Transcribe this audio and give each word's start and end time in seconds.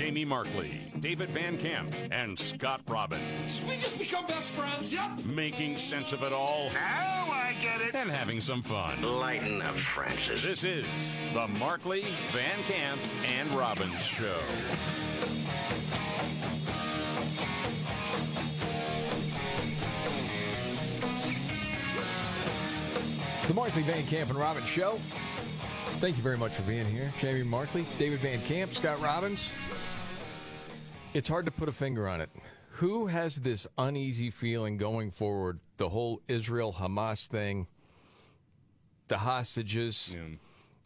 Jamie 0.00 0.24
Markley, 0.24 0.80
David 1.00 1.28
Van 1.28 1.58
Camp, 1.58 1.94
and 2.10 2.36
Scott 2.38 2.80
Robbins. 2.88 3.62
We 3.68 3.74
just 3.76 3.98
become 3.98 4.24
best 4.24 4.58
friends. 4.58 4.94
Yep. 4.94 5.26
Making 5.26 5.76
sense 5.76 6.14
of 6.14 6.22
it 6.22 6.32
all. 6.32 6.70
Now 6.72 7.26
I 7.30 7.54
get 7.60 7.82
it. 7.82 7.94
And 7.94 8.10
having 8.10 8.40
some 8.40 8.62
fun. 8.62 9.02
Lighten 9.02 9.60
up, 9.60 9.76
Francis. 9.76 10.42
This 10.42 10.64
is 10.64 10.86
the 11.34 11.46
Markley, 11.48 12.06
Van 12.32 12.62
Camp, 12.62 12.98
and 13.26 13.54
Robbins 13.54 14.02
Show. 14.02 14.38
The 23.48 23.52
Markley 23.54 23.82
Van 23.82 24.06
Camp 24.06 24.30
and 24.30 24.38
Robbins 24.38 24.64
Show. 24.64 24.92
Thank 26.00 26.16
you 26.16 26.22
very 26.22 26.38
much 26.38 26.52
for 26.52 26.62
being 26.62 26.86
here. 26.86 27.12
Jamie 27.20 27.42
Markley, 27.42 27.84
David 27.98 28.20
Van 28.20 28.40
Camp, 28.40 28.72
Scott 28.72 28.98
Robbins. 29.02 29.50
It's 31.12 31.28
hard 31.28 31.44
to 31.46 31.50
put 31.50 31.68
a 31.68 31.72
finger 31.72 32.08
on 32.08 32.20
it. 32.20 32.30
Who 32.74 33.06
has 33.08 33.36
this 33.36 33.66
uneasy 33.76 34.30
feeling 34.30 34.76
going 34.76 35.10
forward? 35.10 35.58
The 35.76 35.88
whole 35.88 36.22
Israel 36.28 36.74
Hamas 36.78 37.26
thing, 37.26 37.66
the 39.08 39.18
hostages 39.18 40.14
Yeah. 40.14 40.36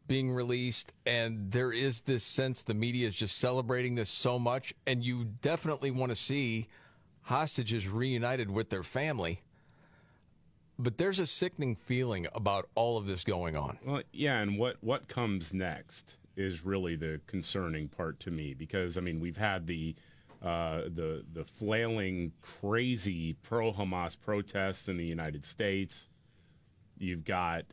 being 0.06 0.30
released, 0.32 0.92
and 1.04 1.50
there 1.52 1.72
is 1.72 2.02
this 2.02 2.24
sense 2.24 2.62
the 2.62 2.74
media 2.74 3.06
is 3.06 3.14
just 3.14 3.36
celebrating 3.38 3.94
this 3.96 4.10
so 4.10 4.38
much, 4.38 4.72
and 4.86 5.04
you 5.04 5.24
definitely 5.42 5.90
want 5.90 6.10
to 6.10 6.16
see 6.16 6.68
hostages 7.22 7.86
reunited 7.88 8.50
with 8.50 8.70
their 8.70 8.82
family. 8.82 9.42
But 10.78 10.98
there's 10.98 11.18
a 11.18 11.26
sickening 11.26 11.76
feeling 11.76 12.26
about 12.34 12.68
all 12.74 12.96
of 12.96 13.06
this 13.06 13.24
going 13.24 13.56
on. 13.56 13.78
Well, 13.84 14.02
yeah, 14.12 14.40
and 14.40 14.58
what 14.58 14.82
what 14.82 15.06
comes 15.06 15.52
next 15.52 16.16
is 16.36 16.64
really 16.64 16.96
the 16.96 17.20
concerning 17.26 17.88
part 17.88 18.18
to 18.20 18.30
me 18.30 18.54
because 18.54 18.96
I 18.96 19.00
mean 19.00 19.20
we've 19.20 19.36
had 19.36 19.66
the 19.68 19.94
uh, 20.44 20.82
the 20.94 21.24
the 21.32 21.44
flailing, 21.44 22.32
crazy 22.42 23.32
pro 23.42 23.72
Hamas 23.72 24.14
protests 24.20 24.88
in 24.88 24.98
the 24.98 25.06
United 25.06 25.42
States. 25.44 26.08
You've 26.98 27.24
got 27.24 27.64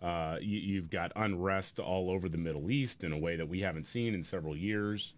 uh, 0.00 0.36
you, 0.40 0.58
you've 0.58 0.88
got 0.90 1.10
unrest 1.16 1.80
all 1.80 2.10
over 2.10 2.28
the 2.28 2.38
Middle 2.38 2.70
East 2.70 3.02
in 3.02 3.12
a 3.12 3.18
way 3.18 3.34
that 3.34 3.48
we 3.48 3.60
haven't 3.60 3.86
seen 3.88 4.14
in 4.14 4.22
several 4.22 4.56
years. 4.56 5.14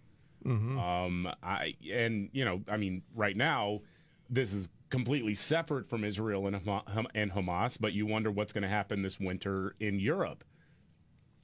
Um, 0.79 1.29
I 1.43 1.75
and 1.93 2.31
you 2.33 2.45
know, 2.45 2.63
I 2.69 2.79
mean, 2.79 3.03
right 3.15 3.37
now, 3.37 3.81
this 4.31 4.55
is 4.55 4.71
completely 4.89 5.35
separate 5.35 5.89
from 5.89 6.05
Israel 6.05 6.47
and, 6.47 6.57
Hama- 6.57 7.07
and 7.15 7.33
Hamas. 7.33 7.77
But 7.79 7.93
you 7.93 8.07
wonder 8.07 8.31
what's 8.31 8.53
going 8.53 8.63
to 8.63 8.69
happen 8.69 9.03
this 9.03 9.21
winter 9.21 9.75
in 9.79 10.01
Europe. 10.01 10.43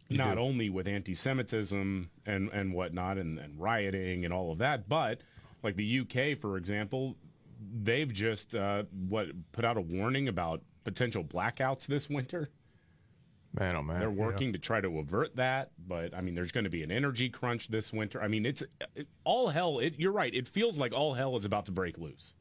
Not 0.09 0.37
do. 0.37 0.41
only 0.41 0.71
with 0.71 0.89
anti-Semitism 0.89 2.11
and 2.25 2.51
and 2.51 2.73
whatnot, 2.73 3.19
and, 3.19 3.39
and 3.39 3.61
rioting 3.61 4.25
and 4.25 4.33
all 4.33 4.53
of 4.53 4.59
that, 4.59 4.89
but 4.89 5.21
like 5.63 5.77
the 5.77 6.01
UK, 6.01 6.39
for 6.41 6.57
example, 6.57 7.17
they've 7.83 8.13
just 8.13 8.55
uh, 8.55 8.85
what 9.09 9.29
put 9.53 9.65
out 9.65 9.77
a 9.77 9.81
warning 9.81 10.29
about 10.29 10.63
potential 10.85 11.25
blackouts 11.25 11.87
this 11.87 12.09
winter. 12.09 12.49
Man, 13.59 13.75
oh 13.75 13.83
man. 13.83 13.99
They're 13.99 14.11
working 14.11 14.53
to 14.53 14.59
try 14.59 14.81
to 14.81 14.99
avert 14.99 15.35
that, 15.37 15.71
but 15.89 16.15
I 16.15 16.21
mean, 16.21 16.35
there's 16.35 16.53
going 16.53 16.65
to 16.65 16.71
be 16.71 16.85
an 16.85 16.93
energy 16.93 17.29
crunch 17.29 17.69
this 17.69 17.93
winter. 17.93 18.23
I 18.23 18.29
mean, 18.29 18.47
it's 18.47 18.63
it, 18.95 19.09
all 19.25 19.49
hell. 19.49 19.81
It, 19.81 19.95
you're 19.99 20.13
right. 20.13 20.33
It 20.33 20.47
feels 20.47 20.79
like 20.79 20.93
all 20.93 21.15
hell 21.15 21.37
is 21.37 21.45
about 21.45 21.67
to 21.67 21.73
break 21.73 21.99
loose. 21.99 22.35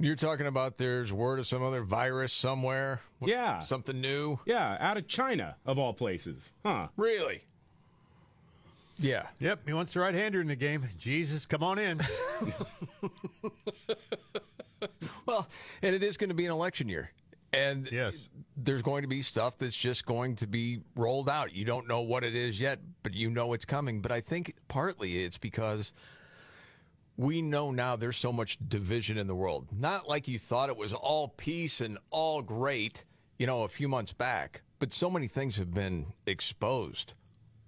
You're 0.00 0.16
talking 0.16 0.46
about 0.46 0.78
there's 0.78 1.12
word 1.12 1.38
of 1.38 1.46
some 1.46 1.62
other 1.62 1.82
virus 1.82 2.32
somewhere? 2.32 3.00
Yeah. 3.20 3.60
Something 3.60 4.00
new? 4.00 4.38
Yeah, 4.46 4.78
out 4.80 4.96
of 4.96 5.06
China 5.06 5.56
of 5.66 5.78
all 5.78 5.92
places, 5.92 6.52
huh? 6.64 6.88
Really? 6.96 7.44
Yeah. 9.00 9.26
Yep, 9.40 9.60
he 9.66 9.72
wants 9.72 9.94
the 9.94 10.00
right 10.00 10.14
hander 10.14 10.40
in 10.40 10.46
the 10.48 10.56
game. 10.56 10.88
Jesus, 10.98 11.46
come 11.46 11.62
on 11.62 11.78
in. 11.78 12.00
Well, 15.26 15.46
and 15.82 15.94
it 15.94 16.02
is 16.02 16.16
going 16.16 16.30
to 16.30 16.34
be 16.34 16.46
an 16.46 16.52
election 16.52 16.88
year. 16.88 17.10
And 17.52 17.88
Yes. 17.92 18.28
there's 18.56 18.82
going 18.82 19.02
to 19.02 19.08
be 19.08 19.22
stuff 19.22 19.58
that's 19.58 19.76
just 19.76 20.06
going 20.06 20.36
to 20.36 20.46
be 20.46 20.80
rolled 20.96 21.28
out. 21.28 21.54
You 21.54 21.64
don't 21.64 21.86
know 21.86 22.00
what 22.00 22.24
it 22.24 22.34
is 22.34 22.60
yet, 22.60 22.78
but 23.02 23.12
you 23.12 23.30
know 23.30 23.52
it's 23.52 23.64
coming. 23.64 24.00
But 24.00 24.10
I 24.12 24.20
think 24.20 24.54
partly 24.68 25.22
it's 25.24 25.36
because 25.38 25.92
we 27.16 27.42
know 27.42 27.70
now 27.70 27.96
there's 27.96 28.16
so 28.16 28.32
much 28.32 28.58
division 28.66 29.18
in 29.18 29.26
the 29.26 29.34
world. 29.34 29.66
Not 29.72 30.08
like 30.08 30.26
you 30.28 30.38
thought 30.38 30.68
it 30.70 30.76
was 30.76 30.92
all 30.92 31.28
peace 31.28 31.80
and 31.80 31.98
all 32.10 32.40
great, 32.40 33.04
you 33.38 33.46
know, 33.46 33.62
a 33.64 33.68
few 33.68 33.88
months 33.88 34.12
back, 34.12 34.62
but 34.78 34.92
so 34.92 35.10
many 35.10 35.28
things 35.28 35.56
have 35.58 35.74
been 35.74 36.06
exposed 36.26 37.14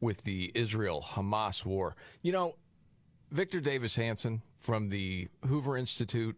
with 0.02 0.22
the 0.24 0.50
Israel 0.54 1.02
Hamas 1.14 1.64
war. 1.64 1.96
You 2.20 2.32
know, 2.32 2.56
Victor 3.30 3.60
Davis 3.60 3.94
Hanson 3.96 4.42
from 4.58 4.90
the 4.90 5.28
Hoover 5.48 5.78
Institute 5.78 6.36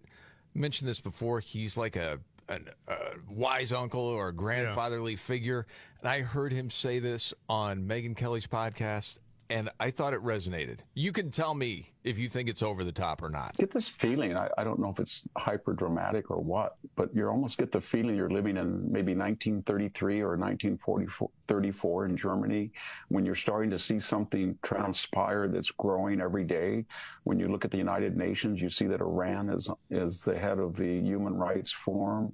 mentioned 0.55 0.89
this 0.89 1.01
before. 1.01 1.41
He's 1.41 1.77
like 1.77 1.97
a, 1.97 2.21
an- 2.49 2.69
a 2.87 2.95
wise 3.29 3.73
uncle 3.73 4.01
or 4.03 4.29
a 4.29 4.33
grandfatherly 4.33 5.17
figure. 5.17 5.67
And 6.01 6.09
I 6.09 6.21
heard 6.21 6.53
him 6.53 6.71
say 6.71 7.01
this 7.01 7.35
on 7.49 7.85
Megyn 7.85 8.15
Kelly's 8.17 8.47
podcast, 8.47 9.19
and 9.51 9.71
I 9.81 9.91
thought 9.91 10.15
it 10.15 10.23
resonated. 10.23 10.81
You 10.95 11.13
can 11.13 11.31
tell 11.31 11.55
me 11.55 11.91
if 12.03 12.19
you 12.19 12.29
think 12.29 12.49
it's 12.49 12.63
over 12.63 12.85
the 12.85 12.93
top 12.93 13.23
or 13.23 13.29
not. 13.29 13.57
get 13.57 13.71
this 13.71 13.89
feeling. 13.89 14.37
I, 14.37 14.49
I 14.59 14.65
don't 14.65 14.79
know 14.79 14.91
if 14.91 14.99
it's 14.99 15.27
hyper 15.37 15.73
dramatic 15.73 16.31
or 16.31 16.41
what, 16.41 16.77
but 16.97 17.15
you 17.15 17.27
almost 17.29 17.59
get 17.59 17.73
the 17.73 17.81
feeling 17.81 18.17
you're 18.17 18.31
living 18.31 18.57
in 18.57 18.91
maybe 18.91 19.15
1933 19.15 20.21
or 20.21 20.37
1934 20.37 22.07
in 22.07 22.17
Germany 22.17 22.71
when 23.09 23.25
you're 23.25 23.35
starting 23.35 23.71
to 23.71 23.79
see 23.79 24.01
something 24.01 24.59
transpire 24.63 25.49
that's 25.49 25.71
growing 25.71 26.21
every 26.21 26.45
day. 26.45 26.85
When 27.25 27.39
you 27.39 27.49
look 27.49 27.65
at 27.65 27.71
the 27.71 27.79
United 27.79 28.17
Nations, 28.17 28.61
you 28.61 28.71
see 28.71 28.87
that 28.87 29.01
Iran 29.01 29.51
is 29.51 29.71
is 29.91 30.21
the 30.21 30.39
head 30.39 30.59
of 30.59 30.77
the 30.77 31.01
Human 31.01 31.35
Rights 31.35 31.73
Forum, 31.73 32.33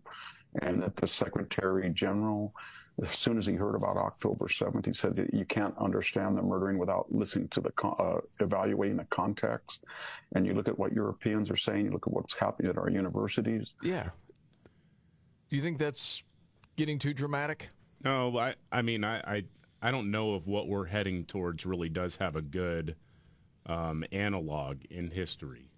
and 0.62 0.82
that 0.82 0.96
the 0.96 1.06
Secretary 1.06 1.88
General, 1.90 2.52
as 3.02 3.10
soon 3.10 3.38
as 3.38 3.46
he 3.46 3.54
heard 3.54 3.74
about 3.74 3.96
October 3.96 4.46
7th, 4.46 4.86
he 4.86 4.92
said 4.92 5.28
you 5.32 5.44
can't 5.44 5.76
understand 5.78 6.36
the 6.36 6.42
murdering 6.42 6.78
without 6.78 7.06
listening 7.10 7.48
to 7.48 7.60
the 7.60 7.72
uh, 7.82 8.20
evaluating 8.40 8.96
the 8.96 9.04
context. 9.04 9.84
And 10.34 10.46
you 10.46 10.54
look 10.54 10.68
at 10.68 10.78
what 10.78 10.92
Europeans 10.92 11.50
are 11.50 11.56
saying, 11.56 11.86
you 11.86 11.90
look 11.92 12.06
at 12.06 12.12
what's 12.12 12.34
happening 12.34 12.70
at 12.70 12.78
our 12.78 12.90
universities. 12.90 13.74
Yeah. 13.82 14.10
Do 15.48 15.56
you 15.56 15.62
think 15.62 15.78
that's 15.78 16.22
getting 16.76 16.98
too 16.98 17.14
dramatic? 17.14 17.68
No, 18.04 18.36
I 18.38 18.54
I 18.70 18.82
mean 18.82 19.04
I 19.04 19.18
I, 19.20 19.44
I 19.82 19.90
don't 19.90 20.10
know 20.10 20.36
if 20.36 20.46
what 20.46 20.68
we're 20.68 20.86
heading 20.86 21.24
towards 21.24 21.66
really 21.66 21.88
does 21.88 22.16
have 22.16 22.36
a 22.36 22.42
good 22.42 22.96
um, 23.66 24.04
analog 24.12 24.84
in 24.90 25.10
history. 25.10 25.69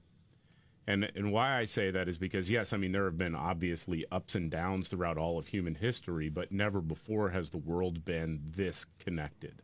And 0.87 1.11
and 1.15 1.33
why 1.33 1.59
I 1.59 1.65
say 1.65 1.91
that 1.91 2.09
is 2.09 2.19
because 2.19 2.51
yes, 2.51 2.73
I 2.73 2.77
mean 2.77 2.93
there 2.93 3.05
have 3.05 3.19
been 3.19 3.37
obviously 3.37 4.05
ups 4.11 4.35
and 4.35 4.51
downs 4.51 4.89
throughout 4.89 5.17
all 5.17 5.39
of 5.39 5.47
human 5.47 5.77
history, 5.77 6.29
but 6.29 6.51
never 6.51 6.81
before 6.81 7.31
has 7.31 7.51
the 7.51 7.59
world 7.59 8.05
been 8.05 8.41
this 8.57 8.87
connected, 8.99 9.63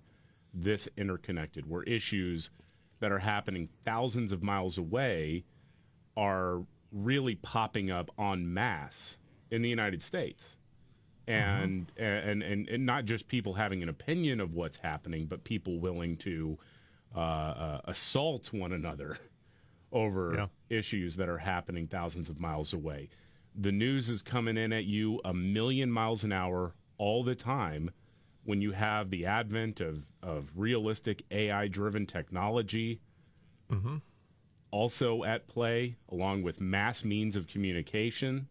this 0.55 0.89
interconnected, 0.97 1.69
where 1.69 1.83
issues 1.85 2.51
that 3.01 3.11
are 3.11 3.19
happening 3.19 3.69
thousands 3.85 4.31
of 4.31 4.43
miles 4.43 4.79
away 4.79 5.45
are 6.17 6.63
really 6.93 7.35
popping 7.35 7.91
up 7.91 8.11
en 8.19 8.53
masse 8.53 9.19
in 9.51 9.63
the 9.63 9.69
United 9.69 10.03
States. 10.03 10.57
And, 11.27 11.93
and 11.99 12.43
and 12.43 12.69
and 12.69 12.87
not 12.87 13.05
just 13.05 13.29
people 13.29 13.55
having 13.55 13.83
an 13.83 13.89
opinion 13.89 14.41
of 14.41 14.55
what's 14.55 14.79
happening, 14.79 15.27
but 15.27 15.45
people 15.45 15.79
willing 15.79 16.17
to 16.19 16.59
uh, 17.15 17.19
uh, 17.19 17.81
assault 17.85 18.53
one 18.53 18.73
another 18.73 19.19
over 19.93 20.35
Yeah. 20.35 20.47
issues 20.69 21.17
that 21.17 21.29
are 21.29 21.39
happening 21.39 21.87
thousands 21.87 22.29
of 22.29 22.39
miles 22.41 22.73
away. 22.73 23.09
The 23.55 23.73
news 23.73 24.09
is 24.09 24.23
coming 24.23 24.57
in 24.57 24.73
at 24.73 24.85
you 24.85 25.21
a 25.25 25.33
million 25.35 25.91
miles 25.91 26.25
an 26.25 26.33
hour 26.33 26.75
all 26.97 27.25
the 27.25 27.35
time 27.35 27.91
when 28.45 28.61
you 28.63 28.73
have 28.73 29.11
the 29.11 29.27
advent 29.27 29.81
of, 29.81 30.07
of 30.23 30.51
realistic 30.55 31.23
AI 31.31 31.69
driven 31.69 32.07
technology 32.07 33.01
mm-hmm. 33.71 33.97
also 34.71 35.25
at 35.25 35.49
play, 35.49 35.97
along 36.09 36.43
with 36.43 36.61
mass 36.61 37.05
means 37.05 37.37
of 37.37 37.47
communication 37.47 38.49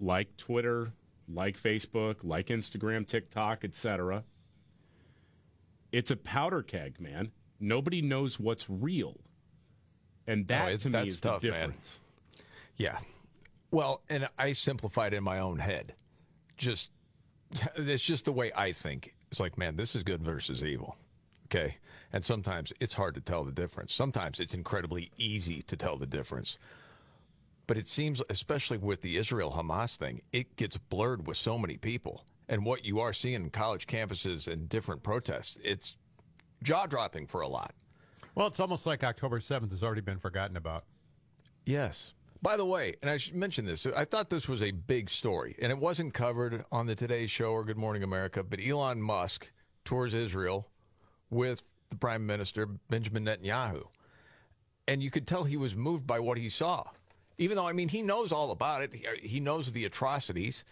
like 0.00 0.36
Twitter, 0.36 0.92
like 1.28 1.60
Facebook, 1.60 2.16
like 2.22 2.46
Instagram, 2.46 3.06
TikTok, 3.06 3.64
etc. 3.64 4.24
It's 5.92 6.10
a 6.10 6.16
powder 6.16 6.62
keg, 6.62 7.00
man. 7.00 7.32
Nobody 7.58 8.00
knows 8.00 8.40
what's 8.40 8.68
real. 8.70 9.20
And 10.26 10.46
that 10.48 10.66
it's- 10.68 10.82
to 10.82 10.88
me 10.88 10.92
that's 10.92 11.14
is 11.14 11.20
tough, 11.20 11.42
the 11.42 11.50
man. 11.50 11.68
difference. 11.68 12.00
Yeah. 12.76 12.98
Well, 13.70 14.02
and 14.08 14.28
I 14.38 14.52
simplified 14.52 15.14
in 15.14 15.22
my 15.24 15.38
own 15.38 15.58
head. 15.58 15.94
Just 16.56 16.90
it's 17.76 18.02
just 18.02 18.24
the 18.26 18.32
way 18.32 18.52
I 18.54 18.72
think. 18.72 19.14
It's 19.30 19.40
like, 19.40 19.56
man, 19.58 19.76
this 19.76 19.94
is 19.94 20.02
good 20.02 20.22
versus 20.22 20.64
evil. 20.64 20.96
Okay. 21.46 21.76
And 22.12 22.24
sometimes 22.24 22.72
it's 22.80 22.94
hard 22.94 23.14
to 23.14 23.20
tell 23.20 23.44
the 23.44 23.52
difference. 23.52 23.92
Sometimes 23.92 24.40
it's 24.40 24.54
incredibly 24.54 25.10
easy 25.16 25.62
to 25.62 25.76
tell 25.76 25.96
the 25.96 26.06
difference. 26.06 26.58
But 27.68 27.76
it 27.76 27.86
seems, 27.86 28.20
especially 28.30 28.78
with 28.78 29.02
the 29.02 29.16
Israel 29.16 29.52
Hamas 29.56 29.96
thing, 29.96 30.20
it 30.32 30.56
gets 30.56 30.76
blurred 30.76 31.26
with 31.28 31.36
so 31.36 31.56
many 31.56 31.76
people. 31.76 32.24
And 32.48 32.64
what 32.64 32.84
you 32.84 32.98
are 32.98 33.12
seeing 33.12 33.34
in 33.36 33.50
college 33.50 33.86
campuses 33.86 34.48
and 34.52 34.68
different 34.68 35.04
protests, 35.04 35.56
it's 35.62 35.96
jaw 36.64 36.86
dropping 36.86 37.28
for 37.28 37.42
a 37.42 37.48
lot. 37.48 37.72
Well, 38.34 38.46
it's 38.46 38.60
almost 38.60 38.86
like 38.86 39.02
October 39.04 39.40
7th 39.40 39.70
has 39.70 39.82
already 39.82 40.00
been 40.00 40.18
forgotten 40.18 40.56
about. 40.56 40.84
Yes. 41.66 42.14
By 42.42 42.56
the 42.56 42.64
way, 42.64 42.94
and 43.02 43.10
I 43.10 43.18
should 43.18 43.34
mention 43.34 43.66
this, 43.66 43.86
I 43.86 44.04
thought 44.06 44.30
this 44.30 44.48
was 44.48 44.62
a 44.62 44.70
big 44.70 45.10
story, 45.10 45.56
and 45.60 45.70
it 45.70 45.76
wasn't 45.76 46.14
covered 46.14 46.64
on 46.72 46.86
the 46.86 46.94
Today 46.94 47.26
Show 47.26 47.50
or 47.52 47.64
Good 47.64 47.76
Morning 47.76 48.02
America, 48.02 48.42
but 48.42 48.60
Elon 48.64 49.02
Musk 49.02 49.52
tours 49.84 50.14
Israel 50.14 50.68
with 51.28 51.62
the 51.90 51.96
Prime 51.96 52.26
Minister, 52.26 52.66
Benjamin 52.88 53.26
Netanyahu. 53.26 53.84
And 54.88 55.02
you 55.02 55.10
could 55.10 55.26
tell 55.26 55.44
he 55.44 55.58
was 55.58 55.76
moved 55.76 56.06
by 56.06 56.18
what 56.18 56.38
he 56.38 56.48
saw. 56.48 56.84
Even 57.36 57.56
though, 57.56 57.66
I 57.66 57.72
mean, 57.72 57.88
he 57.88 58.00
knows 58.02 58.32
all 58.32 58.50
about 58.52 58.82
it, 58.82 58.94
He- 59.22 59.40
knows 59.40 59.72
the 59.72 59.84
atrocities. 59.84 60.64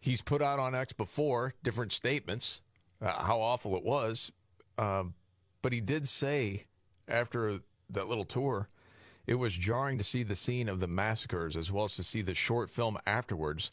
He's 0.00 0.22
put 0.22 0.40
out 0.40 0.58
on 0.58 0.74
X 0.74 0.92
before 0.92 1.54
different 1.62 1.92
statements, 1.92 2.62
uh, 3.02 3.22
how 3.22 3.40
awful 3.40 3.76
it 3.76 3.82
was. 3.82 4.30
Um, 4.78 5.14
but 5.62 5.72
he 5.72 5.80
did 5.80 6.06
say 6.08 6.64
after 7.08 7.60
that 7.90 8.08
little 8.08 8.24
tour, 8.24 8.68
it 9.26 9.34
was 9.34 9.54
jarring 9.54 9.98
to 9.98 10.04
see 10.04 10.22
the 10.22 10.36
scene 10.36 10.68
of 10.68 10.80
the 10.80 10.86
massacres 10.86 11.56
as 11.56 11.72
well 11.72 11.84
as 11.84 11.96
to 11.96 12.04
see 12.04 12.22
the 12.22 12.34
short 12.34 12.70
film 12.70 12.98
afterwards 13.06 13.70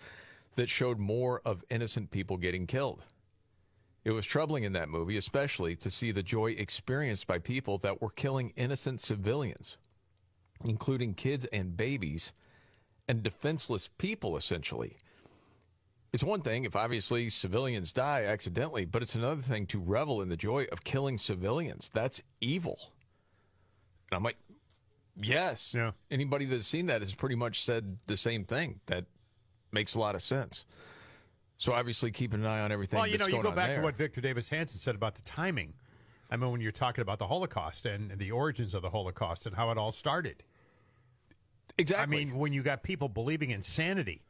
that 0.56 0.70
showed 0.70 1.00
more 1.00 1.42
of 1.46 1.64
innocent 1.70 2.12
people 2.12 2.38
getting 2.38 2.68
killed. 2.68 3.04
It 4.04 4.12
was 4.12 4.26
troubling 4.26 4.64
in 4.64 4.74
that 4.74 4.90
movie, 4.90 5.18
especially 5.18 5.76
to 5.78 5.90
see 5.90 6.12
the 6.12 6.24
joy 6.24 6.52
experienced 6.52 7.26
by 7.26 7.40
people 7.40 7.78
that 7.80 8.02
were 8.02 8.10
killing 8.10 8.52
innocent 8.56 9.02
civilians, 9.02 9.78
including 10.66 11.14
kids 11.14 11.46
and 11.54 11.78
babies 11.78 12.34
and 13.08 13.24
defenseless 13.24 13.90
people, 13.98 14.36
essentially. 14.36 14.98
It's 16.12 16.24
one 16.24 16.42
thing 16.42 16.66
if 16.66 16.76
obviously 16.76 17.30
civilians 17.30 17.92
die 17.92 18.26
accidentally, 18.26 18.86
but 18.86 19.02
it's 19.02 19.16
another 19.16 19.42
thing 19.42 19.66
to 19.68 19.80
revel 19.80 20.22
in 20.22 20.30
the 20.30 20.38
joy 20.38 20.66
of 20.72 20.84
killing 20.84 21.18
civilians. 21.18 21.90
That's 21.92 22.22
evil. 22.40 22.92
And 24.14 24.18
I'm 24.18 24.24
like, 24.24 24.38
yes. 25.20 25.74
Yeah. 25.76 25.92
Anybody 26.12 26.46
that's 26.46 26.68
seen 26.68 26.86
that 26.86 27.02
has 27.02 27.16
pretty 27.16 27.34
much 27.36 27.66
said 27.66 27.98
the 28.06 28.16
same 28.16 28.46
thing. 28.46 28.80
That 28.86 29.06
makes 29.72 29.96
a 29.96 30.00
lot 30.00 30.14
of 30.14 30.22
sense. 30.22 30.66
So 31.58 31.74
obviously 31.74 32.12
keeping 32.12 32.42
an 32.42 32.46
eye 32.46 32.60
on 32.62 32.72
everything. 32.72 33.00
Well, 33.00 33.08
you 33.08 33.18
know, 33.18 33.26
you 33.26 33.42
go 33.42 33.52
back 33.52 33.70
there. 33.70 33.78
to 33.78 33.84
what 33.84 33.96
Victor 33.96 34.22
Davis 34.22 34.50
Hanson 34.50 34.80
said 34.80 34.94
about 34.94 35.16
the 35.16 35.24
timing. 35.24 35.74
I 36.30 36.36
mean, 36.38 36.52
when 36.52 36.62
you're 36.62 36.72
talking 36.72 37.02
about 37.02 37.18
the 37.18 37.26
Holocaust 37.28 37.86
and 37.88 38.18
the 38.20 38.30
origins 38.32 38.74
of 38.76 38.84
the 38.84 38.90
Holocaust 38.92 39.46
and 39.48 39.56
how 39.56 39.72
it 39.72 39.78
all 39.80 39.92
started. 39.92 40.44
exactly. 41.78 42.18
I 42.22 42.26
mean, 42.26 42.38
when 42.38 42.54
you 42.54 42.62
got 42.64 42.84
people 42.84 43.10
believing 43.10 43.50
in 43.50 43.58
insanity 43.58 44.22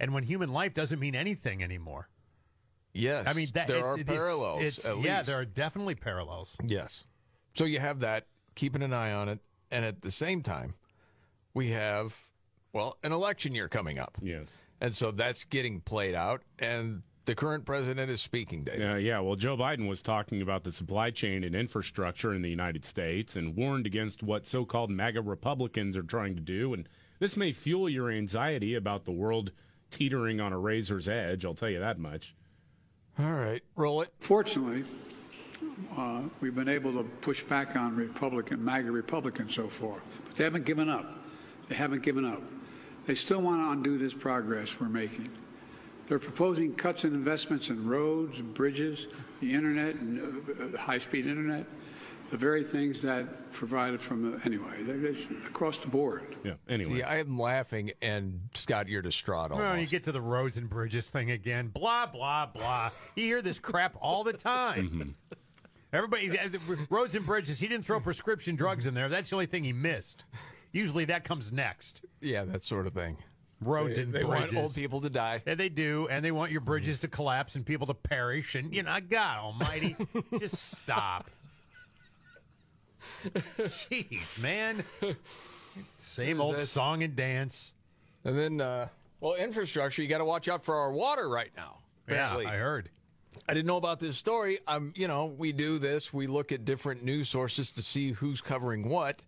and 0.00 0.12
when 0.12 0.24
human 0.24 0.52
life 0.52 0.74
doesn't 0.74 0.98
mean 0.98 1.14
anything 1.14 1.62
anymore. 1.62 2.08
yes. 2.92 3.24
I 3.26 3.34
mean, 3.34 3.50
that, 3.54 3.68
there 3.68 3.76
it- 3.78 3.82
are 3.82 3.94
it- 3.96 4.00
it's- 4.00 4.16
parallels. 4.16 4.62
It's, 4.62 4.84
at 4.84 4.98
yeah, 4.98 5.18
least. 5.18 5.26
there 5.28 5.38
are 5.38 5.44
definitely 5.44 5.94
parallels. 5.94 6.56
Yes. 6.64 7.04
So 7.54 7.64
you 7.64 7.78
have 7.80 8.00
that, 8.00 8.26
keeping 8.58 8.82
an 8.82 8.92
eye 8.92 9.12
on 9.12 9.28
it. 9.28 9.38
And 9.70 9.84
at 9.84 10.02
the 10.02 10.10
same 10.10 10.42
time, 10.42 10.74
we 11.54 11.70
have, 11.70 12.18
well, 12.72 12.98
an 13.02 13.12
election 13.12 13.54
year 13.54 13.68
coming 13.68 13.98
up. 13.98 14.18
Yes. 14.20 14.56
And 14.80 14.94
so 14.94 15.10
that's 15.10 15.44
getting 15.44 15.80
played 15.80 16.14
out. 16.14 16.42
And 16.58 17.02
the 17.24 17.34
current 17.34 17.64
president 17.64 18.10
is 18.10 18.20
speaking, 18.20 18.64
Dave. 18.64 18.80
Uh, 18.80 18.96
yeah, 18.96 19.20
well, 19.20 19.36
Joe 19.36 19.56
Biden 19.56 19.88
was 19.88 20.02
talking 20.02 20.42
about 20.42 20.64
the 20.64 20.72
supply 20.72 21.10
chain 21.10 21.44
and 21.44 21.54
infrastructure 21.54 22.34
in 22.34 22.42
the 22.42 22.50
United 22.50 22.84
States 22.84 23.36
and 23.36 23.54
warned 23.54 23.86
against 23.86 24.22
what 24.22 24.46
so 24.46 24.64
called 24.64 24.90
MAGA 24.90 25.22
Republicans 25.22 25.96
are 25.96 26.02
trying 26.02 26.34
to 26.34 26.40
do. 26.40 26.74
And 26.74 26.88
this 27.20 27.36
may 27.36 27.52
fuel 27.52 27.88
your 27.88 28.10
anxiety 28.10 28.74
about 28.74 29.04
the 29.04 29.12
world 29.12 29.52
teetering 29.90 30.40
on 30.40 30.52
a 30.52 30.58
razor's 30.58 31.08
edge, 31.08 31.44
I'll 31.44 31.54
tell 31.54 31.70
you 31.70 31.80
that 31.80 31.98
much. 31.98 32.34
All 33.18 33.32
right, 33.32 33.62
roll 33.74 34.02
it. 34.02 34.12
Fortunately, 34.20 34.84
uh, 35.96 36.22
we've 36.40 36.54
been 36.54 36.68
able 36.68 36.92
to 36.92 37.04
push 37.20 37.42
back 37.42 37.76
on 37.76 37.96
Republican, 37.96 38.64
MAGA 38.64 38.90
Republicans 38.90 39.54
so 39.54 39.68
far, 39.68 39.96
but 40.26 40.34
they 40.34 40.44
haven't 40.44 40.64
given 40.64 40.88
up. 40.88 41.06
They 41.68 41.74
haven't 41.74 42.02
given 42.02 42.24
up. 42.24 42.42
They 43.06 43.14
still 43.14 43.40
want 43.40 43.60
to 43.62 43.70
undo 43.70 43.98
this 43.98 44.14
progress 44.14 44.78
we're 44.80 44.88
making. 44.88 45.28
They're 46.06 46.18
proposing 46.18 46.74
cuts 46.74 47.04
in 47.04 47.12
investments 47.12 47.68
in 47.68 47.86
roads, 47.86 48.40
bridges, 48.40 49.08
the 49.40 49.52
internet, 49.52 49.96
and 49.96 50.74
uh, 50.74 50.78
high-speed 50.78 51.26
internet, 51.26 51.66
the 52.30 52.36
very 52.36 52.64
things 52.64 53.00
that 53.02 53.50
provided 53.52 54.00
from 54.00 54.32
the, 54.32 54.40
anyway. 54.44 54.82
They're 54.82 54.96
just 54.98 55.30
across 55.46 55.78
the 55.78 55.88
board. 55.88 56.36
Yeah, 56.44 56.54
anyway. 56.68 56.96
See, 56.96 57.02
I 57.02 57.18
am 57.18 57.38
laughing, 57.38 57.92
and 58.00 58.40
Scott, 58.54 58.88
you're 58.88 59.02
distraught 59.02 59.50
almost. 59.50 59.60
Well, 59.60 59.78
you 59.78 59.86
get 59.86 60.04
to 60.04 60.12
the 60.12 60.20
roads 60.20 60.56
and 60.56 60.68
bridges 60.68 61.08
thing 61.08 61.30
again. 61.30 61.68
Blah 61.68 62.06
blah 62.06 62.46
blah. 62.46 62.90
You 63.14 63.24
hear 63.24 63.42
this 63.42 63.58
crap 63.58 63.96
all 64.00 64.24
the 64.24 64.32
time. 64.34 65.14
Everybody, 65.92 66.28
the- 66.28 66.48
the 66.58 66.86
roads 66.90 67.14
and 67.14 67.24
bridges. 67.24 67.58
He 67.60 67.66
didn't 67.68 67.84
throw 67.84 67.98
prescription 68.00 68.56
drugs 68.56 68.86
in 68.86 68.94
there. 68.94 69.08
That's 69.08 69.30
the 69.30 69.36
only 69.36 69.46
thing 69.46 69.64
he 69.64 69.72
missed. 69.72 70.24
Usually 70.72 71.06
that 71.06 71.24
comes 71.24 71.50
next. 71.50 72.02
yeah, 72.20 72.44
that 72.44 72.62
sort 72.62 72.86
of 72.86 72.92
thing. 72.92 73.16
Roads 73.60 73.96
They, 73.96 74.02
and 74.02 74.12
they 74.12 74.22
bridges. 74.22 74.52
want 74.52 74.56
old 74.64 74.74
people 74.74 75.00
to 75.00 75.10
die. 75.10 75.42
Yeah, 75.46 75.54
they 75.56 75.68
do, 75.70 76.06
and 76.10 76.24
they 76.24 76.30
want 76.30 76.52
your 76.52 76.60
bridges 76.60 77.00
to 77.00 77.08
collapse 77.08 77.56
and 77.56 77.64
people 77.66 77.86
to 77.88 77.94
perish. 77.94 78.54
And 78.54 78.72
you 78.74 78.82
know, 78.84 78.96
God 79.00 79.38
Almighty, 79.38 79.96
just 80.38 80.72
stop. 80.76 81.28
Jeez, 83.24 84.40
man. 84.42 84.84
Same 85.98 86.40
old 86.40 86.56
this? 86.56 86.70
song 86.70 87.02
and 87.02 87.16
dance. 87.16 87.72
And 88.24 88.38
then, 88.38 88.60
uh, 88.60 88.88
well, 89.20 89.34
infrastructure, 89.34 90.02
you 90.02 90.08
got 90.08 90.18
to 90.18 90.24
watch 90.24 90.48
out 90.48 90.62
for 90.64 90.76
our 90.76 90.92
water 90.92 91.28
right 91.28 91.50
now. 91.56 91.78
Apparently. 92.06 92.44
Yeah, 92.44 92.50
I 92.50 92.56
heard. 92.56 92.90
I 93.48 93.54
didn't 93.54 93.66
know 93.66 93.76
about 93.76 94.00
this 94.00 94.16
story. 94.16 94.58
I'm, 94.66 94.92
you 94.96 95.08
know, 95.08 95.26
we 95.26 95.52
do 95.52 95.78
this. 95.78 96.12
We 96.12 96.26
look 96.26 96.52
at 96.52 96.64
different 96.64 97.02
news 97.04 97.28
sources 97.28 97.72
to 97.72 97.82
see 97.82 98.12
who's 98.12 98.40
covering 98.40 98.88
what. 98.88 99.20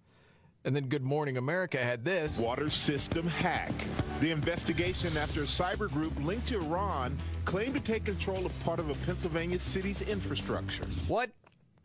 And 0.64 0.76
then 0.76 0.88
Good 0.88 1.02
Morning 1.02 1.38
America 1.38 1.78
had 1.78 2.04
this. 2.04 2.36
Water 2.38 2.68
system 2.68 3.26
hack. 3.26 3.72
The 4.20 4.30
investigation 4.30 5.16
after 5.16 5.42
a 5.42 5.46
cyber 5.46 5.90
group 5.90 6.12
linked 6.22 6.48
to 6.48 6.56
Iran 6.60 7.16
claimed 7.46 7.74
to 7.74 7.80
take 7.80 8.04
control 8.04 8.44
of 8.44 8.52
part 8.60 8.78
of 8.78 8.90
a 8.90 8.94
Pennsylvania 9.06 9.58
city's 9.58 10.02
infrastructure. 10.02 10.84
What? 11.08 11.30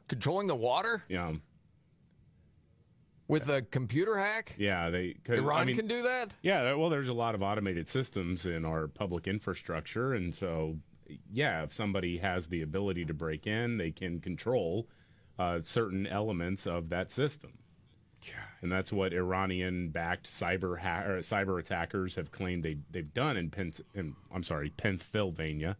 Controlling 0.09 0.47
the 0.47 0.55
water 0.55 1.03
Yeah, 1.07 1.33
with 3.27 3.49
a 3.49 3.61
computer 3.63 4.17
hack? 4.17 4.55
yeah, 4.57 4.89
they. 4.89 5.15
Iran 5.29 5.61
I 5.61 5.65
mean, 5.65 5.75
can 5.77 5.87
do 5.87 6.03
that? 6.03 6.35
Yeah, 6.43 6.73
well, 6.73 6.89
there's 6.89 7.07
a 7.07 7.13
lot 7.13 7.33
of 7.33 7.41
automated 7.41 7.87
systems 7.87 8.45
in 8.45 8.65
our 8.65 8.87
public 8.87 9.25
infrastructure, 9.25 10.13
and 10.13 10.35
so 10.35 10.77
yeah, 11.31 11.63
if 11.63 11.73
somebody 11.73 12.17
has 12.17 12.47
the 12.47 12.61
ability 12.61 13.05
to 13.05 13.13
break 13.13 13.47
in, 13.47 13.77
they 13.77 13.91
can 13.91 14.19
control 14.19 14.87
uh, 15.37 15.59
certain 15.63 16.07
elements 16.07 16.65
of 16.65 16.89
that 16.89 17.11
system. 17.11 17.59
And 18.61 18.71
that's 18.71 18.91
what 18.91 19.13
Iranian-backed 19.13 20.27
cyber 20.27 20.79
ha- 20.79 21.19
cyber 21.19 21.59
attackers 21.59 22.15
have 22.15 22.31
claimed 22.31 22.63
they 22.63 22.77
they've 22.89 23.13
done 23.13 23.37
in, 23.37 23.51
Penn, 23.51 23.73
in 23.93 24.15
I'm 24.33 24.41
sorry, 24.41 24.71
Pennsylvania. 24.71 25.77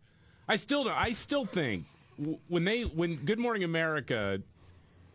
I 0.48 0.58
still 0.58 0.88
I 0.88 1.13
still 1.13 1.46
think 1.46 1.86
w- 2.20 2.38
when 2.48 2.63
they 2.65 2.84
when 2.84 3.15
Good 3.15 3.39
Morning 3.39 3.63
America 3.63 4.44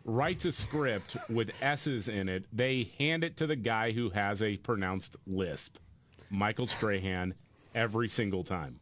writes 0.03 0.43
a 0.43 0.51
script 0.51 1.15
with 1.29 1.51
S's 1.61 2.09
in 2.09 2.27
it, 2.27 2.45
they 2.51 2.91
hand 2.97 3.23
it 3.23 3.37
to 3.37 3.47
the 3.47 3.55
guy 3.55 3.91
who 3.91 4.09
has 4.09 4.41
a 4.41 4.57
pronounced 4.57 5.15
lisp, 5.25 5.77
Michael 6.29 6.67
Strahan, 6.67 7.35
every 7.73 8.09
single 8.09 8.43
time. 8.43 8.81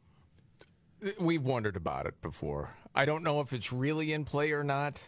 We've 1.20 1.44
wondered 1.44 1.76
about 1.76 2.06
it 2.06 2.22
before. 2.22 2.76
I 2.94 3.06
don't 3.06 3.24
know 3.24 3.40
if 3.42 3.54
it's 3.54 3.72
really 3.72 4.12
in 4.14 4.26
play 4.26 4.52
or 4.52 4.64
not. 4.64 5.02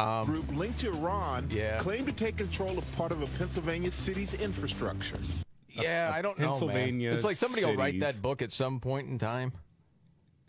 Um, 0.00 0.26
group 0.26 0.50
linked 0.54 0.80
to 0.80 0.88
Iran 0.92 1.48
Yeah. 1.50 1.78
claimed 1.78 2.06
to 2.06 2.12
take 2.12 2.36
control 2.36 2.76
of 2.76 2.92
part 2.96 3.12
of 3.12 3.22
a 3.22 3.26
Pennsylvania 3.38 3.90
city's 3.92 4.34
infrastructure. 4.34 5.18
Yeah, 5.70 6.10
I 6.14 6.20
don't 6.22 6.38
know. 6.38 6.44
man. 6.46 6.52
Pennsylvania 6.52 7.12
It's 7.12 7.24
like 7.24 7.36
somebody 7.36 7.64
will 7.64 7.76
write 7.76 7.88
cities. 7.94 8.00
that 8.02 8.20
book 8.22 8.42
at 8.42 8.50
some 8.52 8.80
point 8.80 9.08
in 9.08 9.18
time. 9.18 9.52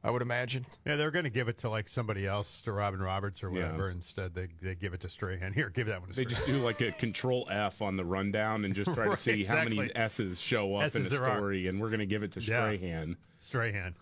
I 0.04 0.12
would 0.12 0.22
imagine. 0.22 0.66
Yeah, 0.86 0.96
they're 0.96 1.12
going 1.12 1.25
to 1.25 1.30
give 1.30 1.48
it 1.50 1.58
to 1.60 1.70
like 1.70 1.89
somebody 1.89 2.25
else, 2.25 2.62
to 2.62 2.72
Robin 2.72 3.00
Roberts 3.01 3.44
or 3.44 3.51
Yeah. 3.51 3.66
whatever. 3.66 3.89
Instead, 3.89 4.34
they 4.34 4.48
they 4.62 4.75
give 4.75 4.94
it 4.94 5.01
to 5.01 5.10
Strahan. 5.10 5.54
Here, 5.56 5.70
give 5.70 5.88
that 5.88 6.00
one 6.01 6.10
to 6.10 6.16
They 6.16 6.24
Strahan. 6.24 6.36
just 6.46 6.48
do 6.48 6.63
like 6.63 6.82
a 6.82 6.92
control 6.94 7.48
F 7.51 7.82
on 7.82 7.98
the 7.98 8.06
rundown 8.06 8.63
and 8.66 8.74
just 8.74 8.94
try 8.94 9.04
to 9.06 9.10
Right, 9.12 9.20
see 9.20 9.44
how 9.44 9.63
many 9.63 9.77
exactly. 9.80 10.01
S's 10.01 10.39
show 10.42 10.75
up 10.75 10.82
in 10.96 11.01
a 11.04 11.06
S's 11.06 11.10
there 11.10 11.27
are. 11.27 11.38
story, 11.38 11.68
and 11.68 11.80
we're 11.82 11.89
going 11.89 12.00
to 12.00 12.06
give 12.06 12.24
it 12.24 12.32
to 12.34 12.39
Yeah. 12.39 12.46
Strahan. 12.74 13.18
Strahan. 13.39 13.96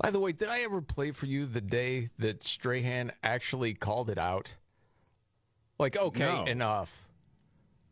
By 0.00 0.10
the 0.10 0.18
way, 0.18 0.32
did 0.32 0.48
I 0.48 0.60
ever 0.60 0.80
play 0.80 1.10
for 1.12 1.26
you 1.26 1.44
the 1.44 1.60
day 1.60 2.08
that 2.18 2.42
Strahan 2.42 3.12
actually 3.22 3.74
called 3.74 4.08
it 4.08 4.16
out? 4.18 4.54
Like, 5.78 5.96
okay, 5.96 6.24
No. 6.24 6.44
enough. 6.44 7.02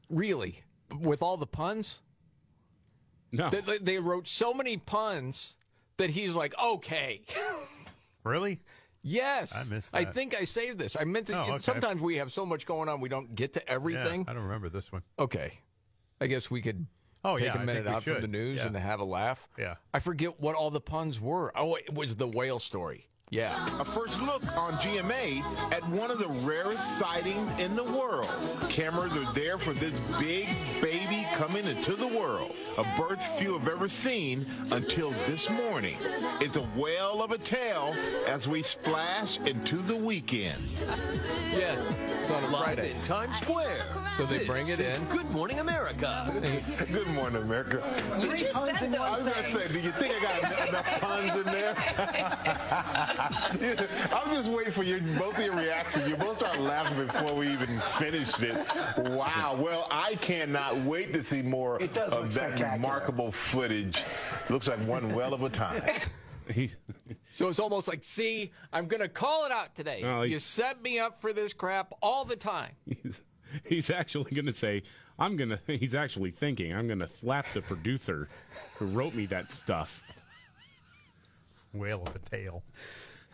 Really? 0.08 0.62
With 0.98 1.22
all 1.22 1.36
the 1.36 1.46
puns? 1.46 2.00
No, 3.30 3.50
They, 3.50 3.76
they- 3.78 3.98
wrote 3.98 4.26
so 4.26 4.54
many 4.54 4.78
puns 4.78 5.56
that 5.98 6.10
he's 6.10 6.34
like, 6.34 6.54
okay. 6.58 7.22
Really? 8.24 8.60
yes. 9.02 9.54
I 9.54 9.64
missed 9.64 9.90
I 9.94 10.04
think 10.04 10.34
I 10.34 10.44
saved 10.44 10.78
this. 10.78 10.96
I 10.98 11.04
meant 11.04 11.28
to. 11.28 11.38
Oh, 11.38 11.42
okay. 11.52 11.58
Sometimes 11.58 12.00
we 12.00 12.16
have 12.16 12.30
so 12.32 12.44
much 12.44 12.66
going 12.66 12.88
on, 12.88 13.00
we 13.00 13.08
don't 13.08 13.34
get 13.34 13.54
to 13.54 13.66
everything. 13.68 14.24
Yeah, 14.24 14.30
I 14.30 14.34
don't 14.34 14.42
remember 14.42 14.68
this 14.68 14.90
one. 14.92 15.02
Okay. 15.18 15.60
I 16.20 16.26
guess 16.26 16.50
we 16.50 16.60
could 16.60 16.86
Oh, 17.28 17.36
take 17.36 17.46
yeah, 17.46 17.50
I 17.52 17.54
a 17.54 17.56
think 17.58 17.66
minute 17.66 17.84
we 17.86 17.90
out 17.90 18.02
from 18.02 18.20
the 18.20 18.28
news 18.28 18.58
Yeah. 18.58 18.66
and 18.66 18.76
have 18.76 19.00
a 19.00 19.04
laugh. 19.04 19.46
Yeah. 19.58 19.74
I 19.92 19.98
forget 19.98 20.40
what 20.40 20.54
all 20.54 20.70
the 20.70 20.80
puns 20.80 21.20
were. 21.20 21.52
Oh, 21.56 21.74
it 21.74 21.92
was 21.92 22.16
the 22.16 22.26
whale 22.28 22.58
story. 22.58 23.04
Yeah. 23.30 23.66
A 23.78 23.84
first 23.84 24.18
look 24.22 24.42
on 24.56 24.72
GMA 24.78 25.42
at 25.70 25.86
one 25.90 26.10
of 26.10 26.18
the 26.18 26.28
rarest 26.48 26.96
sightings 26.98 27.50
in 27.60 27.76
the 27.76 27.84
world. 27.84 28.26
Cameras 28.70 29.14
are 29.18 29.30
there 29.34 29.58
for 29.58 29.74
this 29.74 30.00
big 30.18 30.48
baby 30.80 31.26
coming 31.34 31.66
into 31.66 31.92
the 31.94 32.06
world. 32.06 32.54
A 32.78 32.84
birth 32.96 33.22
few 33.38 33.52
have 33.58 33.68
ever 33.68 33.86
seen 33.86 34.46
until 34.72 35.10
this 35.26 35.50
morning. 35.50 35.96
It's 36.40 36.56
a 36.56 36.62
whale 36.74 37.22
of 37.22 37.32
a 37.32 37.36
tale 37.38 37.94
as 38.26 38.48
we 38.48 38.62
splash 38.62 39.38
into 39.40 39.76
the 39.76 39.96
weekend. 39.96 40.66
Yes. 41.52 41.86
It's 42.22 42.30
on 42.30 42.44
a 42.44 42.48
Live 42.48 42.64
Friday. 42.76 42.92
in 42.94 43.02
Times 43.02 43.36
Square. 43.40 43.84
So 44.18 44.26
they 44.26 44.44
bring 44.44 44.66
it 44.66 44.80
in. 44.80 45.04
Good 45.04 45.32
Morning 45.32 45.60
America. 45.60 46.34
Good 46.90 47.06
morning, 47.06 47.40
America. 47.40 47.80
You 48.18 48.36
just 48.36 48.52
said 48.80 48.92
I 48.96 49.10
was 49.10 49.22
going 49.22 49.32
to 49.32 49.44
say, 49.44 49.68
do 49.68 49.78
you 49.78 49.92
think 49.92 50.12
I 50.12 50.20
got 50.20 50.38
enough- 50.40 50.68
enough 50.68 51.00
puns 51.00 51.36
in 51.36 51.44
there? 51.44 51.74
I'm 54.12 54.34
just 54.34 54.50
waiting 54.50 54.72
for 54.72 54.82
your 54.82 54.98
both 55.20 55.38
of 55.38 55.44
your 55.44 55.54
reactions. 55.54 56.08
You 56.08 56.16
both 56.16 56.38
start 56.38 56.58
laughing 56.58 57.06
before 57.06 57.32
we 57.32 57.46
even 57.52 57.78
finished 57.96 58.42
it. 58.42 58.56
Wow. 59.12 59.56
Well, 59.56 59.86
I 59.88 60.16
cannot 60.16 60.74
wait 60.78 61.12
to 61.12 61.22
see 61.22 61.40
more 61.40 61.80
It 61.80 61.94
does 61.94 62.12
of 62.12 62.34
that 62.34 62.58
remarkable 62.58 63.30
footage. 63.30 64.02
Looks 64.50 64.66
like 64.66 64.80
one 64.80 65.14
well 65.14 65.32
of 65.32 65.44
a 65.44 65.48
time. 65.48 65.80
So 67.30 67.50
it's 67.50 67.58
almost 67.58 67.88
like, 67.88 68.02
see, 68.02 68.52
I'm 68.72 68.86
going 68.86 69.02
to 69.02 69.08
call 69.08 69.44
it 69.44 69.52
out 69.52 69.74
today. 69.74 70.02
Oh, 70.02 70.22
you 70.22 70.38
set 70.38 70.80
me 70.80 70.98
up 70.98 71.20
for 71.20 71.34
this 71.34 71.52
crap 71.52 71.92
all 72.00 72.24
the 72.24 72.36
time. 72.36 72.70
He's, 73.52 73.60
he's 73.64 73.90
actually 73.90 74.32
going 74.32 74.46
to 74.46 74.54
say, 74.54 74.82
I'm 75.18 75.36
going 75.36 75.50
to, 75.66 75.76
he's 75.76 75.94
actually 75.94 76.30
thinking, 76.30 76.74
I'm 76.74 76.86
going 76.86 77.00
to 77.00 77.08
slap 77.08 77.46
the 77.52 77.62
producer 77.62 78.28
who 78.76 78.86
wrote 78.86 79.14
me 79.14 79.26
that 79.26 79.46
stuff. 79.46 80.24
Whale 81.72 82.02
of 82.02 82.16
a 82.16 82.18
tail. 82.18 82.62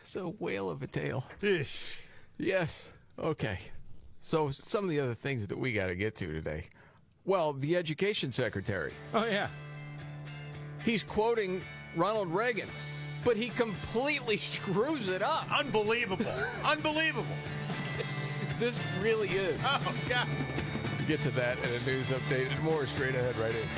So 0.02 0.34
whale 0.38 0.70
of 0.70 0.82
a 0.82 0.86
tale. 0.86 1.24
Ish. 1.40 2.00
Yes. 2.36 2.90
Okay. 3.18 3.58
So 4.20 4.50
some 4.50 4.84
of 4.84 4.90
the 4.90 5.00
other 5.00 5.14
things 5.14 5.46
that 5.46 5.58
we 5.58 5.72
got 5.72 5.86
to 5.86 5.94
get 5.94 6.16
to 6.16 6.26
today. 6.26 6.68
Well, 7.24 7.52
the 7.52 7.76
education 7.76 8.32
secretary. 8.32 8.92
Oh, 9.14 9.24
yeah. 9.24 9.48
He's 10.84 11.02
quoting 11.02 11.62
Ronald 11.96 12.34
Reagan, 12.34 12.68
but 13.24 13.36
he 13.36 13.48
completely 13.50 14.36
screws 14.38 15.08
it 15.08 15.22
up. 15.22 15.46
Unbelievable. 15.50 16.26
Unbelievable. 16.64 17.36
This 18.58 18.80
really 19.00 19.28
is. 19.28 19.60
Oh, 19.64 19.94
God. 20.08 20.28
Get 21.06 21.20
to 21.22 21.30
that 21.32 21.58
in 21.58 21.70
a 21.70 21.80
news 21.84 22.06
update 22.06 22.50
and 22.50 22.60
more 22.62 22.86
straight 22.86 23.14
ahead 23.14 23.36
right 23.36 23.54
in. 23.54 23.68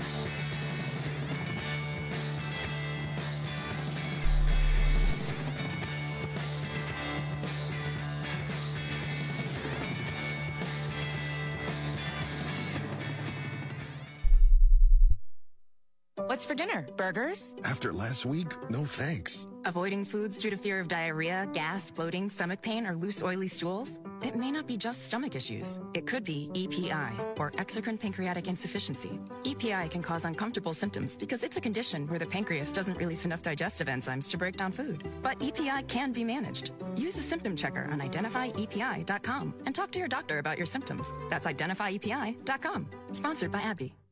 What's 16.26 16.44
for 16.44 16.54
dinner? 16.54 16.86
Burgers? 16.96 17.54
After 17.64 17.92
last 17.92 18.26
week, 18.26 18.52
no 18.68 18.84
thanks. 18.84 19.46
Avoiding 19.64 20.04
foods 20.04 20.36
due 20.36 20.50
to 20.50 20.56
fear 20.56 20.78
of 20.78 20.86
diarrhea, 20.86 21.48
gas, 21.54 21.90
bloating, 21.90 22.28
stomach 22.28 22.60
pain, 22.60 22.86
or 22.86 22.94
loose, 22.94 23.22
oily 23.22 23.48
stools? 23.48 24.00
It 24.22 24.34
may 24.36 24.50
not 24.50 24.66
be 24.66 24.76
just 24.76 25.06
stomach 25.06 25.34
issues. 25.34 25.78
It 25.94 26.06
could 26.06 26.24
be 26.24 26.50
EPI, 26.54 27.38
or 27.38 27.50
exocrine 27.52 28.00
pancreatic 28.00 28.48
insufficiency. 28.48 29.18
EPI 29.44 29.88
can 29.88 30.02
cause 30.02 30.24
uncomfortable 30.24 30.74
symptoms 30.74 31.16
because 31.16 31.42
it's 31.42 31.56
a 31.56 31.60
condition 31.60 32.06
where 32.08 32.18
the 32.18 32.26
pancreas 32.26 32.72
doesn't 32.72 32.96
release 32.98 33.24
enough 33.24 33.42
digestive 33.42 33.88
enzymes 33.88 34.30
to 34.30 34.38
break 34.38 34.56
down 34.56 34.72
food. 34.72 35.08
But 35.22 35.42
EPI 35.42 35.82
can 35.88 36.12
be 36.12 36.24
managed. 36.24 36.72
Use 36.96 37.14
the 37.14 37.22
symptom 37.22 37.56
checker 37.56 37.88
on 37.90 38.00
identifyepi.com 38.00 39.54
and 39.66 39.74
talk 39.74 39.90
to 39.92 39.98
your 39.98 40.08
doctor 40.08 40.38
about 40.38 40.56
your 40.56 40.66
symptoms. 40.66 41.10
That's 41.28 41.46
identifyepi.com. 41.46 42.86
Sponsored 43.12 43.52
by 43.52 43.60
AbbVie. 43.60 44.05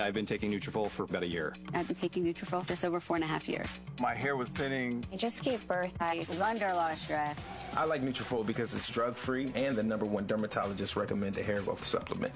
I've 0.00 0.14
been 0.14 0.26
taking 0.26 0.50
Nutrafol 0.50 0.88
for 0.88 1.04
about 1.04 1.22
a 1.22 1.28
year. 1.28 1.54
I've 1.74 1.86
been 1.86 1.96
taking 1.96 2.24
Nutrafol 2.24 2.66
just 2.66 2.84
over 2.84 3.00
four 3.00 3.16
and 3.16 3.24
a 3.24 3.28
half 3.28 3.48
years. 3.48 3.80
My 4.00 4.14
hair 4.14 4.36
was 4.36 4.48
thinning. 4.48 5.04
I 5.12 5.16
just 5.16 5.42
gave 5.44 5.66
birth. 5.68 5.94
I 6.00 6.24
was 6.28 6.40
under 6.40 6.66
a 6.66 6.74
lot 6.74 6.92
of 6.92 6.98
stress. 6.98 7.40
I 7.76 7.84
like 7.84 8.02
Nutrafol 8.02 8.46
because 8.46 8.74
it's 8.74 8.88
drug-free 8.88 9.52
and 9.54 9.76
the 9.76 9.82
number 9.82 10.06
one 10.06 10.26
dermatologist 10.26 10.96
recommended 10.96 11.44
hair 11.44 11.60
growth 11.60 11.86
supplement. 11.86 12.32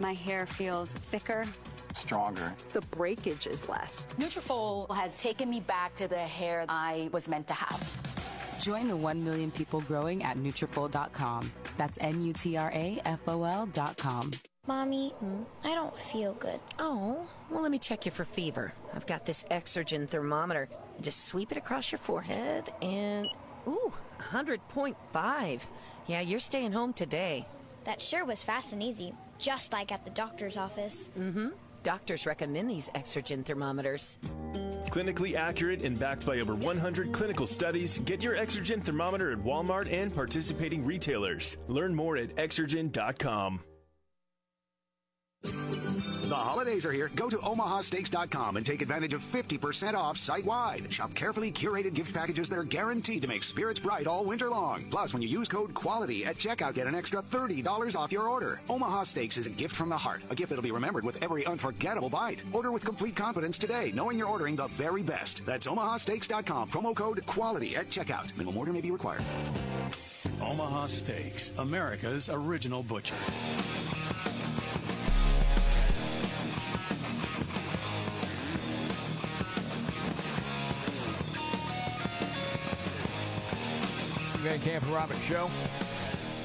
My 0.00 0.14
hair 0.14 0.46
feels 0.46 0.90
thicker. 0.92 1.44
Stronger. 1.94 2.54
The 2.72 2.80
breakage 2.80 3.46
is 3.46 3.68
less. 3.68 4.08
Nutrafol 4.18 4.92
has 4.96 5.16
taken 5.16 5.48
me 5.48 5.60
back 5.60 5.94
to 5.96 6.08
the 6.08 6.18
hair 6.18 6.64
I 6.68 7.08
was 7.12 7.28
meant 7.28 7.46
to 7.48 7.54
have. 7.54 8.60
Join 8.60 8.88
the 8.88 8.96
1 8.96 9.22
million 9.22 9.50
people 9.50 9.80
growing 9.82 10.24
at 10.24 10.36
Nutrafol.com. 10.38 11.52
That's 11.76 11.98
N-U-T-R-A-F-O-L 12.00 13.66
dot 13.66 13.96
com. 13.96 14.30
Mommy, 14.66 15.12
I 15.62 15.74
don't 15.74 15.96
feel 15.98 16.32
good. 16.34 16.58
Oh, 16.78 17.26
well, 17.50 17.62
let 17.62 17.70
me 17.70 17.78
check 17.78 18.06
you 18.06 18.12
for 18.12 18.24
fever. 18.24 18.72
I've 18.94 19.06
got 19.06 19.26
this 19.26 19.44
Exergen 19.50 20.08
thermometer. 20.08 20.68
Just 21.02 21.26
sweep 21.26 21.52
it 21.52 21.58
across 21.58 21.92
your 21.92 21.98
forehead 21.98 22.72
and. 22.80 23.28
Ooh, 23.66 23.92
100.5. 24.20 25.60
Yeah, 26.06 26.20
you're 26.20 26.40
staying 26.40 26.72
home 26.72 26.92
today. 26.92 27.46
That 27.84 28.00
sure 28.00 28.24
was 28.24 28.42
fast 28.42 28.72
and 28.72 28.82
easy, 28.82 29.12
just 29.38 29.72
like 29.72 29.92
at 29.92 30.04
the 30.04 30.10
doctor's 30.10 30.56
office. 30.56 31.10
Mm 31.18 31.32
hmm. 31.32 31.48
Doctors 31.82 32.24
recommend 32.24 32.70
these 32.70 32.88
Exergen 32.94 33.44
thermometers. 33.44 34.18
Clinically 34.86 35.34
accurate 35.34 35.82
and 35.82 35.98
backed 35.98 36.24
by 36.24 36.40
over 36.40 36.54
100 36.54 37.12
clinical 37.12 37.46
studies, 37.46 37.98
get 37.98 38.22
your 38.22 38.36
Exergen 38.36 38.82
thermometer 38.82 39.32
at 39.32 39.38
Walmart 39.38 39.92
and 39.92 40.10
participating 40.12 40.82
retailers. 40.82 41.58
Learn 41.68 41.94
more 41.94 42.16
at 42.16 42.34
Exergen.com. 42.36 43.60
The 45.44 46.34
holidays 46.34 46.86
are 46.86 46.92
here. 46.92 47.10
Go 47.16 47.28
to 47.28 47.36
omahasteaks.com 47.36 48.56
and 48.56 48.64
take 48.64 48.80
advantage 48.80 49.12
of 49.12 49.20
50% 49.20 49.94
off 49.94 50.16
site 50.16 50.44
wide. 50.44 50.90
Shop 50.90 51.14
carefully 51.14 51.52
curated 51.52 51.92
gift 51.92 52.14
packages 52.14 52.48
that 52.48 52.58
are 52.58 52.64
guaranteed 52.64 53.22
to 53.22 53.28
make 53.28 53.44
spirits 53.44 53.78
bright 53.78 54.06
all 54.06 54.24
winter 54.24 54.48
long. 54.48 54.82
Plus, 54.90 55.12
when 55.12 55.22
you 55.22 55.28
use 55.28 55.48
code 55.48 55.74
QUALITY 55.74 56.24
at 56.24 56.36
checkout, 56.36 56.74
get 56.74 56.86
an 56.86 56.94
extra 56.94 57.22
$30 57.22 57.94
off 57.94 58.10
your 58.10 58.28
order. 58.28 58.60
Omaha 58.70 59.02
Steaks 59.04 59.36
is 59.36 59.46
a 59.46 59.50
gift 59.50 59.76
from 59.76 59.90
the 59.90 59.98
heart, 59.98 60.22
a 60.30 60.34
gift 60.34 60.48
that'll 60.48 60.64
be 60.64 60.72
remembered 60.72 61.04
with 61.04 61.22
every 61.22 61.44
unforgettable 61.44 62.08
bite. 62.08 62.42
Order 62.52 62.72
with 62.72 62.84
complete 62.84 63.14
confidence 63.14 63.58
today, 63.58 63.92
knowing 63.94 64.18
you're 64.18 64.26
ordering 64.26 64.56
the 64.56 64.68
very 64.68 65.02
best. 65.02 65.44
That's 65.44 65.66
omahasteaks.com. 65.66 66.68
Promo 66.70 66.96
code 66.96 67.24
QUALITY 67.26 67.76
at 67.76 67.90
checkout. 67.90 68.34
Minimum 68.38 68.56
order 68.56 68.72
may 68.72 68.80
be 68.80 68.90
required. 68.90 69.22
Omaha 70.40 70.86
Steaks, 70.86 71.52
America's 71.58 72.30
original 72.30 72.82
butcher. 72.82 73.14
Van 84.44 84.60
Camp 84.60 84.84
and 84.84 84.92
Robbins 84.92 85.22
Show. 85.24 85.48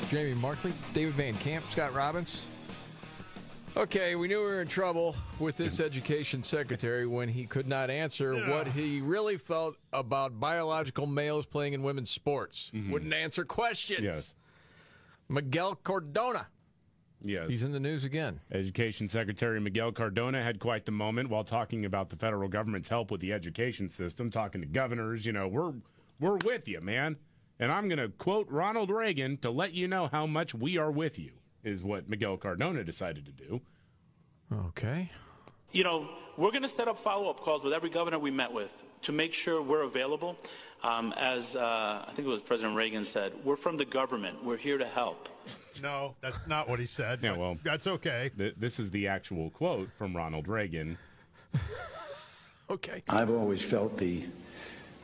Jamie 0.07 0.33
Markley, 0.33 0.71
David 0.93 1.15
Van 1.15 1.33
Camp, 1.35 1.69
Scott 1.69 1.93
Robbins. 1.93 2.45
Okay, 3.75 4.15
we 4.15 4.29
knew 4.29 4.39
we 4.39 4.45
were 4.45 4.61
in 4.61 4.69
trouble 4.69 5.17
with 5.37 5.57
this 5.57 5.81
education 5.81 6.41
secretary 6.41 7.05
when 7.05 7.27
he 7.27 7.45
could 7.45 7.67
not 7.67 7.89
answer 7.89 8.35
what 8.49 8.67
he 8.67 9.01
really 9.01 9.35
felt 9.35 9.75
about 9.91 10.39
biological 10.39 11.07
males 11.07 11.45
playing 11.45 11.73
in 11.73 11.83
women's 11.83 12.09
sports. 12.09 12.71
Mm-hmm. 12.73 12.89
Wouldn't 12.89 13.13
answer 13.13 13.43
questions. 13.43 14.01
Yes. 14.01 14.33
Miguel 15.27 15.75
Cardona. 15.75 16.47
Yes. 17.21 17.49
He's 17.49 17.63
in 17.63 17.73
the 17.73 17.81
news 17.81 18.05
again. 18.05 18.39
Education 18.49 19.09
Secretary 19.09 19.59
Miguel 19.59 19.91
Cardona 19.91 20.41
had 20.41 20.61
quite 20.61 20.85
the 20.85 20.93
moment 20.93 21.29
while 21.29 21.43
talking 21.43 21.83
about 21.83 22.09
the 22.09 22.15
federal 22.15 22.47
government's 22.47 22.87
help 22.87 23.11
with 23.11 23.19
the 23.19 23.33
education 23.33 23.89
system, 23.89 24.31
talking 24.31 24.61
to 24.61 24.67
governors. 24.67 25.25
You 25.25 25.33
know, 25.33 25.49
we're 25.49 25.73
we're 26.21 26.37
with 26.45 26.65
you, 26.69 26.79
man. 26.79 27.17
And 27.59 27.71
I'm 27.71 27.89
going 27.89 27.99
to 27.99 28.09
quote 28.09 28.47
Ronald 28.49 28.89
Reagan 28.89 29.37
to 29.37 29.51
let 29.51 29.73
you 29.73 29.87
know 29.87 30.07
how 30.07 30.25
much 30.25 30.55
we 30.55 30.77
are 30.77 30.91
with 30.91 31.19
you, 31.19 31.31
is 31.63 31.83
what 31.83 32.09
Miguel 32.09 32.37
Cardona 32.37 32.83
decided 32.83 33.25
to 33.25 33.31
do. 33.31 33.61
Okay. 34.67 35.09
You 35.71 35.83
know, 35.83 36.09
we're 36.37 36.51
going 36.51 36.63
to 36.63 36.69
set 36.69 36.87
up 36.87 36.99
follow 36.99 37.29
up 37.29 37.41
calls 37.41 37.63
with 37.63 37.73
every 37.73 37.89
governor 37.89 38.17
we 38.17 38.31
met 38.31 38.51
with 38.53 38.73
to 39.03 39.11
make 39.11 39.33
sure 39.33 39.61
we're 39.61 39.83
available. 39.83 40.37
Um, 40.81 41.13
as 41.17 41.55
uh, 41.55 42.05
I 42.07 42.11
think 42.13 42.25
it 42.27 42.31
was 42.31 42.39
President 42.39 42.77
Reagan 42.77 43.03
said, 43.03 43.33
we're 43.43 43.57
from 43.57 43.75
the 43.75 43.85
government. 43.85 44.43
We're 44.43 44.57
here 44.57 44.77
to 44.77 44.85
help. 44.87 45.27
No, 45.81 46.15
that's 46.21 46.39
not 46.47 46.69
what 46.69 46.79
he 46.79 46.85
said. 46.85 47.19
Yeah, 47.21 47.35
well, 47.35 47.57
that's 47.63 47.85
okay. 47.87 48.31
Th- 48.37 48.55
this 48.57 48.79
is 48.79 48.89
the 48.91 49.07
actual 49.07 49.49
quote 49.49 49.89
from 49.97 50.15
Ronald 50.15 50.47
Reagan. 50.47 50.97
Okay. 52.71 53.01
I've 53.09 53.31
always 53.31 53.63
felt 53.63 53.97
the 53.97 54.23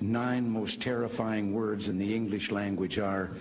nine 0.02 0.50
most 0.50 0.82
terrifying 0.82 1.54
words 1.54 1.90
in 1.90 1.98
the 1.98 2.16
English 2.16 2.52
language 2.52 3.00
are 3.00 3.32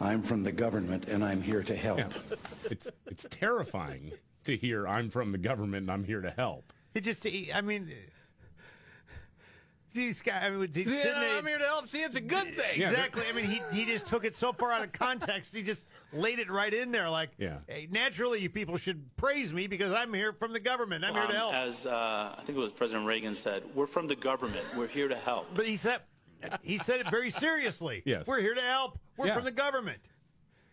I'm 0.00 0.22
from 0.22 0.42
the 0.42 0.52
government 0.52 1.08
and 1.08 1.24
I'm 1.24 1.42
here 1.42 1.62
to 1.62 1.76
help. 1.76 2.14
It's 2.70 2.88
it's 3.06 3.26
terrifying 3.30 4.10
to 4.44 4.56
hear 4.56 4.88
I'm 4.88 5.08
from 5.08 5.30
the 5.30 5.38
government 5.38 5.82
and 5.82 5.90
I'm 5.90 6.04
here 6.04 6.20
to 6.20 6.30
help. 6.30 6.72
He 6.94 7.00
just, 7.00 7.22
he, 7.22 7.52
I 7.52 7.60
mean, 7.60 7.92
he's 9.96 10.22
got. 10.22 10.42
I 10.42 10.50
mean, 10.50 10.70
yeah, 10.74 10.84
no, 11.04 11.38
I'm 11.38 11.46
here 11.46 11.58
to 11.58 11.64
help. 11.64 11.88
See, 11.88 12.02
it's 12.02 12.16
a 12.16 12.20
good 12.20 12.54
thing. 12.54 12.82
Exactly. 12.82 13.22
I 13.28 13.32
mean, 13.32 13.46
he, 13.46 13.60
he 13.72 13.84
just 13.84 14.06
took 14.06 14.24
it 14.24 14.36
so 14.36 14.52
far 14.52 14.70
out 14.72 14.82
of 14.82 14.92
context. 14.92 15.54
He 15.54 15.62
just 15.62 15.86
laid 16.12 16.38
it 16.38 16.50
right 16.50 16.72
in 16.72 16.92
there. 16.92 17.08
Like, 17.08 17.30
Yeah. 17.38 17.58
hey, 17.66 17.88
naturally, 17.90 18.40
you 18.40 18.50
people 18.50 18.76
should 18.76 19.04
praise 19.16 19.52
me 19.52 19.66
because 19.66 19.92
I'm 19.92 20.12
here 20.14 20.32
from 20.32 20.52
the 20.52 20.60
government. 20.60 21.04
I'm 21.04 21.14
here 21.14 21.26
to 21.26 21.32
help. 21.32 21.54
As 21.54 21.86
uh, 21.86 22.34
I 22.38 22.42
think 22.44 22.56
it 22.58 22.60
was 22.60 22.70
President 22.72 23.06
Reagan 23.06 23.34
said, 23.34 23.62
we're 23.74 23.86
from 23.86 24.06
the 24.06 24.16
government. 24.16 24.64
We're 24.76 24.86
here 24.86 25.08
to 25.08 25.16
help. 25.16 25.48
But 25.54 25.66
he 25.66 25.76
said 25.76 26.00
he 26.62 26.78
said 26.78 27.00
it 27.00 27.10
very 27.10 27.30
seriously. 27.30 28.02
Yes. 28.04 28.26
We're 28.26 28.40
here 28.40 28.54
to 28.54 28.60
help. 28.60 28.98
We're 29.16 29.28
Yeah. 29.28 29.34
from 29.34 29.44
the 29.44 29.50
government. 29.50 29.98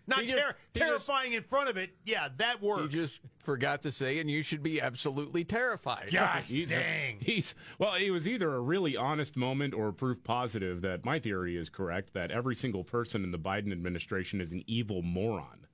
Not 0.05 0.19
just- 0.23 0.31
ter- 0.31 0.37
he 0.37 0.41
just- 0.41 0.57
terrifying 0.73 1.33
in 1.33 1.43
front 1.43 1.69
of 1.69 1.77
it. 1.77 1.95
Yeah, 2.05 2.27
that 2.37 2.61
works. 2.61 2.81
He 2.93 2.99
just 2.99 3.21
forgot 3.43 3.81
to 3.83 3.91
say, 3.91 4.19
and 4.19 4.29
you 4.29 4.41
should 4.43 4.61
be 4.63 4.81
absolutely 4.81 5.43
terrified. 5.45 6.09
Gosh 6.11 6.45
He's 6.47 6.71
a- 6.71 6.75
dang. 6.75 7.19
he's 7.21 7.55
well. 7.79 7.93
It 7.95 8.11
was 8.11 8.27
either 8.27 8.53
a 8.53 8.59
really 8.59 8.97
honest 8.97 9.37
moment 9.37 9.73
or 9.73 9.91
proof 9.91 10.23
positive 10.23 10.81
that 10.81 11.05
my 11.05 11.19
theory 11.19 11.55
is 11.57 11.69
correct 11.69 12.13
that 12.13 12.31
every 12.31 12.55
single 12.55 12.83
person 12.83 13.23
in 13.23 13.31
the 13.31 13.39
Biden 13.39 13.71
administration 13.71 14.41
is 14.41 14.51
an 14.51 14.63
evil 14.67 15.01
moron. 15.01 15.67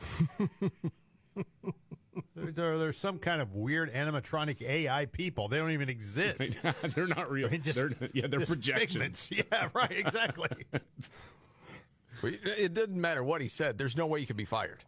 There, 2.34 2.50
there- 2.50 2.78
there's 2.78 2.98
some 2.98 3.18
kind 3.18 3.40
of 3.40 3.54
weird 3.54 3.92
animatronic 3.92 4.60
AI 4.62 5.06
people. 5.06 5.48
They 5.48 5.58
don't 5.58 5.70
even 5.70 5.88
exist. 5.88 6.40
they're 6.94 7.06
not 7.06 7.30
real. 7.30 7.46
I 7.46 7.50
mean, 7.50 7.62
just- 7.62 7.76
they're, 7.76 7.92
yeah, 8.12 8.26
they're 8.26 8.44
projections. 8.44 9.26
figments. 9.26 9.30
Yeah, 9.52 9.68
right. 9.72 9.92
Exactly. 9.92 10.48
Well, 12.22 12.32
It 12.44 12.74
doesn't 12.74 13.00
matter 13.00 13.22
what 13.22 13.40
he 13.40 13.48
said. 13.48 13.78
There's 13.78 13.96
no 13.96 14.06
way 14.06 14.20
you 14.20 14.26
could 14.26 14.36
be 14.36 14.44
fired 14.44 14.78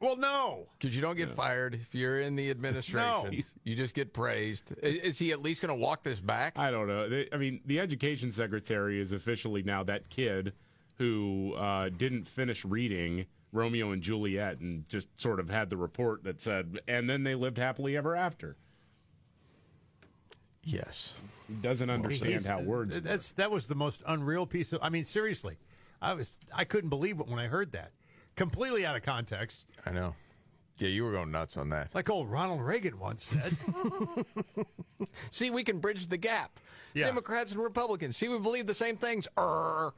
well, 0.00 0.16
no. 0.16 0.66
because 0.78 0.96
you 0.96 1.02
don't 1.02 1.16
get 1.16 1.30
fired 1.30 1.74
if 1.74 1.94
you're 1.94 2.20
in 2.20 2.34
the 2.34 2.50
administration. 2.50 2.96
No. 3.06 3.30
You 3.64 3.76
just 3.76 3.94
get 3.94 4.14
praised. 4.14 4.72
Is 4.82 5.18
he 5.18 5.30
at 5.32 5.42
least 5.42 5.60
going 5.60 5.68
to 5.68 5.80
walk 5.80 6.02
this 6.02 6.20
back? 6.20 6.58
I 6.58 6.70
don't 6.70 6.88
know. 6.88 7.24
I 7.32 7.36
mean, 7.36 7.60
the 7.66 7.78
education 7.80 8.32
secretary 8.32 8.98
is 8.98 9.12
officially 9.12 9.62
now 9.62 9.84
that 9.84 10.08
kid 10.08 10.54
who 10.96 11.54
uh, 11.54 11.90
didn't 11.90 12.26
finish 12.26 12.64
reading 12.64 13.26
Romeo 13.52 13.90
and 13.90 14.02
Juliet 14.02 14.60
and 14.60 14.88
just 14.88 15.08
sort 15.20 15.38
of 15.38 15.50
had 15.50 15.68
the 15.68 15.76
report 15.76 16.24
that 16.24 16.40
said, 16.40 16.80
and 16.88 17.08
then 17.08 17.22
they 17.22 17.34
lived 17.34 17.58
happily 17.58 17.94
ever 17.96 18.16
after. 18.16 18.56
Yes. 20.64 21.14
He 21.46 21.54
doesn't 21.54 21.90
understand 21.90 22.32
He's- 22.32 22.44
how 22.46 22.60
words 22.60 22.94
work. 22.94 23.04
That's 23.04 23.32
that 23.32 23.50
was 23.50 23.66
the 23.66 23.74
most 23.74 24.02
unreal 24.06 24.46
piece 24.46 24.72
of. 24.72 24.80
I 24.82 24.88
mean, 24.88 25.04
seriously, 25.04 25.58
I 26.00 26.14
was 26.14 26.36
I 26.54 26.64
couldn't 26.64 26.90
believe 26.90 27.20
it 27.20 27.26
when 27.26 27.38
I 27.38 27.46
heard 27.46 27.72
that. 27.72 27.92
Completely 28.36 28.86
out 28.86 28.96
of 28.96 29.02
context. 29.02 29.64
I 29.84 29.90
know. 29.90 30.14
Yeah, 30.78 30.88
you 30.88 31.04
were 31.04 31.12
going 31.12 31.30
nuts 31.30 31.56
on 31.58 31.68
that. 31.70 31.94
Like 31.94 32.08
old 32.08 32.30
Ronald 32.30 32.62
Reagan 32.62 32.98
once 32.98 33.24
said. 33.24 33.56
See, 35.30 35.50
we 35.50 35.62
can 35.62 35.78
bridge 35.78 36.06
the 36.08 36.16
gap. 36.16 36.58
Yeah. 36.94 37.06
Democrats 37.06 37.52
and 37.52 37.62
Republicans. 37.62 38.16
See, 38.16 38.28
we 38.28 38.38
believe 38.38 38.66
the 38.66 38.74
same 38.74 38.96
things. 38.96 39.28
Err. 39.38 39.92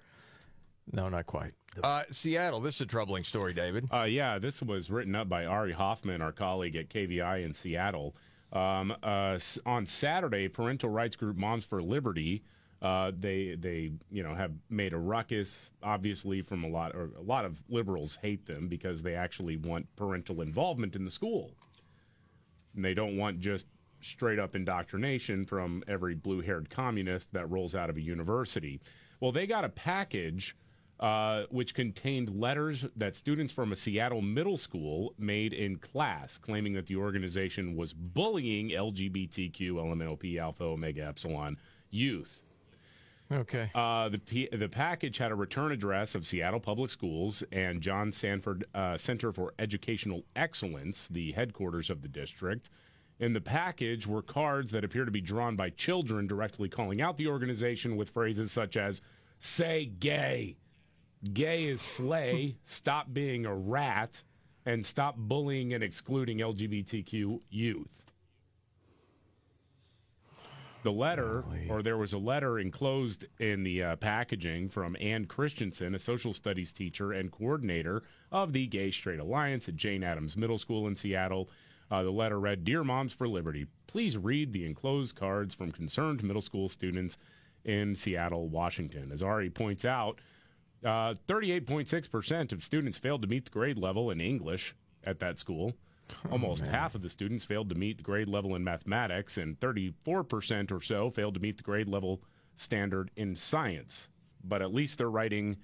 No, 0.91 1.09
not 1.09 1.27
quite. 1.27 1.53
Uh, 1.83 2.03
Seattle. 2.11 2.61
This 2.61 2.77
is 2.77 2.81
a 2.83 2.87
troubling 2.87 3.23
story, 3.23 3.55
David. 3.55 3.89
Uh, 3.93 4.03
yeah, 4.03 4.39
this 4.39 4.61
was 4.61 4.91
written 4.91 5.15
up 5.15 5.29
by 5.29 5.47
Ari 5.47 5.73
Hoffman, 5.73 6.21
our 6.21 6.33
colleague 6.33 6.77
at 6.77 6.89
KVI 6.89 7.45
in 7.45 7.55
Seattle. 7.55 8.17
Um, 8.53 8.95
uh, 9.03 9.39
on 9.65 9.87
Saturday, 9.87 10.49
parental 10.49 10.91
rights 10.91 11.17
group 11.17 11.37
Moms 11.37 11.65
for 11.65 11.81
Liberty, 11.81 12.43
uh, 12.83 13.13
they 13.17 13.57
they 13.59 13.93
you 14.11 14.23
know 14.25 14.35
have 14.35 14.53
made 14.69 14.93
a 14.93 14.99
ruckus. 14.99 15.71
Obviously, 15.83 16.43
from 16.43 16.65
a 16.65 16.69
lot 16.69 16.95
or 16.95 17.11
a 17.17 17.23
lot 17.23 17.45
of 17.45 17.63
liberals 17.69 18.19
hate 18.21 18.47
them 18.47 18.69
because 18.69 19.03
they 19.03 19.15
actually 19.15 19.57
want 19.57 19.87
parental 19.97 20.41
involvement 20.43 20.97
in 20.97 21.05
the 21.05 21.11
school. 21.11 21.53
And 22.75 22.85
they 22.85 22.95
don't 22.95 23.17
want 23.17 23.39
just 23.39 23.67
straight 24.01 24.41
up 24.41 24.57
indoctrination 24.57 25.47
from 25.47 25.85
every 25.87 26.17
blue 26.17 26.41
haired 26.41 26.71
communist 26.71 27.33
that 27.33 27.49
rolls 27.49 27.75
out 27.75 27.89
of 27.89 27.97
a 27.97 28.01
university. 28.01 28.81
Well, 29.21 29.31
they 29.31 29.47
got 29.47 29.65
a 29.65 29.69
package 29.69 30.57
uh, 30.99 31.45
which 31.51 31.75
contained 31.75 32.41
letters 32.41 32.85
that 32.97 33.15
students 33.15 33.53
from 33.53 33.71
a 33.71 33.77
Seattle 33.77 34.23
middle 34.23 34.57
school 34.57 35.15
made 35.19 35.53
in 35.53 35.77
class, 35.77 36.39
claiming 36.39 36.73
that 36.73 36.87
the 36.87 36.97
organization 36.97 37.77
was 37.77 37.93
bullying 37.93 38.71
LGBTQ, 38.71 39.73
LMNOP, 39.73 40.39
Alpha, 40.39 40.65
Omega, 40.65 41.05
Epsilon 41.05 41.57
youth. 41.91 42.43
Okay. 43.33 43.71
Uh, 43.75 44.09
the 44.09 44.19
P- 44.19 44.49
the 44.53 44.69
package 44.69 45.19
had 45.19 45.33
a 45.33 45.35
return 45.35 45.73
address 45.73 46.15
of 46.15 46.27
Seattle 46.27 46.61
Public 46.61 46.91
Schools 46.91 47.43
and 47.51 47.81
John 47.81 48.13
Stanford 48.13 48.65
uh, 48.75 48.99
Center 48.99 49.33
for 49.33 49.55
Educational 49.59 50.25
Excellence, 50.37 51.09
the 51.09 51.33
headquarters 51.33 51.89
of 51.89 52.03
the 52.03 52.09
district. 52.09 52.71
In 53.19 53.33
the 53.33 53.41
package 53.41 54.07
were 54.07 54.23
cards 54.23 54.73
that 54.73 54.85
appear 54.85 55.05
to 55.05 55.11
be 55.11 55.21
drawn 55.21 55.57
by 55.57 55.71
children 55.71 56.27
directly 56.27 56.69
calling 56.69 57.01
out 57.01 57.17
the 57.17 57.29
organization 57.29 57.97
with 57.97 58.11
phrases 58.11 58.53
such 58.53 58.77
as 58.77 59.01
"Say 59.39 59.87
gay," 59.87 60.57
"Gay 61.33 61.65
is 61.65 61.81
slay," 61.81 62.57
"Stop 62.65 63.15
being 63.15 63.47
a 63.47 63.55
rat," 63.55 64.25
and 64.67 64.85
"Stop 64.85 65.17
bullying 65.17 65.73
and 65.73 65.83
excluding 65.83 66.39
LGBTQ 66.39 67.41
youth." 67.49 68.02
The 70.83 70.93
letter, 70.93 71.45
or 71.69 71.83
there 71.83 71.97
was 71.97 72.13
a 72.13 72.19
letter 72.19 72.59
enclosed 72.59 73.25
in 73.39 73.63
the 73.63 73.83
uh, 73.83 73.97
packaging 73.97 74.69
from 74.69 74.97
Ann 75.01 75.27
Christensen, 75.27 75.95
a 75.95 75.99
social 75.99 76.35
studies 76.35 76.73
teacher 76.73 77.13
and 77.13 77.31
coordinator 77.31 78.03
of 78.31 78.53
the 78.53 78.67
Gay 78.67 78.91
Straight 78.91 79.21
Alliance 79.21 79.69
at 79.69 79.77
Jane 79.77 80.03
Addams 80.03 80.37
Middle 80.37 80.59
School 80.59 80.87
in 80.87 80.97
Seattle. 80.97 81.49
Uh, 81.91 82.03
the 82.03 82.11
letter 82.11 82.41
read 82.41 82.65
Dear 82.65 82.85
Moms 82.85 83.13
for 83.13 83.29
Liberty, 83.29 83.67
please 83.87 84.17
read 84.17 84.53
the 84.53 84.65
enclosed 84.65 85.15
cards 85.15 85.55
from 85.55 85.73
concerned 85.73 86.23
middle 86.23 86.41
school 86.41 86.69
students 86.69 87.19
in 87.65 87.95
Seattle, 87.95 88.49
Washington. 88.49 89.13
As 89.13 89.23
Ari 89.23 89.51
points 89.51 89.85
out, 89.85 90.19
uh, 90.85 91.15
38.6% 91.29 92.53
of 92.53 92.63
students 92.63 92.99
failed 92.99 93.23
to 93.23 93.29
meet 93.29 93.45
the 93.45 93.51
grade 93.51 93.79
level 93.79 94.11
in 94.11 94.21
English 94.21 94.75
at 95.05 95.21
that 95.21 95.39
school. 95.39 95.75
Almost 96.31 96.67
half 96.67 96.95
of 96.95 97.03
the 97.03 97.09
students 97.09 97.45
failed 97.45 97.69
to 97.69 97.75
meet 97.75 97.99
the 97.99 98.03
grade 98.03 98.29
level 98.29 98.55
in 98.55 98.65
mathematics, 98.65 99.37
and 99.39 99.59
34% 99.61 100.73
or 100.73 100.81
so 100.81 101.11
failed 101.11 101.35
to 101.35 101.41
meet 101.41 101.57
the 101.57 101.63
grade 101.63 101.89
level 101.89 102.23
standard 102.57 103.11
in 103.17 103.37
science. 103.37 104.09
But 104.45 104.63
at 104.63 104.73
least 104.73 104.99
they're 104.99 105.11
writing 105.11 105.57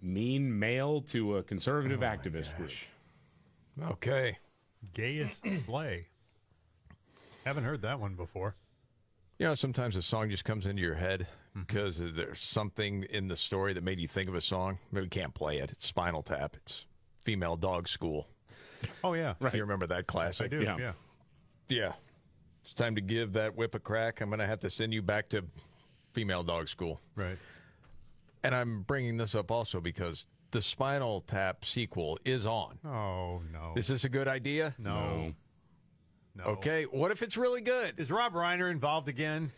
mean 0.00 0.58
mail 0.58 1.00
to 1.00 1.36
a 1.36 1.42
conservative 1.42 2.02
oh, 2.02 2.06
activist 2.06 2.56
group. 2.56 2.70
Okay. 3.82 4.38
Gayest 4.94 5.42
slay. 5.64 6.06
Haven't 7.44 7.64
heard 7.64 7.82
that 7.82 8.00
one 8.00 8.14
before. 8.14 8.54
You 9.38 9.46
know, 9.46 9.54
sometimes 9.54 9.96
a 9.96 10.02
song 10.02 10.30
just 10.30 10.44
comes 10.44 10.66
into 10.66 10.82
your 10.82 10.94
head 10.94 11.20
mm-hmm. 11.50 11.60
because 11.60 11.98
there's 11.98 12.40
something 12.40 13.04
in 13.04 13.28
the 13.28 13.36
story 13.36 13.72
that 13.72 13.84
made 13.84 14.00
you 14.00 14.08
think 14.08 14.28
of 14.28 14.34
a 14.34 14.40
song. 14.40 14.78
But 14.92 15.04
we 15.04 15.08
can't 15.08 15.34
play 15.34 15.58
it. 15.58 15.70
It's 15.70 15.86
Spinal 15.86 16.22
Tap. 16.22 16.56
It's 16.56 16.86
Female 17.22 17.56
Dog 17.56 17.88
School. 17.88 18.28
Oh 19.04 19.14
yeah, 19.14 19.34
If 19.40 19.54
you 19.54 19.60
remember 19.62 19.86
that 19.88 20.06
classic. 20.06 20.46
I 20.46 20.48
do. 20.48 20.62
Yeah. 20.62 20.76
Yeah. 20.78 20.92
Yeah. 21.68 21.92
It's 22.62 22.74
time 22.74 22.94
to 22.96 23.00
give 23.00 23.32
that 23.34 23.56
whip 23.56 23.74
a 23.74 23.78
crack. 23.78 24.20
I'm 24.20 24.28
going 24.28 24.40
to 24.40 24.46
have 24.46 24.60
to 24.60 24.70
send 24.70 24.92
you 24.92 25.00
back 25.02 25.28
to 25.30 25.44
Female 26.12 26.42
Dog 26.42 26.68
School. 26.68 27.00
Right. 27.14 27.38
And 28.44 28.54
I'm 28.54 28.82
bringing 28.82 29.16
this 29.16 29.34
up 29.34 29.50
also 29.50 29.80
because 29.80 30.26
the 30.50 30.60
Spinal 30.62 31.20
Tap 31.22 31.64
sequel 31.64 32.18
is 32.24 32.46
on. 32.46 32.78
Oh 32.84 33.42
no. 33.52 33.72
Is 33.76 33.86
this 33.88 34.04
a 34.04 34.08
good 34.08 34.28
idea? 34.28 34.74
No. 34.78 35.32
No. 36.34 36.44
Okay. 36.44 36.84
What 36.84 37.10
if 37.10 37.22
it's 37.22 37.36
really 37.36 37.60
good? 37.60 37.94
Is 37.98 38.10
Rob 38.10 38.32
Reiner 38.34 38.70
involved 38.70 39.08
again? 39.08 39.50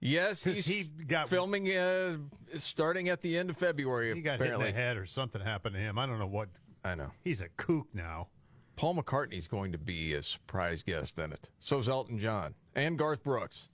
Yes, 0.00 0.44
he's 0.44 0.66
he 0.66 0.84
got- 0.84 1.30
filming 1.30 1.74
uh, 1.74 2.18
starting 2.58 3.08
at 3.08 3.22
the 3.22 3.38
end 3.38 3.48
of 3.48 3.56
February. 3.56 4.14
He 4.14 4.20
got 4.20 4.34
apparently. 4.34 4.66
hit 4.66 4.70
in 4.70 4.74
the 4.76 4.80
head 4.80 4.96
or 4.98 5.06
something 5.06 5.40
happened 5.40 5.74
to 5.76 5.80
him. 5.80 5.98
I 5.98 6.04
don't 6.06 6.18
know 6.18 6.26
what. 6.26 6.50
I 6.84 6.94
know. 6.94 7.10
He's 7.22 7.40
a 7.40 7.48
kook 7.56 7.86
now. 7.94 8.28
Paul 8.76 8.96
McCartney's 8.96 9.46
going 9.46 9.72
to 9.72 9.78
be 9.78 10.14
a 10.14 10.22
surprise 10.22 10.82
guest 10.82 11.18
in 11.18 11.32
it. 11.32 11.50
So's 11.60 11.88
Elton 11.88 12.18
John 12.18 12.54
and 12.74 12.98
Garth 12.98 13.22
Brooks. 13.22 13.68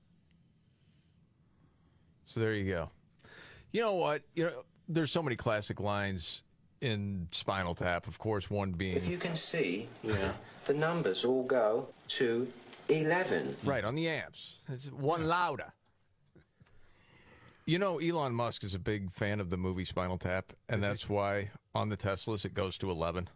So 2.27 2.41
there 2.41 2.55
you 2.55 2.71
go. 2.71 2.91
You 3.73 3.81
know 3.81 3.95
what? 3.95 4.23
You 4.35 4.45
know, 4.45 4.65
there's 4.89 5.11
so 5.11 5.23
many 5.23 5.37
classic 5.37 5.81
lines 5.81 6.43
in 6.81 7.29
Spinal 7.33 7.75
Tap. 7.75 8.07
Of 8.07 8.19
course, 8.19 8.51
one 8.51 8.73
being 8.73 8.97
If 8.97 9.09
you 9.09 9.19
can 9.19 9.37
see, 9.37 9.89
yeah, 10.03 10.33
the 10.67 10.75
numbers 10.75 11.25
all 11.25 11.45
go 11.45 11.89
to 12.09 12.51
11. 12.89 13.57
right 13.65 13.85
on 13.85 13.95
the 13.95 14.09
amps. 14.09 14.59
It's 14.69 14.87
one 14.87 15.27
louder. 15.27 15.73
You 17.67 17.79
know, 17.79 17.99
Elon 17.99 18.35
Musk 18.35 18.65
is 18.65 18.75
a 18.75 18.79
big 18.79 19.13
fan 19.13 19.39
of 19.39 19.51
the 19.51 19.57
movie 19.57 19.85
Spinal 19.85 20.19
Tap, 20.19 20.53
and 20.69 20.83
that's 20.83 21.09
why 21.09 21.51
on 21.75 21.89
the 21.89 21.97
Teslas 21.97 22.45
it 22.45 22.55
goes 22.55 22.77
to 22.79 22.91
11. 22.91 23.29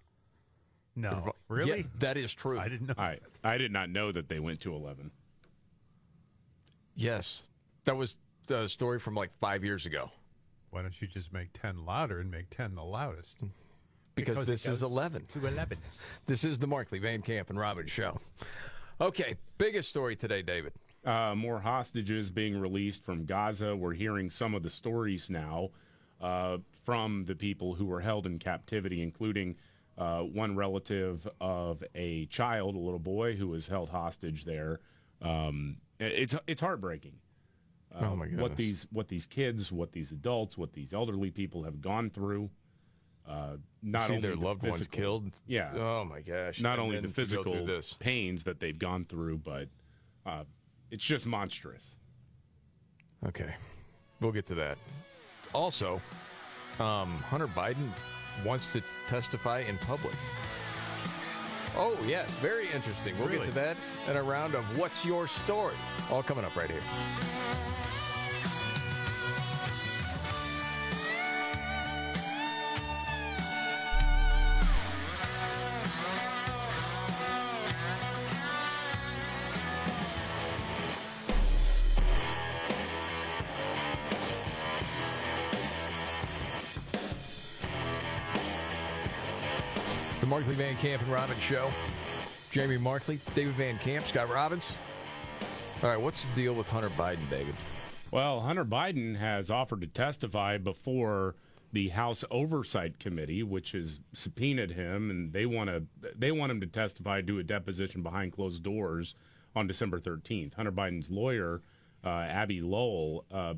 No, 0.97 1.23
Yeah, 1.25 1.33
really? 1.49 1.87
that 1.99 2.17
is 2.17 2.33
true. 2.35 2.59
I 2.59 2.69
didn't 2.69 2.89
know. 2.89 2.95
I, 2.97 3.19
I 3.43 3.59
did 3.59 3.73
not 3.73 3.91
know 3.91 4.13
that 4.13 4.29
they 4.29 4.39
went 4.39 4.61
to 4.61 4.75
11. 4.75 5.11
Yes. 6.95 7.45
That 7.85 7.97
was 7.97 8.17
the 8.47 8.69
story 8.69 8.99
from 8.99 9.15
like 9.15 9.31
five 9.41 9.65
years 9.65 9.87
ago. 9.87 10.11
Why 10.71 10.83
don't 10.83 11.01
you 11.01 11.07
just 11.09 11.33
make 11.33 11.53
ten 11.53 11.85
louder 11.85 12.21
and 12.21 12.31
make 12.31 12.51
ten 12.51 12.75
the 12.75 12.83
loudest? 12.83 13.39
Because, 14.15 14.35
Because 14.39 14.47
this 14.47 14.67
is 14.69 14.83
11. 14.83 15.27
To 15.33 15.47
eleven. 15.47 15.79
This 16.27 16.45
is 16.45 16.59
the 16.59 16.67
Markley, 16.67 16.99
Van 16.99 17.23
Camp, 17.23 17.51
and 17.51 17.59
Robin 17.59 17.87
show. 17.87 18.19
Okay, 19.01 19.35
biggest 19.59 19.89
story 19.89 20.17
today, 20.17 20.43
David. 20.43 20.73
Uh, 21.05 21.35
more 21.35 21.61
hostages 21.61 22.31
being 22.31 22.59
released 22.59 23.03
from 23.05 23.25
Gaza. 23.25 23.77
We're 23.77 23.93
hearing 23.93 24.31
some 24.31 24.55
of 24.55 24.63
the 24.63 24.71
stories 24.71 25.29
now 25.29 25.71
uh, 26.21 26.59
from 26.85 27.25
the 27.27 27.35
people 27.35 27.75
who 27.75 27.85
were 27.87 28.01
held 28.01 28.27
in 28.27 28.39
captivity, 28.39 29.03
including 29.03 29.57
uh, 29.99 30.21
one 30.21 30.57
relative 30.57 31.29
of 31.41 31.83
a 31.95 32.27
child, 32.27 32.75
a 32.75 32.79
little 32.79 32.99
boy, 32.99 33.37
who 33.37 33.49
was 33.49 33.69
held 33.69 33.91
hostage 33.91 34.45
there. 34.45 34.81
Um, 35.23 35.77
it's 36.01 36.35
it's 36.47 36.61
heartbreaking. 36.61 37.15
Uh, 37.95 38.07
Oh, 38.11 38.17
my 38.17 38.27
What 38.27 38.57
these 38.57 38.87
what 38.91 39.09
these 39.09 39.27
kids, 39.27 39.71
what 39.71 39.93
these 39.93 40.11
adults, 40.11 40.59
what 40.59 40.73
these 40.73 40.93
elderly 40.93 41.31
people 41.31 41.63
have 41.63 41.81
gone 41.81 42.11
through. 42.11 42.51
Uh, 43.27 43.57
not 43.83 44.09
See 44.09 44.17
only 44.17 44.29
their 44.29 44.37
the 44.37 44.43
loved 44.43 44.63
ones 44.63 44.87
killed. 44.89 45.31
Yeah. 45.47 45.71
Oh 45.75 46.05
my 46.05 46.21
gosh. 46.21 46.61
Not 46.61 46.75
And 46.75 46.83
only 46.83 46.97
the 47.01 47.09
to 47.09 47.37
go 47.37 47.43
through 47.43 47.67
physical 47.67 47.97
pains 47.99 48.45
that 48.45 48.61
they've 48.61 48.79
gone 48.79 49.07
through, 49.07 49.39
but 49.39 49.69
uh, 50.27 50.45
it's 50.91 51.05
just 51.05 51.27
monstrous. 51.27 51.97
Okay, 53.27 53.55
we'll 54.21 54.33
get 54.33 54.45
to 54.47 54.55
that. 54.57 54.77
Also, 55.55 56.03
um, 56.79 57.17
Hunter 57.31 57.47
Biden 57.47 57.89
wants 58.45 58.73
to 58.73 58.83
testify 59.07 59.61
in 59.61 59.79
public. 59.79 60.15
Oh 61.77 61.97
yeah, 62.07 62.25
very 62.41 62.71
interesting. 62.71 63.19
We'll 63.19 63.27
Really? 63.29 63.47
get 63.47 63.55
to 63.55 63.55
that 63.61 63.77
in 64.09 64.17
a 64.17 64.23
round 64.23 64.55
of 64.55 64.65
What's 64.79 65.05
Your 65.05 65.27
Story? 65.27 65.75
All 66.11 66.23
coming 66.23 66.45
up 66.45 66.55
right 66.57 66.71
here. 66.71 66.83
Markley 90.35 90.55
Van 90.57 90.77
Camp 90.79 91.01
and 91.01 91.13
Robbins 91.13 91.41
Show. 91.41 91.71
Jamie 92.51 92.77
Markley, 92.77 93.21
David 93.37 93.55
Van 93.55 93.79
Camp, 93.79 94.05
Scott 94.05 94.29
Robbins. 94.29 94.69
All 95.81 95.91
right, 95.91 96.01
what's 96.01 96.25
the 96.25 96.35
deal 96.35 96.55
with 96.55 96.67
Hunter 96.67 96.89
Biden, 96.89 97.31
David? 97.31 97.55
Well, 98.11 98.41
Hunter 98.41 98.65
Biden 98.65 99.17
has 99.17 99.49
offered 99.49 99.81
to 99.83 99.87
testify 99.87 100.59
before 100.59 101.37
the 101.73 101.91
House 101.91 102.25
Oversight 102.33 102.99
Committee, 102.99 103.45
which 103.45 103.71
has 103.73 104.01
subpoenaed 104.13 104.73
him, 104.73 105.09
and 105.09 105.33
they 105.33 105.47
want 105.47 105.71
to 105.71 105.85
they 106.19 106.33
want 106.33 106.51
him 106.51 106.61
to 106.63 106.67
testify, 106.67 107.21
do 107.21 107.39
a 107.39 107.45
deposition 107.45 108.03
behind 108.03 108.33
closed 108.33 108.65
doors 108.65 109.15
on 109.55 109.69
December 109.69 110.01
13th. 110.01 110.55
Hunter 110.55 110.73
Biden's 110.73 111.13
lawyer, 111.13 111.63
uh, 112.05 112.09
Abbe 112.09 112.61
Lowell, 112.61 113.25
uh, 113.31 113.55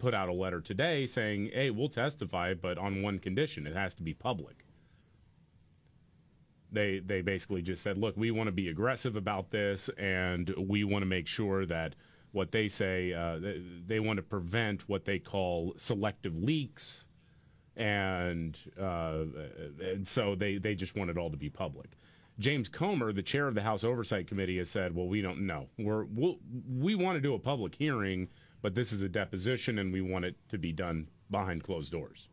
put 0.00 0.12
out 0.12 0.28
a 0.28 0.32
letter 0.32 0.60
today 0.60 1.06
saying, 1.06 1.50
"Hey, 1.54 1.70
we'll 1.70 1.88
testify, 1.88 2.52
but 2.52 2.78
on 2.78 3.00
one 3.00 3.20
condition: 3.20 3.64
it 3.64 3.76
has 3.76 3.94
to 3.94 4.02
be 4.02 4.12
public." 4.12 4.65
They 6.72 6.98
they 6.98 7.20
basically 7.20 7.62
just 7.62 7.82
said, 7.82 7.98
"Look, 7.98 8.16
we 8.16 8.30
want 8.30 8.48
to 8.48 8.52
be 8.52 8.68
aggressive 8.68 9.16
about 9.16 9.50
this, 9.50 9.88
and 9.98 10.52
we 10.58 10.84
want 10.84 11.02
to 11.02 11.06
make 11.06 11.26
sure 11.26 11.66
that 11.66 11.94
what 12.32 12.52
they 12.52 12.68
say 12.68 13.12
uh, 13.12 13.38
they, 13.38 13.62
they 13.86 14.00
want 14.00 14.18
to 14.18 14.22
prevent 14.22 14.88
what 14.88 15.04
they 15.04 15.18
call 15.18 15.74
selective 15.76 16.36
leaks, 16.36 17.06
and 17.76 18.58
uh, 18.80 19.24
and 19.80 20.06
so 20.06 20.34
they 20.34 20.58
they 20.58 20.74
just 20.74 20.96
want 20.96 21.10
it 21.10 21.18
all 21.18 21.30
to 21.30 21.36
be 21.36 21.50
public." 21.50 21.90
James 22.38 22.68
Comer, 22.68 23.12
the 23.12 23.22
chair 23.22 23.48
of 23.48 23.54
the 23.54 23.62
House 23.62 23.82
Oversight 23.82 24.26
Committee, 24.26 24.58
has 24.58 24.68
said, 24.68 24.94
"Well, 24.94 25.06
we 25.06 25.22
don't 25.22 25.46
know. 25.46 25.68
We're 25.78 26.04
we'll, 26.04 26.38
we 26.68 26.94
want 26.94 27.16
to 27.16 27.20
do 27.20 27.34
a 27.34 27.38
public 27.38 27.74
hearing, 27.74 28.28
but 28.60 28.74
this 28.74 28.92
is 28.92 29.02
a 29.02 29.08
deposition, 29.08 29.78
and 29.78 29.92
we 29.92 30.00
want 30.02 30.24
it 30.24 30.36
to 30.50 30.58
be 30.58 30.72
done 30.72 31.08
behind 31.30 31.62
closed 31.62 31.92
doors." 31.92 32.28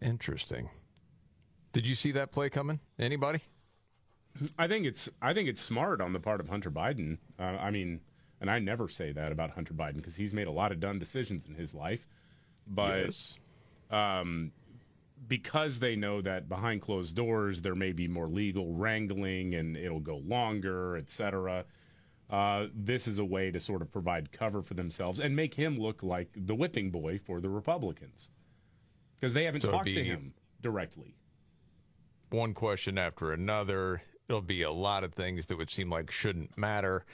Interesting. 0.00 0.70
Did 1.72 1.86
you 1.86 1.94
see 1.94 2.12
that 2.12 2.32
play 2.32 2.50
coming? 2.50 2.80
Anybody? 2.98 3.40
I 4.58 4.68
think 4.68 4.86
it's 4.86 5.08
I 5.20 5.34
think 5.34 5.48
it's 5.48 5.62
smart 5.62 6.00
on 6.00 6.12
the 6.12 6.20
part 6.20 6.40
of 6.40 6.48
Hunter 6.48 6.70
Biden. 6.70 7.18
Uh, 7.38 7.42
I 7.42 7.70
mean, 7.70 8.00
and 8.40 8.50
I 8.50 8.58
never 8.58 8.88
say 8.88 9.12
that 9.12 9.30
about 9.32 9.50
Hunter 9.50 9.74
Biden 9.74 9.96
because 9.96 10.16
he's 10.16 10.32
made 10.32 10.46
a 10.46 10.52
lot 10.52 10.72
of 10.72 10.80
dumb 10.80 10.98
decisions 10.98 11.46
in 11.46 11.54
his 11.54 11.74
life, 11.74 12.06
but 12.66 13.04
Yes. 13.06 13.34
um, 13.90 14.52
because 15.28 15.80
they 15.80 15.96
know 15.96 16.20
that 16.22 16.48
behind 16.48 16.80
closed 16.80 17.14
doors 17.14 17.60
there 17.62 17.74
may 17.74 17.92
be 17.92 18.08
more 18.08 18.28
legal 18.28 18.72
wrangling 18.74 19.54
and 19.54 19.76
it'll 19.76 20.00
go 20.00 20.16
longer, 20.18 20.96
etc. 20.96 21.64
Uh, 22.30 22.66
this 22.72 23.08
is 23.08 23.18
a 23.18 23.24
way 23.24 23.50
to 23.50 23.58
sort 23.58 23.82
of 23.82 23.90
provide 23.90 24.30
cover 24.32 24.62
for 24.62 24.74
themselves 24.74 25.18
and 25.18 25.34
make 25.34 25.54
him 25.54 25.78
look 25.78 26.02
like 26.02 26.30
the 26.36 26.54
whipping 26.54 26.90
boy 26.90 27.18
for 27.18 27.40
the 27.40 27.48
Republicans 27.48 28.30
because 29.18 29.34
they 29.34 29.44
haven't 29.44 29.62
So 29.62 29.72
talked 29.72 29.86
to 29.86 30.04
him 30.04 30.32
directly. 30.62 31.16
One 32.30 32.54
question 32.54 32.98
after 32.98 33.32
another. 33.32 34.02
It'll 34.28 34.40
be 34.40 34.62
a 34.62 34.70
lot 34.72 35.04
of 35.04 35.12
things 35.12 35.46
that 35.46 35.58
would 35.58 35.70
seem 35.70 35.90
like 35.90 36.10
shouldn't 36.10 36.56
matter, 36.56 37.04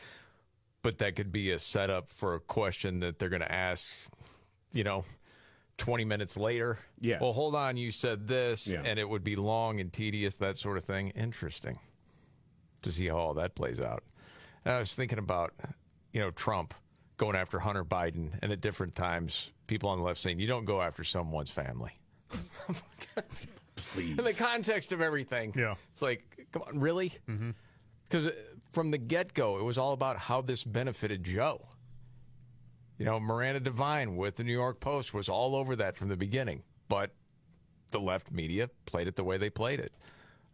but 0.83 0.98
that 0.98 1.16
could 1.16 1.33
be 1.33 1.50
a 1.50 1.59
setup 1.59 2.09
for 2.09 2.35
a 2.35 2.40
question 2.40 3.00
that 3.00 3.18
they're 3.18 3.31
going 3.31 3.40
to 3.42 3.50
ask, 3.52 3.92
you 4.72 4.85
know, 4.85 5.05
20 5.79 6.05
minutes 6.05 6.37
later. 6.37 6.79
Yes. 7.00 7.20
Well, 7.20 7.33
hold 7.33 7.55
on, 7.55 7.76
you 7.76 7.90
said 7.90 8.29
this, 8.29 8.66
Yeah. 8.66 8.83
and 8.85 8.98
it 8.98 9.09
would 9.09 9.24
be 9.24 9.37
long 9.37 9.81
and 9.81 9.92
tedious, 9.92 10.37
that 10.37 10.57
sort 10.57 10.76
of 10.76 10.85
thing. 10.85 11.11
Interesting 11.11 11.79
to 12.83 12.92
see 12.92 13.09
how 13.09 13.16
all 13.16 13.35
that 13.35 13.55
plays 13.55 13.81
out. 13.81 14.05
And 14.64 14.74
I 14.74 14.79
was 14.79 14.94
thinking 14.94 15.18
about, 15.18 15.55
you 16.12 16.20
know, 16.20 16.31
Trump 16.31 16.74
going 17.16 17.37
after 17.37 17.59
Hunter 17.59 17.85
Biden, 17.85 18.33
and 18.42 18.52
at 18.52 18.61
different 18.61 18.94
times, 18.94 19.50
people 19.66 19.88
on 19.88 19.98
the 19.98 20.05
left 20.05 20.20
saying, 20.20 20.38
you 20.38 20.46
don't 20.46 20.66
go 20.66 20.83
after 20.83 21.02
someone's 21.02 21.50
family. 21.50 21.92
Please. 23.77 24.19
In 24.19 24.25
the 24.25 24.35
context 24.35 24.93
of 24.93 25.01
everything. 25.01 25.53
Yeah. 25.57 25.75
It's 25.93 26.03
like, 26.03 26.47
come 26.53 26.62
on, 26.62 26.81
really? 26.81 27.12
Because 28.09 28.31
from 28.73 28.91
the 28.91 28.99
get 28.99 29.35
go, 29.35 29.59
it 29.59 29.62
was 29.62 29.79
all 29.79 29.93
about 29.93 30.19
how 30.19 30.43
this 30.43 30.65
benefited 30.65 31.25
Joe. 31.25 31.67
You 32.99 33.05
know, 33.05 33.21
Miranda 33.21 33.61
Devine 33.61 34.17
with 34.17 34.37
the 34.37 34.45
New 34.45 34.53
York 34.53 34.81
Post 34.81 35.12
was 35.12 35.29
all 35.29 35.55
over 35.55 35.77
that 35.77 35.97
from 35.97 36.09
the 36.09 36.17
beginning, 36.17 36.62
but 36.89 37.11
the 37.91 38.01
left 38.01 38.31
media 38.31 38.71
played 38.87 39.07
it 39.07 39.17
the 39.17 39.25
way 39.25 39.37
they 39.37 39.51
played 39.51 39.81
it. 39.81 39.93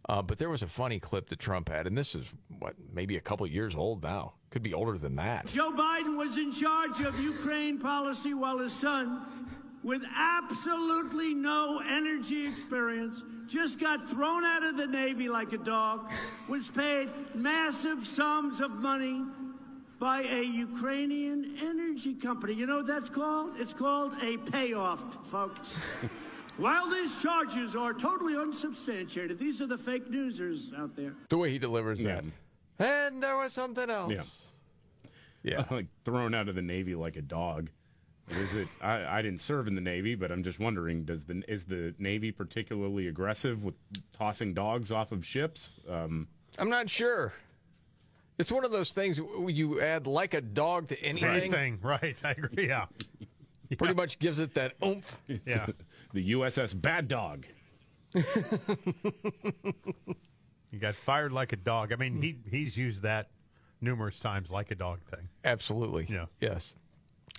Uh, 0.09 0.21
but 0.21 0.39
there 0.39 0.51
was 0.51 0.63
a 0.63 0.67
funny 0.67 0.99
clip 0.99 1.29
that 1.29 1.39
Trump 1.39 1.69
had, 1.69 1.87
and 1.87 1.97
this 1.97 2.17
is 2.17 2.27
what 2.59 2.75
maybe 2.93 3.17
a 3.17 3.21
couple 3.21 3.47
years 3.47 3.77
old 3.77 4.03
now. 4.03 4.35
Could 4.51 4.63
be 4.63 4.75
older 4.75 4.99
than 4.99 5.15
that. 5.17 5.47
Joe 5.47 5.71
Biden 5.71 6.19
was 6.19 6.37
in 6.37 6.51
charge 6.51 7.01
of 7.01 7.19
Ukraine 7.21 7.79
policy 7.79 8.35
while 8.35 8.59
his 8.59 8.73
son, 8.73 9.25
with 9.83 10.03
absolutely 10.15 11.35
no 11.35 11.83
energy 11.89 12.47
experience, 12.47 13.23
just 13.47 13.81
got 13.81 14.09
thrown 14.09 14.45
out 14.45 14.63
of 14.63 14.77
the 14.77 14.87
Navy 14.87 15.29
like 15.29 15.53
a 15.53 15.59
dog, 15.59 16.11
was 16.49 16.69
paid 16.69 17.09
massive 17.35 18.07
sums 18.07 18.61
of 18.61 18.71
money 18.73 19.25
by 19.99 20.23
a 20.23 20.43
Ukrainian 20.43 21.57
energy 21.61 22.15
company. 22.15 22.55
You 22.55 22.67
know 22.67 22.79
what 22.79 22.87
that's 22.87 23.09
called? 23.11 23.53
It's 23.61 23.73
called 23.73 24.15
a 24.23 24.37
payoff, 24.39 25.27
folks. 25.27 25.79
While 26.59 26.89
these 26.89 27.21
charges 27.23 27.75
are 27.75 27.95
totally 27.95 28.37
unsubstantiated, 28.37 29.39
these 29.39 29.61
are 29.63 29.67
the 29.67 29.79
fake 29.79 30.11
newsers 30.11 30.73
out 30.77 30.95
there. 30.95 31.15
The 31.29 31.39
way 31.39 31.51
he 31.51 31.59
delivers 31.59 32.01
Yeah. 32.01 32.21
that. 32.79 33.11
And 33.13 33.23
there 33.23 33.37
was 33.39 33.53
something 33.53 33.89
else. 33.89 34.13
Yeah. 34.13 34.23
Yeah. 35.43 35.65
like 35.71 35.87
thrown 36.05 36.35
out 36.35 36.49
of 36.49 36.55
the 36.55 36.63
Navy 36.63 36.95
like 36.95 37.17
a 37.17 37.23
dog. 37.23 37.71
Is 38.31 38.55
it? 38.55 38.69
I, 38.81 39.19
I 39.19 39.23
didn't 39.23 39.41
serve 39.41 39.67
in 39.67 39.75
the 39.75 39.81
Navy, 39.81 40.15
but 40.15 40.31
I'm 40.31 40.43
just 40.43 40.59
wondering: 40.59 41.05
Does 41.05 41.27
the 41.27 41.43
is 41.49 41.67
the 41.67 41.95
Navy 41.99 42.33
particularly 42.33 43.09
aggressive 43.09 43.63
with 43.65 43.75
tossing 44.13 44.55
dogs 44.55 44.91
off 44.93 45.13
of 45.13 45.27
ships? 45.27 45.71
Um, 45.89 46.29
I'm 46.59 46.71
not 46.71 46.89
sure. 46.89 47.33
It's 48.39 48.51
one 48.51 48.65
of 48.65 48.73
those 48.73 48.91
things 48.93 49.19
you 49.19 49.81
add 49.81 50.07
like 50.07 50.35
a 50.35 50.41
dog 50.41 50.89
to 50.89 51.01
anything. 51.03 51.31
Anything, 51.31 51.79
right? 51.83 52.21
I 52.25 52.31
agree. 52.31 52.69
Yeah. 52.69 52.87
Pretty 53.79 53.95
much 53.95 54.19
gives 54.19 54.39
it 54.41 54.55
that 54.55 54.75
oomph. 54.85 55.17
Yeah. 55.47 55.67
the 56.13 56.33
USS 56.33 56.81
Bad 56.81 57.09
Dog. 57.09 57.47
He 60.73 60.79
got 60.79 60.95
fired 60.95 61.33
like 61.33 61.53
a 61.53 61.57
dog. 61.57 61.93
I 61.93 61.97
mean, 61.97 62.21
he 62.21 62.39
he's 62.51 62.77
used 62.77 63.03
that 63.03 63.29
numerous 63.83 64.19
times, 64.19 64.51
like 64.51 64.71
a 64.71 64.75
dog 64.75 65.01
thing. 65.03 65.29
Absolutely. 65.45 66.07
Yeah. 66.09 66.27
Yes. 66.41 66.75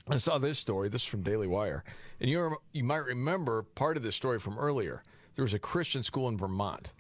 I 0.10 0.18
saw 0.18 0.38
this 0.38 0.60
story. 0.60 0.90
This 0.90 1.02
is 1.04 1.08
from 1.08 1.22
Daily 1.24 1.48
Wire, 1.48 1.84
and 2.20 2.30
you 2.30 2.58
you 2.74 2.84
might 2.84 3.06
remember 3.06 3.64
part 3.64 3.96
of 3.98 4.04
this 4.04 4.16
story 4.16 4.40
from 4.40 4.58
earlier. 4.58 5.04
There 5.36 5.44
was 5.44 5.54
a 5.54 5.60
Christian 5.60 6.04
school 6.04 6.28
in 6.28 6.38
Vermont 6.38 6.94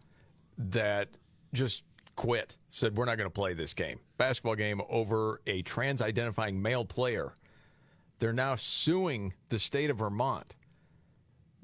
that 0.57 1.09
just 1.53 1.83
quit. 2.15 2.57
Said 2.69 2.95
we're 2.95 3.05
not 3.05 3.17
going 3.17 3.29
to 3.29 3.33
play 3.33 3.53
this 3.53 3.73
game, 3.73 3.99
basketball 4.17 4.55
game, 4.55 4.81
over 4.89 5.41
a 5.47 5.61
trans-identifying 5.63 6.61
male 6.61 6.85
player. 6.85 7.35
They're 8.19 8.33
now 8.33 8.55
suing 8.55 9.33
the 9.49 9.59
state 9.59 9.89
of 9.89 9.97
Vermont 9.97 10.55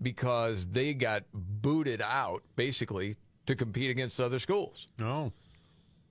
because 0.02 0.66
they 0.68 0.94
got 0.94 1.24
booted 1.34 2.02
out, 2.02 2.44
basically, 2.56 3.16
to 3.46 3.56
compete 3.56 3.90
against 3.90 4.20
other 4.20 4.40
schools 4.40 4.88
Oh. 5.02 5.32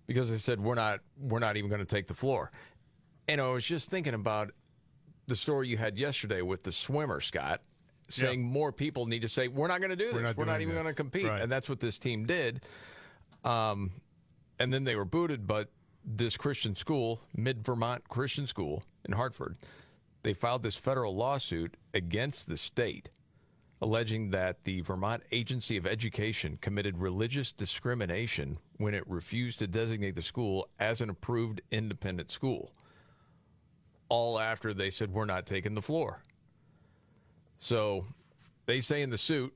because 0.06 0.30
they 0.30 0.38
said 0.38 0.58
we're 0.60 0.74
not 0.74 1.00
we're 1.20 1.38
not 1.38 1.56
even 1.58 1.68
going 1.68 1.80
to 1.80 1.86
take 1.86 2.06
the 2.06 2.14
floor. 2.14 2.50
And 3.28 3.40
I 3.42 3.48
was 3.48 3.64
just 3.64 3.90
thinking 3.90 4.14
about 4.14 4.52
the 5.28 5.36
story 5.36 5.68
you 5.68 5.76
had 5.76 5.96
yesterday 5.96 6.42
with 6.42 6.64
the 6.64 6.72
swimmer, 6.72 7.20
Scott, 7.20 7.60
saying 8.08 8.42
more 8.42 8.72
people 8.72 9.06
need 9.06 9.22
to 9.22 9.28
say, 9.28 9.46
we're 9.46 9.68
not 9.68 9.80
going 9.80 9.90
to 9.90 9.96
do 9.96 10.06
this. 10.06 10.14
We're 10.14 10.22
not 10.22 10.36
We're 10.36 10.44
not, 10.46 10.60
even 10.60 10.74
going 10.74 10.86
to 10.86 10.94
compete. 10.94 11.26
Right. 11.26 11.42
And 11.42 11.52
that's 11.52 11.68
what 11.68 11.80
this 11.80 11.98
team 11.98 12.24
did. 12.24 12.62
Um, 13.44 13.92
and 14.58 14.72
then 14.72 14.84
they 14.84 14.96
were 14.96 15.04
booted, 15.04 15.46
but 15.46 15.68
this 16.04 16.36
Christian 16.36 16.74
school, 16.74 17.20
Mid 17.36 17.64
Vermont 17.64 18.08
Christian 18.08 18.46
School 18.46 18.82
in 19.04 19.12
Hartford, 19.12 19.56
they 20.22 20.32
filed 20.32 20.62
this 20.62 20.76
federal 20.76 21.14
lawsuit 21.14 21.76
against 21.92 22.48
the 22.48 22.56
state, 22.56 23.10
alleging 23.82 24.30
that 24.30 24.64
the 24.64 24.80
Vermont 24.80 25.22
Agency 25.30 25.76
of 25.76 25.86
Education 25.86 26.58
committed 26.60 26.98
religious 26.98 27.52
discrimination 27.52 28.58
when 28.78 28.94
it 28.94 29.04
refused 29.06 29.58
to 29.58 29.66
designate 29.66 30.16
the 30.16 30.22
school 30.22 30.68
as 30.80 31.00
an 31.00 31.10
approved 31.10 31.60
independent 31.70 32.32
school. 32.32 32.72
All 34.08 34.38
after 34.38 34.72
they 34.72 34.90
said, 34.90 35.12
we're 35.12 35.24
not 35.24 35.46
taking 35.46 35.74
the 35.74 35.82
floor. 35.82 36.22
So 37.58 38.06
they 38.66 38.80
say 38.80 39.02
in 39.02 39.10
the 39.10 39.18
suit 39.18 39.54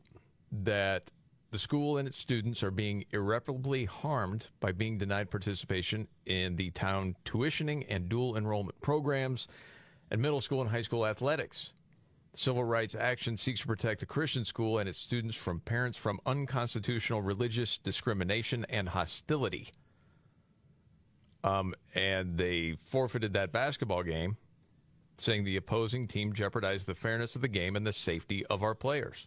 that 0.51 1.11
the 1.51 1.59
school 1.59 1.99
and 1.99 2.09
its 2.09 2.19
students 2.19 2.63
are 2.63 2.71
being 2.71 3.05
irreparably 3.13 3.85
harmed 3.85 4.49
by 4.61 4.73
being 4.73 4.99
denied 4.99 5.31
participation 5.31 6.09
in 6.27 6.57
the 6.57 6.71
town 6.71 7.15
tuitioning 7.25 7.85
and 7.89 8.09
dual 8.09 8.37
enrollment 8.37 8.81
programs 8.81 9.49
and 10.11 10.21
middle 10.21 10.41
school 10.41 10.63
and 10.63 10.71
high 10.71 10.83
school 10.83 11.07
athletics. 11.07 11.75
Civil 12.35 12.65
Rights 12.65 12.95
Action 12.95 13.37
seeks 13.37 13.61
to 13.61 13.67
protect 13.67 14.03
a 14.03 14.07
Christian 14.07 14.47
school 14.47 14.79
and 14.79 14.89
its 14.89 14.97
students 14.97 15.37
from 15.37 15.61
parents 15.61 15.99
from 15.99 16.21
unconstitutional 16.25 17.21
religious 17.21 17.77
discrimination 17.77 18.65
and 18.71 18.89
hostility. 18.89 19.69
Um, 21.45 21.75
and 21.95 22.37
they 22.37 22.77
forfeited 22.87 23.33
that 23.33 23.53
basketball 23.53 24.03
game, 24.03 24.37
saying 25.19 25.45
the 25.45 25.57
opposing 25.57 26.07
team 26.07 26.33
jeopardized 26.33 26.87
the 26.87 26.95
fairness 26.95 27.35
of 27.35 27.43
the 27.43 27.49
game 27.49 27.75
and 27.77 27.87
the 27.87 27.93
safety 27.93 28.47
of 28.47 28.63
our 28.63 28.75
players. 28.75 29.27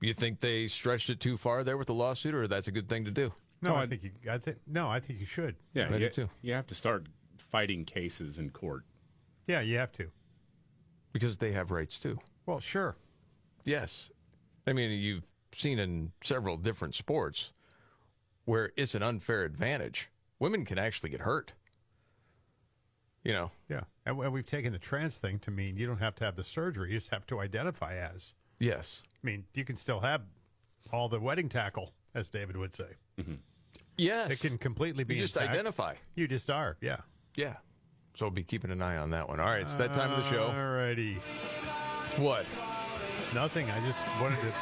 You 0.00 0.14
think 0.14 0.40
they 0.40 0.66
stretched 0.66 1.10
it 1.10 1.20
too 1.20 1.36
far 1.36 1.64
there 1.64 1.76
with 1.76 1.86
the 1.86 1.94
lawsuit, 1.94 2.34
or 2.34 2.46
that's 2.46 2.68
a 2.68 2.72
good 2.72 2.88
thing 2.88 3.04
to 3.04 3.10
do? 3.10 3.32
No, 3.62 3.74
I 3.74 3.86
think 3.86 4.02
you. 4.02 4.10
I 4.30 4.38
think 4.38 4.58
no, 4.66 4.88
I 4.88 5.00
think 5.00 5.20
you 5.20 5.26
should. 5.26 5.56
Yeah, 5.72 5.88
I 5.90 5.96
do 5.96 6.04
you, 6.04 6.10
too. 6.10 6.28
you 6.42 6.52
have 6.52 6.66
to 6.66 6.74
start 6.74 7.06
fighting 7.38 7.84
cases 7.84 8.38
in 8.38 8.50
court. 8.50 8.84
Yeah, 9.46 9.60
you 9.60 9.78
have 9.78 9.92
to. 9.92 10.10
Because 11.12 11.38
they 11.38 11.52
have 11.52 11.70
rights 11.70 11.98
too. 11.98 12.18
Well, 12.46 12.60
sure. 12.60 12.96
Yes. 13.64 14.10
I 14.66 14.72
mean, 14.72 14.90
you've 14.90 15.24
seen 15.54 15.78
in 15.78 16.12
several 16.22 16.56
different 16.56 16.94
sports 16.94 17.52
where 18.44 18.72
it's 18.76 18.94
an 18.94 19.02
unfair 19.02 19.44
advantage. 19.44 20.10
Women 20.38 20.64
can 20.64 20.78
actually 20.78 21.10
get 21.10 21.20
hurt. 21.20 21.52
You 23.22 23.32
know, 23.32 23.50
Yeah, 23.70 23.84
and 24.04 24.18
we- 24.18 24.28
we've 24.28 24.44
taken 24.44 24.72
the 24.72 24.78
trans 24.78 25.16
thing 25.16 25.38
to 25.40 25.50
mean 25.50 25.78
you 25.78 25.86
don't 25.86 25.98
have 25.98 26.14
to 26.16 26.24
have 26.24 26.36
the 26.36 26.44
surgery; 26.44 26.92
you 26.92 26.98
just 26.98 27.10
have 27.10 27.26
to 27.28 27.40
identify 27.40 27.94
as. 27.96 28.34
yes. 28.58 29.02
I 29.22 29.26
mean, 29.26 29.46
you 29.54 29.64
can 29.64 29.76
still 29.76 30.00
have 30.00 30.20
all 30.92 31.08
the 31.08 31.18
wedding 31.18 31.48
tackle, 31.48 31.94
as 32.14 32.28
David 32.28 32.58
would 32.58 32.74
say. 32.74 32.96
Mm-hmm. 33.18 33.36
Yes. 33.96 34.32
It 34.32 34.40
can 34.40 34.58
completely 34.58 35.02
be. 35.04 35.14
You 35.14 35.22
just 35.22 35.34
intact. 35.36 35.52
identify. 35.54 35.94
You 36.14 36.28
just 36.28 36.50
are. 36.50 36.76
Yeah. 36.82 36.98
Yeah. 37.36 37.56
So 38.12 38.28
be 38.28 38.44
keeping 38.44 38.70
an 38.70 38.82
eye 38.82 38.98
on 38.98 39.08
that 39.10 39.26
one. 39.28 39.40
All 39.40 39.46
right, 39.46 39.62
it's 39.62 39.74
that 39.76 39.94
time 39.94 40.10
of 40.10 40.18
the 40.22 40.30
show. 40.30 40.50
Alrighty. 40.50 41.16
What? 42.18 42.44
Nothing. 43.32 43.70
I 43.70 43.80
just 43.86 44.04
wanted 44.20 44.38
to. 44.40 44.52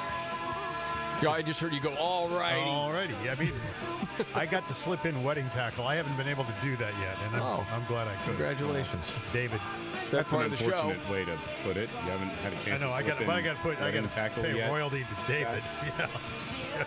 Yeah, 1.23 1.31
I 1.31 1.43
just 1.43 1.61
heard 1.61 1.73
you 1.73 1.81
go, 1.81 1.95
all 1.95 2.29
right. 2.29 2.55
Alrighty. 2.59 3.31
I 3.31 3.41
mean, 3.41 3.53
I 4.35 4.45
got 4.47 4.67
to 4.69 4.75
slip 4.75 5.07
in 5.07 5.23
wedding 5.23 5.49
tackle. 5.51 5.87
I 5.87 5.95
haven't 5.97 6.17
been 6.17 6.29
able 6.29 6.45
to 6.45 6.55
do 6.63 6.77
that 6.77 6.93
yet, 7.01 7.17
and 7.27 7.37
I'm, 7.37 7.43
Oh. 7.43 7.67
I'm 7.73 7.85
glad 7.87 8.09
I 8.09 8.15
could. 8.17 8.37
Congratulations. 8.37 9.11
Uh, 9.11 9.33
David. 9.33 9.61
That 9.61 10.11
That's 10.11 10.31
part 10.33 10.47
an 10.47 10.53
of 10.53 10.59
the 10.59 10.65
show. 10.65 10.89
unfortunate 10.91 11.11
way 11.11 11.25
to 11.25 11.39
put 11.65 11.77
it. 11.77 11.89
You 12.05 12.11
haven't 12.11 12.29
had 12.29 12.53
a 12.53 12.57
I 12.57 12.59
chance. 12.65 12.81
know. 12.83 12.89
to 12.89 12.93
I 12.95 13.01
know. 13.03 13.03
I 13.03 13.03
got. 13.03 13.17
slip 13.17 13.27
But 13.27 13.35
I 13.35 13.39
in 13.39 13.45
got 13.45 13.57
to 13.57 13.63
put. 13.63 13.79
I 13.79 13.81
wedding 13.83 14.03
got 14.03 14.09
to 14.11 14.15
tackle 14.15 14.43
pay 14.43 14.57
yet. 14.57 14.71
royalty 14.71 15.01
to 15.05 15.33
David. 15.33 15.63
Yeah. 15.99 16.85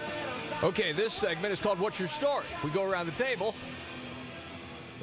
Okay, 0.63 0.91
this 0.93 1.13
segment 1.13 1.53
is 1.53 1.59
called 1.59 1.79
What's 1.79 1.99
Your 1.99 2.07
Story? 2.07 2.45
We 2.63 2.69
go 2.71 2.83
around 2.83 3.05
the 3.05 3.11
table. 3.23 3.53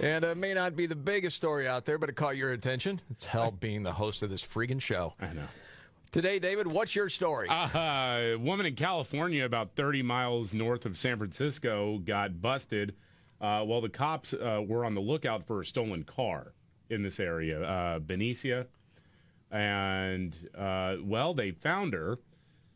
And 0.01 0.25
it 0.25 0.37
may 0.37 0.55
not 0.55 0.75
be 0.75 0.87
the 0.87 0.97
biggest 0.97 1.37
story 1.37 1.68
out 1.68 1.85
there, 1.85 1.99
but 1.99 2.09
it 2.09 2.16
caught 2.16 2.37
your 2.37 2.53
attention. 2.53 2.99
It's 3.11 3.27
hell 3.27 3.51
being 3.53 3.83
the 3.83 3.92
host 3.92 4.23
of 4.23 4.31
this 4.31 4.42
freaking 4.42 4.81
show. 4.81 5.12
I 5.21 5.33
know. 5.35 5.45
Today, 6.12 6.38
David, 6.38 6.70
what's 6.70 6.94
your 6.94 7.09
story? 7.09 7.48
Uh, 7.48 7.68
a 7.75 8.37
woman 8.37 8.66
in 8.66 8.75
California, 8.75 9.46
about 9.46 9.77
30 9.77 10.03
miles 10.03 10.53
north 10.53 10.85
of 10.85 10.98
San 10.98 11.16
Francisco, 11.16 11.96
got 12.05 12.42
busted 12.42 12.94
uh, 13.40 13.62
while 13.62 13.81
the 13.81 13.88
cops 13.88 14.35
uh, 14.35 14.61
were 14.62 14.85
on 14.85 14.94
the 14.94 15.01
lookout 15.01 15.46
for 15.46 15.62
a 15.62 15.64
stolen 15.64 16.05
car 16.05 16.53
in 16.90 17.03
this 17.03 17.18
area, 17.18 17.62
uh, 17.62 17.98
Benicia. 17.98 18.66
And, 19.51 20.37
uh, 20.55 20.96
well, 21.03 21.33
they 21.33 21.51
found 21.51 21.94
her. 21.94 22.18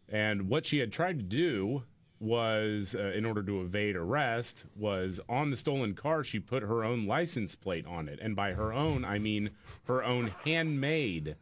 And 0.09 0.49
what 0.49 0.64
she 0.64 0.79
had 0.79 0.90
tried 0.90 1.18
to 1.18 1.25
do 1.27 1.83
was, 2.18 2.96
uh, 2.99 3.12
in 3.14 3.27
order 3.27 3.42
to 3.42 3.61
evade 3.61 3.96
arrest, 3.96 4.64
was 4.75 5.20
on 5.29 5.51
the 5.51 5.59
stolen 5.59 5.92
car, 5.92 6.25
she 6.25 6.38
put 6.40 6.62
her 6.62 6.83
own 6.83 7.07
license 7.07 7.55
plate 7.55 7.87
on 7.87 8.09
it. 8.09 8.18
And 8.22 8.35
by 8.35 8.55
her 8.55 8.72
own, 8.72 9.05
I 9.05 9.18
mean 9.18 9.51
her 9.85 10.03
own 10.03 10.29
handmade 10.42 11.37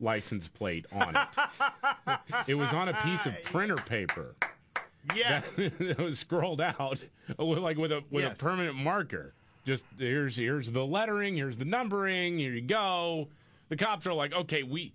license 0.00 0.48
plate 0.48 0.86
on 0.92 1.16
it. 1.16 2.18
it 2.46 2.54
was 2.54 2.72
on 2.72 2.88
a 2.88 2.94
piece 3.02 3.26
of 3.26 3.34
printer 3.42 3.76
paper. 3.76 4.34
Yeah. 5.14 5.42
That, 5.56 5.78
that 5.78 5.98
was 5.98 6.18
scrolled 6.18 6.60
out 6.60 6.98
with 7.38 7.58
like 7.58 7.76
with 7.76 7.92
a 7.92 8.02
with 8.10 8.24
Yes. 8.24 8.38
a 8.38 8.42
permanent 8.42 8.76
marker. 8.76 9.34
Just 9.64 9.84
here's 9.98 10.36
here's 10.36 10.72
the 10.72 10.84
lettering, 10.84 11.36
here's 11.36 11.56
the 11.58 11.64
numbering, 11.64 12.38
here 12.38 12.52
you 12.52 12.60
go. 12.60 13.28
The 13.68 13.76
cops 13.76 14.06
are 14.06 14.12
like, 14.12 14.32
okay, 14.32 14.62
we 14.62 14.92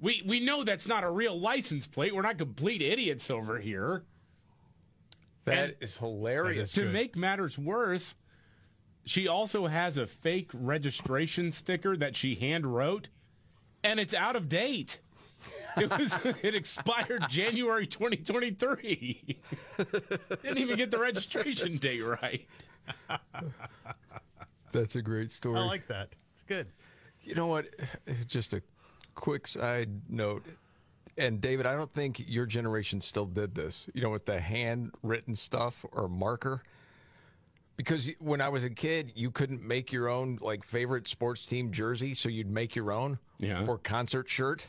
we 0.00 0.22
we 0.26 0.40
know 0.40 0.64
that's 0.64 0.86
not 0.88 1.04
a 1.04 1.10
real 1.10 1.38
license 1.38 1.86
plate. 1.86 2.14
We're 2.14 2.22
not 2.22 2.38
complete 2.38 2.82
idiots 2.82 3.30
over 3.30 3.58
here. 3.58 4.02
That 5.44 5.76
is 5.80 5.96
hilarious. 5.98 6.72
to 6.72 6.90
make 6.90 7.14
matters 7.16 7.56
worse, 7.56 8.16
she 9.04 9.28
also 9.28 9.66
has 9.68 9.96
a 9.96 10.06
fake 10.08 10.50
registration 10.52 11.52
sticker 11.52 11.96
that 11.96 12.16
she 12.16 12.34
hand 12.34 12.74
wrote, 12.74 13.06
and 13.86 14.00
it's 14.00 14.14
out 14.14 14.36
of 14.36 14.48
date. 14.48 14.98
It 15.78 15.90
was 15.90 16.16
it 16.42 16.54
expired 16.54 17.26
January 17.28 17.86
2023. 17.86 19.38
Didn't 20.42 20.56
even 20.56 20.78
get 20.78 20.90
the 20.90 20.96
registration 20.96 21.76
date 21.76 22.00
right. 22.00 22.46
That's 24.72 24.96
a 24.96 25.02
great 25.02 25.30
story. 25.30 25.60
I 25.60 25.64
like 25.64 25.86
that. 25.88 26.08
It's 26.32 26.42
good. 26.44 26.68
You 27.22 27.34
know 27.34 27.48
what? 27.48 27.66
Just 28.26 28.54
a 28.54 28.62
quick 29.14 29.46
side 29.46 29.90
note. 30.08 30.46
And 31.18 31.42
David, 31.42 31.66
I 31.66 31.74
don't 31.74 31.92
think 31.92 32.24
your 32.26 32.46
generation 32.46 33.02
still 33.02 33.26
did 33.26 33.54
this, 33.54 33.86
you 33.92 34.00
know, 34.00 34.10
with 34.10 34.24
the 34.24 34.40
handwritten 34.40 35.34
stuff 35.34 35.84
or 35.92 36.08
marker. 36.08 36.62
Because 37.76 38.10
when 38.20 38.40
I 38.40 38.48
was 38.48 38.64
a 38.64 38.70
kid, 38.70 39.12
you 39.14 39.30
couldn't 39.30 39.62
make 39.62 39.92
your 39.92 40.08
own 40.08 40.38
like 40.40 40.64
favorite 40.64 41.06
sports 41.06 41.44
team 41.44 41.70
jersey, 41.72 42.14
so 42.14 42.28
you'd 42.28 42.50
make 42.50 42.74
your 42.74 42.90
own 42.90 43.18
Yeah. 43.38 43.66
or 43.66 43.76
concert 43.78 44.28
shirt. 44.28 44.68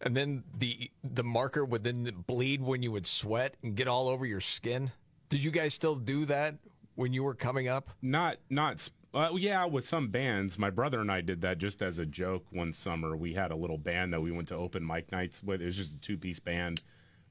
And 0.00 0.16
then 0.16 0.44
the 0.56 0.90
the 1.04 1.22
marker 1.22 1.64
would 1.64 1.84
then 1.84 2.04
bleed 2.26 2.62
when 2.62 2.82
you 2.82 2.90
would 2.92 3.06
sweat 3.06 3.56
and 3.62 3.76
get 3.76 3.86
all 3.86 4.08
over 4.08 4.24
your 4.26 4.40
skin. 4.40 4.92
Did 5.28 5.44
you 5.44 5.50
guys 5.50 5.74
still 5.74 5.94
do 5.94 6.24
that 6.26 6.56
when 6.94 7.12
you 7.12 7.22
were 7.22 7.34
coming 7.34 7.68
up? 7.68 7.90
Not 8.00 8.38
not 8.50 8.88
uh, 9.14 9.28
yeah, 9.36 9.66
with 9.66 9.86
some 9.86 10.08
bands. 10.08 10.58
My 10.58 10.70
brother 10.70 10.98
and 11.00 11.12
I 11.12 11.20
did 11.20 11.42
that 11.42 11.58
just 11.58 11.82
as 11.82 11.98
a 11.98 12.06
joke 12.06 12.46
one 12.50 12.72
summer. 12.72 13.14
We 13.14 13.34
had 13.34 13.50
a 13.50 13.56
little 13.56 13.76
band 13.76 14.14
that 14.14 14.22
we 14.22 14.32
went 14.32 14.48
to 14.48 14.56
open 14.56 14.86
mic 14.86 15.12
nights 15.12 15.42
with. 15.42 15.60
It 15.60 15.66
was 15.66 15.76
just 15.76 15.92
a 15.92 15.98
two 15.98 16.16
piece 16.16 16.40
band. 16.40 16.82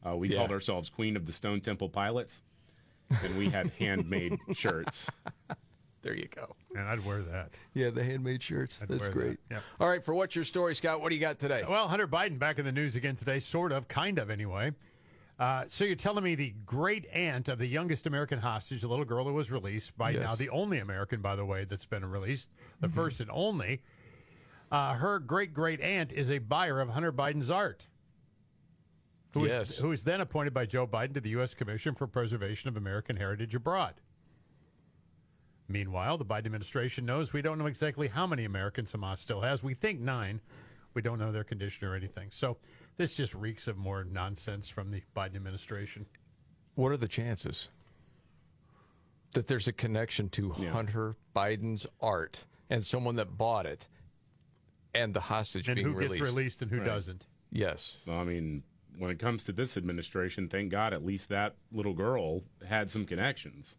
Uh, 0.05 0.15
we 0.15 0.29
Yeah. 0.29 0.37
called 0.37 0.51
ourselves 0.51 0.89
Queen 0.91 1.17
of 1.17 1.25
the 1.25 1.31
Stone 1.33 1.61
Temple 1.61 1.89
Pilots, 1.89 2.41
and 3.23 3.37
we 3.37 3.49
had 3.49 3.71
handmade 3.79 4.39
shirts. 4.53 5.09
There 6.01 6.15
you 6.15 6.27
go. 6.35 6.51
And 6.75 6.87
I'd 6.87 7.05
wear 7.05 7.21
that. 7.21 7.51
Yeah, 7.73 7.91
the 7.91 8.03
handmade 8.03 8.41
shirts. 8.41 8.79
I'd 8.81 8.87
That's 8.87 9.07
great. 9.09 9.37
that. 9.49 9.55
Yep. 9.55 9.63
All 9.79 9.89
right, 9.89 10.03
for 10.03 10.13
what's 10.15 10.35
your 10.35 10.45
story, 10.45 10.73
Scott? 10.73 10.99
What 11.01 11.09
do 11.09 11.15
you 11.15 11.21
got 11.21 11.37
today? 11.39 11.63
Well, 11.67 11.87
Hunter 11.87 12.07
Biden 12.07 12.39
back 12.39 12.57
in 12.57 12.65
the 12.65 12.71
news 12.71 12.95
again 12.95 13.15
today, 13.15 13.39
sort 13.39 13.71
of, 13.71 13.87
kind 13.87 14.17
of, 14.17 14.29
anyway. 14.31 14.71
Uh, 15.39 15.63
so 15.67 15.83
you're 15.83 15.95
telling 15.95 16.23
me 16.23 16.35
the 16.35 16.53
great 16.65 17.05
aunt 17.13 17.47
of 17.49 17.57
the 17.59 17.65
youngest 17.67 18.05
American 18.07 18.39
hostage, 18.39 18.81
the 18.81 18.87
little 18.87 19.05
girl 19.05 19.25
who 19.25 19.33
was 19.33 19.49
released 19.51 19.95
by 19.97 20.11
Yes. 20.11 20.23
now, 20.23 20.35
the 20.35 20.49
only 20.49 20.79
American, 20.79 21.21
by 21.21 21.35
the 21.35 21.45
way, 21.45 21.65
that's 21.65 21.85
been 21.85 22.05
released, 22.05 22.47
the 22.79 22.89
first 22.89 23.19
and 23.21 23.29
only. 23.31 23.81
Uh, 24.71 24.93
her 24.93 25.19
great 25.19 25.53
great 25.53 25.81
aunt 25.81 26.11
is 26.13 26.31
a 26.31 26.37
buyer 26.37 26.79
of 26.79 26.89
Hunter 26.89 27.11
Biden's 27.11 27.49
art. 27.49 27.87
Who 29.33 29.45
is- 29.45 29.51
Yes. 29.69 29.77
who 29.77 29.91
is 29.91 30.03
then 30.03 30.21
appointed 30.21 30.53
by 30.53 30.65
Joe 30.65 30.85
Biden 30.85 31.13
to 31.13 31.21
the 31.21 31.29
U.S. 31.31 31.53
Commission 31.53 31.95
for 31.95 32.05
Preservation 32.07 32.67
of 32.67 32.75
American 32.77 33.15
Heritage 33.15 33.55
Abroad. 33.55 33.95
Meanwhile, 35.67 36.17
the 36.17 36.25
Biden 36.25 36.47
administration 36.47 37.05
knows 37.05 37.31
we 37.31 37.41
don't 37.41 37.57
know 37.57 37.65
exactly 37.67 38.09
how 38.09 38.27
many 38.27 38.43
Americans 38.43 38.91
Hamas 38.91 39.19
still 39.19 39.41
has. 39.41 39.63
We 39.63 39.73
think 39.73 40.01
nine. 40.01 40.41
We 40.93 41.01
don't 41.01 41.17
know 41.19 41.31
their 41.31 41.45
condition 41.45 41.87
or 41.87 41.95
anything. 41.95 42.27
So 42.31 42.57
this 42.97 43.15
just 43.15 43.33
reeks 43.33 43.67
of 43.69 43.77
more 43.77 44.03
nonsense 44.03 44.67
from 44.67 44.91
the 44.91 45.01
Biden 45.15 45.37
administration. 45.37 46.07
What 46.75 46.91
are 46.91 46.97
the 46.97 47.07
chances 47.07 47.69
that 49.33 49.47
there's 49.47 49.69
a 49.69 49.73
connection 49.73 50.27
to 50.31 50.49
Hunter 50.51 51.15
Biden's 51.33 51.87
art 52.01 52.43
and 52.69 52.85
someone 52.85 53.15
that 53.15 53.37
bought 53.37 53.65
it, 53.65 53.87
and 54.93 55.13
the 55.13 55.21
hostage 55.21 55.69
And 55.69 55.75
being 55.75 55.87
who 55.87 55.93
gets 55.93 56.03
released. 56.11 56.23
released 56.23 56.61
and 56.61 56.71
who 56.71 56.77
Right. 56.79 56.85
doesn't. 56.85 57.27
Yes. 57.49 58.03
I 58.09 58.25
mean, 58.25 58.63
when 59.01 59.09
it 59.09 59.17
comes 59.17 59.41
to 59.41 59.51
this 59.51 59.77
administration, 59.77 60.47
thank 60.47 60.69
God 60.71 60.93
at 60.93 61.03
least 61.03 61.29
that 61.29 61.55
little 61.71 61.93
girl 61.95 62.43
had 62.67 62.91
some 62.91 63.03
connections. 63.07 63.75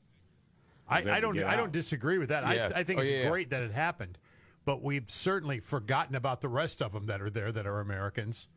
I, 0.88 0.98
I 1.08 1.20
don't. 1.20 1.34
get 1.34 1.46
I 1.46 1.54
don't 1.54 1.70
disagree 1.70 2.18
with 2.18 2.30
that. 2.30 2.42
Yeah. 2.54 2.70
I, 2.74 2.80
I 2.80 2.84
think 2.84 2.98
Oh, 2.98 3.02
it's 3.02 3.10
yeah, 3.12 3.18
yeah. 3.22 3.28
great 3.28 3.50
that 3.50 3.62
it 3.62 3.70
happened, 3.70 4.18
but 4.64 4.82
we've 4.82 5.08
certainly 5.08 5.60
forgotten 5.60 6.16
about 6.16 6.40
the 6.40 6.48
rest 6.48 6.82
of 6.82 6.92
them 6.92 7.06
that 7.06 7.22
are 7.22 7.30
there 7.30 7.52
that 7.52 7.68
are 7.68 7.78
Americans. 7.78 8.48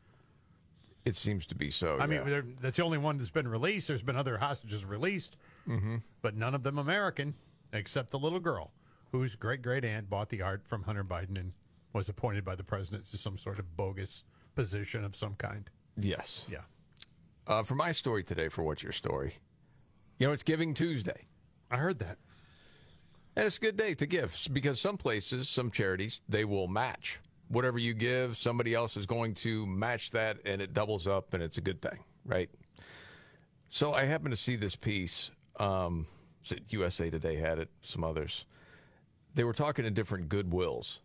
It 1.06 1.16
seems 1.16 1.46
to 1.46 1.56
be 1.56 1.70
so. 1.70 2.00
I 2.00 2.08
mean, 2.08 2.22
yeah. 2.22 2.30
they're- 2.30 2.46
that's 2.62 2.78
the 2.78 2.84
only 2.84 2.98
one 2.98 3.20
that's 3.20 3.30
been 3.30 3.48
released. 3.48 3.88
There's 3.88 4.02
been 4.02 4.16
other 4.18 4.40
hostages 4.40 4.84
released, 4.84 5.38
Mhm. 5.68 6.02
but 6.24 6.36
none 6.36 6.56
of 6.56 6.64
them 6.64 6.80
American, 6.80 7.36
except 7.74 8.10
the 8.10 8.18
little 8.18 8.40
girl 8.40 8.74
whose 9.12 9.36
great 9.36 9.62
great 9.62 9.86
aunt 9.86 10.10
bought 10.10 10.30
the 10.30 10.42
art 10.42 10.66
from 10.68 10.82
Hunter 10.84 11.04
Biden 11.04 11.38
and 11.40 11.54
was 11.94 12.10
appointed 12.10 12.44
by 12.44 12.56
the 12.56 12.64
president 12.64 13.06
to 13.06 13.18
some 13.18 13.38
sort 13.38 13.60
of 13.60 13.78
bogus 13.78 14.24
position 14.56 15.04
of 15.06 15.16
some 15.16 15.36
kind. 15.36 15.70
Yes. 15.98 16.46
Yeah. 16.50 16.60
Uh, 17.48 17.64
for 17.64 17.76
my 17.76 17.92
story 17.92 18.24
today, 18.24 18.50
for 18.50 18.64
what's 18.64 18.84
your 18.84 18.92
story? 18.92 19.36
You 20.20 20.28
know, 20.28 20.34
it's 20.34 20.44
Giving 20.44 20.74
Tuesday. 20.74 21.28
I 21.70 21.78
heard 21.78 22.00
that. 22.00 22.18
And 23.36 23.46
it's 23.46 23.58
a 23.58 23.62
good 23.62 23.76
day 23.76 23.94
to 23.96 24.06
give 24.06 24.38
because 24.54 24.80
some 24.80 24.98
places, 24.98 25.50
some 25.50 25.70
charities, 25.70 26.22
they 26.30 26.46
will 26.46 26.68
match. 26.68 27.20
Whatever 27.50 27.78
you 27.78 27.94
give, 27.94 28.38
somebody 28.38 28.74
else 28.74 28.96
is 28.98 29.06
going 29.06 29.34
to 29.36 29.66
match 29.66 30.12
that 30.12 30.38
and 30.46 30.62
it 30.62 30.74
doubles 30.74 31.06
up 31.06 31.34
and 31.34 31.44
it's 31.44 31.58
a 31.58 31.62
good 31.62 31.82
thing, 31.82 32.00
right? 32.26 32.50
So 33.68 33.94
I 33.94 34.06
happened 34.06 34.32
to 34.32 34.40
see 34.40 34.56
this 34.56 34.76
piece. 34.76 35.32
Um, 35.60 36.08
USA 36.70 37.10
Today 37.10 37.36
had 37.36 37.60
it, 37.60 37.70
some 37.82 38.04
others. 38.04 38.46
They 39.34 39.44
were 39.44 39.54
talking 39.54 39.84
to 39.84 39.92
different 39.92 40.30
Goodwills, 40.30 41.00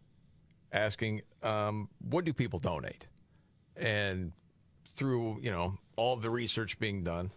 asking, 0.72 1.22
um, 1.42 1.88
what 2.08 2.24
do 2.24 2.32
people 2.32 2.58
donate? 2.58 3.06
And 3.76 4.32
through, 4.94 5.40
you 5.40 5.50
know, 5.50 5.78
all 5.96 6.16
the 6.16 6.30
research 6.30 6.78
being 6.78 7.02
done, 7.02 7.30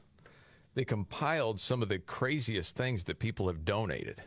they 0.75 0.85
compiled 0.85 1.59
some 1.59 1.81
of 1.81 1.89
the 1.89 1.99
craziest 1.99 2.75
things 2.75 3.03
that 3.05 3.19
people 3.19 3.47
have 3.47 3.63
donated 3.65 4.21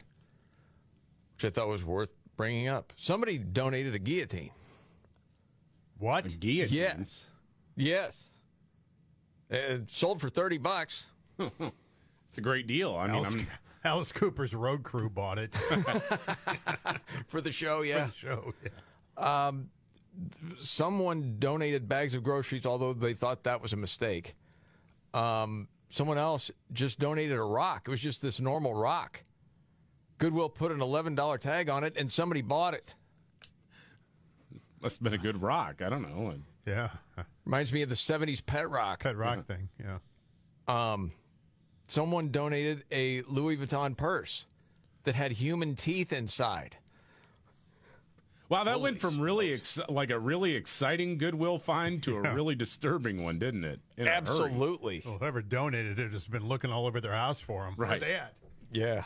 which 1.36 1.44
I 1.44 1.50
thought 1.50 1.68
was 1.68 1.84
worth 1.84 2.08
bringing 2.36 2.68
up. 2.68 2.92
Somebody 2.96 3.36
donated 3.36 3.94
a 3.94 3.98
guillotine. 3.98 4.50
What? 5.98 6.40
guillotine? 6.40 6.78
Yes. 6.78 7.28
Yes. 7.76 8.30
And 9.50 9.86
sold 9.90 10.20
for 10.20 10.30
30 10.30 10.58
bucks. 10.58 11.06
it's 11.38 12.38
a 12.38 12.40
great 12.40 12.66
deal. 12.66 12.96
I 12.96 13.06
mean, 13.06 13.16
Alice, 13.16 13.34
I'm, 13.34 13.46
Alice 13.84 14.12
Cooper's 14.12 14.54
road 14.54 14.82
crew 14.82 15.10
bought 15.10 15.38
it 15.38 15.54
for 17.26 17.42
the 17.42 17.52
show, 17.52 17.82
yeah. 17.82 18.06
For 18.06 18.12
the 18.12 18.16
show, 18.16 18.54
yeah. 19.18 19.48
Um, 19.48 19.68
someone 20.60 21.36
donated 21.38 21.88
bags 21.88 22.14
of 22.14 22.22
groceries, 22.22 22.66
although 22.66 22.92
they 22.92 23.14
thought 23.14 23.44
that 23.44 23.60
was 23.62 23.72
a 23.72 23.76
mistake. 23.76 24.34
Um, 25.14 25.68
someone 25.88 26.18
else 26.18 26.50
just 26.72 26.98
donated 26.98 27.36
a 27.36 27.42
rock. 27.42 27.82
It 27.86 27.90
was 27.90 28.00
just 28.00 28.22
this 28.22 28.40
normal 28.40 28.74
rock. 28.74 29.22
Goodwill 30.18 30.48
put 30.48 30.72
an 30.72 30.78
$11 30.78 31.38
tag 31.38 31.68
on 31.68 31.84
it, 31.84 31.96
and 31.96 32.10
somebody 32.10 32.42
bought 32.42 32.74
it. 32.74 32.94
must 34.80 34.96
have 34.96 35.02
been 35.02 35.14
a 35.14 35.18
good 35.18 35.42
rock. 35.42 35.82
I 35.82 35.88
don't 35.88 36.02
know. 36.02 36.34
Yeah. 36.66 36.90
Reminds 37.44 37.72
me 37.72 37.82
of 37.82 37.88
the 37.88 37.94
70s 37.94 38.44
pet 38.44 38.68
rock. 38.70 39.02
Pet 39.02 39.16
rock 39.16 39.46
thing, 39.46 39.68
yeah. 39.78 39.98
Um, 40.68 41.12
someone 41.86 42.30
donated 42.30 42.84
a 42.90 43.22
Louis 43.22 43.56
Vuitton 43.56 43.96
purse 43.96 44.46
that 45.04 45.14
had 45.14 45.32
human 45.32 45.76
teeth 45.76 46.12
inside. 46.12 46.76
Wow, 48.48 48.62
that 48.64 48.80
went 48.80 49.00
from 49.00 49.18
really 49.20 49.52
ex- 49.52 49.78
like 49.88 50.10
a 50.10 50.18
really 50.18 50.54
exciting 50.54 51.18
Goodwill 51.18 51.58
find 51.58 52.00
to 52.04 52.12
Yeah. 52.22 52.30
a 52.30 52.34
really 52.34 52.54
disturbing 52.54 53.24
one, 53.24 53.38
didn't 53.40 53.64
it? 53.64 53.80
In. 53.96 54.06
Absolutely. 54.06 55.02
Well, 55.04 55.18
whoever 55.18 55.42
donated 55.42 55.98
it 55.98 56.12
has 56.12 56.28
been 56.28 56.46
looking 56.46 56.70
all 56.70 56.86
over 56.86 57.00
their 57.00 57.12
house 57.14 57.40
for 57.40 57.64
them. 57.64 57.74
Right. 57.76 57.90
Where 57.90 57.98
they 58.00 58.14
at? 58.14 58.34
Yeah. 58.70 59.04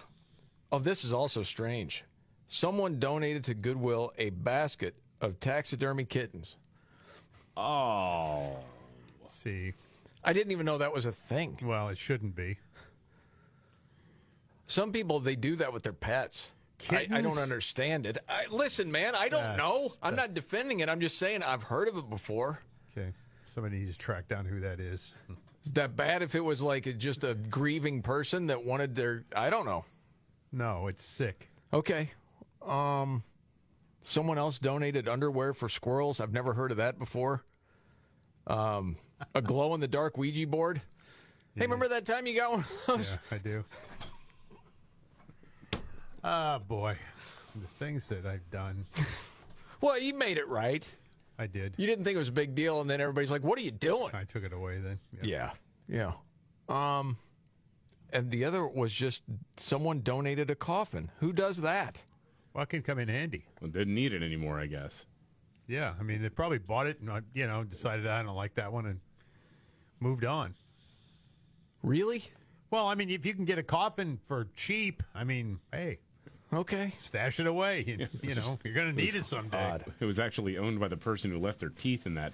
Oh, 0.71 0.79
this 0.79 1.05
is 1.05 1.13
also 1.13 1.43
strange. 1.43 2.05
Someone 2.49 2.99
donated 2.99 3.45
to 3.45 3.55
Goodwill 3.55 4.13
a 4.19 4.31
basket 4.31 4.95
of 5.21 5.41
taxidermy 5.41 6.05
kittens. 6.05 6.57
Oh. 7.57 8.59
See. 9.29 9.73
I 10.23 10.33
didn't 10.35 10.53
even 10.53 10.67
know 10.67 10.77
that 10.79 10.93
was 10.93 11.07
a 11.07 11.13
thing. 11.13 11.57
Well, 11.63 11.89
it 11.89 11.97
shouldn't 11.97 12.37
be. 12.37 12.59
Some 14.67 14.93
people 14.93 15.19
they 15.19 15.35
do 15.37 15.57
that 15.57 15.73
with 15.73 15.83
their 15.83 15.93
pets. 15.95 16.51
I, 16.91 17.07
I 17.11 17.21
don't 17.21 17.39
understand 17.39 18.07
it. 18.07 18.19
I, 18.29 18.45
listen, 18.51 18.91
man, 18.91 19.15
I 19.15 19.29
don't 19.29 19.43
That's- 19.43 19.59
know. 19.59 19.91
I'm 20.03 20.17
not 20.17 20.35
defending 20.35 20.81
it. 20.81 20.89
I'm 20.89 21.01
just 21.01 21.19
saying 21.19 21.43
I've 21.43 21.65
heard 21.65 21.89
of 21.89 21.97
it 21.97 22.09
before. 22.09 22.61
Okay. 22.97 23.13
Somebody 23.45 23.79
needs 23.81 23.93
to 23.93 23.99
track 23.99 24.29
down 24.29 24.45
who 24.47 24.61
that 24.61 24.81
is. 24.81 25.15
Is 25.65 25.73
that 25.73 25.97
bad 25.97 26.23
if 26.23 26.35
it 26.35 26.41
was 26.45 26.63
like 26.63 26.87
a, 26.87 26.93
just 26.93 27.25
a 27.25 27.35
grieving 27.35 28.01
person 28.03 28.47
that 28.47 28.65
wanted 28.65 28.95
their? 28.95 29.25
I 29.35 29.51
don't 29.51 29.67
know. 29.67 29.85
No, 30.53 30.87
it's 30.87 31.05
sick. 31.05 31.49
Okay. 31.73 32.11
Um, 32.65 33.23
someone 34.03 34.39
else 34.39 34.59
donated 34.59 35.09
underwear 35.09 35.53
for 35.55 35.69
squirrels. 35.69 36.21
I've 36.21 36.33
never 36.33 36.55
heard 36.55 36.71
of 36.71 36.77
that 36.79 36.99
before. 36.99 37.45
Um, 38.47 38.97
a 39.35 39.43
glow 39.43 39.75
in 39.75 39.81
the 39.81 39.89
dark 39.89 40.17
Ouija 40.17 40.47
board. 40.47 40.81
Hey, 41.57 41.63
remember 41.63 41.89
that 41.89 42.07
time 42.07 42.27
you 42.27 42.37
got 42.37 42.51
one 42.53 42.61
of 42.61 42.85
those? 42.87 43.19
Yeah, 43.31 43.37
I 43.37 43.39
do. 43.39 43.65
Ah, 46.23 46.59
boy. 46.59 46.97
The 47.61 47.67
things 47.67 48.09
that 48.09 48.27
I've 48.27 48.49
done. 48.51 48.87
Well, 49.83 49.99
you 49.99 50.13
made 50.13 50.37
it 50.37 50.47
right. 50.47 50.87
I 51.39 51.47
did. 51.47 51.73
You 51.79 51.87
didn't 51.87 52.05
think 52.05 52.15
it 52.15 52.19
was 52.19 52.29
a 52.29 52.33
big 52.33 52.55
deal, 52.55 52.83
and 52.83 52.91
then 52.91 53.01
everybody's 53.01 53.31
like, 53.31 53.43
"What 53.43 53.59
are 53.59 53.63
you 53.63 53.71
doing?" 53.71 54.11
I 54.13 54.25
took 54.25 54.45
it 54.45 54.53
away 54.53 54.79
then. 54.79 54.99
Yeah, 55.23 55.53
yeah. 55.89 56.13
Um, 56.69 57.17
and 58.13 58.31
the 58.31 58.45
other 58.45 58.67
was 58.67 58.93
just 58.93 59.23
someone 59.57 60.03
donated 60.03 60.51
a 60.51 60.55
coffin. 60.55 61.11
Who 61.21 61.33
does 61.33 61.63
that? 61.63 62.03
Well, 62.53 62.65
it 62.65 62.69
can 62.69 62.83
come 62.83 62.99
in 62.99 63.09
handy. 63.09 63.47
Well, 63.61 63.71
didn't 63.71 63.95
need 63.95 64.13
it 64.13 64.23
anymore, 64.23 64.61
I 64.61 64.67
guess. 64.67 65.07
Yeah, 65.67 65.95
I 65.99 66.03
mean, 66.03 66.21
they 66.21 66.29
probably 66.29 66.59
bought 66.59 66.87
it 66.87 67.01
and, 67.01 67.09
uh, 67.09 67.21
you 67.33 67.47
know, 67.47 67.65
decided 67.65 68.07
I 68.07 68.23
don't 68.23 68.35
like 68.35 68.55
that 68.57 68.73
one 68.73 68.87
and 68.87 69.01
moved 70.01 70.25
on. 70.27 70.55
Really? 71.83 72.25
Well, 72.71 72.87
I 72.87 72.95
mean, 72.97 73.09
if 73.09 73.25
you 73.25 73.35
can 73.35 73.45
get 73.45 73.59
a 73.59 73.63
coffin 73.63 74.19
for 74.27 74.49
cheap, 74.57 75.03
I 75.15 75.25
mean, 75.25 75.61
hey, 75.73 76.01
Okay. 76.53 76.93
stash 77.01 77.39
it 77.41 77.47
away. 77.47 77.85
You, 77.87 78.09
you 78.29 78.35
know, 78.35 78.59
you're 78.65 78.75
going 78.75 78.91
to 78.91 78.97
need 78.97 79.15
it 79.15 79.27
someday. 79.27 79.79
It 80.01 80.05
was 80.05 80.19
actually 80.19 80.59
owned 80.59 80.81
by 80.81 80.89
the 80.89 80.97
person 80.97 81.31
who 81.31 81.39
left 81.39 81.61
their 81.61 81.69
teeth 81.71 82.07
in 82.07 82.15
that 82.15 82.33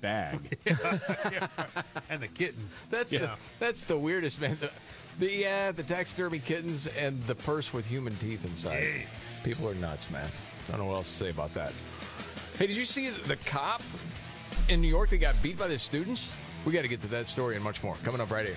bag. 0.00 0.58
and 2.10 2.20
the 2.20 2.28
kittens. 2.28 2.82
That's 2.90 3.10
the, 3.10 3.30
that's 3.58 3.84
the 3.84 3.96
weirdest 3.96 4.40
man. 4.40 4.58
The, 4.60 4.70
the 5.18 5.32
yeah, 5.32 5.72
the 5.72 5.82
taxidermy 5.82 6.38
kittens 6.38 6.86
and 6.86 7.22
the 7.26 7.34
purse 7.34 7.72
with 7.72 7.86
human 7.86 8.14
teeth 8.16 8.44
inside. 8.44 9.04
People 9.42 9.68
are 9.68 9.74
nuts, 9.74 10.10
man. 10.10 10.28
I 10.68 10.72
don't 10.72 10.80
know 10.80 10.86
what 10.86 10.96
else 10.96 11.10
to 11.12 11.16
say 11.16 11.30
about 11.30 11.54
that. 11.54 11.72
Hey, 12.58 12.66
did 12.66 12.76
you 12.76 12.84
see 12.84 13.10
the 13.10 13.36
cop 13.36 13.82
in 14.68 14.80
New 14.80 14.88
York 14.88 15.10
that 15.10 15.18
got 15.18 15.40
beat 15.42 15.58
by 15.58 15.68
the 15.68 15.78
students? 15.78 16.28
We 16.64 16.72
got 16.72 16.82
to 16.82 16.88
get 16.88 17.00
to 17.02 17.08
that 17.08 17.26
story 17.26 17.54
and 17.54 17.62
much 17.62 17.82
more 17.82 17.96
coming 18.02 18.20
up 18.20 18.30
right 18.30 18.46
here. 18.46 18.56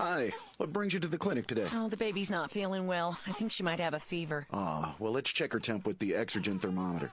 Hi, 0.00 0.32
what 0.56 0.72
brings 0.72 0.94
you 0.94 1.00
to 1.00 1.08
the 1.08 1.18
clinic 1.18 1.46
today? 1.46 1.66
Oh, 1.74 1.90
the 1.90 1.96
baby's 1.96 2.30
not 2.30 2.50
feeling 2.50 2.86
well. 2.86 3.18
I 3.26 3.32
think 3.32 3.52
she 3.52 3.62
might 3.62 3.80
have 3.80 3.92
a 3.92 4.00
fever. 4.00 4.46
Ah, 4.50 4.94
well, 4.98 5.12
let's 5.12 5.28
check 5.28 5.52
her 5.52 5.60
temp 5.60 5.86
with 5.86 5.98
the 5.98 6.12
Exergen 6.12 6.58
thermometer. 6.58 7.12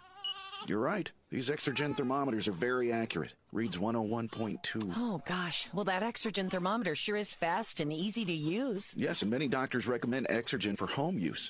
You're 0.68 0.80
right. 0.80 1.12
These 1.30 1.50
Exergen 1.50 1.98
thermometers 1.98 2.48
are 2.48 2.54
very 2.54 2.94
accurate. 2.94 3.34
Reads 3.52 3.78
101.2. 3.78 4.94
Oh, 4.96 5.22
gosh. 5.26 5.68
Well, 5.74 5.84
that 5.84 6.02
Exergen 6.02 6.50
thermometer 6.50 6.96
sure 6.96 7.18
is 7.18 7.34
fast 7.34 7.82
and 7.82 7.92
easy 7.92 8.24
to 8.24 8.32
use. 8.32 8.94
Yes, 8.96 9.22
and 9.22 9.30
many 9.30 9.50
doctors 9.50 9.86
recommend 9.86 10.30
Exergen 10.30 10.78
for 10.78 10.88
home 10.88 11.20
use. 11.20 11.50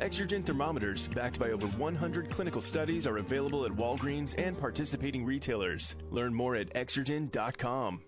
Exergen 0.00 0.44
thermometers, 0.44 1.06
backed 1.08 1.38
by 1.38 1.50
over 1.52 1.68
100 1.78 2.28
clinical 2.28 2.60
studies, 2.60 3.06
are 3.06 3.18
available 3.18 3.64
at 3.64 3.70
Walgreens 3.70 4.34
and 4.36 4.58
participating 4.58 5.24
retailers. 5.24 5.94
Learn 6.10 6.34
more 6.34 6.56
at 6.56 6.74
exergen.com. 6.74 8.00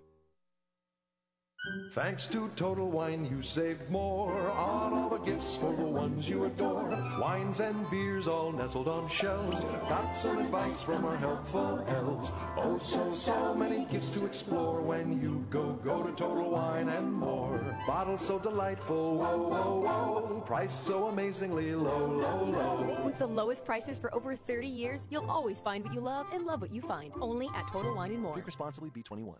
Thanks 1.92 2.26
to 2.28 2.48
Total 2.54 2.88
Wine, 2.88 3.24
you 3.24 3.42
saved 3.42 3.90
more 3.90 4.50
on 4.50 4.92
all 4.92 5.08
the 5.08 5.18
gifts 5.18 5.56
for 5.56 5.74
the 5.74 5.82
ones 5.82 6.28
you 6.28 6.44
adore. 6.44 6.88
Wines 7.20 7.60
and 7.60 7.90
beers 7.90 8.28
all 8.28 8.52
nestled 8.52 8.88
on 8.88 9.08
shelves. 9.08 9.60
Got 9.88 10.12
some 10.14 10.38
advice 10.38 10.82
from 10.82 11.04
our 11.04 11.16
helpful 11.16 11.84
elves. 11.88 12.32
Oh, 12.56 12.78
so, 12.78 13.12
so 13.12 13.54
many 13.54 13.84
gifts 13.86 14.10
to 14.10 14.26
explore 14.26 14.80
when 14.80 15.20
you 15.20 15.44
go, 15.50 15.72
go 15.84 16.02
to 16.02 16.12
Total 16.12 16.50
Wine 16.50 16.88
and 16.88 17.12
more. 17.12 17.76
Bottles 17.86 18.24
so 18.24 18.38
delightful, 18.38 19.16
whoa, 19.16 19.48
whoa, 19.48 19.80
whoa. 19.80 20.42
Price 20.46 20.74
so 20.74 21.08
amazingly 21.08 21.74
low, 21.74 22.06
low, 22.06 22.44
low. 22.44 23.02
With 23.04 23.18
the 23.18 23.26
lowest 23.26 23.64
prices 23.64 23.98
for 23.98 24.14
over 24.14 24.36
30 24.36 24.68
years, 24.68 25.08
you'll 25.10 25.30
always 25.30 25.60
find 25.60 25.84
what 25.84 25.94
you 25.94 26.00
love 26.00 26.26
and 26.32 26.44
love 26.44 26.60
what 26.60 26.70
you 26.70 26.82
find. 26.82 27.12
Only 27.20 27.48
at 27.54 27.66
Total 27.72 27.94
Wine 27.94 28.12
and 28.12 28.22
More. 28.22 28.32
Drink 28.32 28.46
responsibly, 28.46 28.90
B21. 28.90 29.34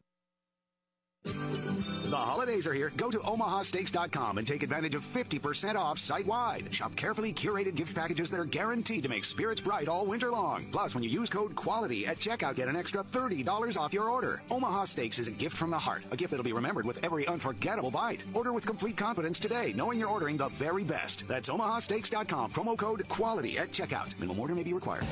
The 2.08 2.16
holidays 2.16 2.66
are 2.66 2.72
here. 2.72 2.90
Go 2.96 3.10
to 3.10 3.18
omahasteaks.com 3.18 4.38
and 4.38 4.46
take 4.46 4.62
advantage 4.62 4.94
of 4.94 5.02
50% 5.02 5.74
off 5.74 5.98
site 5.98 6.26
wide. 6.26 6.72
Shop 6.72 6.96
carefully 6.96 7.34
curated 7.34 7.74
gift 7.74 7.94
packages 7.94 8.30
that 8.30 8.40
are 8.40 8.46
guaranteed 8.46 9.02
to 9.02 9.10
make 9.10 9.26
spirits 9.26 9.60
bright 9.60 9.88
all 9.88 10.06
winter 10.06 10.30
long. 10.30 10.64
Plus, 10.72 10.94
when 10.94 11.04
you 11.04 11.10
use 11.10 11.28
code 11.28 11.54
QUALITY 11.54 12.06
at 12.06 12.16
checkout, 12.16 12.54
get 12.54 12.68
an 12.68 12.76
extra 12.76 13.04
$30 13.04 13.76
off 13.76 13.92
your 13.92 14.08
order. 14.08 14.40
Omaha 14.50 14.86
Steaks 14.86 15.18
is 15.18 15.28
a 15.28 15.32
gift 15.32 15.54
from 15.54 15.70
the 15.70 15.78
heart, 15.78 16.02
a 16.10 16.16
gift 16.16 16.30
that'll 16.30 16.44
be 16.44 16.54
remembered 16.54 16.86
with 16.86 17.04
every 17.04 17.26
unforgettable 17.28 17.90
bite. 17.90 18.24
Order 18.32 18.54
with 18.54 18.64
complete 18.64 18.96
confidence 18.96 19.38
today, 19.38 19.74
knowing 19.76 19.98
you're 19.98 20.08
ordering 20.08 20.38
the 20.38 20.48
very 20.48 20.84
best. 20.84 21.28
That's 21.28 21.50
omahasteaks.com. 21.50 22.52
Promo 22.52 22.78
code 22.78 23.06
QUALITY 23.10 23.58
at 23.58 23.68
checkout. 23.68 24.18
Minimum 24.18 24.40
order 24.40 24.54
may 24.54 24.64
be 24.64 24.72
required. 24.72 25.06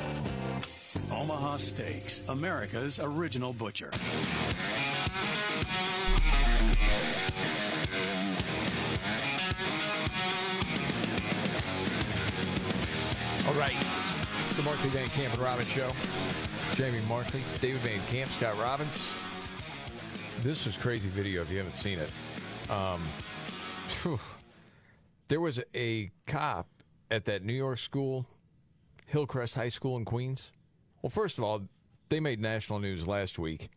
Omaha 1.11 1.57
Steaks, 1.57 2.23
America's 2.29 3.01
original 3.01 3.53
butcher. 3.53 3.91
All 13.47 13.55
right. 13.55 13.77
The 14.57 14.63
Markley 14.63 14.89
Van 14.91 15.09
Camp 15.09 15.35
and 15.35 15.43
Robbins 15.43 15.69
Show. 15.69 15.93
Jamie 16.75 17.01
Markley, 17.09 17.41
David 17.61 17.81
Van 17.83 18.01
Camp, 18.09 18.31
Scott 18.33 18.59
Robbins. 18.59 19.09
This 20.43 20.67
is 20.67 20.77
crazy 20.77 21.09
video 21.09 21.43
if 21.43 21.51
you 21.51 21.59
haven't 21.59 21.77
seen 21.77 21.99
it. 21.99 22.11
Um, 22.71 23.03
there 25.29 25.41
was 25.41 25.61
a 25.75 26.11
cop 26.27 26.69
at 27.11 27.25
that 27.27 27.45
New 27.45 27.53
York 27.53 27.79
school, 27.79 28.27
Hillcrest 29.07 29.55
High 29.55 29.69
School 29.69 29.97
in 29.97 30.05
Queens. 30.05 30.51
Well, 31.03 31.11
first 31.11 31.39
of 31.39 31.45
all, 31.45 31.63
they 32.09 32.21
made 32.21 32.41
national 32.41 32.79
news 32.79 33.07
last 33.07 33.39
week 33.39 33.69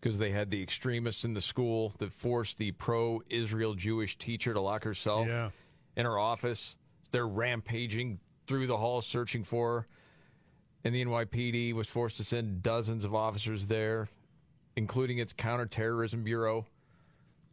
because 0.00 0.18
they 0.18 0.30
had 0.30 0.50
the 0.50 0.62
extremists 0.62 1.24
in 1.24 1.34
the 1.34 1.40
school 1.40 1.94
that 1.98 2.12
forced 2.12 2.56
the 2.58 2.72
pro 2.72 3.22
Israel 3.28 3.74
Jewish 3.74 4.16
teacher 4.16 4.54
to 4.54 4.60
lock 4.60 4.84
herself 4.84 5.26
Yeah. 5.28 5.50
in 5.96 6.06
her 6.06 6.18
office. 6.18 6.76
They're 7.10 7.28
rampaging 7.28 8.20
through 8.46 8.66
the 8.66 8.78
halls 8.78 9.06
searching 9.06 9.44
for 9.44 9.80
her. 9.80 9.86
And 10.84 10.94
the 10.94 11.04
NYPD 11.04 11.74
was 11.74 11.88
forced 11.88 12.16
to 12.16 12.24
send 12.24 12.62
dozens 12.62 13.04
of 13.04 13.14
officers 13.14 13.66
there, 13.66 14.08
including 14.76 15.18
its 15.18 15.34
counterterrorism 15.34 16.24
bureau, 16.24 16.66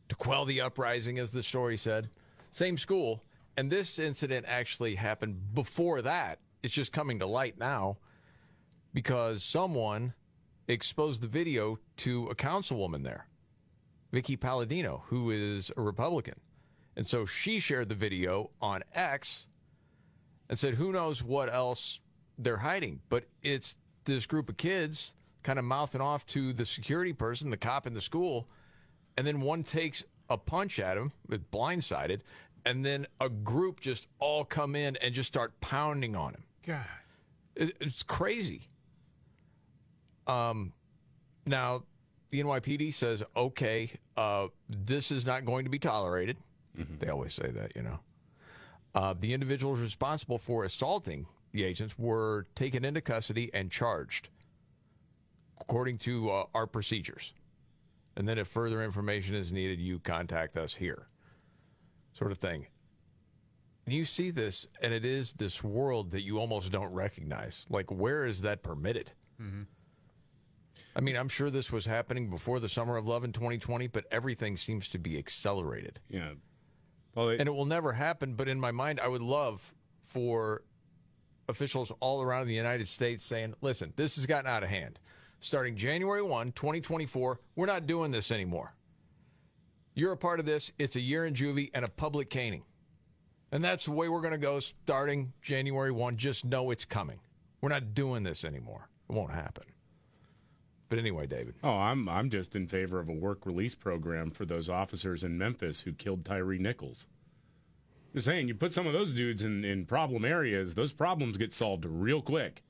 to 0.08 0.16
quell 0.16 0.45
the 0.45 0.62
uprising, 0.62 1.20
as 1.20 1.32
the 1.34 1.43
story 1.43 1.76
said. 1.76 2.10
Same 2.52 2.78
school. 2.78 3.22
And 3.58 3.70
this 3.70 4.00
incident 4.00 4.45
actually 4.48 4.95
happened 4.95 5.54
before 5.54 6.02
that. 6.04 6.39
It's 6.64 6.74
just 6.74 6.93
coming 6.93 7.20
to 7.20 7.26
light 7.26 7.58
now 7.58 7.98
because 8.98 9.43
someone 9.43 10.12
exposed 10.68 11.22
the 11.22 11.28
video 11.28 11.78
to 11.98 12.26
a 12.30 12.36
councilwoman 12.36 13.04
there, 13.04 13.28
Vickie 14.12 14.39
Paladino, 14.39 15.04
who 15.06 15.30
is 15.30 15.72
a 15.78 15.82
Republican. 15.82 16.34
And 16.95 17.06
so 17.06 17.24
she 17.24 17.60
shared 17.60 17.89
the 17.89 17.95
video 17.95 18.50
on 18.60 18.82
X 18.95 19.50
and 20.50 20.58
said, 20.58 20.74
who 20.74 20.91
knows 20.91 21.22
what 21.22 21.54
else 21.54 22.00
they're 22.39 22.58
hiding. 22.58 23.02
But 23.08 23.26
it's 23.43 23.78
this 24.06 24.26
group 24.26 24.50
of 24.50 24.58
kids 24.58 25.14
kind 25.43 25.60
of 25.60 25.66
mouthing 25.66 26.02
off 26.02 26.26
to 26.28 26.52
the 26.52 26.66
security 26.66 27.14
person, 27.14 27.52
the 27.52 27.56
cop 27.56 27.86
in 27.86 27.93
the 27.93 28.02
school. 28.02 28.48
And 29.16 29.28
then 29.28 29.41
one 29.41 29.62
takes 29.62 30.04
a 30.28 30.39
punch 30.39 30.80
at 30.80 30.98
him, 30.98 31.12
blindsided. 31.30 32.22
And 32.66 32.84
then 32.84 33.06
a 33.22 33.30
group 33.30 33.80
just 33.80 34.08
all 34.18 34.43
come 34.43 34.76
in 34.76 34.95
and 34.95 35.14
just 35.14 35.28
start 35.28 35.62
pounding 35.62 36.16
on 36.16 36.34
him. 36.34 36.43
God. 36.66 36.84
It's 37.56 38.02
crazy. 38.02 38.70
Um, 40.28 40.73
now, 41.45 41.84
the 42.30 42.41
NYPD 42.41 42.93
says, 42.93 43.23
okay, 43.36 43.91
uh, 44.17 44.47
this 44.69 45.11
is 45.11 45.25
not 45.25 45.45
going 45.45 45.63
to 45.63 45.71
be 45.71 45.80
tolerated. 45.80 46.38
They 46.99 47.09
always 47.09 47.34
say 47.34 47.49
that, 47.51 47.75
you 47.75 47.82
know. 47.82 47.99
Uh, 48.93 49.13
the 49.19 49.34
individuals 49.34 49.80
responsible 49.80 50.38
for 50.38 50.63
assaulting 50.63 51.25
the 51.51 51.63
agents 51.63 51.97
were 51.97 52.45
taken 52.55 52.84
into 52.84 53.01
custody 53.01 53.49
and 53.53 53.71
charged 53.71 54.30
according 55.59 55.97
to 55.97 56.30
uh, 56.30 56.43
our 56.53 56.67
procedures. 56.67 57.34
And 58.15 58.28
then 58.28 58.38
if 58.38 58.47
further 58.47 58.84
information 58.84 59.36
is 59.36 59.51
needed, 59.51 59.80
you 59.80 59.99
contact 59.99 60.57
us 60.57 60.75
here, 60.75 61.07
sort 62.13 62.32
of 62.32 62.38
thing. 62.38 62.67
And 63.86 63.95
you 63.95 64.05
see 64.05 64.32
this, 64.32 64.67
and 64.82 64.93
it 64.93 65.05
is 65.05 65.34
this 65.34 65.63
world 65.63 66.11
that 66.11 66.21
you 66.21 66.39
almost 66.39 66.71
don't 66.71 66.91
recognize. 66.91 67.65
Like, 67.69 67.89
where 67.91 68.25
is 68.25 68.41
that 68.41 68.63
permitted? 68.63 69.11
Mm-hmm. 69.41 69.63
I 70.98 71.00
mean, 71.00 71.16
I'm 71.16 71.30
sure 71.30 71.52
this 71.52 71.72
was 71.72 71.86
happening 71.86 72.28
before 72.28 72.60
the 72.60 72.68
summer 72.68 72.98
of 72.98 73.08
love 73.08 73.24
in 73.24 73.32
2020, 73.32 73.86
but 73.86 74.06
everything 74.10 74.58
seems 74.58 74.89
to 74.89 74.98
be 74.98 75.20
accelerated. 75.20 76.00
Yeah. 76.10 76.32
Well, 77.14 77.30
and 77.30 77.48
it 77.48 77.52
will 77.52 77.66
never 77.66 77.93
happen. 77.93 78.34
But 78.34 78.48
in 78.48 78.60
my 78.60 78.72
mind, 78.72 79.00
I 79.00 79.08
would 79.08 79.22
love 79.22 79.76
for 80.04 80.64
officials 81.48 81.91
all 82.00 82.24
around 82.24 82.48
the 82.48 82.56
United 82.56 82.88
States 82.88 83.24
saying, 83.24 83.54
listen, 83.62 83.93
this 83.95 84.16
has 84.16 84.26
gotten 84.26 84.50
out 84.50 84.64
of 84.64 84.70
hand. 84.70 85.00
Starting 85.39 85.76
January 85.76 86.24
1, 86.24 86.54
2024, 86.54 87.41
we're 87.56 87.68
not 87.68 87.86
doing 87.86 88.10
this 88.10 88.32
anymore. 88.32 88.74
You're 89.93 90.14
a 90.14 90.18
part 90.18 90.39
of 90.39 90.48
this. 90.48 90.72
It's 90.80 90.95
a 90.95 91.02
year 91.02 91.28
in 91.28 91.36
juvie 91.36 91.70
and 91.76 91.86
a 91.86 91.89
public 91.89 92.32
caning. 92.32 92.64
And 93.52 93.64
that's 93.64 93.86
the 93.86 93.91
way 93.91 94.10
we're 94.10 94.22
going 94.22 94.32
to 94.32 94.39
go 94.39 94.60
starting 94.60 95.32
January 95.43 95.91
1. 95.91 96.18
Just 96.18 96.43
know 96.43 96.72
it's 96.72 96.86
coming. 96.86 97.20
We're 97.62 97.70
not 97.70 97.93
doing 97.93 98.24
this 98.24 98.43
anymore. 98.43 98.89
It 99.08 99.14
won't 99.14 99.32
happen. 99.32 99.66
But 100.90 101.00
anyway, 101.00 101.28
David. 101.28 101.56
Oh, 101.64 101.70
I'm 101.78 102.08
I'm 102.08 102.30
just 102.30 102.56
in 102.56 102.68
favor 102.68 103.00
of 103.00 103.10
a 103.10 103.14
work 103.14 103.46
release 103.46 103.76
program 103.76 104.32
for 104.32 104.46
those 104.46 104.70
officers 104.70 105.24
in 105.24 105.38
Memphis 105.38 105.82
who 105.82 105.92
killed 105.94 106.24
Tyre 106.24 106.58
Nichols. 106.58 107.08
Just 108.14 108.26
saying, 108.26 108.48
you 108.48 108.56
put 108.56 108.74
some 108.74 108.88
of 108.88 108.94
those 108.94 109.14
dudes 109.14 109.44
in, 109.44 109.66
in 109.66 109.86
problem 109.86 110.24
areas, 110.24 110.76
those 110.76 110.94
problems 110.94 111.36
get 111.38 111.54
solved 111.54 111.86
real 111.86 112.22
quick. 112.22 112.64